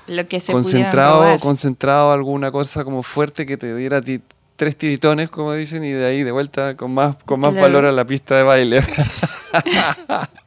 lo 0.06 0.28
que 0.28 0.38
se 0.38 0.52
concentrado, 0.52 1.40
concentrado 1.40 2.12
alguna 2.12 2.52
cosa 2.52 2.84
como 2.84 3.02
fuerte 3.02 3.44
que 3.44 3.56
te 3.56 3.74
diera 3.74 4.00
ti 4.00 4.20
tres 4.54 4.76
tiritones, 4.76 5.30
como 5.30 5.52
dicen, 5.52 5.82
y 5.82 5.90
de 5.90 6.06
ahí 6.06 6.22
de 6.22 6.30
vuelta 6.30 6.76
con 6.76 6.94
más, 6.94 7.16
con 7.24 7.40
más 7.40 7.56
valor 7.56 7.86
a 7.86 7.90
la 7.90 8.04
pista 8.04 8.36
de 8.36 8.44
baile. 8.44 8.84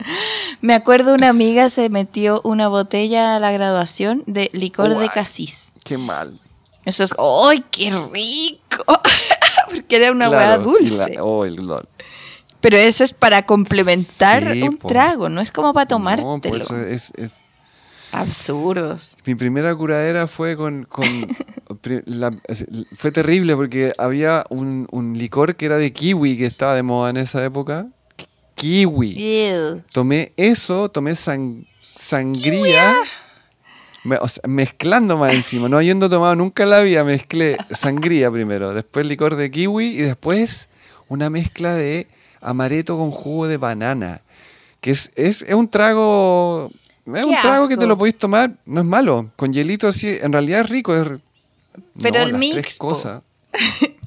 Me 0.60 0.74
acuerdo 0.74 1.14
una 1.14 1.28
amiga 1.28 1.70
se 1.70 1.88
metió 1.88 2.40
una 2.44 2.68
botella 2.68 3.36
a 3.36 3.40
la 3.40 3.52
graduación 3.52 4.22
de 4.26 4.50
licor 4.52 4.96
de 4.96 5.08
casis. 5.08 5.72
Qué 5.84 5.98
mal. 5.98 6.38
Eso 6.84 7.04
es, 7.04 7.12
¡ay, 7.18 7.64
qué 7.70 7.90
rico! 8.12 8.84
Porque 9.70 9.96
era 9.96 10.12
una 10.12 10.30
hueá 10.30 10.58
dulce. 10.58 11.18
Oh, 11.20 11.44
Pero 12.60 12.78
eso 12.78 13.04
es 13.04 13.12
para 13.12 13.46
complementar 13.46 14.52
un 14.52 14.78
trago, 14.78 15.28
no 15.28 15.40
es 15.40 15.52
como 15.52 15.72
para 15.72 15.86
tomártelo. 15.86 16.64
No, 16.70 16.82
es, 16.82 17.12
es 17.16 17.32
Absurdos. 18.12 19.16
Mi 19.24 19.34
primera 19.34 19.74
curadera 19.74 20.26
fue 20.26 20.56
con... 20.56 20.88
fue 22.96 23.12
terrible 23.12 23.54
porque 23.54 23.92
había 23.98 24.44
un, 24.50 25.14
licor 25.16 25.56
que 25.56 25.66
era 25.66 25.76
de 25.76 25.92
kiwi 25.92 26.36
que 26.36 26.46
estaba 26.46 26.74
de 26.74 26.82
moda 26.82 27.10
en 27.10 27.18
esa 27.18 27.44
época. 27.44 27.88
Kiwi. 28.60 29.82
Tomé 29.90 30.32
eso, 30.36 30.90
tomé 30.90 31.14
sangría. 31.16 32.94
mezclando 34.46 35.16
más 35.16 35.32
encima, 35.32 35.68
no 35.68 35.78
habiendo 35.78 36.10
tomado 36.10 36.36
nunca 36.36 36.66
la 36.66 36.82
vida, 36.82 37.02
mezclé 37.02 37.56
sangría 37.70 38.30
primero, 38.30 38.74
después 38.74 39.06
licor 39.06 39.36
de 39.36 39.50
kiwi 39.50 39.86
y 39.86 39.98
después 39.98 40.68
una 41.08 41.30
mezcla 41.30 41.72
de 41.74 42.06
amareto 42.42 42.98
con 42.98 43.10
jugo 43.10 43.48
de 43.48 43.56
banana. 43.56 44.20
Que 44.82 44.90
es, 44.90 45.10
es, 45.16 45.42
es 45.42 45.54
un 45.54 45.68
trago 45.68 46.70
es 47.06 47.24
un 47.24 47.34
trago 47.40 47.66
que 47.66 47.78
te 47.78 47.86
lo 47.86 47.96
podéis 47.96 48.18
tomar, 48.18 48.52
no 48.66 48.80
es 48.80 48.86
malo. 48.86 49.30
Con 49.36 49.54
hielito 49.54 49.88
así, 49.88 50.18
en 50.20 50.32
realidad 50.32 50.60
es 50.60 50.68
rico. 50.68 50.94
Es... 50.94 51.08
Pero 52.00 52.18
el 52.18 52.34
mix. 52.34 52.76
cosas. 52.76 53.22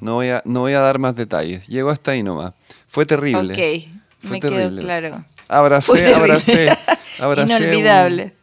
No 0.00 0.14
voy, 0.14 0.28
a, 0.28 0.42
no 0.44 0.60
voy 0.60 0.74
a 0.74 0.80
dar 0.80 0.98
más 0.98 1.16
detalles. 1.16 1.66
Llego 1.66 1.90
hasta 1.90 2.12
ahí 2.12 2.22
nomás. 2.22 2.52
Fue 2.88 3.04
terrible. 3.04 3.88
Me 4.30 4.40
quedó 4.40 4.76
claro. 4.76 5.24
Abracé, 5.48 6.14
abracé, 6.14 6.68
abracé. 7.18 7.54
Inolvidable. 7.54 8.34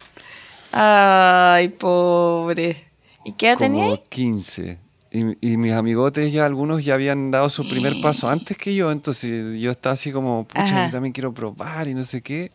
Ay, 0.71 1.69
pobre. 1.69 2.87
¿Y 3.25 3.33
qué 3.33 3.49
edad 3.49 3.57
tenía? 3.57 3.97
15. 4.09 4.79
Y, 5.13 5.51
y, 5.53 5.57
mis 5.57 5.73
amigotes 5.73 6.31
ya, 6.31 6.45
algunos 6.45 6.85
ya 6.85 6.93
habían 6.93 7.31
dado 7.31 7.49
su 7.49 7.67
primer 7.67 7.99
paso 8.01 8.29
antes 8.29 8.57
que 8.57 8.73
yo, 8.73 8.91
entonces 8.91 9.59
yo 9.59 9.71
estaba 9.71 9.93
así 9.93 10.13
como, 10.13 10.45
pucha, 10.45 10.85
yo 10.85 10.91
también 10.91 11.11
quiero 11.11 11.33
probar 11.33 11.89
y 11.89 11.93
no 11.93 12.05
sé 12.05 12.21
qué. 12.21 12.49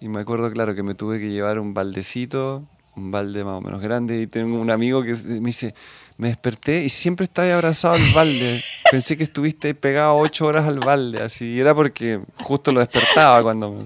Y 0.00 0.08
me 0.08 0.20
acuerdo, 0.20 0.50
claro, 0.50 0.74
que 0.74 0.82
me 0.82 0.94
tuve 0.94 1.20
que 1.20 1.28
llevar 1.30 1.58
un 1.58 1.74
baldecito, 1.74 2.64
un 2.96 3.10
balde 3.10 3.44
más 3.44 3.54
o 3.54 3.60
menos 3.60 3.82
grande, 3.82 4.22
y 4.22 4.26
tengo 4.26 4.58
un 4.58 4.70
amigo 4.70 5.02
que 5.02 5.12
me 5.12 5.48
dice, 5.48 5.74
me 6.16 6.28
desperté 6.28 6.84
y 6.84 6.88
siempre 6.88 7.24
estaba 7.24 7.52
abrazado 7.52 7.94
al 7.94 8.12
balde. 8.14 8.62
Pensé 8.90 9.16
que 9.16 9.24
estuviste 9.24 9.74
pegado 9.74 10.16
ocho 10.16 10.46
horas 10.46 10.66
al 10.66 10.78
balde, 10.78 11.22
así. 11.22 11.54
Y 11.54 11.60
era 11.60 11.74
porque 11.74 12.20
justo 12.40 12.70
lo 12.72 12.80
despertaba 12.80 13.42
cuando... 13.42 13.84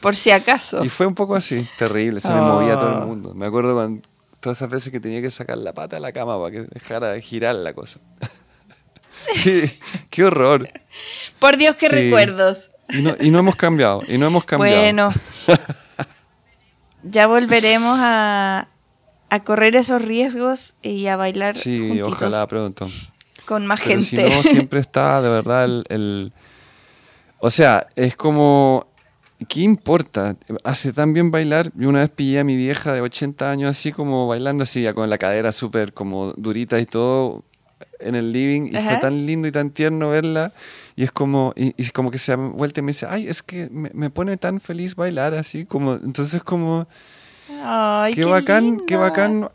Por 0.00 0.14
si 0.14 0.30
acaso. 0.30 0.82
Y 0.84 0.88
fue 0.88 1.06
un 1.06 1.14
poco 1.14 1.34
así, 1.34 1.68
terrible, 1.78 2.20
se 2.20 2.32
me 2.32 2.40
movía 2.40 2.78
todo 2.78 3.00
el 3.00 3.06
mundo. 3.06 3.34
Me 3.34 3.46
acuerdo 3.46 3.74
cuando, 3.74 4.02
todas 4.40 4.58
esas 4.58 4.70
veces 4.70 4.92
que 4.92 5.00
tenía 5.00 5.20
que 5.20 5.30
sacar 5.30 5.58
la 5.58 5.72
pata 5.72 5.96
de 5.96 6.00
la 6.00 6.12
cama 6.12 6.40
para 6.40 6.50
que 6.50 6.62
dejara 6.62 7.10
de 7.10 7.20
girar 7.20 7.56
la 7.56 7.74
cosa. 7.74 8.00
qué, 10.10 10.24
horror. 10.24 10.68
Por 11.38 11.56
Dios, 11.56 11.76
qué 11.76 11.88
recuerdos. 11.88 12.70
Y 12.88 13.02
no, 13.02 13.14
y 13.20 13.30
no 13.30 13.40
hemos 13.40 13.56
cambiado, 13.56 14.02
y 14.06 14.16
no 14.16 14.26
hemos 14.26 14.44
cambiado. 14.44 14.80
Bueno, 14.80 15.12
ya 17.02 17.26
volveremos 17.26 17.98
a, 18.00 18.68
a, 19.36 19.44
correr 19.44 19.76
esos 19.76 20.02
riesgos 20.02 20.76
y 20.82 21.06
a 21.06 21.16
bailar. 21.16 21.56
Sí, 21.56 22.00
ojalá 22.00 22.46
pronto. 22.46 22.86
Con 23.44 23.66
más 23.66 23.80
gente. 23.80 24.04
Si 24.04 24.16
no, 24.16 24.42
siempre 24.42 24.80
está 24.80 25.22
de 25.22 25.28
verdad 25.28 25.64
el, 25.64 26.32
O 27.38 27.50
sea, 27.50 27.86
es 27.96 28.16
como. 28.16 28.88
¿Qué 29.48 29.60
importa? 29.60 30.34
Hace 30.64 30.94
tan 30.94 31.12
bien 31.12 31.30
bailar. 31.30 31.70
Yo 31.74 31.90
una 31.90 32.00
vez 32.00 32.08
pillé 32.08 32.40
a 32.40 32.44
mi 32.44 32.56
vieja 32.56 32.94
de 32.94 33.02
80 33.02 33.50
años 33.50 33.70
así 33.70 33.92
como 33.92 34.26
bailando 34.26 34.62
así, 34.62 34.80
ya 34.80 34.94
con 34.94 35.10
la 35.10 35.18
cadera 35.18 35.52
súper 35.52 35.92
como 35.92 36.32
durita 36.32 36.80
y 36.80 36.86
todo. 36.86 37.44
en 38.00 38.14
el 38.14 38.32
living 38.32 38.70
y 38.72 38.76
fue 38.76 38.96
tan 38.96 39.26
lindo 39.26 39.46
y 39.46 39.52
tan 39.52 39.70
tierno 39.70 40.08
verla. 40.08 40.52
Y 40.96 41.04
es 41.04 41.12
como, 41.12 41.52
y, 41.54 41.72
como 41.90 42.10
que 42.10 42.16
se 42.16 42.32
ha 42.32 42.36
vuelto 42.36 42.80
y 42.80 42.82
me 42.82 42.92
dice, 42.92 43.06
ay, 43.08 43.28
es 43.28 43.42
que 43.42 43.68
me, 43.70 44.08
pone 44.08 44.38
tan 44.38 44.60
feliz 44.60 44.96
bailar 44.96 45.34
así, 45.34 45.66
como, 45.66 45.92
entonces 45.92 46.42
como, 46.42 46.88
ay, 47.62 48.14
qué, 48.14 48.24
bacán, 48.24 48.80
qué 48.86 48.96
bacán. 48.96 49.48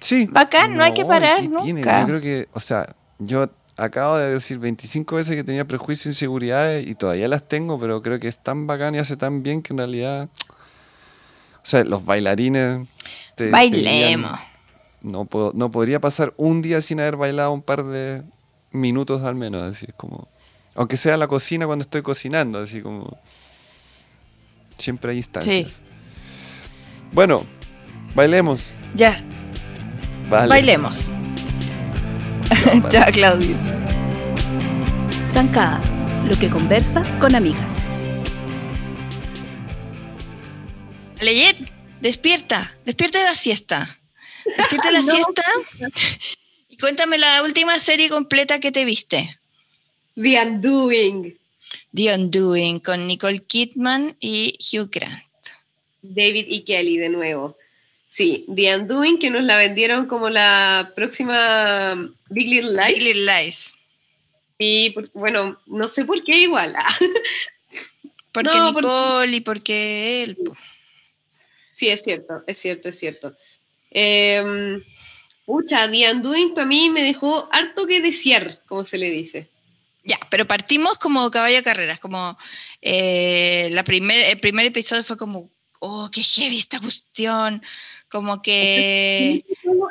Sí. 0.00 0.28
Bacán, 0.30 0.74
no, 0.74 0.82
hay 0.82 0.94
que 0.94 1.04
parar 1.04 1.42
nunca. 1.48 2.00
Yo 2.00 2.06
creo 2.06 2.20
que, 2.20 2.48
o 2.52 2.60
sea, 2.60 2.94
yo 3.18 3.50
acabo 3.76 4.16
de 4.16 4.34
decir 4.34 4.58
25 4.58 5.16
veces 5.16 5.36
que 5.36 5.44
tenía 5.44 5.66
prejuicios 5.66 6.06
e 6.06 6.08
inseguridades 6.10 6.86
y 6.86 6.94
todavía 6.94 7.28
las 7.28 7.46
tengo, 7.46 7.78
pero 7.78 8.02
creo 8.02 8.20
que 8.20 8.28
es 8.28 8.36
tan 8.36 8.66
bacán 8.66 8.94
y 8.94 8.98
hace 8.98 9.16
tan 9.16 9.42
bien 9.42 9.62
que 9.62 9.72
en 9.72 9.78
realidad, 9.78 10.28
o 10.28 11.66
sea, 11.66 11.84
los 11.84 12.04
bailarines... 12.04 12.88
Bailemos 13.50 14.38
no, 15.02 15.24
puedo, 15.24 15.52
no 15.54 15.70
podría 15.70 16.00
pasar 16.00 16.34
un 16.36 16.62
día 16.62 16.80
sin 16.80 17.00
haber 17.00 17.16
bailado 17.16 17.52
un 17.52 17.62
par 17.62 17.84
de 17.84 18.22
minutos 18.70 19.22
al 19.22 19.34
menos, 19.34 19.62
así 19.62 19.86
es 19.88 19.94
como... 19.94 20.28
Aunque 20.74 20.96
sea 20.96 21.16
la 21.16 21.26
cocina 21.26 21.66
cuando 21.66 21.82
estoy 21.82 22.02
cocinando, 22.02 22.58
así 22.58 22.80
como... 22.80 23.18
Siempre 24.76 25.12
hay 25.12 25.18
instancias. 25.18 25.82
Bueno, 27.12 27.46
bailemos. 28.14 28.72
Ya. 28.94 29.24
Bailemos. 30.28 31.10
ya, 32.90 33.06
Claudia. 33.12 33.56
Zancada, 35.32 35.80
lo 36.26 36.38
que 36.38 36.50
conversas 36.50 37.16
con 37.16 37.34
amigas. 37.34 37.88
Leyet, 41.20 41.56
despierta, 42.00 42.76
despierta 42.84 43.18
de 43.18 43.24
la 43.24 43.34
siesta. 43.34 43.98
Despierta 44.56 44.90
la 44.90 45.02
siesta 45.02 45.44
y 46.68 46.76
cuéntame 46.76 47.18
la 47.18 47.42
última 47.42 47.78
serie 47.78 48.08
completa 48.08 48.60
que 48.60 48.70
te 48.70 48.84
viste. 48.84 49.38
The 50.14 50.42
Undoing. 50.42 51.36
The 51.94 52.14
Undoing, 52.14 52.80
con 52.80 53.06
Nicole 53.06 53.40
Kidman 53.40 54.16
y 54.20 54.56
Hugh 54.72 54.90
Grant. 54.90 55.27
David 56.02 56.46
y 56.48 56.62
Kelly 56.62 56.96
de 56.96 57.08
nuevo. 57.08 57.56
Sí, 58.06 58.46
The 58.54 58.76
Undoing, 58.76 59.18
que 59.18 59.30
nos 59.30 59.44
la 59.44 59.56
vendieron 59.56 60.06
como 60.06 60.30
la 60.30 60.92
próxima 60.96 61.94
Big 62.30 62.48
Little 62.48 62.72
Lies. 62.72 62.94
Big 62.94 63.02
Little 63.02 63.42
Lies. 63.42 63.74
Y 64.58 64.94
bueno, 65.12 65.60
no 65.66 65.88
sé 65.88 66.04
por 66.04 66.22
qué 66.24 66.38
igual. 66.38 66.74
Porque 68.32 68.60
Nicole 68.60 69.36
y 69.36 69.40
porque 69.40 70.22
él. 70.22 70.38
Sí, 71.74 71.88
es 71.88 72.02
cierto, 72.02 72.44
es 72.46 72.58
cierto, 72.58 72.88
es 72.88 72.98
cierto. 72.98 73.36
Eh, 73.90 74.80
pucha, 75.44 75.90
The 75.90 76.12
Undoing 76.12 76.54
para 76.54 76.66
mí 76.66 76.90
me 76.90 77.02
dejó 77.02 77.48
harto 77.52 77.86
que 77.86 78.00
desear, 78.00 78.60
como 78.68 78.84
se 78.84 78.98
le 78.98 79.10
dice. 79.10 79.48
Ya, 80.04 80.18
pero 80.30 80.46
partimos 80.46 80.98
como 80.98 81.30
caballo 81.30 81.56
de 81.56 81.62
carreras, 81.62 82.00
como 82.00 82.38
eh, 82.80 83.68
la 83.72 83.82
primer, 83.82 84.18
el 84.26 84.40
primer 84.40 84.66
episodio 84.66 85.04
fue 85.04 85.16
como, 85.16 85.50
oh, 85.80 86.08
qué 86.12 86.22
heavy 86.22 86.58
esta 86.58 86.80
cuestión, 86.80 87.62
como 88.10 88.42
que... 88.42 89.44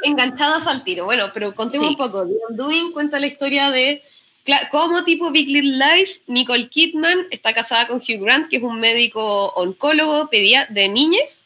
Enganchadas 0.04 0.68
al 0.68 0.84
tiro, 0.84 1.06
bueno, 1.06 1.32
pero 1.34 1.56
contemos 1.56 1.90
un 1.90 1.98
poco. 1.98 2.26
The 2.26 2.36
Undoing 2.50 2.92
cuenta 2.92 3.20
la 3.20 3.28
historia 3.28 3.72
de 3.72 4.02
como 4.72 5.04
tipo 5.04 5.30
Big 5.32 5.48
Little 5.48 5.78
Lies, 5.78 6.22
Nicole 6.28 6.70
Kidman 6.70 7.28
está 7.32 7.54
casada 7.54 7.88
con 7.88 7.98
Hugh 7.98 8.24
Grant, 8.24 8.48
que 8.48 8.58
es 8.58 8.64
un 8.64 8.80
médico 8.80 9.48
oncólogo 9.50 10.30
de 10.32 10.90
niñas, 10.90 11.46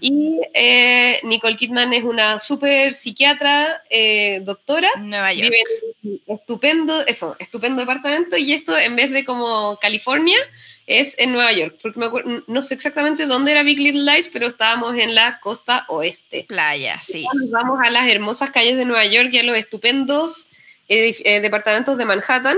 y 0.00 0.40
eh, 0.54 1.18
Nicole 1.24 1.56
Kidman 1.56 1.92
es 1.92 2.04
una 2.04 2.38
súper 2.38 2.94
psiquiatra, 2.94 3.82
eh, 3.90 4.40
doctora. 4.44 4.88
Nueva 4.98 5.32
York. 5.32 5.50
Vive 5.50 6.20
en 6.28 6.36
estupendo, 6.36 7.04
eso, 7.06 7.36
estupendo 7.38 7.80
departamento. 7.80 8.36
Y 8.36 8.52
esto, 8.52 8.76
en 8.76 8.96
vez 8.96 9.10
de 9.10 9.24
como 9.24 9.78
California, 9.80 10.38
es 10.86 11.18
en 11.18 11.32
Nueva 11.32 11.52
York. 11.52 11.78
Porque 11.82 12.00
no 12.46 12.62
sé 12.62 12.74
exactamente 12.74 13.26
dónde 13.26 13.52
era 13.52 13.62
Big 13.62 13.78
Little 13.78 14.10
Lies, 14.10 14.28
pero 14.32 14.46
estábamos 14.46 14.96
en 14.96 15.14
la 15.14 15.40
costa 15.40 15.84
oeste. 15.88 16.44
Playa, 16.48 17.00
sí. 17.02 17.26
vamos 17.50 17.78
a 17.84 17.90
las 17.90 18.08
hermosas 18.08 18.50
calles 18.50 18.76
de 18.76 18.84
Nueva 18.84 19.04
York 19.04 19.30
y 19.32 19.38
a 19.38 19.42
los 19.42 19.56
estupendos 19.56 20.46
eh, 20.88 21.40
departamentos 21.40 21.98
de 21.98 22.04
Manhattan. 22.04 22.56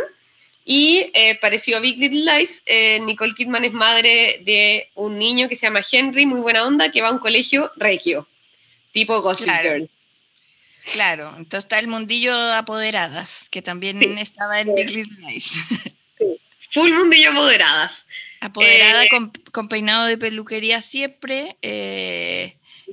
Y 0.64 1.10
eh, 1.14 1.38
pareció 1.40 1.78
a 1.78 1.80
Big 1.80 1.98
Little 1.98 2.30
Lies, 2.30 2.62
eh, 2.66 3.00
Nicole 3.00 3.32
Kidman 3.32 3.64
es 3.64 3.72
madre 3.72 4.42
de 4.44 4.90
un 4.94 5.18
niño 5.18 5.48
que 5.48 5.56
se 5.56 5.64
llama 5.66 5.80
Henry, 5.90 6.26
muy 6.26 6.40
buena 6.40 6.66
onda, 6.66 6.90
que 6.90 7.00
va 7.00 7.08
a 7.08 7.12
un 7.12 7.20
colegio 7.20 7.72
regio, 7.76 8.28
tipo 8.92 9.22
Gossip 9.22 9.46
claro. 9.46 9.70
Girl. 9.70 9.90
Claro, 10.92 11.34
entonces 11.38 11.64
está 11.64 11.78
el 11.78 11.88
mundillo 11.88 12.34
apoderadas, 12.52 13.48
que 13.50 13.62
también 13.62 14.18
estaba 14.18 14.60
en 14.60 14.74
Big 14.74 14.90
Little 14.90 15.30
Lies. 15.30 15.52
Full 16.70 16.92
mundillo 16.92 17.30
apoderadas. 17.30 18.06
Apoderada 18.40 19.04
eh, 19.04 19.08
con, 19.52 19.68
peinado 19.68 20.06
de 20.06 20.16
peluquería 20.16 20.80
siempre, 20.82 21.56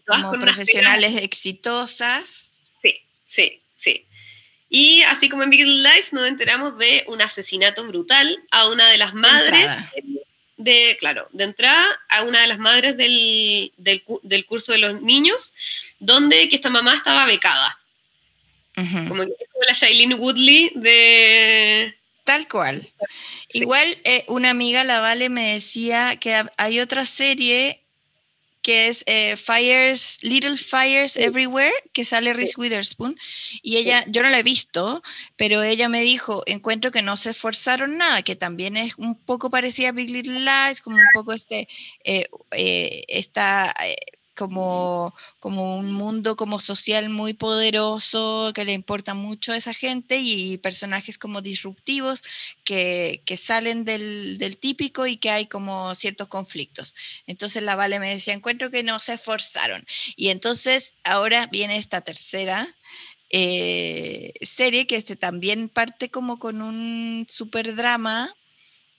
como 0.06 0.32
profesionales 0.34 1.22
exitosas. 1.22 2.52
Sí, 2.82 2.96
sí, 3.26 3.62
sí. 3.76 4.06
Y 4.70 5.04
así 5.04 5.30
como 5.30 5.44
en 5.44 5.52
Big 5.52 5.64
Little 5.64 5.90
Lies 5.90 6.14
nos 6.14 6.28
enteramos 6.28 6.78
de 6.78 7.04
un 7.08 7.22
asesinato 7.22 7.86
brutal 7.88 8.38
a 8.52 8.70
una 8.70 8.90
de 8.90 8.98
las 8.98 9.14
madres 9.14 9.72
de, 10.58 10.98
claro, 11.00 11.28
de 11.32 11.44
entrada 11.44 11.86
a 12.10 12.24
una 12.24 12.42
de 12.42 12.48
las 12.48 12.58
madres 12.58 12.98
del, 12.98 13.72
del, 13.78 14.46
curso 14.46 14.72
de 14.72 14.80
los 14.80 15.02
niños, 15.02 15.54
donde 16.00 16.48
que 16.48 16.56
esta 16.56 16.70
mamá 16.70 16.94
estaba 16.94 17.26
becada. 17.26 17.80
como, 18.76 19.24
la 19.24 19.74
Shailene 19.74 20.16
Woodley 20.16 20.72
de... 20.76 21.96
Tal 22.26 22.48
cual. 22.48 22.92
Igual 23.54 23.88
eh, 24.04 24.26
una 24.28 24.50
amiga, 24.50 24.84
la 24.84 25.00
Vale, 25.00 25.30
me 25.30 25.54
decía 25.54 26.18
que 26.20 26.44
hay 26.58 26.80
otra 26.80 27.06
serie 27.06 27.86
que 28.64 28.88
es 28.88 29.04
eh, 29.06 29.38
Fires, 29.38 30.18
Little 30.24 30.58
Fires 30.58 31.18
Everywhere, 31.18 31.72
que 31.94 32.04
sale 32.04 32.34
Reese 32.34 32.60
Witherspoon, 32.60 33.16
y 33.62 33.78
ella, 33.78 34.04
yo 34.08 34.24
no 34.24 34.30
la 34.32 34.40
he 34.40 34.44
visto, 34.44 35.04
pero 35.36 35.62
ella 35.62 35.88
me 35.88 36.02
dijo, 36.02 36.42
encuentro 36.48 36.90
que 36.92 37.04
no 37.04 37.16
se 37.16 37.30
esforzaron 37.30 38.00
nada, 38.00 38.24
que 38.24 38.36
también 38.36 38.76
es 38.76 38.96
un 38.98 39.20
poco 39.20 39.52
parecida 39.52 39.90
a 39.90 39.92
Big 39.92 40.10
Little 40.10 40.40
Lies, 40.40 40.82
como 40.82 40.98
un 40.98 41.06
poco 41.14 41.34
este, 41.34 41.68
eh, 42.06 42.28
eh, 42.54 43.04
esta 43.08 43.72
como, 44.36 45.16
como 45.40 45.78
un 45.78 45.92
mundo 45.94 46.36
como 46.36 46.60
social 46.60 47.10
muy 47.10 47.34
poderoso 47.34 48.52
que 48.54 48.66
le 48.66 48.74
importa 48.74 49.14
mucho 49.14 49.52
a 49.52 49.58
esa 49.58 49.74
gente 49.74 50.18
y 50.18 50.58
personajes 50.58 51.18
como 51.18 51.42
disruptivos 51.42 52.24
que, 52.64 53.22
que 53.26 53.38
salen 53.38 53.86
del, 53.86 54.38
del, 54.38 54.58
típico 54.58 55.08
y 55.08 55.18
que 55.18 55.32
hay 55.32 55.48
como 55.48 55.96
ciertos 55.96 56.28
conflictos. 56.28 56.94
Entonces 57.28 57.64
la 57.64 57.76
Vale 57.76 58.00
me 58.00 58.10
decía, 58.10 58.34
encuentro 58.34 58.70
que 58.70 58.84
no 58.84 59.00
se 59.00 59.14
esforzaron. 59.14 59.86
Y 60.16 60.30
entonces 60.30 60.94
ahora 61.04 61.48
viene 61.52 61.78
esta 61.78 62.02
tercera. 62.02 62.68
Eh, 63.32 64.34
serie 64.42 64.86
que 64.86 64.98
este 64.98 65.16
también 65.16 65.68
parte 65.68 66.10
como 66.10 66.38
con 66.38 66.62
un 66.62 67.26
super 67.28 67.76
drama 67.76 68.34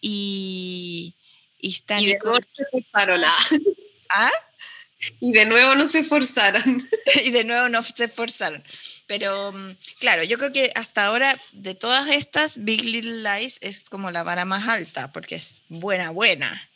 y, 0.00 1.14
y 1.60 1.70
está 1.70 2.00
y 2.00 2.08
se 2.08 2.16
esforzaron 2.16 3.22
¿Ah? 4.10 4.30
Y 5.20 5.32
de 5.32 5.44
nuevo 5.44 5.74
no 5.74 5.86
se 5.86 6.00
esforzaron. 6.00 6.88
y 7.24 7.30
de 7.30 7.44
nuevo 7.44 7.68
no 7.68 7.82
se 7.82 8.04
esforzaron. 8.04 8.64
Pero 9.06 9.52
mm, 9.52 9.76
claro, 9.98 10.24
yo 10.24 10.38
creo 10.38 10.52
que 10.52 10.72
hasta 10.74 11.04
ahora 11.04 11.38
de 11.52 11.74
todas 11.74 12.08
estas, 12.10 12.64
Big 12.64 12.84
Little 12.84 13.22
Lies 13.22 13.58
es 13.60 13.88
como 13.88 14.10
la 14.10 14.22
vara 14.22 14.44
más 14.44 14.68
alta, 14.68 15.12
porque 15.12 15.36
es 15.36 15.58
buena, 15.68 16.10
buena. 16.10 16.68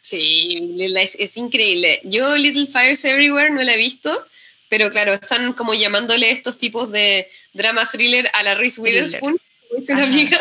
Sí, 0.00 0.58
Little 0.76 1.00
Lies 1.00 1.16
es 1.18 1.36
increíble. 1.36 2.00
Yo 2.04 2.36
Little 2.36 2.66
Fires 2.66 3.04
Everywhere 3.04 3.50
no 3.50 3.62
la 3.62 3.74
he 3.74 3.78
visto, 3.78 4.26
pero 4.68 4.90
claro, 4.90 5.14
están 5.14 5.52
como 5.54 5.74
llamándole 5.74 6.30
estos 6.30 6.58
tipos 6.58 6.90
de 6.92 7.28
drama 7.52 7.86
thriller 7.90 8.28
a 8.32 8.42
la 8.42 8.54
Reese 8.54 8.80
Witherspoon, 8.80 9.38
como 9.68 9.80
dice 9.80 9.92
una 9.92 10.04
amiga. 10.04 10.40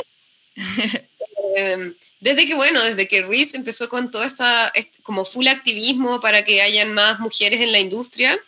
Desde 2.22 2.45
que, 2.45 2.53
bueno, 2.53 2.81
desde 2.84 3.07
que 3.07 3.23
Reese 3.23 3.57
empezó 3.57 3.89
con 3.89 4.11
toda 4.11 4.27
esta, 4.27 4.72
como 5.02 5.26
full 5.26 5.48
activismo 5.48 6.22
para 6.22 6.43
que 6.43 6.61
hayan 6.61 6.93
más 6.93 7.19
mujeres 7.19 7.61
en 7.61 7.72
la 7.72 7.80
industria, 7.80 8.39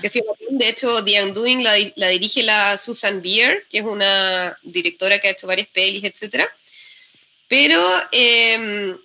que 0.00 0.08
de 0.50 0.68
hecho 0.68 1.04
The 1.04 1.24
Undoing 1.24 1.62
la, 1.62 1.74
la, 1.96 2.08
dirige 2.08 2.44
la 2.44 2.76
Susan 2.76 3.20
Beer, 3.20 3.66
que 3.68 3.78
es 3.78 3.84
una 3.84 4.56
directora 4.62 5.18
que 5.18 5.26
ha 5.26 5.32
hecho 5.32 5.48
varias 5.48 5.66
pelis, 5.68 6.04
etc. 6.04 6.44
Pero 7.48 7.80
em, 8.12 8.96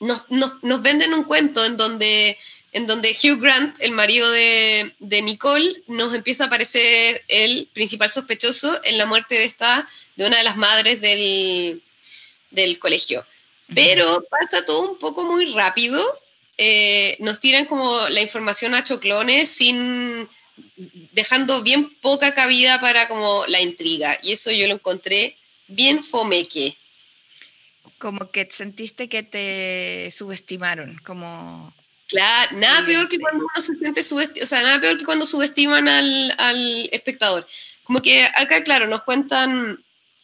nos, 0.00 0.22
nos, 0.30 0.62
nos, 0.62 0.80
venden 0.80 1.12
un 1.12 1.24
cuento 1.24 1.62
en 1.64 1.76
donde, 1.76 2.38
en 2.72 2.86
donde 2.86 3.10
Hugh 3.10 3.38
Grant, 3.38 3.76
el 3.82 3.92
marido 3.92 4.30
de, 4.30 4.94
de 4.98 5.20
Nicole, 5.20 5.70
nos 5.88 6.14
empieza 6.14 6.44
a 6.44 6.46
aparecer 6.46 7.22
el 7.28 7.68
principal 7.74 8.10
sospechoso 8.10 8.80
en 8.84 8.96
la 8.96 9.04
muerte 9.04 9.34
de 9.34 9.44
esta, 9.44 9.86
de 10.16 10.26
una 10.26 10.38
de 10.38 10.44
las 10.44 10.56
madres 10.56 11.02
del, 11.02 11.82
del 12.50 12.78
colegio. 12.78 13.26
Pero 13.74 14.24
pasa 14.30 14.64
todo 14.64 14.92
un 14.92 14.98
poco 14.98 15.24
muy 15.24 15.46
rápido. 15.52 16.00
Eh, 16.58 17.16
nos 17.20 17.40
tiran 17.40 17.64
como 17.64 18.08
la 18.08 18.20
información 18.20 18.74
a 18.74 18.84
choclones 18.84 19.48
sin 19.48 20.28
dejando 21.12 21.62
bien 21.62 21.90
poca 22.00 22.34
cabida 22.34 22.80
para 22.80 23.08
como 23.08 23.44
la 23.46 23.60
intriga. 23.60 24.18
Y 24.22 24.32
eso 24.32 24.50
yo 24.50 24.66
lo 24.66 24.74
encontré 24.74 25.36
bien 25.68 26.02
fomeque. 26.02 26.76
Como 27.98 28.30
que 28.30 28.48
sentiste 28.50 29.08
que 29.08 29.22
te 29.22 30.10
subestimaron, 30.10 30.98
como... 31.04 31.72
Claro, 32.08 32.58
nada 32.58 32.84
peor 32.84 33.08
que 33.08 33.18
cuando 33.18 33.38
uno 33.44 33.62
se 33.62 33.74
siente 33.74 34.02
subestimado, 34.02 34.44
o 34.44 34.46
sea, 34.46 34.60
nada 34.62 34.80
peor 34.80 34.98
que 34.98 35.04
cuando 35.06 35.24
subestiman 35.24 35.88
al, 35.88 36.34
al 36.36 36.88
espectador. 36.92 37.46
Como 37.84 38.02
que 38.02 38.26
acá, 38.34 38.62
claro, 38.64 38.86
nos 38.86 39.02
cuentan 39.04 39.82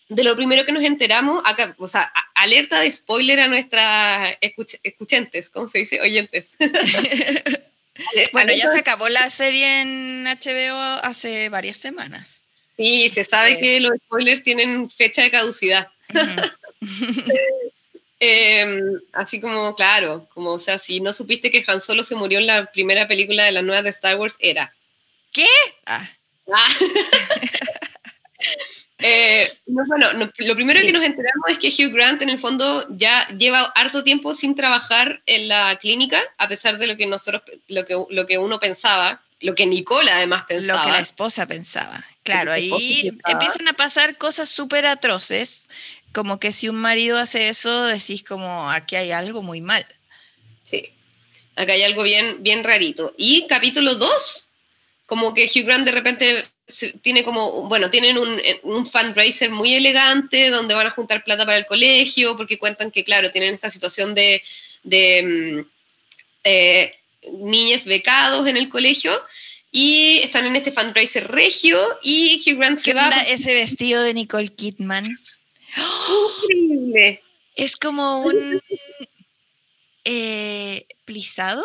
de 0.08 0.24
lo 0.24 0.34
primero 0.36 0.64
que 0.64 0.72
nos 0.72 0.84
enteramos, 0.84 1.42
acá, 1.44 1.74
o 1.78 1.88
sea, 1.88 2.10
alerta 2.34 2.80
de 2.80 2.90
spoiler 2.90 3.40
a 3.40 3.48
nuestras 3.48 4.36
escuchantes, 4.82 5.50
¿cómo 5.50 5.68
se 5.68 5.78
dice? 5.78 6.00
Oyentes. 6.00 6.52
bueno, 8.32 8.52
ya 8.54 8.72
se 8.72 8.78
acabó 8.78 9.08
la 9.08 9.30
serie 9.30 9.82
en 9.82 10.24
HBO 10.24 10.78
hace 11.02 11.48
varias 11.50 11.76
semanas. 11.76 12.44
Sí, 12.76 13.08
se 13.08 13.24
sabe 13.24 13.58
que 13.58 13.80
los 13.80 13.92
spoilers 14.06 14.42
tienen 14.42 14.88
fecha 14.88 15.22
de 15.22 15.30
caducidad. 15.30 15.88
Em, 18.20 19.00
así 19.12 19.40
como, 19.40 19.76
claro, 19.76 20.28
como, 20.34 20.50
o 20.54 20.58
sea, 20.58 20.76
si 20.76 20.98
no 20.98 21.12
supiste 21.12 21.52
que 21.52 21.62
Han 21.68 21.80
Solo 21.80 22.02
se 22.02 22.16
murió 22.16 22.40
en 22.40 22.48
la 22.48 22.66
primera 22.72 23.06
película 23.06 23.44
de 23.44 23.52
la 23.52 23.62
nueva 23.62 23.82
de 23.82 23.90
Star 23.90 24.16
Wars, 24.16 24.34
era. 24.40 24.74
¿Qué? 25.32 25.46
Ah. 25.86 26.10
ah. 26.52 26.68
Eh, 28.98 29.52
bueno, 29.66 30.06
lo 30.12 30.54
primero 30.54 30.80
que 30.80 30.92
nos 30.92 31.04
enteramos 31.04 31.48
es 31.48 31.58
que 31.58 31.68
Hugh 31.68 31.92
Grant 31.92 32.22
en 32.22 32.30
el 32.30 32.38
fondo 32.38 32.86
ya 32.90 33.26
lleva 33.36 33.62
harto 33.74 34.04
tiempo 34.04 34.32
sin 34.32 34.54
trabajar 34.54 35.22
en 35.26 35.48
la 35.48 35.76
clínica, 35.78 36.20
a 36.36 36.48
pesar 36.48 36.78
de 36.78 36.86
lo 36.86 36.96
que 36.96 37.06
nosotros, 37.06 37.42
lo 37.68 37.84
que, 37.84 37.96
lo 38.10 38.26
que 38.26 38.38
uno 38.38 38.58
pensaba, 38.58 39.22
lo 39.40 39.54
que 39.54 39.66
Nicole 39.66 40.10
además 40.10 40.44
pensaba. 40.48 40.80
Lo 40.80 40.86
que 40.86 40.92
la 40.92 41.02
esposa 41.02 41.46
pensaba. 41.46 42.04
Claro, 42.22 42.52
ahí 42.52 43.10
empiezan 43.26 43.68
a 43.68 43.72
pasar 43.72 44.18
cosas 44.18 44.48
súper 44.48 44.86
atroces, 44.86 45.68
como 46.12 46.38
que 46.38 46.52
si 46.52 46.68
un 46.68 46.76
marido 46.76 47.18
hace 47.18 47.48
eso, 47.48 47.84
decís 47.84 48.22
como, 48.22 48.70
aquí 48.70 48.96
hay 48.96 49.12
algo 49.12 49.42
muy 49.42 49.60
mal. 49.60 49.86
Sí, 50.64 50.92
acá 51.56 51.72
hay 51.72 51.82
algo 51.82 52.02
bien, 52.02 52.42
bien 52.42 52.64
rarito. 52.64 53.14
Y 53.16 53.46
capítulo 53.46 53.94
2, 53.94 54.48
como 55.06 55.34
que 55.34 55.44
Hugh 55.44 55.64
Grant 55.64 55.86
de 55.86 55.92
repente 55.92 56.44
tiene 57.02 57.24
como, 57.24 57.68
bueno, 57.68 57.90
tienen 57.90 58.18
un, 58.18 58.40
un, 58.62 58.86
fundraiser 58.86 59.50
muy 59.50 59.74
elegante 59.74 60.50
donde 60.50 60.74
van 60.74 60.86
a 60.86 60.90
juntar 60.90 61.24
plata 61.24 61.46
para 61.46 61.58
el 61.58 61.66
colegio, 61.66 62.36
porque 62.36 62.58
cuentan 62.58 62.90
que, 62.90 63.04
claro, 63.04 63.30
tienen 63.30 63.54
esa 63.54 63.70
situación 63.70 64.14
de, 64.14 64.42
de 64.82 65.22
mm, 65.22 65.70
eh, 66.44 66.94
niños 67.32 67.84
becados 67.84 68.46
en 68.46 68.56
el 68.56 68.68
colegio 68.68 69.10
y 69.70 70.18
están 70.18 70.46
en 70.46 70.56
este 70.56 70.72
fundraiser 70.72 71.30
regio 71.30 71.78
y 72.02 72.42
Hugh 72.46 72.58
Grant 72.58 72.78
se 72.78 72.94
va. 72.94 73.08
ese 73.28 73.54
vestido 73.54 74.02
de 74.02 74.14
Nicole 74.14 74.48
Kidman? 74.48 75.04
Increíble. 76.50 77.22
Es 77.54 77.76
como 77.76 78.22
un 78.22 78.62
eh, 80.04 80.86
plisado 81.04 81.64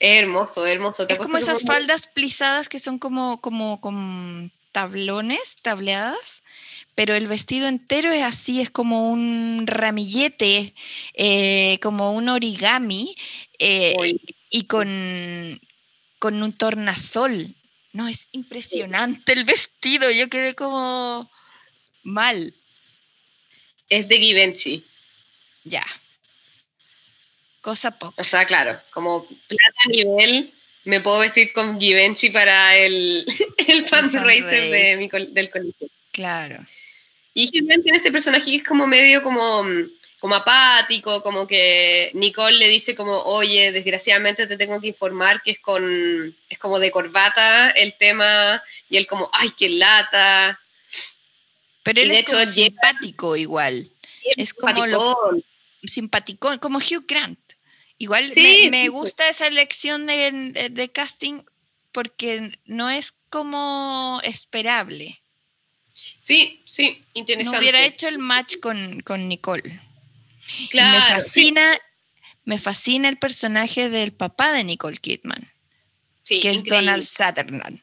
hermoso, 0.00 0.66
hermoso. 0.66 1.06
es 1.08 1.18
como 1.18 1.36
esas 1.36 1.62
faldas 1.62 2.06
plisadas 2.06 2.68
que 2.68 2.78
son 2.78 2.98
como, 2.98 3.40
como 3.40 3.80
con 3.80 4.50
tablones, 4.72 5.56
tableadas, 5.62 6.42
pero 6.94 7.14
el 7.14 7.26
vestido 7.26 7.68
entero 7.68 8.10
es 8.10 8.22
así, 8.22 8.60
es 8.60 8.70
como 8.70 9.10
un 9.10 9.64
ramillete, 9.66 10.74
eh, 11.14 11.78
como 11.80 12.12
un 12.12 12.28
origami 12.28 13.14
eh, 13.58 13.94
y 14.50 14.64
con, 14.64 15.60
con 16.18 16.42
un 16.42 16.52
tornasol. 16.52 17.54
No, 17.92 18.08
es 18.08 18.28
impresionante 18.32 19.32
el 19.32 19.44
vestido, 19.44 20.10
yo 20.10 20.28
quedé 20.28 20.54
como 20.54 21.30
mal. 22.02 22.54
Es 23.88 24.08
de 24.08 24.18
Givenchy. 24.18 24.84
Ya, 25.64 25.84
Cosa 27.60 27.90
poca. 27.90 28.20
O 28.20 28.24
sea, 28.24 28.46
claro, 28.46 28.80
como 28.90 29.26
plata 29.26 29.80
a 29.84 29.88
nivel, 29.88 30.52
me 30.84 31.00
puedo 31.00 31.18
vestir 31.20 31.52
con 31.52 31.78
Givenchy 31.78 32.30
para 32.30 32.76
el, 32.76 33.26
el 33.68 33.84
fundraiser 33.84 34.70
de 34.70 35.28
del 35.32 35.50
colegio. 35.50 35.88
Claro. 36.12 36.64
Y 37.34 37.48
Givenchy 37.48 37.82
tiene 37.82 37.98
este 37.98 38.12
personaje 38.12 38.50
que 38.50 38.56
es 38.56 38.64
como 38.64 38.86
medio 38.86 39.22
como, 39.22 39.64
como 40.18 40.34
apático, 40.34 41.22
como 41.22 41.46
que 41.46 42.10
Nicole 42.14 42.58
le 42.58 42.68
dice 42.68 42.94
como, 42.94 43.18
oye, 43.22 43.72
desgraciadamente 43.72 44.46
te 44.46 44.56
tengo 44.56 44.80
que 44.80 44.88
informar 44.88 45.42
que 45.42 45.52
es 45.52 45.58
con, 45.60 46.34
es 46.48 46.58
como 46.58 46.78
de 46.78 46.90
corbata 46.90 47.70
el 47.70 47.94
tema, 47.98 48.62
y 48.88 48.96
él 48.96 49.06
como, 49.06 49.30
ay, 49.32 49.50
qué 49.56 49.68
lata. 49.68 50.60
Pero 51.82 52.00
él 52.00 52.10
es 52.10 52.24
como 52.24 52.46
simpático 52.46 53.36
igual. 53.36 53.90
Es 54.36 54.52
como 54.54 54.86
lo, 54.86 55.16
simpaticón, 55.84 56.58
como 56.58 56.78
Hugh 56.78 57.04
Grant. 57.06 57.38
Igual 58.00 58.32
me, 58.34 58.88
gusta 58.88 59.28
esa 59.28 59.46
elección 59.46 60.06
de, 60.06 60.90
casting 60.90 61.42
porque 61.92 62.58
no 62.64 62.88
es 62.88 63.12
como 63.28 64.22
esperable. 64.24 65.20
Sí, 66.18 66.62
sí, 66.64 67.04
interesante. 67.12 67.58
No 67.58 67.60
hubiera 67.60 67.84
hecho 67.84 68.08
el 68.08 68.18
match 68.18 68.56
con, 68.58 69.28
Nicole. 69.28 69.82
Claro. 70.70 70.98
Me 70.98 71.14
fascina, 71.14 71.78
me 72.46 72.58
fascina 72.58 73.06
el 73.10 73.18
personaje 73.18 73.90
del 73.90 74.12
papá 74.12 74.52
de 74.52 74.64
Nicole 74.64 74.96
Kidman. 74.96 75.46
que 76.24 76.50
es 76.50 76.64
Donald 76.64 77.04
Sutherland. 77.04 77.82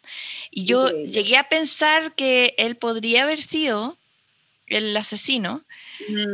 Y 0.49 0.65
yo 0.65 0.87
llegué 1.03 1.37
a 1.37 1.47
pensar 1.47 2.15
que 2.15 2.55
él 2.57 2.75
podría 2.75 3.21
haber 3.21 3.39
sido 3.39 3.95
el 4.65 4.97
asesino, 4.97 5.63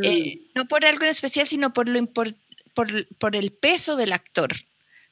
eh, 0.03 0.37
mm. 0.37 0.51
no 0.55 0.69
por 0.69 0.85
algo 0.85 1.03
en 1.03 1.09
especial, 1.09 1.45
sino 1.45 1.73
por 1.73 1.89
lo 1.89 1.99
importante 1.99 2.41
por, 2.73 3.35
el 3.35 3.51
peso 3.53 3.95
del 3.95 4.13
actor. 4.13 4.51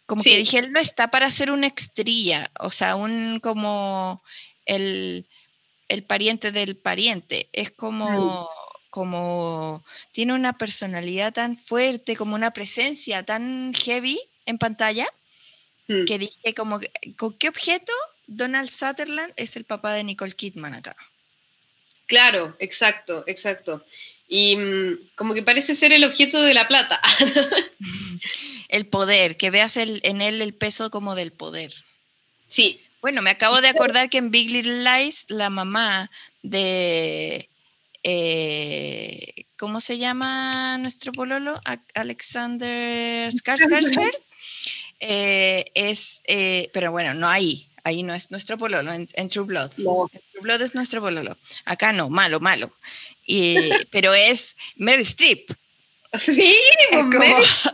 Como 0.05 0.23
que 0.23 0.37
dije, 0.37 0.59
él 0.59 0.71
no 0.71 0.79
está 0.79 1.09
para 1.09 1.31
ser 1.31 1.51
una 1.51 1.67
estrella, 1.67 2.51
o 2.59 2.71
sea, 2.71 2.95
un 2.95 3.39
como 3.39 4.21
el, 4.65 5.25
pariente 6.07 6.51
del 6.51 6.75
pariente. 6.75 7.49
Es 7.53 7.71
como, 7.71 8.49
como, 8.89 9.85
tiene 10.11 10.33
una 10.33 10.57
personalidad 10.57 11.33
tan 11.33 11.55
fuerte, 11.55 12.17
como 12.17 12.35
una 12.35 12.51
presencia 12.51 13.23
tan 13.23 13.73
heavy 13.73 14.19
en 14.45 14.57
pantalla, 14.57 15.07
mm. 15.87 16.05
que 16.05 16.19
dije 16.19 16.53
como, 16.55 16.79
¿con 17.17 17.37
qué 17.37 17.47
objeto 17.47 17.93
Donald 18.27 18.69
Sutherland 18.69 19.33
es 19.37 19.55
el 19.55 19.63
papá 19.63 19.93
de 19.93 20.03
Nicole 20.03 20.33
Kidman 20.33 20.73
acá? 20.73 20.97
Claro, 22.07 22.57
exacto, 22.59 23.23
exacto 23.27 23.85
y 24.31 24.55
mm, 24.55 24.99
como 25.15 25.33
que 25.33 25.43
parece 25.43 25.75
ser 25.75 25.91
el 25.91 26.05
objeto 26.05 26.41
de 26.41 26.53
la 26.53 26.65
plata. 26.67 26.99
el 28.69 28.87
poder, 28.87 29.35
que 29.35 29.51
veas 29.51 29.75
en 29.75 30.21
él 30.21 30.41
el 30.41 30.53
peso 30.53 30.89
como 30.89 31.15
del 31.15 31.33
poder. 31.33 31.73
Sí. 32.47 32.81
Bueno, 33.01 33.21
me 33.21 33.29
acabo 33.29 33.59
de 33.59 33.67
acordar 33.67 34.09
que 34.09 34.19
en 34.19 34.31
Big 34.31 34.49
Little 34.49 34.83
Lies 34.83 35.25
la 35.27 35.49
mamá 35.49 36.09
de... 36.43 37.49
Eh, 38.03 39.45
¿Cómo 39.57 39.81
se 39.81 39.97
llama 39.97 40.77
nuestro 40.77 41.11
pololo? 41.11 41.59
Alexander 41.93 43.29
Skarsgård. 43.31 44.11
Eh, 45.03 45.65
es, 45.73 46.21
eh, 46.27 46.69
pero 46.73 46.91
bueno, 46.91 47.15
no 47.15 47.27
ahí, 47.27 47.67
ahí 47.83 48.03
no 48.03 48.13
es 48.13 48.29
nuestro 48.29 48.55
pololo, 48.59 48.91
en, 48.93 49.29
True 49.29 49.47
Blood. 49.47 49.71
True 49.71 50.07
Blood 50.43 50.61
es 50.61 50.75
nuestro 50.75 51.01
pololo. 51.01 51.39
Acá 51.65 51.91
no, 51.91 52.11
malo, 52.11 52.39
malo 52.39 52.71
pero 53.91 54.13
es 54.13 54.57
Mary 54.75 55.03
Streep. 55.03 55.49
Sí, 56.19 56.53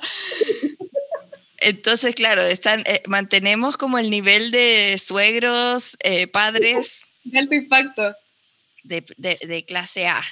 Entonces, 1.60 2.14
claro, 2.14 2.44
están, 2.44 2.84
eh, 2.86 3.02
mantenemos 3.08 3.78
como 3.78 3.98
el 3.98 4.12
nivel 4.12 4.52
de 4.52 4.96
suegros, 5.00 5.98
eh, 6.02 6.28
padres. 6.28 7.08
De 7.24 7.40
alto 7.40 7.56
impacto. 7.56 8.16
De, 8.84 9.66
clase 9.68 10.06
A. 10.08 10.24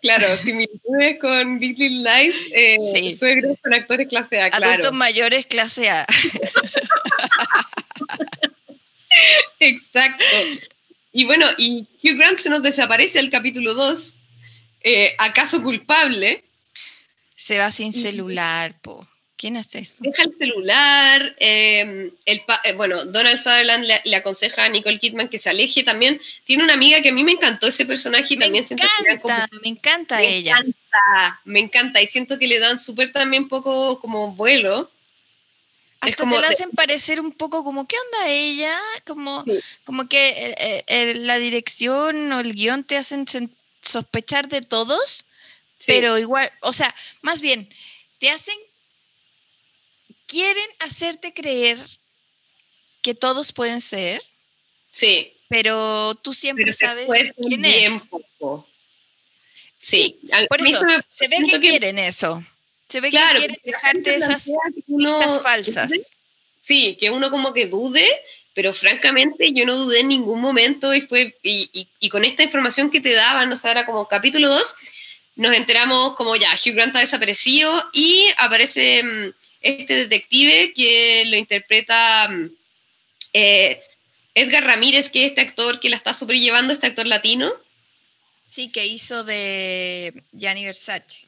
Claro, 0.00 0.36
similitudes 0.36 1.18
con 1.20 1.58
Big 1.58 1.76
Little 1.78 2.10
Lies, 2.10 2.36
eh, 2.52 3.12
suegros 3.14 3.58
con 3.62 3.74
actores 3.74 4.08
clase 4.08 4.40
A, 4.40 4.50
claro. 4.50 4.66
Adultos 4.66 4.92
mayores 4.92 5.46
clase 5.46 5.90
A. 5.90 6.06
Exacto. 9.58 10.24
Y 11.12 11.24
bueno, 11.24 11.46
y 11.58 11.88
Hugh 12.02 12.16
Grant 12.16 12.38
se 12.38 12.50
nos 12.50 12.62
desaparece 12.62 13.18
al 13.18 13.30
capítulo 13.30 13.74
2 13.74 14.16
eh, 14.84 15.14
¿acaso 15.18 15.62
culpable? 15.62 16.44
Se 17.36 17.58
va 17.58 17.70
sin 17.70 17.92
celular, 17.92 18.80
po. 18.80 19.06
¿Quién 19.42 19.56
hace 19.56 19.80
eso? 19.80 19.96
Deja 19.98 20.22
el 20.22 20.38
celular. 20.38 21.34
Em, 21.40 22.12
el 22.26 22.42
eh, 22.62 22.72
bueno, 22.74 23.04
Donald 23.06 23.38
Sutherland 23.38 23.84
le, 24.04 24.14
aconseja 24.14 24.64
a 24.64 24.68
Nicole 24.68 25.00
Kidman 25.00 25.28
que 25.28 25.40
se 25.40 25.50
aleje 25.50 25.82
también. 25.82 26.20
Tiene 26.44 26.62
una 26.62 26.74
amiga 26.74 27.02
que 27.02 27.08
a 27.08 27.12
mí 27.12 27.24
me 27.24 27.32
encantó 27.32 27.66
ese 27.66 27.84
personaje 27.84 28.34
y 28.34 28.36
me 28.36 28.44
también 28.44 28.64
encanta, 28.70 29.48
me 29.60 29.68
encanta 29.68 30.18
me 30.18 30.36
ella. 30.36 30.52
Encanta, 30.52 31.40
me 31.44 31.58
encanta 31.58 32.00
y 32.00 32.06
siento 32.06 32.38
que 32.38 32.46
le 32.46 32.60
dan 32.60 32.78
súper 32.78 33.10
también 33.10 33.48
poco 33.48 34.00
como 34.00 34.32
vuelo. 34.32 34.88
Hasta 35.98 36.22
te 36.22 36.40
la 36.40 36.46
hacen 36.46 36.70
parecer 36.70 37.20
un 37.20 37.32
poco 37.32 37.64
como, 37.64 37.88
¿qué 37.88 37.96
onda 37.96 38.28
ella? 38.28 38.78
Como, 39.04 39.44
como 39.82 40.08
que 40.08 40.28
eh, 40.28 40.84
eh, 40.86 41.14
la 41.16 41.38
dirección 41.38 42.30
o 42.30 42.38
el 42.38 42.54
guion 42.54 42.84
te 42.84 42.96
hacen 42.96 43.26
sospechar 43.82 44.48
de 44.48 44.62
todos, 44.62 45.26
pero 45.86 46.18
igual, 46.18 46.50
o 46.60 46.72
sea, 46.72 46.94
más 47.20 47.42
bien, 47.42 47.68
te 48.18 48.30
hacen, 48.30 48.56
quieren 50.26 50.68
hacerte 50.78 51.34
creer 51.34 51.78
que 53.02 53.14
todos 53.14 53.52
pueden 53.52 53.80
ser. 53.80 54.22
Sí. 54.90 55.32
Pero 55.48 56.14
tú 56.14 56.32
siempre 56.32 56.72
sabes 56.72 57.06
quién 57.36 57.64
es. 57.64 58.08
Sí, 59.76 60.20
por 60.48 60.66
eso 60.66 60.84
se 61.08 61.28
ve 61.28 61.38
que, 61.44 61.60
quieren 61.60 61.98
eso. 61.98 62.42
Se 62.88 63.00
ve 63.00 63.10
que 63.10 63.18
quieren 63.18 63.60
dejarte 63.64 64.14
esas 64.14 64.48
pistas 64.86 65.42
falsas. 65.42 65.92
sí, 66.62 66.96
que 66.98 67.10
uno 67.10 67.30
como 67.30 67.52
que 67.52 67.66
dude, 67.66 68.06
pero 68.54 68.72
francamente 68.74 69.52
yo 69.52 69.64
no 69.64 69.76
dudé 69.76 70.00
en 70.00 70.08
ningún 70.08 70.40
momento 70.40 70.94
y 70.94 71.00
fue 71.00 71.36
y, 71.42 71.88
y, 72.00 72.08
con 72.08 72.24
esta 72.24 72.42
información 72.42 72.90
que 72.90 73.00
te 73.00 73.14
daban, 73.14 73.48
no 73.48 73.56
sé, 73.56 73.70
era 73.70 73.86
como 73.86 74.08
capítulo 74.08 74.48
2, 74.48 74.76
nos 75.36 75.56
enteramos 75.56 76.16
como 76.16 76.36
ya, 76.36 76.50
Hugh 76.54 76.74
Grant 76.74 76.96
ha 76.96 77.00
desaparecido 77.00 77.90
y 77.92 78.26
aparece 78.36 79.02
mm, 79.02 79.34
este 79.62 79.94
detective 79.94 80.72
que 80.74 81.24
lo 81.26 81.36
interpreta 81.36 82.28
eh, 83.32 83.80
Edgar 84.34 84.64
Ramírez, 84.64 85.10
que 85.10 85.24
es 85.24 85.30
este 85.30 85.40
actor 85.40 85.80
que 85.80 85.90
la 85.90 85.96
está 85.96 86.14
sobrellevando, 86.14 86.72
este 86.72 86.86
actor 86.86 87.06
latino. 87.06 87.52
Sí, 88.46 88.70
que 88.70 88.86
hizo 88.86 89.24
de 89.24 90.22
Gianni 90.32 90.64
Versace. 90.64 91.20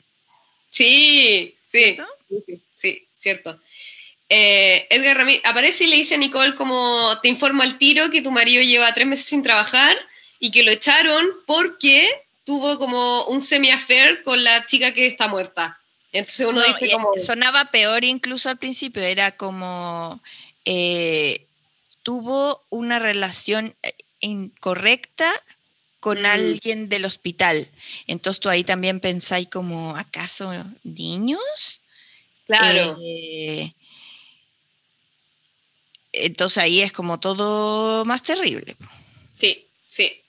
Sí, 0.70 1.56
sí, 1.66 1.96
sí, 2.76 3.06
cierto. 3.16 3.60
Eh, 4.28 4.86
Edgar 4.90 5.18
Ramírez 5.18 5.42
aparece 5.44 5.84
y 5.84 5.88
le 5.88 5.96
dice 5.96 6.14
a 6.14 6.18
Nicole 6.18 6.55
como 6.55 7.10
te 7.20 7.28
informo 7.28 7.62
al 7.62 7.78
tiro 7.78 8.10
que 8.10 8.22
tu 8.22 8.30
marido 8.30 8.62
lleva 8.62 8.94
tres 8.94 9.06
meses 9.06 9.26
sin 9.26 9.42
trabajar 9.42 9.94
y 10.40 10.51
que 10.51 10.62
lo 10.62 10.70
echaron 10.70 11.26
porque 11.46 12.09
tuvo 12.44 12.78
como 12.78 13.24
un 13.26 13.40
semi-affair 13.40 14.22
con 14.22 14.42
la 14.42 14.66
chica 14.66 14.92
que 14.92 15.06
está 15.06 15.28
muerta. 15.28 15.80
Entonces 16.12 16.46
uno 16.46 16.62
dice 16.62 16.92
como... 16.92 17.10
Sonaba 17.16 17.70
peor 17.70 18.05
incluso 18.05 18.48
al 18.48 18.59
principio, 18.59 19.02
era 19.02 19.36
como... 19.36 20.22
Eh, 20.64 21.46
tuvo 22.02 22.64
una 22.70 22.98
relación 22.98 23.74
eh, 23.82 23.94
incorrecta 24.20 25.30
con 26.01 26.22
mm. 26.22 26.26
alguien 26.26 26.88
del 26.88 27.05
hospital. 27.05 27.68
Entonces 28.06 28.40
tú 28.40 28.48
ahí 28.48 28.62
también 28.62 29.01
pensáis 29.01 29.48
como, 29.48 29.96
¿acaso 29.96 30.52
niños? 30.84 31.80
Claro. 32.46 32.98
Eh, 33.02 33.72
entonces 36.22 36.58
ahí 36.58 36.80
es 36.80 36.92
como 36.92 37.20
todo 37.20 38.04
más 38.04 38.22
terrible. 38.22 38.76
Sí, 39.32 39.66
sí. 39.86 40.20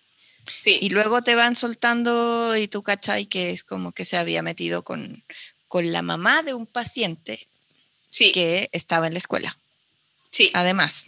Sí. 0.59 0.79
Y 0.81 0.89
luego 0.89 1.23
te 1.23 1.35
van 1.35 1.55
soltando 1.55 2.55
y 2.55 2.67
tú 2.67 2.83
cachai 2.83 3.27
que 3.27 3.51
es 3.51 3.63
como 3.63 3.91
que 3.91 4.05
se 4.05 4.17
había 4.17 4.41
metido 4.41 4.83
con, 4.83 5.23
con 5.67 5.91
la 5.91 6.01
mamá 6.01 6.43
de 6.43 6.53
un 6.53 6.67
paciente 6.67 7.39
que 8.11 8.69
estaba 8.71 9.07
en 9.07 9.13
la 9.13 9.19
escuela. 9.19 9.57
Sí. 10.31 10.51
Además 10.53 11.05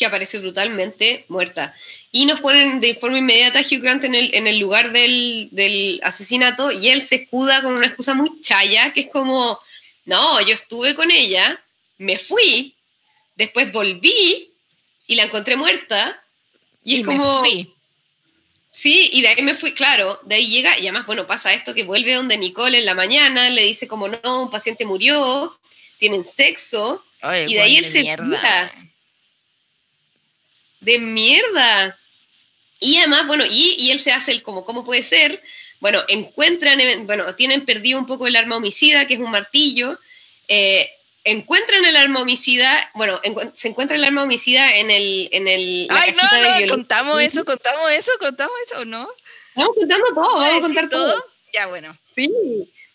que 0.00 0.06
aparece 0.06 0.38
brutalmente 0.38 1.26
muerta. 1.28 1.74
Y 2.10 2.24
nos 2.24 2.40
ponen 2.40 2.80
de 2.80 2.94
forma 2.94 3.18
inmediata 3.18 3.58
a 3.58 3.62
Hugh 3.62 3.82
Grant 3.82 4.02
en 4.04 4.14
el, 4.14 4.34
en 4.34 4.46
el 4.46 4.58
lugar 4.58 4.92
del, 4.92 6.00
asesinato 6.02 6.72
y 6.72 6.88
él 6.88 7.02
se 7.02 7.16
escuda 7.16 7.60
con 7.60 7.74
una 7.74 7.86
excusa 7.86 8.14
muy 8.14 8.40
chaya, 8.40 8.94
que 8.94 9.00
es 9.00 9.08
como, 9.08 9.58
no, 10.06 10.40
yo 10.40 10.54
estuve 10.54 10.94
con 10.94 11.10
ella, 11.10 11.62
me 11.98 12.18
fui, 12.18 12.74
después 13.40 13.72
volví 13.72 14.52
y 15.06 15.14
la 15.16 15.24
encontré 15.24 15.56
muerta. 15.56 16.22
Y, 16.84 17.00
es 17.00 17.06
como... 17.06 17.42
Sí, 18.72 19.10
y 19.12 19.22
de 19.22 19.28
ahí 19.28 19.42
me 19.42 19.56
fui, 19.56 19.74
claro, 19.74 20.20
de 20.26 20.36
ahí 20.36 20.48
llega, 20.48 20.78
y 20.78 20.82
además, 20.82 21.04
bueno, 21.04 21.26
pasa 21.26 21.52
esto 21.52 21.74
que 21.74 21.82
vuelve 21.82 22.14
donde 22.14 22.38
Nicole 22.38 22.78
en 22.78 22.84
la 22.84 22.94
mañana, 22.94 23.50
le 23.50 23.64
dice 23.64 23.88
como, 23.88 24.06
no, 24.06 24.42
un 24.42 24.50
paciente 24.50 24.86
murió, 24.86 25.58
tienen 25.98 26.24
sexo, 26.24 27.04
y 27.48 27.54
de 27.54 27.60
ahí 27.60 27.78
él 27.78 27.90
se 27.90 28.02
mierda 28.02 28.72
de 30.80 30.98
mierda. 30.98 31.98
Y 32.80 32.96
además, 32.96 33.26
bueno, 33.26 33.44
y, 33.48 33.90
él 33.90 33.98
se 33.98 34.12
hace 34.12 34.32
el 34.32 34.42
como, 34.42 34.64
¿cómo 34.64 34.84
puede 34.84 35.02
ser? 35.02 35.42
Bueno, 35.80 36.00
encuentran, 36.08 36.80
bueno, 37.06 37.34
tienen 37.36 37.64
perdido 37.64 37.98
un 37.98 38.06
poco 38.06 38.26
el 38.26 38.36
arma 38.36 38.56
homicida, 38.56 39.06
que 39.06 39.14
es 39.14 39.20
un 39.20 39.30
martillo. 39.30 39.98
Eh, 40.48 40.90
encuentran 41.24 41.84
el 41.84 41.96
arma 41.96 42.22
homicida, 42.22 42.90
bueno, 42.94 43.20
se 43.54 43.68
encuentra 43.68 43.96
el 43.96 44.04
arma 44.04 44.22
homicida 44.22 44.74
en 44.76 44.90
el... 44.90 45.28
En 45.32 45.48
el 45.48 45.86
Ay, 45.90 46.14
no, 46.14 46.22
no, 46.22 46.66
contamos 46.68 47.22
eso, 47.22 47.44
contamos 47.44 47.90
eso, 47.90 48.12
contamos 48.18 48.54
eso, 48.66 48.84
¿no? 48.84 49.08
Vamos 49.54 49.76
contando 49.76 50.06
todo, 50.14 50.34
vamos 50.34 50.58
a 50.58 50.60
contar 50.60 50.88
todo? 50.88 51.26
Ya, 51.52 51.66
bueno. 51.66 51.96
Sí 52.14 52.30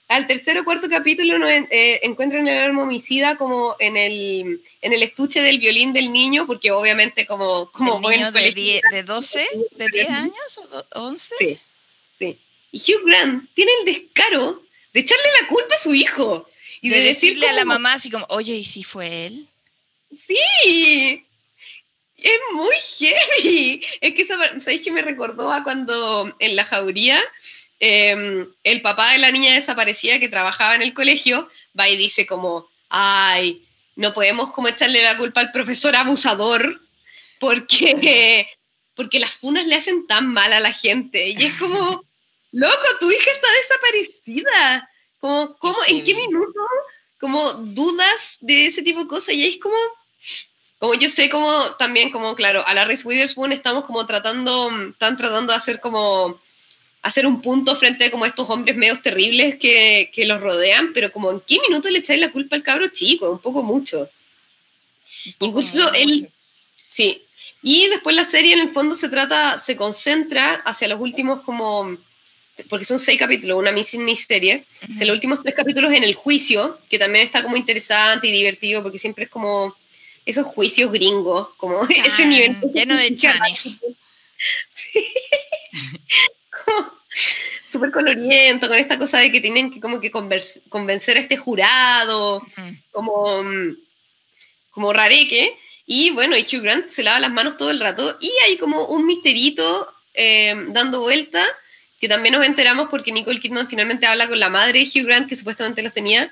al 0.07 0.27
tercer 0.27 0.57
o 0.60 0.65
cuarto 0.65 0.88
capítulo 0.88 1.39
nos 1.39 1.49
eh, 1.49 1.99
encuentran 2.03 2.47
el 2.47 2.57
arma 2.57 2.84
homicida 2.84 3.38
como 3.38 3.76
en 3.80 3.97
el, 3.97 4.61
en 4.81 4.93
el 4.93 5.02
estuche 5.02 5.41
del 5.41 5.60
violín 5.60 5.93
del 5.93 6.11
niño, 6.11 6.45
porque 6.45 6.72
obviamente 6.72 7.26
como... 7.26 7.72
como 7.72 8.11
el 8.11 8.18
niño 8.18 8.31
de, 8.31 8.81
de 8.91 9.03
12, 9.03 9.47
de 9.72 9.88
10 9.89 10.10
años 10.10 10.60
o 10.72 10.85
11. 10.99 11.35
Sí, 11.39 11.60
sí. 12.19 12.39
Y 12.72 12.80
Hugh 12.80 13.06
Grant 13.06 13.49
tiene 13.53 13.72
el 13.80 13.85
descaro 13.85 14.64
de 14.93 14.99
echarle 14.99 15.26
la 15.41 15.47
culpa 15.47 15.73
a 15.73 15.77
su 15.77 15.93
hijo. 15.93 16.47
Y 16.86 16.90
de, 16.90 16.99
decirle 17.02 17.48
a 17.48 17.53
la 17.53 17.66
mamá 17.66 17.94
así 17.94 18.10
como, 18.10 18.26
oye, 18.30 18.56
¿y 18.56 18.64
si 18.64 18.84
fue 18.84 19.28
él? 19.28 19.48
Sí, 20.16 21.26
es 22.18 22.40
muy 22.53 22.76
heavy. 22.99 23.86
Es 24.02 24.14
que, 24.14 24.26
¿sabéis 24.26 24.82
que 24.82 24.91
me 24.91 25.02
recordó 25.02 25.52
a 25.52 25.64
cuando 25.64 26.36
en 26.40 26.56
la 26.56 26.64
jauría 26.64 27.20
Em, 27.80 28.48
el 28.64 28.82
papá 28.82 29.12
de 29.12 29.18
la 29.18 29.32
niña 29.32 29.53
desaparecida 29.53 30.20
que 30.20 30.30
trabajaba 30.30 30.76
en 30.76 30.82
el 30.82 30.94
colegio 30.94 31.49
va 31.78 31.90
y 31.90 31.98
dice 31.98 32.26
como, 32.26 32.70
ay, 32.90 33.68
no 33.95 34.14
podemos 34.14 34.52
como 34.53 34.70
echarle 34.70 35.03
la 35.03 35.18
culpa 35.18 35.41
al 35.41 35.52
profesor 35.52 35.95
abusador 35.95 36.82
porque, 37.40 38.48
porque 38.95 39.20
las 39.20 39.32
funas 39.32 39.68
le 39.68 39.76
hacen 39.76 40.07
tan 40.07 40.28
mal 40.32 40.53
a 40.53 40.62
la 40.62 40.72
gente. 40.72 41.30
Y 41.30 41.44
es 41.44 41.53
como, 41.56 42.03
loco, 42.52 42.86
tu 42.99 43.12
hija 43.12 43.32
está 43.32 43.48
desaparecida. 43.52 44.90
Como, 45.26 45.57
¿cómo, 45.57 45.77
¿En 45.88 46.03
qué 46.03 46.14
minuto? 46.14 46.60
Como 47.19 47.52
dudas 47.53 48.38
de 48.41 48.68
ese 48.68 48.84
tipo 48.84 48.99
de 48.99 49.07
cosas. 49.07 49.34
Y 49.34 49.43
es 49.43 49.57
como, 49.57 49.76
como 50.77 50.93
yo 50.93 51.10
sé 51.10 51.31
como 51.31 51.64
también 51.80 52.11
como, 52.11 52.35
claro, 52.35 52.64
a 52.68 52.76
la 52.76 52.85
Reese 52.85 53.07
Witherspoon 53.07 53.52
estamos 53.52 53.85
como 53.85 54.06
tratando, 54.06 54.69
están 54.89 55.18
tratando 55.18 55.52
de 55.52 55.57
hacer 55.57 55.80
como 55.80 56.39
hacer 57.02 57.26
un 57.26 57.41
punto 57.41 57.76
frente 57.76 58.06
a 58.06 58.11
como 58.11 58.27
estos 58.27 58.52
hombres 58.52 58.76
medios 58.76 59.02
terribles 59.02 59.56
que, 59.56 60.11
que 60.14 60.27
los 60.27 60.41
rodean, 60.41 60.93
pero 60.93 61.11
como 61.11 61.31
en 61.31 61.39
qué 61.39 61.60
minuto 61.60 61.89
le 61.89 61.99
echáis 61.99 62.22
la 62.22 62.31
culpa 62.31 62.56
al 62.56 62.61
cabro 62.61 62.88
chico, 62.89 63.31
un 63.31 63.39
poco 63.39 63.64
mucho. 63.64 64.07
Incluso 65.39 65.91
él, 65.93 66.31
sí. 66.85 67.23
Y 67.64 67.88
después 67.88 68.15
la 68.15 68.26
serie 68.26 68.53
en 68.53 68.60
el 68.60 68.69
fondo 68.69 68.93
se 68.93 69.10
trata, 69.10 69.57
se 69.57 69.76
concentra 69.76 70.53
hacia 70.65 70.88
los 70.88 70.99
últimos 70.99 71.41
como, 71.41 71.97
porque 72.69 72.86
son 72.86 72.99
seis 72.99 73.19
capítulos, 73.19 73.57
una 73.57 73.72
miniserie, 73.72 74.65
uh 74.65 74.91
hacia 74.91 75.06
los 75.06 75.15
últimos 75.15 75.41
tres 75.41 75.56
capítulos 75.56 75.94
en 75.94 76.03
el 76.03 76.14
juicio, 76.14 76.80
que 76.90 76.99
también 76.99 77.26
está 77.26 77.44
como 77.44 77.57
interesante 77.57 78.27
y 78.27 78.32
divertido, 78.32 78.84
porque 78.84 78.99
siempre 78.99 79.26
es 79.26 79.30
como 79.30 79.76
esos 80.26 80.45
juicios 80.45 80.91
gringos, 80.91 81.49
como 81.57 81.82
ese 81.90 82.26
nivel. 82.26 82.56
Lleno 82.73 82.95
de 82.95 83.15
chanes. 83.18 83.84
Sí. 84.69 85.06
súper 87.76 87.91
coloriento, 87.91 88.68
con 88.68 88.77
esta 88.77 88.98
cosa 88.98 89.19
de 89.19 89.32
que 89.32 89.41
tienen 89.41 89.69
que 89.69 89.82
como 89.82 89.99
que 89.99 90.11
convencer 90.11 91.18
a 91.18 91.19
este 91.19 91.38
jurado, 91.38 92.41
como, 92.91 93.44
como 94.72 94.94
rareque. 94.94 95.57
Y 95.86 96.11
bueno, 96.11 96.36
y 96.38 96.41
Hugh 96.41 96.61
Grant 96.61 96.88
se 96.88 97.03
lava 97.03 97.19
las 97.19 97.32
manos 97.32 97.57
todo 97.57 97.69
el 97.69 97.80
rato 97.80 98.18
y 98.19 98.32
hay 98.45 98.57
como 98.57 98.86
un 98.88 99.06
misterito 99.06 99.94
eh, 100.14 100.53
dando 100.69 101.02
vuelta, 101.02 101.45
que 102.06 102.10
también 102.10 102.36
nos 102.36 102.45
enteramos 102.45 102.88
porque 102.91 103.11
Nicole 103.11 103.40
Kidman 103.40 103.68
finalmente 103.68 104.06
habla 104.06 104.27
con 104.27 104.40
la 104.40 104.48
madre 104.48 104.77
de 104.77 104.86
Hugh 104.86 105.07
Grant, 105.07 105.27
que 105.27 105.36
supuestamente 105.36 105.82
los 105.82 105.91
tenía, 105.91 106.32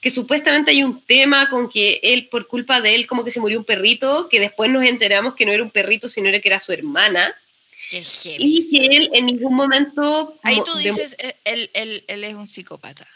que 0.00 0.10
supuestamente 0.10 0.72
hay 0.72 0.82
un 0.82 1.00
tema 1.00 1.48
con 1.48 1.68
que 1.68 2.00
él, 2.02 2.26
por 2.28 2.48
culpa 2.48 2.80
de 2.80 2.96
él, 2.96 3.06
como 3.06 3.22
que 3.22 3.30
se 3.30 3.38
murió 3.38 3.60
un 3.60 3.64
perrito, 3.64 4.28
que 4.28 4.40
después 4.40 4.68
nos 4.68 4.84
enteramos 4.84 5.34
que 5.34 5.46
no 5.46 5.52
era 5.52 5.62
un 5.62 5.70
perrito, 5.70 6.08
sino 6.08 6.28
era 6.28 6.40
que 6.40 6.48
era 6.48 6.58
su 6.58 6.72
hermana 6.72 7.36
y 7.92 8.68
que 8.68 8.86
él 8.86 9.10
en 9.12 9.26
ningún 9.26 9.54
momento... 9.54 10.36
Ahí 10.42 10.58
tú 10.64 10.76
dices, 10.78 11.14
eh, 11.20 11.36
él, 11.44 11.70
él, 11.74 12.04
él, 12.08 12.24
es 12.24 12.34
un 12.34 12.48
psicópata. 12.48 13.06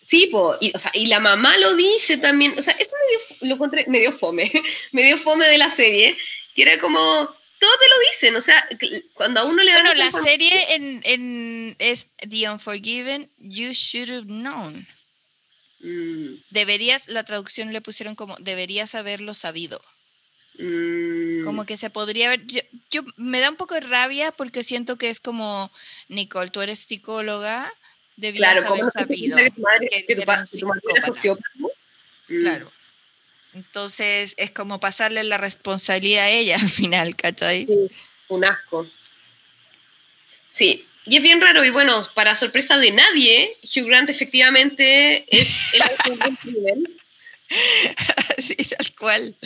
Sí, 0.00 0.28
po, 0.28 0.56
y, 0.60 0.70
o 0.76 0.78
sea, 0.78 0.92
y 0.94 1.06
la 1.06 1.18
mamá 1.18 1.56
lo 1.56 1.74
dice 1.74 2.18
también, 2.18 2.54
o 2.56 2.62
sea, 2.62 2.76
eso 2.78 2.94
me 3.00 3.08
dio, 3.08 3.48
lo 3.48 3.54
encontré 3.56 3.84
medio 3.88 4.12
fome, 4.12 4.52
medio 4.92 5.18
fome 5.18 5.46
de 5.46 5.58
la 5.58 5.70
serie, 5.70 6.16
que 6.54 6.62
era 6.62 6.78
como, 6.78 7.34
todo 7.62 7.78
te 7.78 7.88
lo 7.88 8.00
dicen, 8.10 8.34
o 8.34 8.40
sea, 8.40 8.68
cuando 9.14 9.38
a 9.38 9.44
uno 9.44 9.62
le 9.62 9.72
dan... 9.72 9.84
Bueno, 9.84 9.94
la 9.94 10.10
serie 10.10 10.74
en, 10.74 11.00
en, 11.04 11.76
es 11.78 12.08
The 12.28 12.50
Unforgiven, 12.50 13.30
You 13.38 13.70
Should 13.72 14.10
Have 14.10 14.26
Known. 14.26 14.84
Mm. 15.78 16.42
Deberías, 16.50 17.06
la 17.06 17.22
traducción 17.22 17.72
le 17.72 17.80
pusieron 17.80 18.16
como, 18.16 18.34
deberías 18.40 18.96
haberlo 18.96 19.32
sabido. 19.32 19.80
Mm. 20.58 21.44
Como 21.44 21.64
que 21.64 21.76
se 21.76 21.88
podría 21.88 22.32
haber, 22.32 22.44
yo, 22.90 23.02
me 23.16 23.38
da 23.38 23.50
un 23.50 23.56
poco 23.56 23.74
de 23.74 23.82
rabia 23.82 24.32
porque 24.32 24.64
siento 24.64 24.98
que 24.98 25.08
es 25.08 25.20
como, 25.20 25.70
Nicole, 26.08 26.50
tú 26.50 26.62
eres 26.62 26.80
psicóloga, 26.80 27.72
debías 28.16 28.64
haber 28.64 28.86
sabido 28.86 29.36
que, 29.36 30.04
que, 30.04 30.26
Claro. 32.26 32.72
Entonces 33.54 34.34
es 34.36 34.50
como 34.50 34.80
pasarle 34.80 35.22
la 35.24 35.38
responsabilidad 35.38 36.24
a 36.24 36.30
ella 36.30 36.56
al 36.60 36.68
final, 36.68 37.16
¿cachai? 37.16 37.66
Sí, 37.66 37.96
un 38.28 38.44
asco. 38.44 38.86
Sí, 40.48 40.86
y 41.06 41.16
es 41.16 41.22
bien 41.22 41.40
raro, 41.40 41.64
y 41.64 41.70
bueno, 41.70 42.02
para 42.14 42.34
sorpresa 42.34 42.78
de 42.78 42.92
nadie, 42.92 43.56
Hugh 43.62 43.86
Grant 43.86 44.10
efectivamente 44.10 45.24
es 45.28 45.74
el 45.74 46.52
nivel. 46.52 46.96
Sí, 48.38 48.54
tal 48.54 48.94
cual, 48.98 49.36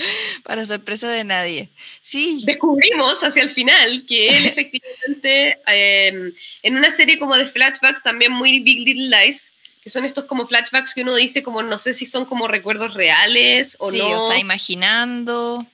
para 0.44 0.64
sorpresa 0.64 1.08
de 1.08 1.24
nadie. 1.24 1.70
Sí. 2.00 2.40
Descubrimos 2.44 3.22
hacia 3.22 3.42
el 3.42 3.50
final 3.50 4.04
que 4.06 4.28
él 4.28 4.46
efectivamente, 4.46 5.58
em, 5.66 6.32
en 6.62 6.76
una 6.76 6.90
serie 6.90 7.18
como 7.18 7.36
de 7.36 7.48
flashbacks, 7.48 8.02
también 8.02 8.32
muy 8.32 8.60
Big 8.60 8.80
Little 8.80 9.08
Lies, 9.08 9.52
que 9.86 9.90
son 9.90 10.04
estos 10.04 10.24
como 10.24 10.48
flashbacks 10.48 10.94
que 10.94 11.02
uno 11.02 11.14
dice 11.14 11.44
como 11.44 11.62
no 11.62 11.78
sé 11.78 11.92
si 11.92 12.06
son 12.06 12.24
como 12.24 12.48
recuerdos 12.48 12.94
reales 12.94 13.76
o 13.78 13.92
no. 13.92 13.96
Sí, 13.96 14.00
está 14.00 14.36
imaginando. 14.36 15.64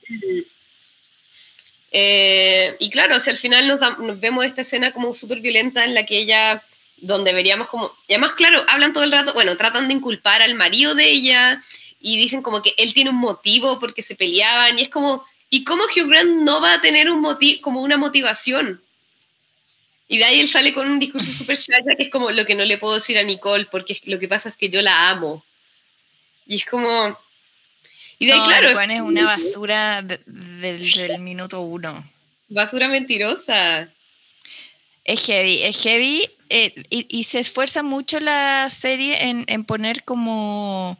Eh, 1.89 2.75
y 2.77 2.91
claro, 2.91 3.19
si 3.19 3.31
al 3.31 3.39
final 3.39 3.67
nos, 3.67 4.19
vemos 4.19 4.45
esta 4.45 4.61
escena 4.61 4.91
como 4.91 5.15
súper 5.15 5.39
violenta 5.39 5.83
en 5.83 5.95
la 5.95 6.05
que 6.05 6.19
ella, 6.19 6.63
donde 6.97 7.33
veríamos 7.33 7.67
como, 7.69 7.91
y 8.07 8.13
además 8.13 8.33
claro, 8.33 8.63
hablan 8.67 8.93
todo 8.93 9.03
el 9.03 9.11
rato, 9.11 9.33
bueno, 9.33 9.57
tratan 9.57 9.87
de 9.87 9.95
inculpar 9.95 10.43
al 10.43 10.53
marido 10.53 10.93
de 10.93 11.09
ella 11.09 11.59
y 11.99 12.17
dicen 12.17 12.43
como 12.43 12.61
que 12.61 12.75
él 12.77 12.93
tiene 12.93 13.09
un 13.09 13.15
motivo 13.15 13.79
porque 13.79 14.03
se 14.03 14.13
peleaban 14.13 14.77
y 14.77 14.83
es 14.83 14.89
como, 14.89 15.25
¿y 15.49 15.63
cómo 15.63 15.85
Hugh 15.85 16.07
Grant 16.07 16.35
no 16.43 16.61
va 16.61 16.75
a 16.75 16.81
tener 16.81 17.09
un 17.09 17.19
motivo, 17.19 17.61
como 17.63 17.81
una 17.81 17.97
motivación? 17.97 18.79
Y 20.13 20.19
de 20.19 20.25
ahí 20.25 20.39
él 20.41 20.47
sale 20.47 20.75
con 20.75 20.87
un 20.87 20.99
discurso 20.99 21.31
súper 21.31 21.57
shaya 21.57 21.95
que 21.97 22.03
es 22.03 22.09
como 22.11 22.29
lo 22.29 22.45
que 22.45 22.53
no 22.53 22.63
le 22.63 22.77
puedo 22.77 22.93
decir 22.93 23.17
a 23.17 23.23
Nicole 23.23 23.65
porque 23.71 23.99
lo 24.03 24.19
que 24.19 24.27
pasa 24.27 24.47
es 24.47 24.55
que 24.55 24.69
yo 24.69 24.79
la 24.83 25.09
amo. 25.09 25.43
Y 26.45 26.57
es 26.57 26.65
como... 26.65 27.17
Y 28.19 28.27
de 28.27 28.33
ahí, 28.33 28.41
claro... 28.45 28.73
Juan 28.73 28.91
es 28.91 29.01
una 29.01 29.25
basura 29.35 30.03
del, 30.03 31.19
minuto 31.19 31.61
uno. 31.61 32.07
Basura 32.47 32.89
mentirosa. 32.89 33.91
Es 35.03 35.25
heavy, 35.25 35.63
es 35.63 35.81
heavy. 35.81 36.29
Eh, 36.49 36.75
y, 36.91 37.23
se 37.23 37.39
esfuerza 37.39 37.81
mucho 37.81 38.19
la 38.19 38.69
serie 38.69 39.29
en, 39.29 39.45
en 39.47 39.65
poner 39.65 40.03
como 40.03 40.99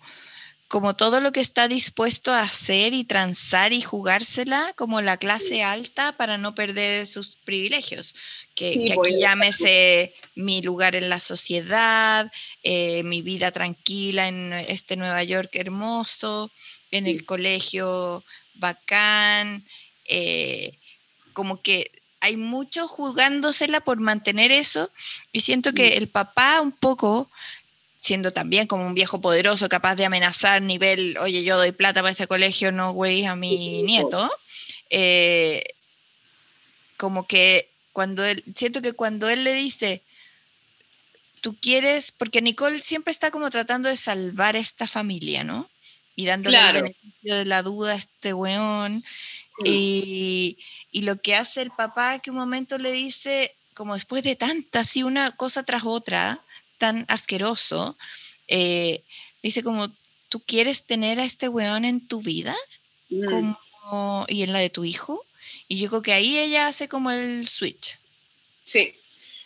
como 0.73 0.95
todo 0.95 1.19
lo 1.19 1.31
que 1.31 1.39
está 1.39 1.67
dispuesto 1.67 2.31
a 2.31 2.41
hacer 2.41 2.95
y 2.95 3.03
transar 3.03 3.73
y 3.73 3.81
jugársela 3.81 4.73
como 4.75 5.01
la 5.01 5.17
clase 5.17 5.63
alta 5.63 6.17
para 6.17 6.39
no 6.39 6.55
perder 6.55 7.05
sus 7.05 7.37
privilegios, 7.45 8.15
que, 8.55 8.93
aquí 8.93 9.19
llámese 9.19 10.13
mi 10.35 10.61
lugar 10.61 10.95
en 10.95 11.09
la 11.09 11.19
sociedad, 11.19 12.31
eh, 12.61 13.03
mi 13.03 13.21
vida 13.21 13.51
tranquila 13.51 14.27
en 14.27 14.53
este 14.53 14.95
Nueva 14.95 15.23
York 15.23 15.49
hermoso, 15.53 16.51
en 16.91 17.07
el 17.07 17.25
colegio 17.25 18.23
bacán, 18.55 19.65
eh, 20.05 20.77
como 21.33 21.61
que 21.61 21.91
hay 22.19 22.37
mucho 22.37 22.87
jugándosela 22.87 23.81
por 23.81 23.99
mantener 23.99 24.51
eso 24.51 24.91
y 25.31 25.41
siento 25.41 25.73
que 25.73 25.97
el 25.97 26.07
papá 26.07 26.61
un 26.61 26.71
poco 26.71 27.29
siendo 27.99 28.31
también 28.33 28.67
como 28.67 28.85
un 28.85 28.93
viejo 28.93 29.21
poderoso 29.21 29.69
capaz 29.69 29.95
de 29.95 30.05
amenazar 30.05 30.61
nivel, 30.61 31.17
oye, 31.19 31.43
yo 31.43 31.55
doy 31.55 31.71
plata 31.71 32.01
para 32.01 32.11
ese 32.11 32.27
colegio, 32.27 32.71
no 32.73 32.91
güey 32.91 33.25
a 33.25 33.35
mi 33.35 33.81
nieto, 33.83 34.29
eh, 34.89 35.63
como 36.97 37.25
que 37.25 37.72
cuando 37.93 38.25
él, 38.25 38.43
siento 38.55 38.81
que 38.81 38.93
cuando 38.93 39.29
él 39.29 39.43
le 39.43 39.53
dice, 39.53 40.03
tú 41.41 41.55
quieres, 41.61 42.11
porque 42.11 42.41
Nicole 42.41 42.79
siempre 42.79 43.11
está 43.11 43.31
como 43.31 43.49
tratando 43.49 43.87
de 43.87 43.95
salvar 43.95 44.55
esta 44.55 44.87
familia, 44.87 45.43
¿no? 45.43 45.69
Y 46.15 46.25
dándole 46.25 46.57
el 46.57 46.73
beneficio 46.73 47.35
de 47.35 47.45
la 47.45 47.61
duda 47.61 47.93
a 47.93 47.95
este 47.95 48.33
weón. 48.33 49.03
Mm. 49.59 49.65
Y, 49.65 50.57
y, 50.91 51.01
lo 51.03 51.21
que 51.21 51.35
hace 51.35 51.61
el 51.61 51.71
papá 51.71 52.19
que 52.19 52.31
un 52.31 52.37
momento 52.37 52.77
le 52.77 52.91
dice, 52.91 53.55
como 53.73 53.93
después 53.93 54.23
de 54.23 54.35
tanta, 54.35 54.81
así 54.81 55.03
una 55.03 55.31
cosa 55.31 55.63
tras 55.63 55.83
otra, 55.85 56.41
tan 56.77 57.05
asqueroso, 57.07 57.97
eh, 58.47 59.03
dice 59.41 59.63
como, 59.63 59.91
¿tú 60.29 60.39
quieres 60.39 60.85
tener 60.85 61.19
a 61.19 61.25
este 61.25 61.49
weón 61.49 61.85
en 61.85 62.07
tu 62.07 62.21
vida? 62.21 62.55
Mm. 63.09 63.25
Como, 63.25 64.25
y 64.27 64.43
en 64.43 64.53
la 64.53 64.59
de 64.59 64.69
tu 64.69 64.83
hijo. 64.83 65.25
Y 65.67 65.79
yo 65.79 65.89
creo 65.89 66.01
que 66.01 66.13
ahí 66.13 66.37
ella 66.37 66.67
hace 66.67 66.87
como 66.87 67.11
el 67.11 67.47
switch. 67.47 67.97
Sí. 68.63 68.93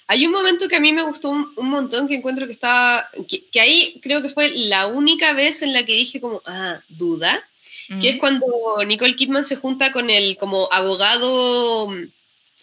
Hay 0.07 0.25
un 0.25 0.31
momento 0.31 0.67
que 0.67 0.77
a 0.77 0.79
mí 0.79 0.93
me 0.93 1.03
gustó 1.03 1.29
un, 1.29 1.53
montón, 1.57 2.07
que 2.07 2.15
encuentro 2.15 2.45
que 2.45 2.53
estaba, 2.53 3.09
que, 3.27 3.59
ahí 3.59 3.99
creo 4.01 4.21
que 4.21 4.29
fue 4.29 4.49
la 4.51 4.87
única 4.87 5.33
vez 5.33 5.61
en 5.61 5.73
la 5.73 5.83
que 5.83 5.93
dije 5.93 6.21
como, 6.21 6.41
ah, 6.45 6.81
duda, 6.87 7.45
que 8.01 8.09
es 8.09 8.17
cuando 8.17 8.45
Nicole 8.85 9.15
Kidman 9.15 9.43
se 9.43 9.57
junta 9.57 9.91
con 9.91 10.09
el 10.09 10.37
como 10.37 10.67
abogado 10.71 11.89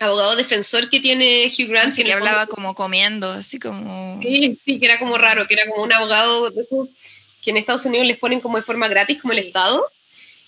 abogado 0.00 0.36
defensor 0.36 0.88
que 0.90 1.00
tiene 1.00 1.46
Hugh 1.46 1.68
Grant. 1.68 1.94
que 1.94 2.04
le 2.04 2.12
hablaba 2.12 2.46
como 2.46 2.74
comiendo, 2.74 3.30
así 3.30 3.58
como... 3.58 4.20
Sí, 4.22 4.54
sí, 4.54 4.80
que 4.80 4.86
era 4.86 4.98
como 4.98 5.16
raro, 5.18 5.46
que 5.46 5.54
era 5.54 5.66
como 5.66 5.84
un 5.84 5.92
abogado 5.92 6.52
que 7.42 7.50
en 7.50 7.56
Estados 7.56 7.84
Unidos 7.84 8.06
les 8.06 8.18
ponen 8.18 8.40
como 8.40 8.56
de 8.56 8.62
forma 8.62 8.88
gratis, 8.88 9.20
como 9.20 9.32
el 9.32 9.38
Estado. 9.38 9.86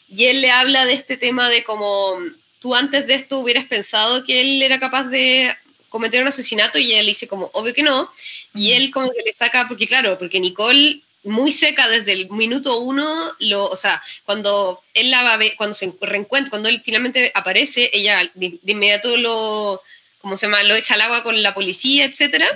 Y 0.08 0.24
él 0.24 0.40
le 0.40 0.50
habla 0.50 0.84
de 0.84 0.94
este 0.94 1.16
tema 1.16 1.48
de 1.48 1.62
como 1.62 2.18
tú 2.66 2.74
antes 2.74 3.06
de 3.06 3.14
esto 3.14 3.38
hubieras 3.38 3.64
pensado 3.66 4.24
que 4.24 4.40
él 4.40 4.60
era 4.60 4.80
capaz 4.80 5.04
de 5.04 5.54
cometer 5.88 6.20
un 6.20 6.26
asesinato 6.26 6.80
y 6.80 6.94
él 6.94 7.06
dice 7.06 7.28
como, 7.28 7.48
obvio 7.52 7.72
que 7.72 7.84
no. 7.84 8.10
Y 8.56 8.72
él 8.72 8.90
como 8.90 9.12
que 9.12 9.22
le 9.24 9.32
saca, 9.32 9.68
porque 9.68 9.86
claro, 9.86 10.18
porque 10.18 10.40
Nicole 10.40 11.00
muy 11.22 11.52
seca 11.52 11.86
desde 11.88 12.12
el 12.12 12.28
minuto 12.30 12.80
uno, 12.80 13.32
lo, 13.38 13.66
o 13.66 13.76
sea, 13.76 14.02
cuando 14.24 14.82
él 14.94 15.12
la 15.12 15.22
va 15.22 15.38
cuando 15.56 15.74
se 15.74 15.94
reencuentra, 16.00 16.50
cuando 16.50 16.68
él 16.68 16.82
finalmente 16.84 17.30
aparece, 17.36 17.88
ella 17.92 18.28
de, 18.34 18.58
inmediato 18.66 19.16
lo, 19.16 19.80
¿cómo 20.20 20.36
se 20.36 20.46
llama? 20.46 20.64
Lo 20.64 20.74
echa 20.74 20.94
al 20.94 21.02
agua 21.02 21.22
con 21.22 21.40
la 21.40 21.54
policía, 21.54 22.04
etc. 22.04 22.46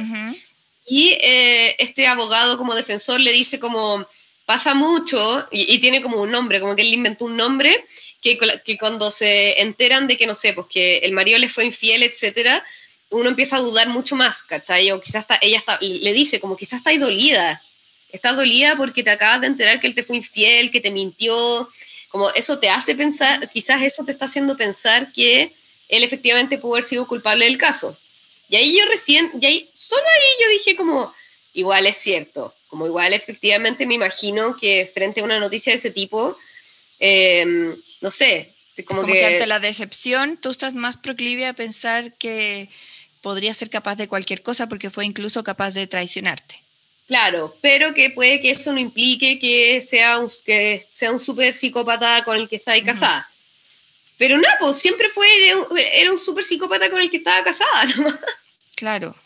Y 0.89 1.11
eh, 1.20 1.77
este 1.78 2.09
abogado 2.09 2.59
como 2.59 2.74
defensor 2.74 3.20
le 3.20 3.31
dice 3.31 3.61
como, 3.61 4.09
pasa 4.45 4.74
mucho, 4.74 5.47
y, 5.53 5.78
tiene 5.78 6.03
como 6.03 6.20
un 6.20 6.32
nombre, 6.32 6.59
como 6.59 6.74
que 6.74 6.82
él 6.82 6.93
inventó 6.93 7.27
un 7.27 7.37
nombre, 7.37 7.85
que, 8.20 8.38
que 8.64 8.78
cuando 8.78 9.10
se 9.10 9.60
enteran 9.60 10.06
de 10.06 10.16
que, 10.16 10.26
no 10.26 10.34
sé, 10.34 10.52
pues 10.52 10.66
que 10.68 10.98
el 10.98 11.12
marido 11.12 11.38
le 11.38 11.48
fue 11.48 11.64
infiel, 11.64 12.02
etc., 12.02 12.62
uno 13.10 13.28
empieza 13.28 13.56
a 13.56 13.60
dudar 13.60 13.88
mucho 13.88 14.14
más, 14.14 14.42
¿cachai? 14.42 14.90
O 14.92 15.01
quizás 15.01 15.22
está, 15.22 15.38
ella 15.42 15.59
está, 15.59 15.78
le 15.80 16.12
dice 16.12 16.38
como, 16.38 16.56
quizás 16.56 16.74
está 16.74 16.97
dolida, 16.97 17.60
estás 18.12 18.36
dolida 18.36 18.76
porque 18.76 19.02
te 19.02 19.10
acabas 19.10 19.40
de 19.40 19.48
enterar 19.48 19.80
que 19.80 19.86
él 19.86 19.94
te 19.94 20.05
fue 20.05 20.16
infiel, 20.16 20.70
que 20.70 20.80
te 20.80 20.90
mintió, 20.90 21.68
como 22.09 22.30
eso 22.30 22.59
te 22.59 22.68
hace 22.68 22.94
pensar, 22.94 23.48
quizás 23.51 23.82
eso 23.82 24.05
te 24.05 24.12
está 24.12 24.26
haciendo 24.26 24.56
pensar 24.56 25.12
que 25.12 25.52
él 25.88 26.05
efectivamente 26.05 26.59
pudo 26.59 26.74
haber 26.74 26.84
sido 26.84 27.06
culpable 27.06 27.47
del 27.47 27.59
caso. 27.59 27.97
Y 28.48 28.56
ahí 28.56 28.76
yo 28.76 28.84
recién, 28.86 29.30
y 29.40 29.47
ahí, 29.47 29.70
solo 29.74 30.02
ahí 30.02 30.44
yo 30.44 30.48
dije 30.51 30.76
como, 30.76 31.14
igual 31.52 31.86
es 31.86 31.97
cierto, 31.97 32.55
como 32.68 32.86
igual 32.86 33.12
efectivamente 33.12 33.86
me 33.86 33.94
imagino 33.94 34.56
que 34.56 34.90
frente 34.92 35.20
a 35.20 35.24
una 35.24 35.40
noticia 35.40 35.72
de 35.72 35.78
ese 35.78 35.90
tipo, 35.90 36.36
em, 36.98 37.76
no 38.01 38.10
sé, 38.10 38.55
como, 38.86 39.02
como 39.02 39.12
que... 39.12 39.24
ante 39.24 39.47
la 39.47 39.60
decepción 39.60 40.36
tú 40.36 40.51
estás 40.51 40.74
más 40.74 40.97
proclive 40.97 41.47
a 41.47 41.52
pensar 41.52 42.14
que 42.14 42.68
podría 43.20 43.52
ser 43.55 43.70
capaz 43.70 43.97
de 43.97 44.09
cualquier 44.09 44.43
cosa 44.43 44.68
porque 44.68 44.90
fue 44.90 45.05
incluso 45.05 45.44
capaz 45.44 45.72
de 45.72 45.86
traicionarte. 45.86 46.62
Claro, 47.06 47.56
pero 47.60 47.93
que 47.93 48.10
puede 48.10 48.40
que 48.40 48.51
eso 48.51 48.72
no 48.72 48.78
implique 48.78 49.40
que 49.40 49.81
sea 49.82 50.20
un, 50.20 50.31
que 50.44 50.86
sea 50.89 51.10
un 51.10 51.18
súper 51.18 51.52
psicópata 51.52 52.24
con 52.24 52.36
el 52.36 52.48
que 52.48 52.56
está 52.56 52.72
ahí 52.72 52.82
casada. 52.82 53.28
Pero 54.16 54.39
no, 54.39 54.47
pues 54.60 54.78
siempre 54.78 55.09
fue, 55.09 55.27
era 55.93 56.12
un 56.12 56.18
súper 56.18 56.44
psicópata 56.44 56.89
con 56.89 57.01
el 57.01 57.10
que 57.10 57.16
estaba 57.16 57.43
casada, 57.43 57.85
¿no? 57.97 58.18
Claro. 58.77 59.16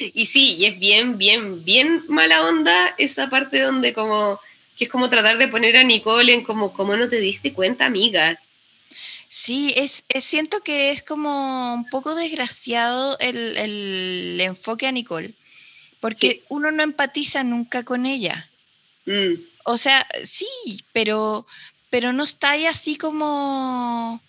Y 0.00 0.26
sí, 0.26 0.56
y 0.56 0.64
es 0.66 0.78
bien, 0.78 1.18
bien, 1.18 1.64
bien 1.64 2.04
mala 2.08 2.44
onda 2.44 2.94
esa 2.98 3.28
parte 3.28 3.60
donde 3.60 3.92
como, 3.94 4.40
que 4.78 4.84
es 4.84 4.90
como 4.90 5.10
tratar 5.10 5.38
de 5.38 5.48
poner 5.48 5.76
a 5.76 5.84
Nicole 5.84 6.32
en 6.32 6.44
como, 6.44 6.72
como 6.72 6.96
no 6.96 7.08
te 7.08 7.18
diste 7.18 7.52
cuenta, 7.52 7.84
amiga. 7.86 8.40
Sí, 9.28 9.74
es, 9.76 10.04
siento 10.22 10.60
que 10.60 10.90
es 10.90 11.02
como 11.02 11.74
un 11.74 11.84
poco 11.90 12.14
desgraciado 12.14 13.18
el, 13.18 13.56
el 13.56 14.40
enfoque 14.40 14.86
a 14.86 14.92
Nicole 14.92 15.34
porque 16.00 16.44
uno 16.48 16.70
no 16.70 16.82
empatiza 16.82 17.42
nunca 17.44 17.84
con 17.84 18.06
ella. 18.06 18.50
Mm. 19.06 19.34
O 19.64 19.76
sea, 19.76 20.06
sí, 20.24 20.46
pero, 20.92 21.46
pero 21.90 22.12
no 22.12 22.24
está 22.24 22.52
ahí 22.52 22.66
así 22.66 22.96
como... 22.96 24.20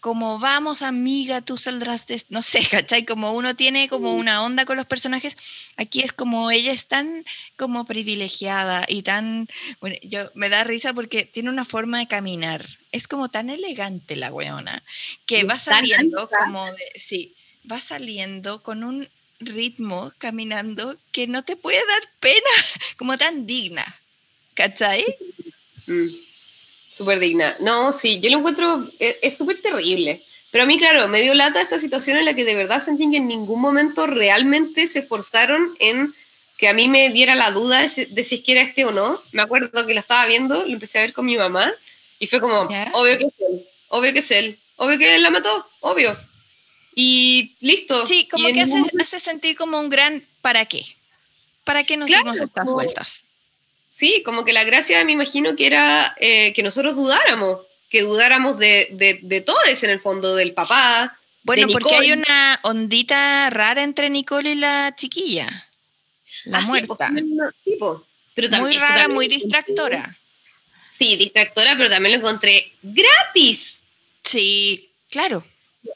como 0.00 0.38
vamos 0.38 0.80
amiga, 0.82 1.42
tú 1.42 1.58
saldrás 1.58 2.06
de, 2.06 2.22
no 2.30 2.42
sé, 2.42 2.60
¿cachai? 2.70 3.04
Como 3.04 3.32
uno 3.32 3.54
tiene 3.54 3.88
como 3.88 4.14
una 4.14 4.42
onda 4.42 4.64
con 4.64 4.76
los 4.76 4.86
personajes, 4.86 5.36
aquí 5.76 6.00
es 6.00 6.12
como 6.12 6.50
ella 6.50 6.72
es 6.72 6.86
tan 6.86 7.24
como 7.56 7.84
privilegiada 7.84 8.84
y 8.88 9.02
tan, 9.02 9.48
bueno, 9.80 9.96
yo 10.02 10.30
me 10.34 10.48
da 10.48 10.64
risa 10.64 10.94
porque 10.94 11.24
tiene 11.24 11.50
una 11.50 11.64
forma 11.64 11.98
de 11.98 12.08
caminar, 12.08 12.64
es 12.92 13.06
como 13.06 13.28
tan 13.28 13.50
elegante 13.50 14.16
la 14.16 14.32
weona, 14.32 14.82
que 15.26 15.44
va 15.44 15.58
saliendo 15.58 16.28
como 16.28 16.64
de, 16.64 16.92
sí, 16.96 17.34
va 17.70 17.78
saliendo 17.78 18.62
con 18.62 18.82
un 18.84 19.08
ritmo 19.38 20.12
caminando 20.18 20.98
que 21.12 21.26
no 21.26 21.42
te 21.42 21.56
puede 21.56 21.78
dar 21.86 22.10
pena, 22.20 22.50
como 22.96 23.18
tan 23.18 23.46
digna, 23.46 23.84
¿cachai? 24.54 25.04
Mm. 25.86 26.29
Súper 26.90 27.20
digna. 27.20 27.56
No, 27.60 27.92
sí, 27.92 28.20
yo 28.20 28.30
lo 28.30 28.38
encuentro, 28.38 28.90
e, 28.98 29.18
es 29.22 29.38
súper 29.38 29.62
terrible. 29.62 30.22
Pero 30.50 30.64
a 30.64 30.66
mí, 30.66 30.76
claro, 30.76 31.06
me 31.06 31.22
dio 31.22 31.32
lata 31.34 31.60
esta 31.60 31.78
situación 31.78 32.16
en 32.16 32.24
la 32.24 32.34
que 32.34 32.44
de 32.44 32.56
verdad 32.56 32.82
sentí 32.82 33.08
que 33.08 33.18
en 33.18 33.28
ningún 33.28 33.60
momento 33.60 34.08
realmente 34.08 34.88
se 34.88 34.98
esforzaron 34.98 35.76
en 35.78 36.12
que 36.58 36.68
a 36.68 36.74
mí 36.74 36.88
me 36.88 37.10
diera 37.10 37.36
la 37.36 37.52
duda 37.52 37.82
de 37.82 37.88
si, 37.88 38.34
es 38.34 38.40
que 38.42 38.52
era 38.52 38.62
este 38.62 38.84
o 38.84 38.90
no. 38.90 39.22
Me 39.30 39.42
acuerdo 39.42 39.86
que 39.86 39.94
lo 39.94 40.00
estaba 40.00 40.26
viendo, 40.26 40.64
lo 40.64 40.72
empecé 40.72 40.98
a 40.98 41.02
ver 41.02 41.12
con 41.12 41.26
mi 41.26 41.36
mamá 41.36 41.72
y 42.18 42.26
fue 42.26 42.40
como, 42.40 42.62
obvio 42.92 43.18
que 43.18 43.26
es 43.26 43.34
él, 43.38 43.68
obvio 43.88 44.12
que 44.12 44.18
es 44.18 44.30
él, 44.32 44.58
obvio 44.76 44.98
que 44.98 45.14
él 45.14 45.22
la 45.22 45.30
mató, 45.30 45.70
obvio. 45.78 46.18
Y 46.96 47.54
listo. 47.60 48.04
Sí, 48.04 48.26
como 48.28 48.48
que 48.48 48.62
hace, 48.62 49.20
sentir 49.20 49.56
como 49.56 49.78
un 49.78 49.88
gran 49.88 50.26
¿para 50.42 50.66
qué? 50.66 50.84
¿Para 51.62 51.84
qué 51.84 51.96
nos 51.96 52.08
dimos 52.08 52.40
estas 52.40 52.66
vueltas? 52.66 53.24
Sí, 53.90 54.22
como 54.24 54.44
que 54.44 54.52
la 54.52 54.62
gracia 54.62 55.04
me 55.04 55.12
imagino 55.12 55.56
que 55.56 55.66
era 55.66 56.14
eh, 56.20 56.52
que 56.52 56.62
nosotros 56.62 56.94
dudáramos, 56.96 57.66
que 57.90 58.02
dudáramos 58.02 58.56
de, 58.56 58.88
de, 58.92 59.18
de 59.20 59.40
todos 59.40 59.82
en 59.82 59.90
el 59.90 60.00
fondo, 60.00 60.36
del 60.36 60.54
papá. 60.54 61.18
Bueno, 61.42 61.66
porque 61.72 61.96
hay 61.96 62.12
una 62.12 62.60
ondita 62.62 63.50
rara 63.50 63.82
entre 63.82 64.08
Nicole 64.08 64.52
y 64.52 64.54
la 64.54 64.94
chiquilla. 64.94 65.48
La 66.44 66.58
ah, 66.58 66.66
muerta. 66.66 67.10
pero 68.34 68.48
muy 68.60 68.76
rara, 68.76 69.08
muy 69.08 69.26
distractora. 69.26 70.16
Sí, 70.90 71.16
distractora, 71.16 71.74
pero 71.76 71.90
también 71.90 72.12
lo 72.12 72.20
encontré 72.20 72.72
gratis. 72.82 73.82
Sí, 74.22 74.90
claro. 75.10 75.44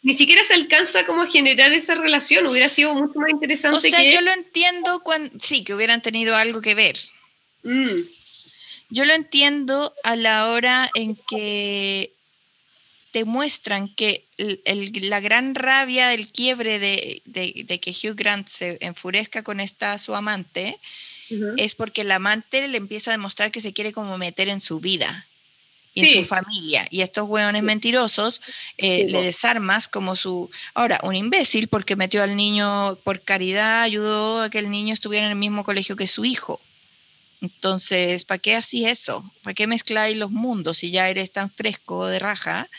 Ni 0.02 0.14
siquiera 0.14 0.42
se 0.42 0.54
alcanza 0.54 1.06
como 1.06 1.22
a 1.22 1.26
generar 1.26 1.72
esa 1.72 1.94
relación, 1.94 2.46
hubiera 2.46 2.68
sido 2.68 2.94
mucho 2.94 3.20
más 3.20 3.30
interesante. 3.30 3.76
O 3.76 3.80
sea, 3.80 4.02
yo 4.02 4.20
lo 4.22 4.32
entiendo 4.32 5.00
cuando 5.04 5.30
sí, 5.40 5.62
que 5.62 5.74
hubieran 5.74 6.02
tenido 6.02 6.34
algo 6.34 6.60
que 6.60 6.74
ver. 6.74 6.98
Mm. 7.64 8.02
Yo 8.90 9.04
lo 9.04 9.14
entiendo 9.14 9.92
a 10.04 10.14
la 10.14 10.50
hora 10.50 10.88
en 10.94 11.16
que 11.16 12.12
te 13.10 13.24
muestran 13.24 13.94
que 13.94 14.26
la 14.36 15.20
gran 15.20 15.54
rabia, 15.54 16.12
el 16.14 16.30
quiebre 16.30 16.78
de, 16.78 17.22
que 17.80 17.90
Hugh 17.90 18.16
Grant 18.16 18.48
se 18.48 18.78
enfurezca 18.80 19.42
con 19.42 19.60
esta 19.60 19.98
su 19.98 20.14
amante, 20.14 20.78
es 21.56 21.74
porque 21.74 22.02
el 22.02 22.10
amante 22.10 22.68
le 22.68 22.76
empieza 22.76 23.10
a 23.10 23.16
demostrar 23.16 23.50
que 23.50 23.60
se 23.60 23.72
quiere 23.72 23.92
como 23.92 24.18
meter 24.18 24.48
en 24.48 24.60
su 24.60 24.80
vida 24.80 25.26
y 25.94 26.00
en 26.00 26.22
su 26.22 26.28
familia. 26.28 26.86
Y 26.90 27.02
estos 27.02 27.28
hueones 27.28 27.62
mentirosos 27.62 28.40
eh, 28.78 29.06
le 29.08 29.22
desarmas 29.22 29.88
como 29.88 30.16
su... 30.16 30.50
Ahora, 30.74 31.00
un 31.04 31.14
imbécil 31.14 31.68
porque 31.68 31.96
metió 31.96 32.22
al 32.22 32.36
niño 32.36 32.96
por 33.04 33.20
caridad, 33.22 33.82
ayudó 33.82 34.42
a 34.42 34.50
que 34.50 34.58
el 34.58 34.70
niño 34.70 34.92
estuviera 34.92 35.26
en 35.26 35.32
el 35.32 35.38
mismo 35.38 35.64
colegio 35.64 35.96
que 35.96 36.08
su 36.08 36.24
hijo. 36.24 36.60
Entonces, 37.44 38.24
¿para 38.24 38.38
qué 38.38 38.54
así 38.54 38.86
eso? 38.86 39.30
¿Para 39.42 39.52
qué 39.52 39.66
mezcláis 39.66 40.16
los 40.16 40.30
mundos 40.30 40.78
si 40.78 40.90
ya 40.90 41.10
eres 41.10 41.30
tan 41.30 41.50
fresco 41.50 42.06
de 42.06 42.18
raja? 42.18 42.70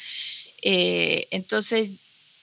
Eh, 0.64 1.28
entonces, 1.30 1.92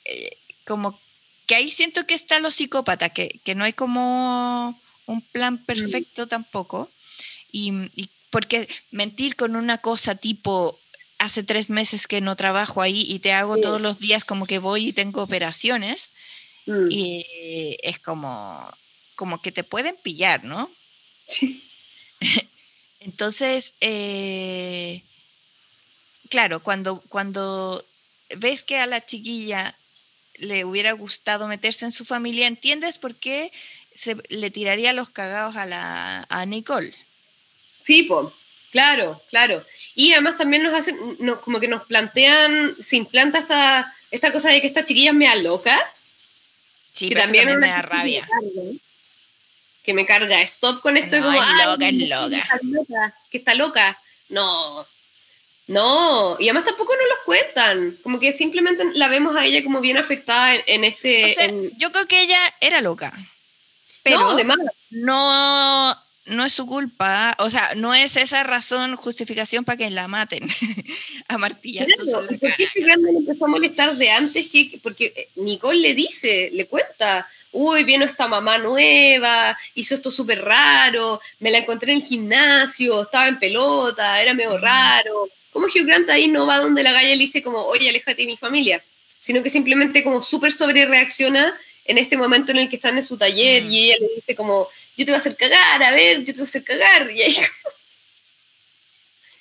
eh, 0.04 0.30
como 0.64 1.00
que 1.46 1.56
ahí 1.56 1.68
siento 1.68 2.06
que 2.06 2.14
está 2.14 2.38
lo 2.38 2.52
psicópata, 2.52 3.08
que, 3.10 3.40
no 3.56 3.64
hay 3.64 3.72
como 3.72 4.80
un 5.06 5.20
plan 5.20 5.58
perfecto 5.58 6.28
tampoco. 6.28 6.88
Y, 7.50 7.90
porque 8.30 8.68
mentir 8.92 9.34
con 9.34 9.56
una 9.56 9.78
cosa 9.78 10.14
tipo, 10.14 10.78
hace 11.18 11.42
tres 11.42 11.70
meses 11.70 12.06
que 12.06 12.20
no 12.20 12.36
trabajo 12.36 12.82
ahí 12.82 13.04
y 13.06 13.18
te 13.18 13.32
hago 13.32 13.56
todos 13.56 13.80
los 13.80 13.98
días 13.98 14.24
como 14.24 14.46
que 14.46 14.60
voy 14.60 14.88
y 14.88 14.92
tengo 14.92 15.22
operaciones, 15.22 16.12
mm. 16.66 16.86
y 16.88 17.26
es 17.82 17.98
como, 17.98 18.72
como 19.16 19.42
que 19.42 19.50
te 19.50 19.64
pueden 19.64 19.96
pillar, 19.96 20.44
¿no? 20.44 20.70
Sí. 21.26 21.68
Entonces, 23.00 23.74
eh, 23.80 25.02
claro, 26.28 26.62
cuando, 26.62 27.00
cuando 27.08 27.84
ves 28.38 28.62
que 28.64 28.78
a 28.78 28.86
la 28.86 29.04
chiquilla 29.04 29.76
le 30.36 30.64
hubiera 30.64 30.92
gustado 30.92 31.48
meterse 31.48 31.84
en 31.84 31.92
su 31.92 32.04
familia, 32.04 32.46
¿entiendes 32.46 32.98
por 32.98 33.14
qué 33.14 33.52
se 33.94 34.16
le 34.28 34.50
tiraría 34.50 34.92
los 34.92 35.10
cagados 35.10 35.56
a, 35.56 35.66
la, 35.66 36.26
a 36.28 36.46
Nicole? 36.46 36.94
Sí, 37.84 38.04
pues, 38.04 38.28
claro, 38.70 39.20
claro. 39.30 39.64
Y 39.94 40.12
además 40.12 40.36
también 40.36 40.62
nos 40.62 40.74
hacen, 40.74 40.96
como 41.42 41.60
que 41.60 41.68
nos 41.68 41.84
plantean, 41.84 42.76
se 42.78 42.96
implanta 42.96 43.38
esta, 43.38 43.94
esta 44.10 44.32
cosa 44.32 44.50
de 44.50 44.60
que 44.60 44.68
esta 44.68 44.84
chiquilla 44.84 45.12
me 45.12 45.34
loca. 45.42 45.78
Sí, 46.92 47.08
que 47.08 47.16
también, 47.16 47.58
me 47.58 47.68
da 47.68 47.82
rabia 47.82 48.28
que 49.82 49.94
me 49.94 50.06
carga. 50.06 50.40
Stop 50.42 50.80
con 50.80 50.96
esto. 50.96 51.16
No, 51.16 51.24
como, 51.24 51.42
es 51.42 51.66
loca, 51.66 51.88
es 51.88 52.64
loca. 52.64 53.14
Que 53.30 53.38
está 53.38 53.54
loca. 53.54 54.00
No. 54.28 54.86
No, 55.68 56.36
y 56.40 56.44
además 56.48 56.64
tampoco 56.64 56.92
nos 56.96 57.08
los 57.08 57.18
cuentan, 57.24 57.98
como 58.02 58.18
que 58.18 58.32
simplemente 58.32 58.84
la 58.94 59.08
vemos 59.08 59.36
a 59.36 59.44
ella 59.44 59.62
como 59.62 59.80
bien 59.80 59.96
afectada 59.96 60.54
en, 60.66 60.84
este... 60.84 61.72
Yo 61.78 61.92
creo 61.92 62.06
que 62.06 62.20
ella 62.20 62.40
era 62.60 62.80
loca, 62.80 63.12
pero 64.02 64.36
no, 64.44 64.56
no, 64.90 65.96
no 66.26 66.44
es 66.44 66.52
su 66.52 66.66
culpa, 66.66 67.34
o 67.38 67.48
sea, 67.48 67.74
no 67.76 67.94
es 67.94 68.16
esa 68.16 68.42
razón, 68.42 68.96
justificación 68.96 69.64
para 69.64 69.78
que 69.78 69.90
la 69.90 70.08
maten 70.08 70.46
a 71.28 71.38
Martilla. 71.38 71.86
Claro, 71.86 72.26
¿Por 72.26 72.38
qué 72.38 72.66
le 72.74 73.18
empezó 73.18 73.44
a 73.44 73.48
molestar 73.48 73.96
de 73.96 74.10
antes? 74.10 74.48
que 74.48 74.80
Porque 74.82 75.30
Nicole 75.36 75.80
le 75.80 75.94
dice, 75.94 76.50
le 76.52 76.66
cuenta, 76.66 77.28
uy, 77.52 77.84
vino 77.84 78.04
esta 78.04 78.26
mamá 78.28 78.58
nueva, 78.58 79.56
hizo 79.74 79.94
esto 79.94 80.10
súper 80.10 80.42
raro, 80.42 81.20
me 81.38 81.50
la 81.50 81.58
encontré 81.58 81.92
en 81.92 81.98
el 81.98 82.04
gimnasio, 82.04 83.02
estaba 83.02 83.28
en 83.28 83.38
pelota, 83.38 84.20
era 84.20 84.34
medio 84.34 84.58
raro. 84.58 85.28
¿Cómo 85.52 85.66
Hugh 85.66 85.86
Grant 85.86 86.08
ahí 86.08 86.28
no 86.28 86.46
va 86.46 86.58
donde 86.58 86.82
la 86.82 86.92
galla 86.92 87.10
le 87.10 87.18
dice 87.18 87.42
como, 87.42 87.58
oye, 87.66 87.88
aléjate 87.88 88.22
de 88.22 88.26
mi 88.26 88.36
familia? 88.36 88.82
Sino 89.20 89.42
que 89.42 89.50
simplemente 89.50 90.02
como 90.02 90.22
súper 90.22 90.50
sobre 90.50 90.86
reacciona 90.86 91.54
en 91.84 91.98
este 91.98 92.16
momento 92.16 92.52
en 92.52 92.58
el 92.58 92.68
que 92.68 92.76
están 92.76 92.96
en 92.96 93.02
su 93.02 93.18
taller 93.18 93.64
y 93.64 93.84
ella 93.84 93.96
le 94.00 94.14
dice 94.16 94.34
como, 94.34 94.68
yo 94.96 95.04
te 95.04 95.12
voy 95.12 95.14
a 95.14 95.18
hacer 95.18 95.36
cagar, 95.36 95.82
a 95.82 95.90
ver, 95.92 96.18
yo 96.20 96.26
te 96.26 96.32
voy 96.32 96.40
a 96.42 96.44
hacer 96.44 96.64
cagar. 96.64 97.10
Y 97.10 97.22
ahí 97.22 97.36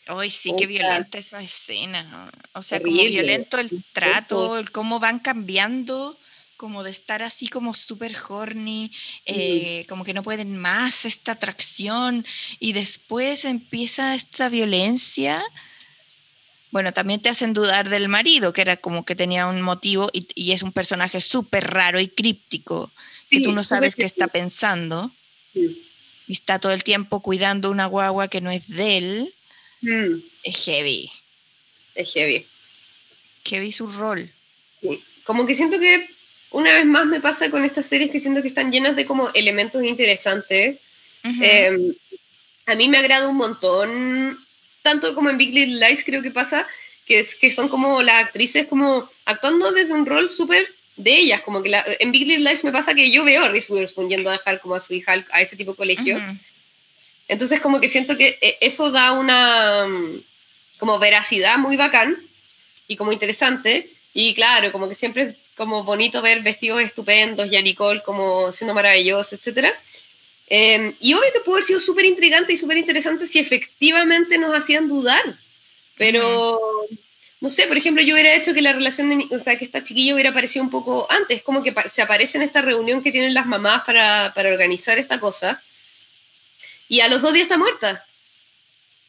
Ay, 0.07 0.29
sí, 0.29 0.51
qué 0.57 0.67
violenta 0.67 1.17
esa 1.17 1.41
escena. 1.41 2.29
O 2.53 2.63
sea, 2.63 2.81
como 2.81 2.91
violento 2.91 3.57
el 3.57 3.83
trato, 3.93 4.57
el 4.57 4.71
cómo 4.71 4.99
van 4.99 5.19
cambiando 5.19 6.17
como 6.61 6.83
de 6.83 6.91
estar 6.91 7.23
así 7.23 7.47
como 7.47 7.73
súper 7.73 8.15
horny, 8.29 8.91
eh, 9.25 9.83
como 9.89 10.03
que 10.03 10.13
no 10.13 10.21
pueden 10.21 10.59
más 10.59 11.05
esta 11.05 11.31
atracción 11.31 12.23
y 12.59 12.73
después 12.73 13.45
empieza 13.45 14.13
esta 14.13 14.47
violencia. 14.47 15.43
Bueno, 16.69 16.93
también 16.93 17.19
te 17.19 17.29
hacen 17.29 17.53
dudar 17.53 17.89
del 17.89 18.09
marido, 18.09 18.53
que 18.53 18.61
era 18.61 18.77
como 18.77 19.05
que 19.05 19.15
tenía 19.15 19.47
un 19.47 19.63
motivo 19.63 20.07
y, 20.13 20.51
es 20.51 20.61
un 20.61 20.71
personaje 20.71 21.19
súper 21.19 21.63
raro 21.65 21.99
y 21.99 22.09
críptico, 22.09 22.91
que 23.31 23.41
tú 23.41 23.53
no 23.53 23.63
sabes 23.63 23.95
qué 23.95 24.05
está 24.05 24.27
pensando. 24.27 25.11
Y 25.55 26.31
está 26.31 26.59
todo 26.59 26.73
el 26.73 26.83
tiempo 26.83 27.23
cuidando 27.23 27.71
una 27.71 27.87
guagua 27.87 28.27
que 28.27 28.39
no 28.39 28.51
es 28.51 28.67
de 28.67 28.97
él. 28.99 29.33
Mm. 29.81 30.21
Es 30.43 30.63
heavy. 30.63 31.09
Es 31.95 32.13
heavy. 32.13 32.45
Heavy 33.45 33.71
su 33.71 33.87
rol. 33.87 34.31
Como 35.23 35.47
que 35.47 35.55
siento 35.55 35.79
que 35.79 36.20
una 36.51 36.73
vez 36.73 36.85
más 36.85 37.05
me 37.05 37.21
pasa 37.21 37.49
con 37.49 37.65
estas 37.65 37.85
series 37.85 38.11
que 38.11 38.19
siento 38.19 38.41
que 38.41 38.47
están 38.47 38.71
llenas 38.71 38.95
de 38.95 39.05
como 39.05 39.29
elementos 39.33 39.83
interesantes. 39.83 40.77
Em, 41.23 41.93
a 42.65 42.75
mí 42.75 42.89
me 42.89 42.97
agrada 42.97 43.29
un 43.29 43.37
montón, 43.37 44.37
tanto 44.81 45.15
como 45.15 45.29
en 45.29 45.37
Big 45.37 45.53
Little 45.53 45.87
Lies 45.87 46.03
creo 46.03 46.21
que 46.21 46.31
pasa, 46.31 46.67
que, 47.05 47.19
es, 47.19 47.35
que 47.35 47.53
son 47.53 47.69
como 47.69 48.01
las 48.01 48.25
actrices 48.25 48.67
como 48.67 49.09
actuando 49.25 49.71
desde 49.71 49.93
un 49.93 50.05
rol 50.05 50.29
súper 50.29 50.67
de 50.97 51.17
ellas, 51.17 51.41
como 51.41 51.63
que 51.63 51.71
en 51.99 52.11
Big 52.11 52.27
Little 52.27 52.49
Lies 52.49 52.63
me 52.63 52.71
pasa 52.71 52.93
que 52.93 53.11
yo 53.11 53.23
veo 53.23 53.43
a 53.43 53.49
Reese 53.49 53.71
Witherspoon 53.71 54.09
yendo 54.09 54.29
a 54.29 54.33
dejar 54.33 54.59
como 54.59 54.75
a 54.75 54.79
su 54.79 54.93
hija 54.93 55.13
a 55.31 55.41
ese 55.41 55.55
tipo 55.55 55.71
de 55.71 55.77
colegio. 55.77 56.19
Entonces 57.27 57.61
como 57.61 57.79
que 57.79 57.87
siento 57.87 58.17
que 58.17 58.37
eh, 58.41 58.57
eso 58.59 58.91
da 58.91 59.13
una 59.13 59.87
mm, 59.87 60.21
como 60.79 60.99
veracidad 60.99 61.57
muy 61.57 61.77
bacán 61.77 62.17
y 62.87 62.97
como 62.97 63.13
interesante. 63.13 63.89
Y 64.13 64.33
claro, 64.33 64.71
como 64.71 64.87
que 64.87 64.95
siempre 64.95 65.35
como 65.55 65.83
bonito 65.83 66.21
ver 66.21 66.41
vestidos 66.41 66.81
estupendos 66.81 67.51
y 67.51 67.55
a 67.55 67.61
Nicole 67.61 68.01
como 68.03 68.51
siendo 68.51 68.73
maravillosa, 68.73 69.35
etc. 69.35 69.69
Em, 70.47 70.93
y 70.99 71.13
obvio 71.13 71.31
que 71.33 71.39
pudo 71.41 71.55
haber 71.55 71.63
sido 71.63 71.79
súper 71.79 72.05
intrigante 72.05 72.53
y 72.53 72.57
súper 72.57 72.77
interesante 72.77 73.27
si 73.27 73.39
efectivamente 73.39 74.37
nos 74.37 74.55
hacían 74.55 74.87
dudar, 74.87 75.23
pero, 75.97 76.59
no 77.39 77.49
sé, 77.49 77.67
por 77.67 77.77
ejemplo, 77.77 78.03
yo 78.03 78.15
hubiera 78.15 78.33
hecho 78.33 78.53
que 78.53 78.61
la 78.61 78.73
relación 78.73 79.09
de, 79.09 79.35
o 79.35 79.39
sea, 79.39 79.57
que 79.57 79.65
esta 79.65 79.83
chiquilla 79.83 80.13
hubiera 80.13 80.31
aparecido 80.31 80.63
un 80.63 80.71
poco 80.71 81.09
antes, 81.11 81.43
como 81.43 81.63
que 81.63 81.73
se 81.89 82.01
aparece 82.01 82.37
en 82.37 82.43
esta 82.43 82.61
reunión 82.61 83.03
que 83.03 83.11
tienen 83.11 83.33
las 83.33 83.45
mamás 83.45 83.83
para, 83.83 84.33
para 84.33 84.49
organizar 84.49 84.97
esta 84.97 85.19
cosa, 85.19 85.61
y 86.89 86.99
a 87.01 87.07
los 87.07 87.21
dos 87.21 87.33
días 87.33 87.43
está 87.43 87.57
muerta. 87.57 88.05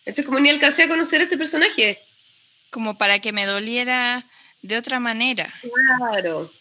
Entonces, 0.05 0.27
como 0.27 0.39
ni 0.39 0.51
alcancé 0.51 0.85
a 0.85 0.89
conocer 0.89 1.21
a 1.21 1.25
este 1.25 1.39
personaje. 1.39 2.01
Como 2.71 2.97
para 2.97 3.19
que 3.21 3.33
me 3.33 3.47
doliera 3.47 4.25
de 4.63 4.77
otra 4.77 5.01
manera. 5.01 5.53
Claro. 5.99 6.53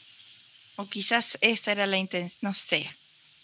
O 0.75 0.87
quizás 0.87 1.37
esa 1.41 1.71
era 1.71 1.85
la 1.85 1.97
intención, 1.97 2.39
no 2.41 2.53
sé 2.53 2.89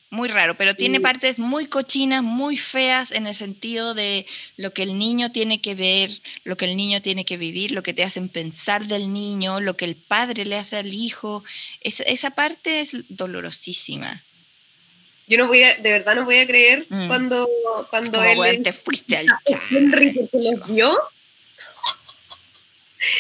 muy 0.10 0.30
raro, 0.30 0.56
pero 0.56 0.74
tiene 0.74 1.02
partes 1.02 1.38
muy 1.38 1.68
cochinas, 1.68 2.24
muy 2.24 2.58
feas 2.58 3.12
en 3.12 3.28
el 3.28 3.36
sentido 3.36 3.94
de 3.94 4.26
lo 4.56 4.72
que 4.72 4.84
el 4.84 4.98
niño 4.98 5.32
tiene 5.32 5.60
que 5.60 5.76
ver, 5.76 6.10
lo 6.46 6.56
que 6.56 6.66
el 6.66 6.78
niño 6.78 7.02
tiene 7.02 7.26
que 7.26 7.36
vivir, 7.36 7.72
lo 7.74 7.84
que 7.84 7.94
te 7.94 8.04
hacen 8.04 8.30
pensar 8.30 8.86
del 8.86 9.12
niño, 9.12 9.60
lo 9.60 9.76
que 9.76 9.86
el 9.86 9.96
padre 9.96 10.46
le 10.46 10.56
hace 10.56 10.78
al 10.78 10.94
hijo. 10.94 11.44
esa 11.82 12.30
parte 12.32 12.80
es 12.82 12.96
dolorosísima. 13.10 14.24
Yo 15.28 15.38
no 15.38 15.48
voy 15.48 15.62
a, 15.64 15.76
de 15.76 15.92
verdad 15.92 16.16
no 16.16 16.24
voy 16.24 16.38
a 16.38 16.48
creer 16.48 16.86
mm. 16.88 17.08
cuando, 17.08 17.50
cuando 17.90 18.24
él... 18.24 18.64
te 18.64 18.72
fuiste 18.72 19.18
al 19.18 19.26
chat. 19.46 19.62
Henry 19.70 20.30
vio. 20.70 20.94
O 20.94 21.02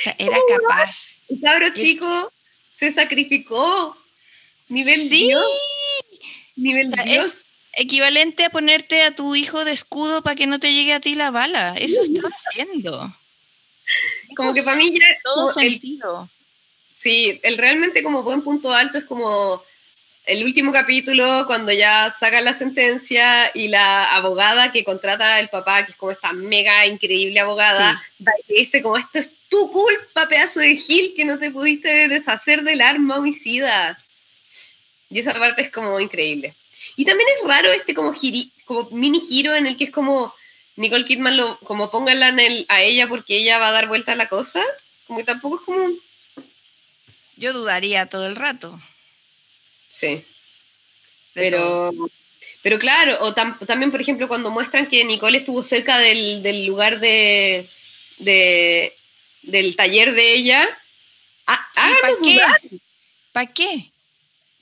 sea, 0.03 0.15
era 0.18 0.38
capaz. 0.47 1.16
El 1.29 1.41
cabro 1.41 1.67
chico 1.73 2.31
se 2.79 2.91
sacrificó. 2.93 3.97
Nivel 4.69 5.09
sí. 5.09 5.27
Dios 5.27 5.45
Nivel 6.55 6.91
Es 7.05 7.45
equivalente 7.73 8.43
a 8.43 8.49
ponerte 8.49 9.03
a 9.03 9.15
tu 9.15 9.35
hijo 9.35 9.63
de 9.63 9.71
escudo 9.71 10.23
para 10.23 10.35
que 10.35 10.47
no 10.47 10.59
te 10.59 10.73
llegue 10.73 10.93
a 10.93 10.99
ti 10.99 11.13
la 11.13 11.31
bala. 11.31 11.75
Eso 11.77 12.01
estaba 12.01 12.29
haciendo. 12.29 13.15
Como 14.35 14.53
que 14.53 14.63
para 14.63 14.75
mí 14.75 14.91
ya... 14.91 15.05
Todo 15.23 15.53
sentido. 15.53 16.29
sí, 16.95 17.39
el 17.43 17.57
realmente 17.57 18.03
como 18.03 18.23
buen 18.23 18.41
punto 18.41 18.73
alto 18.73 18.97
es 18.97 19.05
como 19.05 19.63
el 20.27 20.43
último 20.43 20.73
capítulo, 20.73 21.45
cuando 21.47 21.71
ya 21.71 22.13
sacan 22.19 22.43
la 22.43 22.53
sentencia 22.53 23.49
y 23.53 23.69
la 23.69 24.13
abogada 24.13 24.73
que 24.73 24.83
contrata 24.83 25.37
al 25.37 25.49
papá, 25.49 25.85
que 25.85 25.91
es 25.91 25.97
como 25.97 26.11
esta 26.11 26.33
mega 26.33 26.85
increíble 26.85 27.39
abogada, 27.39 28.03
dice 28.49 28.81
como 28.81 28.97
esto 28.97 29.19
es 29.19 29.31
tu 29.47 29.71
culpa, 29.71 30.27
pedazo 30.27 30.59
de 30.59 30.75
Gil, 30.75 31.13
que 31.15 31.23
no 31.23 31.39
te 31.39 31.49
pudiste 31.49 32.09
deshacer 32.09 32.63
del 32.63 32.81
arma 32.81 33.17
homicida. 33.17 33.97
Y 35.09 35.19
esa 35.19 35.33
parte 35.33 35.61
es 35.61 35.71
como 35.71 35.97
increíble. 35.97 36.53
Y 36.97 37.05
también 37.05 37.29
es 37.37 37.47
raro 37.47 37.71
este 37.71 37.93
como, 37.93 38.13
como 38.65 38.89
mini 38.91 39.21
giro 39.21 39.55
en 39.55 39.65
el 39.65 39.77
que 39.77 39.85
es 39.85 39.91
como 39.91 40.33
Nicole 40.75 41.05
Kidman 41.05 41.37
lo, 41.37 41.57
como 41.59 41.89
pónganla 41.89 42.29
en 42.29 42.39
el, 42.41 42.65
a 42.67 42.81
ella 42.81 43.07
porque 43.07 43.37
ella 43.37 43.59
va 43.59 43.69
a 43.69 43.71
dar 43.71 43.87
vuelta 43.87 44.11
a 44.11 44.17
la 44.17 44.27
cosa. 44.27 44.61
Como 45.05 45.19
que 45.19 45.25
tampoco 45.25 45.55
es 45.55 45.61
como... 45.61 45.89
Yo 47.37 47.53
dudaría 47.53 48.07
todo 48.07 48.27
el 48.27 48.35
rato. 48.35 48.77
Sí. 49.98 50.24
pero, 51.34 51.91
pero 52.61 52.78
claro, 52.78 53.18
o 53.22 53.34
también, 53.34 53.90
por 53.90 53.99
ejemplo, 53.99 54.28
cuando 54.28 54.52
muestran 54.52 54.86
que 54.86 55.03
Nicole 55.03 55.40
estuvo 55.40 55.64
cerca 55.64 55.98
del, 55.98 56.68
lugar 56.68 56.99
de, 56.99 57.65
del 59.41 59.76
taller 59.76 60.14
de 60.14 60.34
ella, 60.36 60.69
¿para 61.45 62.14
qué? 62.24 62.80
¿Para 63.32 63.53
qué? 63.53 63.91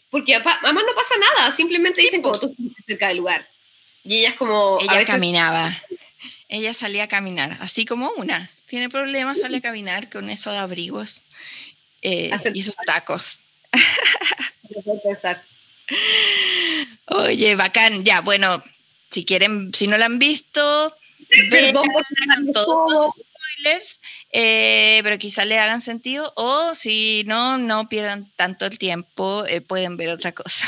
Porque 0.09 0.35
además 0.35 0.83
no 0.87 0.95
pasa 0.95 1.15
nada, 1.19 1.51
simplemente 1.51 2.01
dicen 2.01 2.21
como 2.21 2.39
tú 2.39 2.55
cerca 2.87 3.09
del 3.09 3.17
lugar. 3.17 3.45
Y 4.05 4.19
ella 4.19 4.29
es 4.29 4.35
como... 4.35 4.77
Ella 4.79 5.03
caminaba, 5.03 5.77
ella 6.47 6.73
salía 6.73 7.03
a 7.03 7.07
caminar, 7.09 7.57
así 7.59 7.83
como 7.83 8.11
una. 8.11 8.49
Tiene 8.67 8.87
problemas, 8.87 9.41
sale 9.41 9.57
a 9.57 9.61
caminar 9.61 10.09
con 10.09 10.29
esos 10.29 10.55
abrigos 10.55 11.23
eh, 12.01 12.31
y 12.53 12.59
esos 12.59 12.77
tacos. 12.85 13.39
Oye, 17.07 17.55
bacán, 17.55 18.03
ya, 18.03 18.21
bueno, 18.21 18.63
si 19.11 19.23
quieren, 19.23 19.71
si 19.73 19.87
no 19.87 19.97
la 19.97 20.05
han 20.05 20.19
visto, 20.19 20.91
por 21.73 22.53
todos 22.53 23.13
spoilers, 23.13 24.01
eh, 24.31 24.99
pero 25.03 25.17
quizá 25.17 25.45
le 25.45 25.57
hagan 25.57 25.81
sentido, 25.81 26.33
o 26.35 26.73
si 26.75 27.23
no, 27.25 27.57
no 27.57 27.87
pierdan 27.87 28.29
tanto 28.35 28.65
el 28.65 28.77
tiempo, 28.77 29.45
eh, 29.45 29.61
pueden 29.61 29.97
ver 29.97 30.09
otra 30.09 30.31
cosa. 30.31 30.67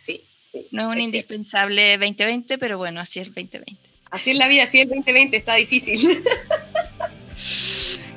Sí, 0.00 0.22
No 0.70 0.82
es 0.82 0.88
un 0.88 1.00
indispensable 1.00 1.98
2020, 1.98 2.58
pero 2.58 2.78
bueno, 2.78 3.00
así 3.00 3.20
es 3.20 3.28
el 3.28 3.34
2020. 3.34 3.76
Así 4.10 4.30
es 4.30 4.36
la 4.36 4.48
vida, 4.48 4.64
así 4.64 4.78
es 4.78 4.84
el 4.84 4.90
2020, 4.90 5.36
está 5.36 5.54
difícil. 5.54 6.22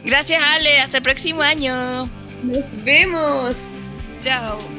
Gracias, 0.04 0.42
Ale, 0.42 0.80
hasta 0.80 0.98
el 0.98 1.04
próximo 1.04 1.42
año. 1.42 2.06
Nos 2.44 2.84
vemos. 2.84 3.56
Chao. 4.22 4.79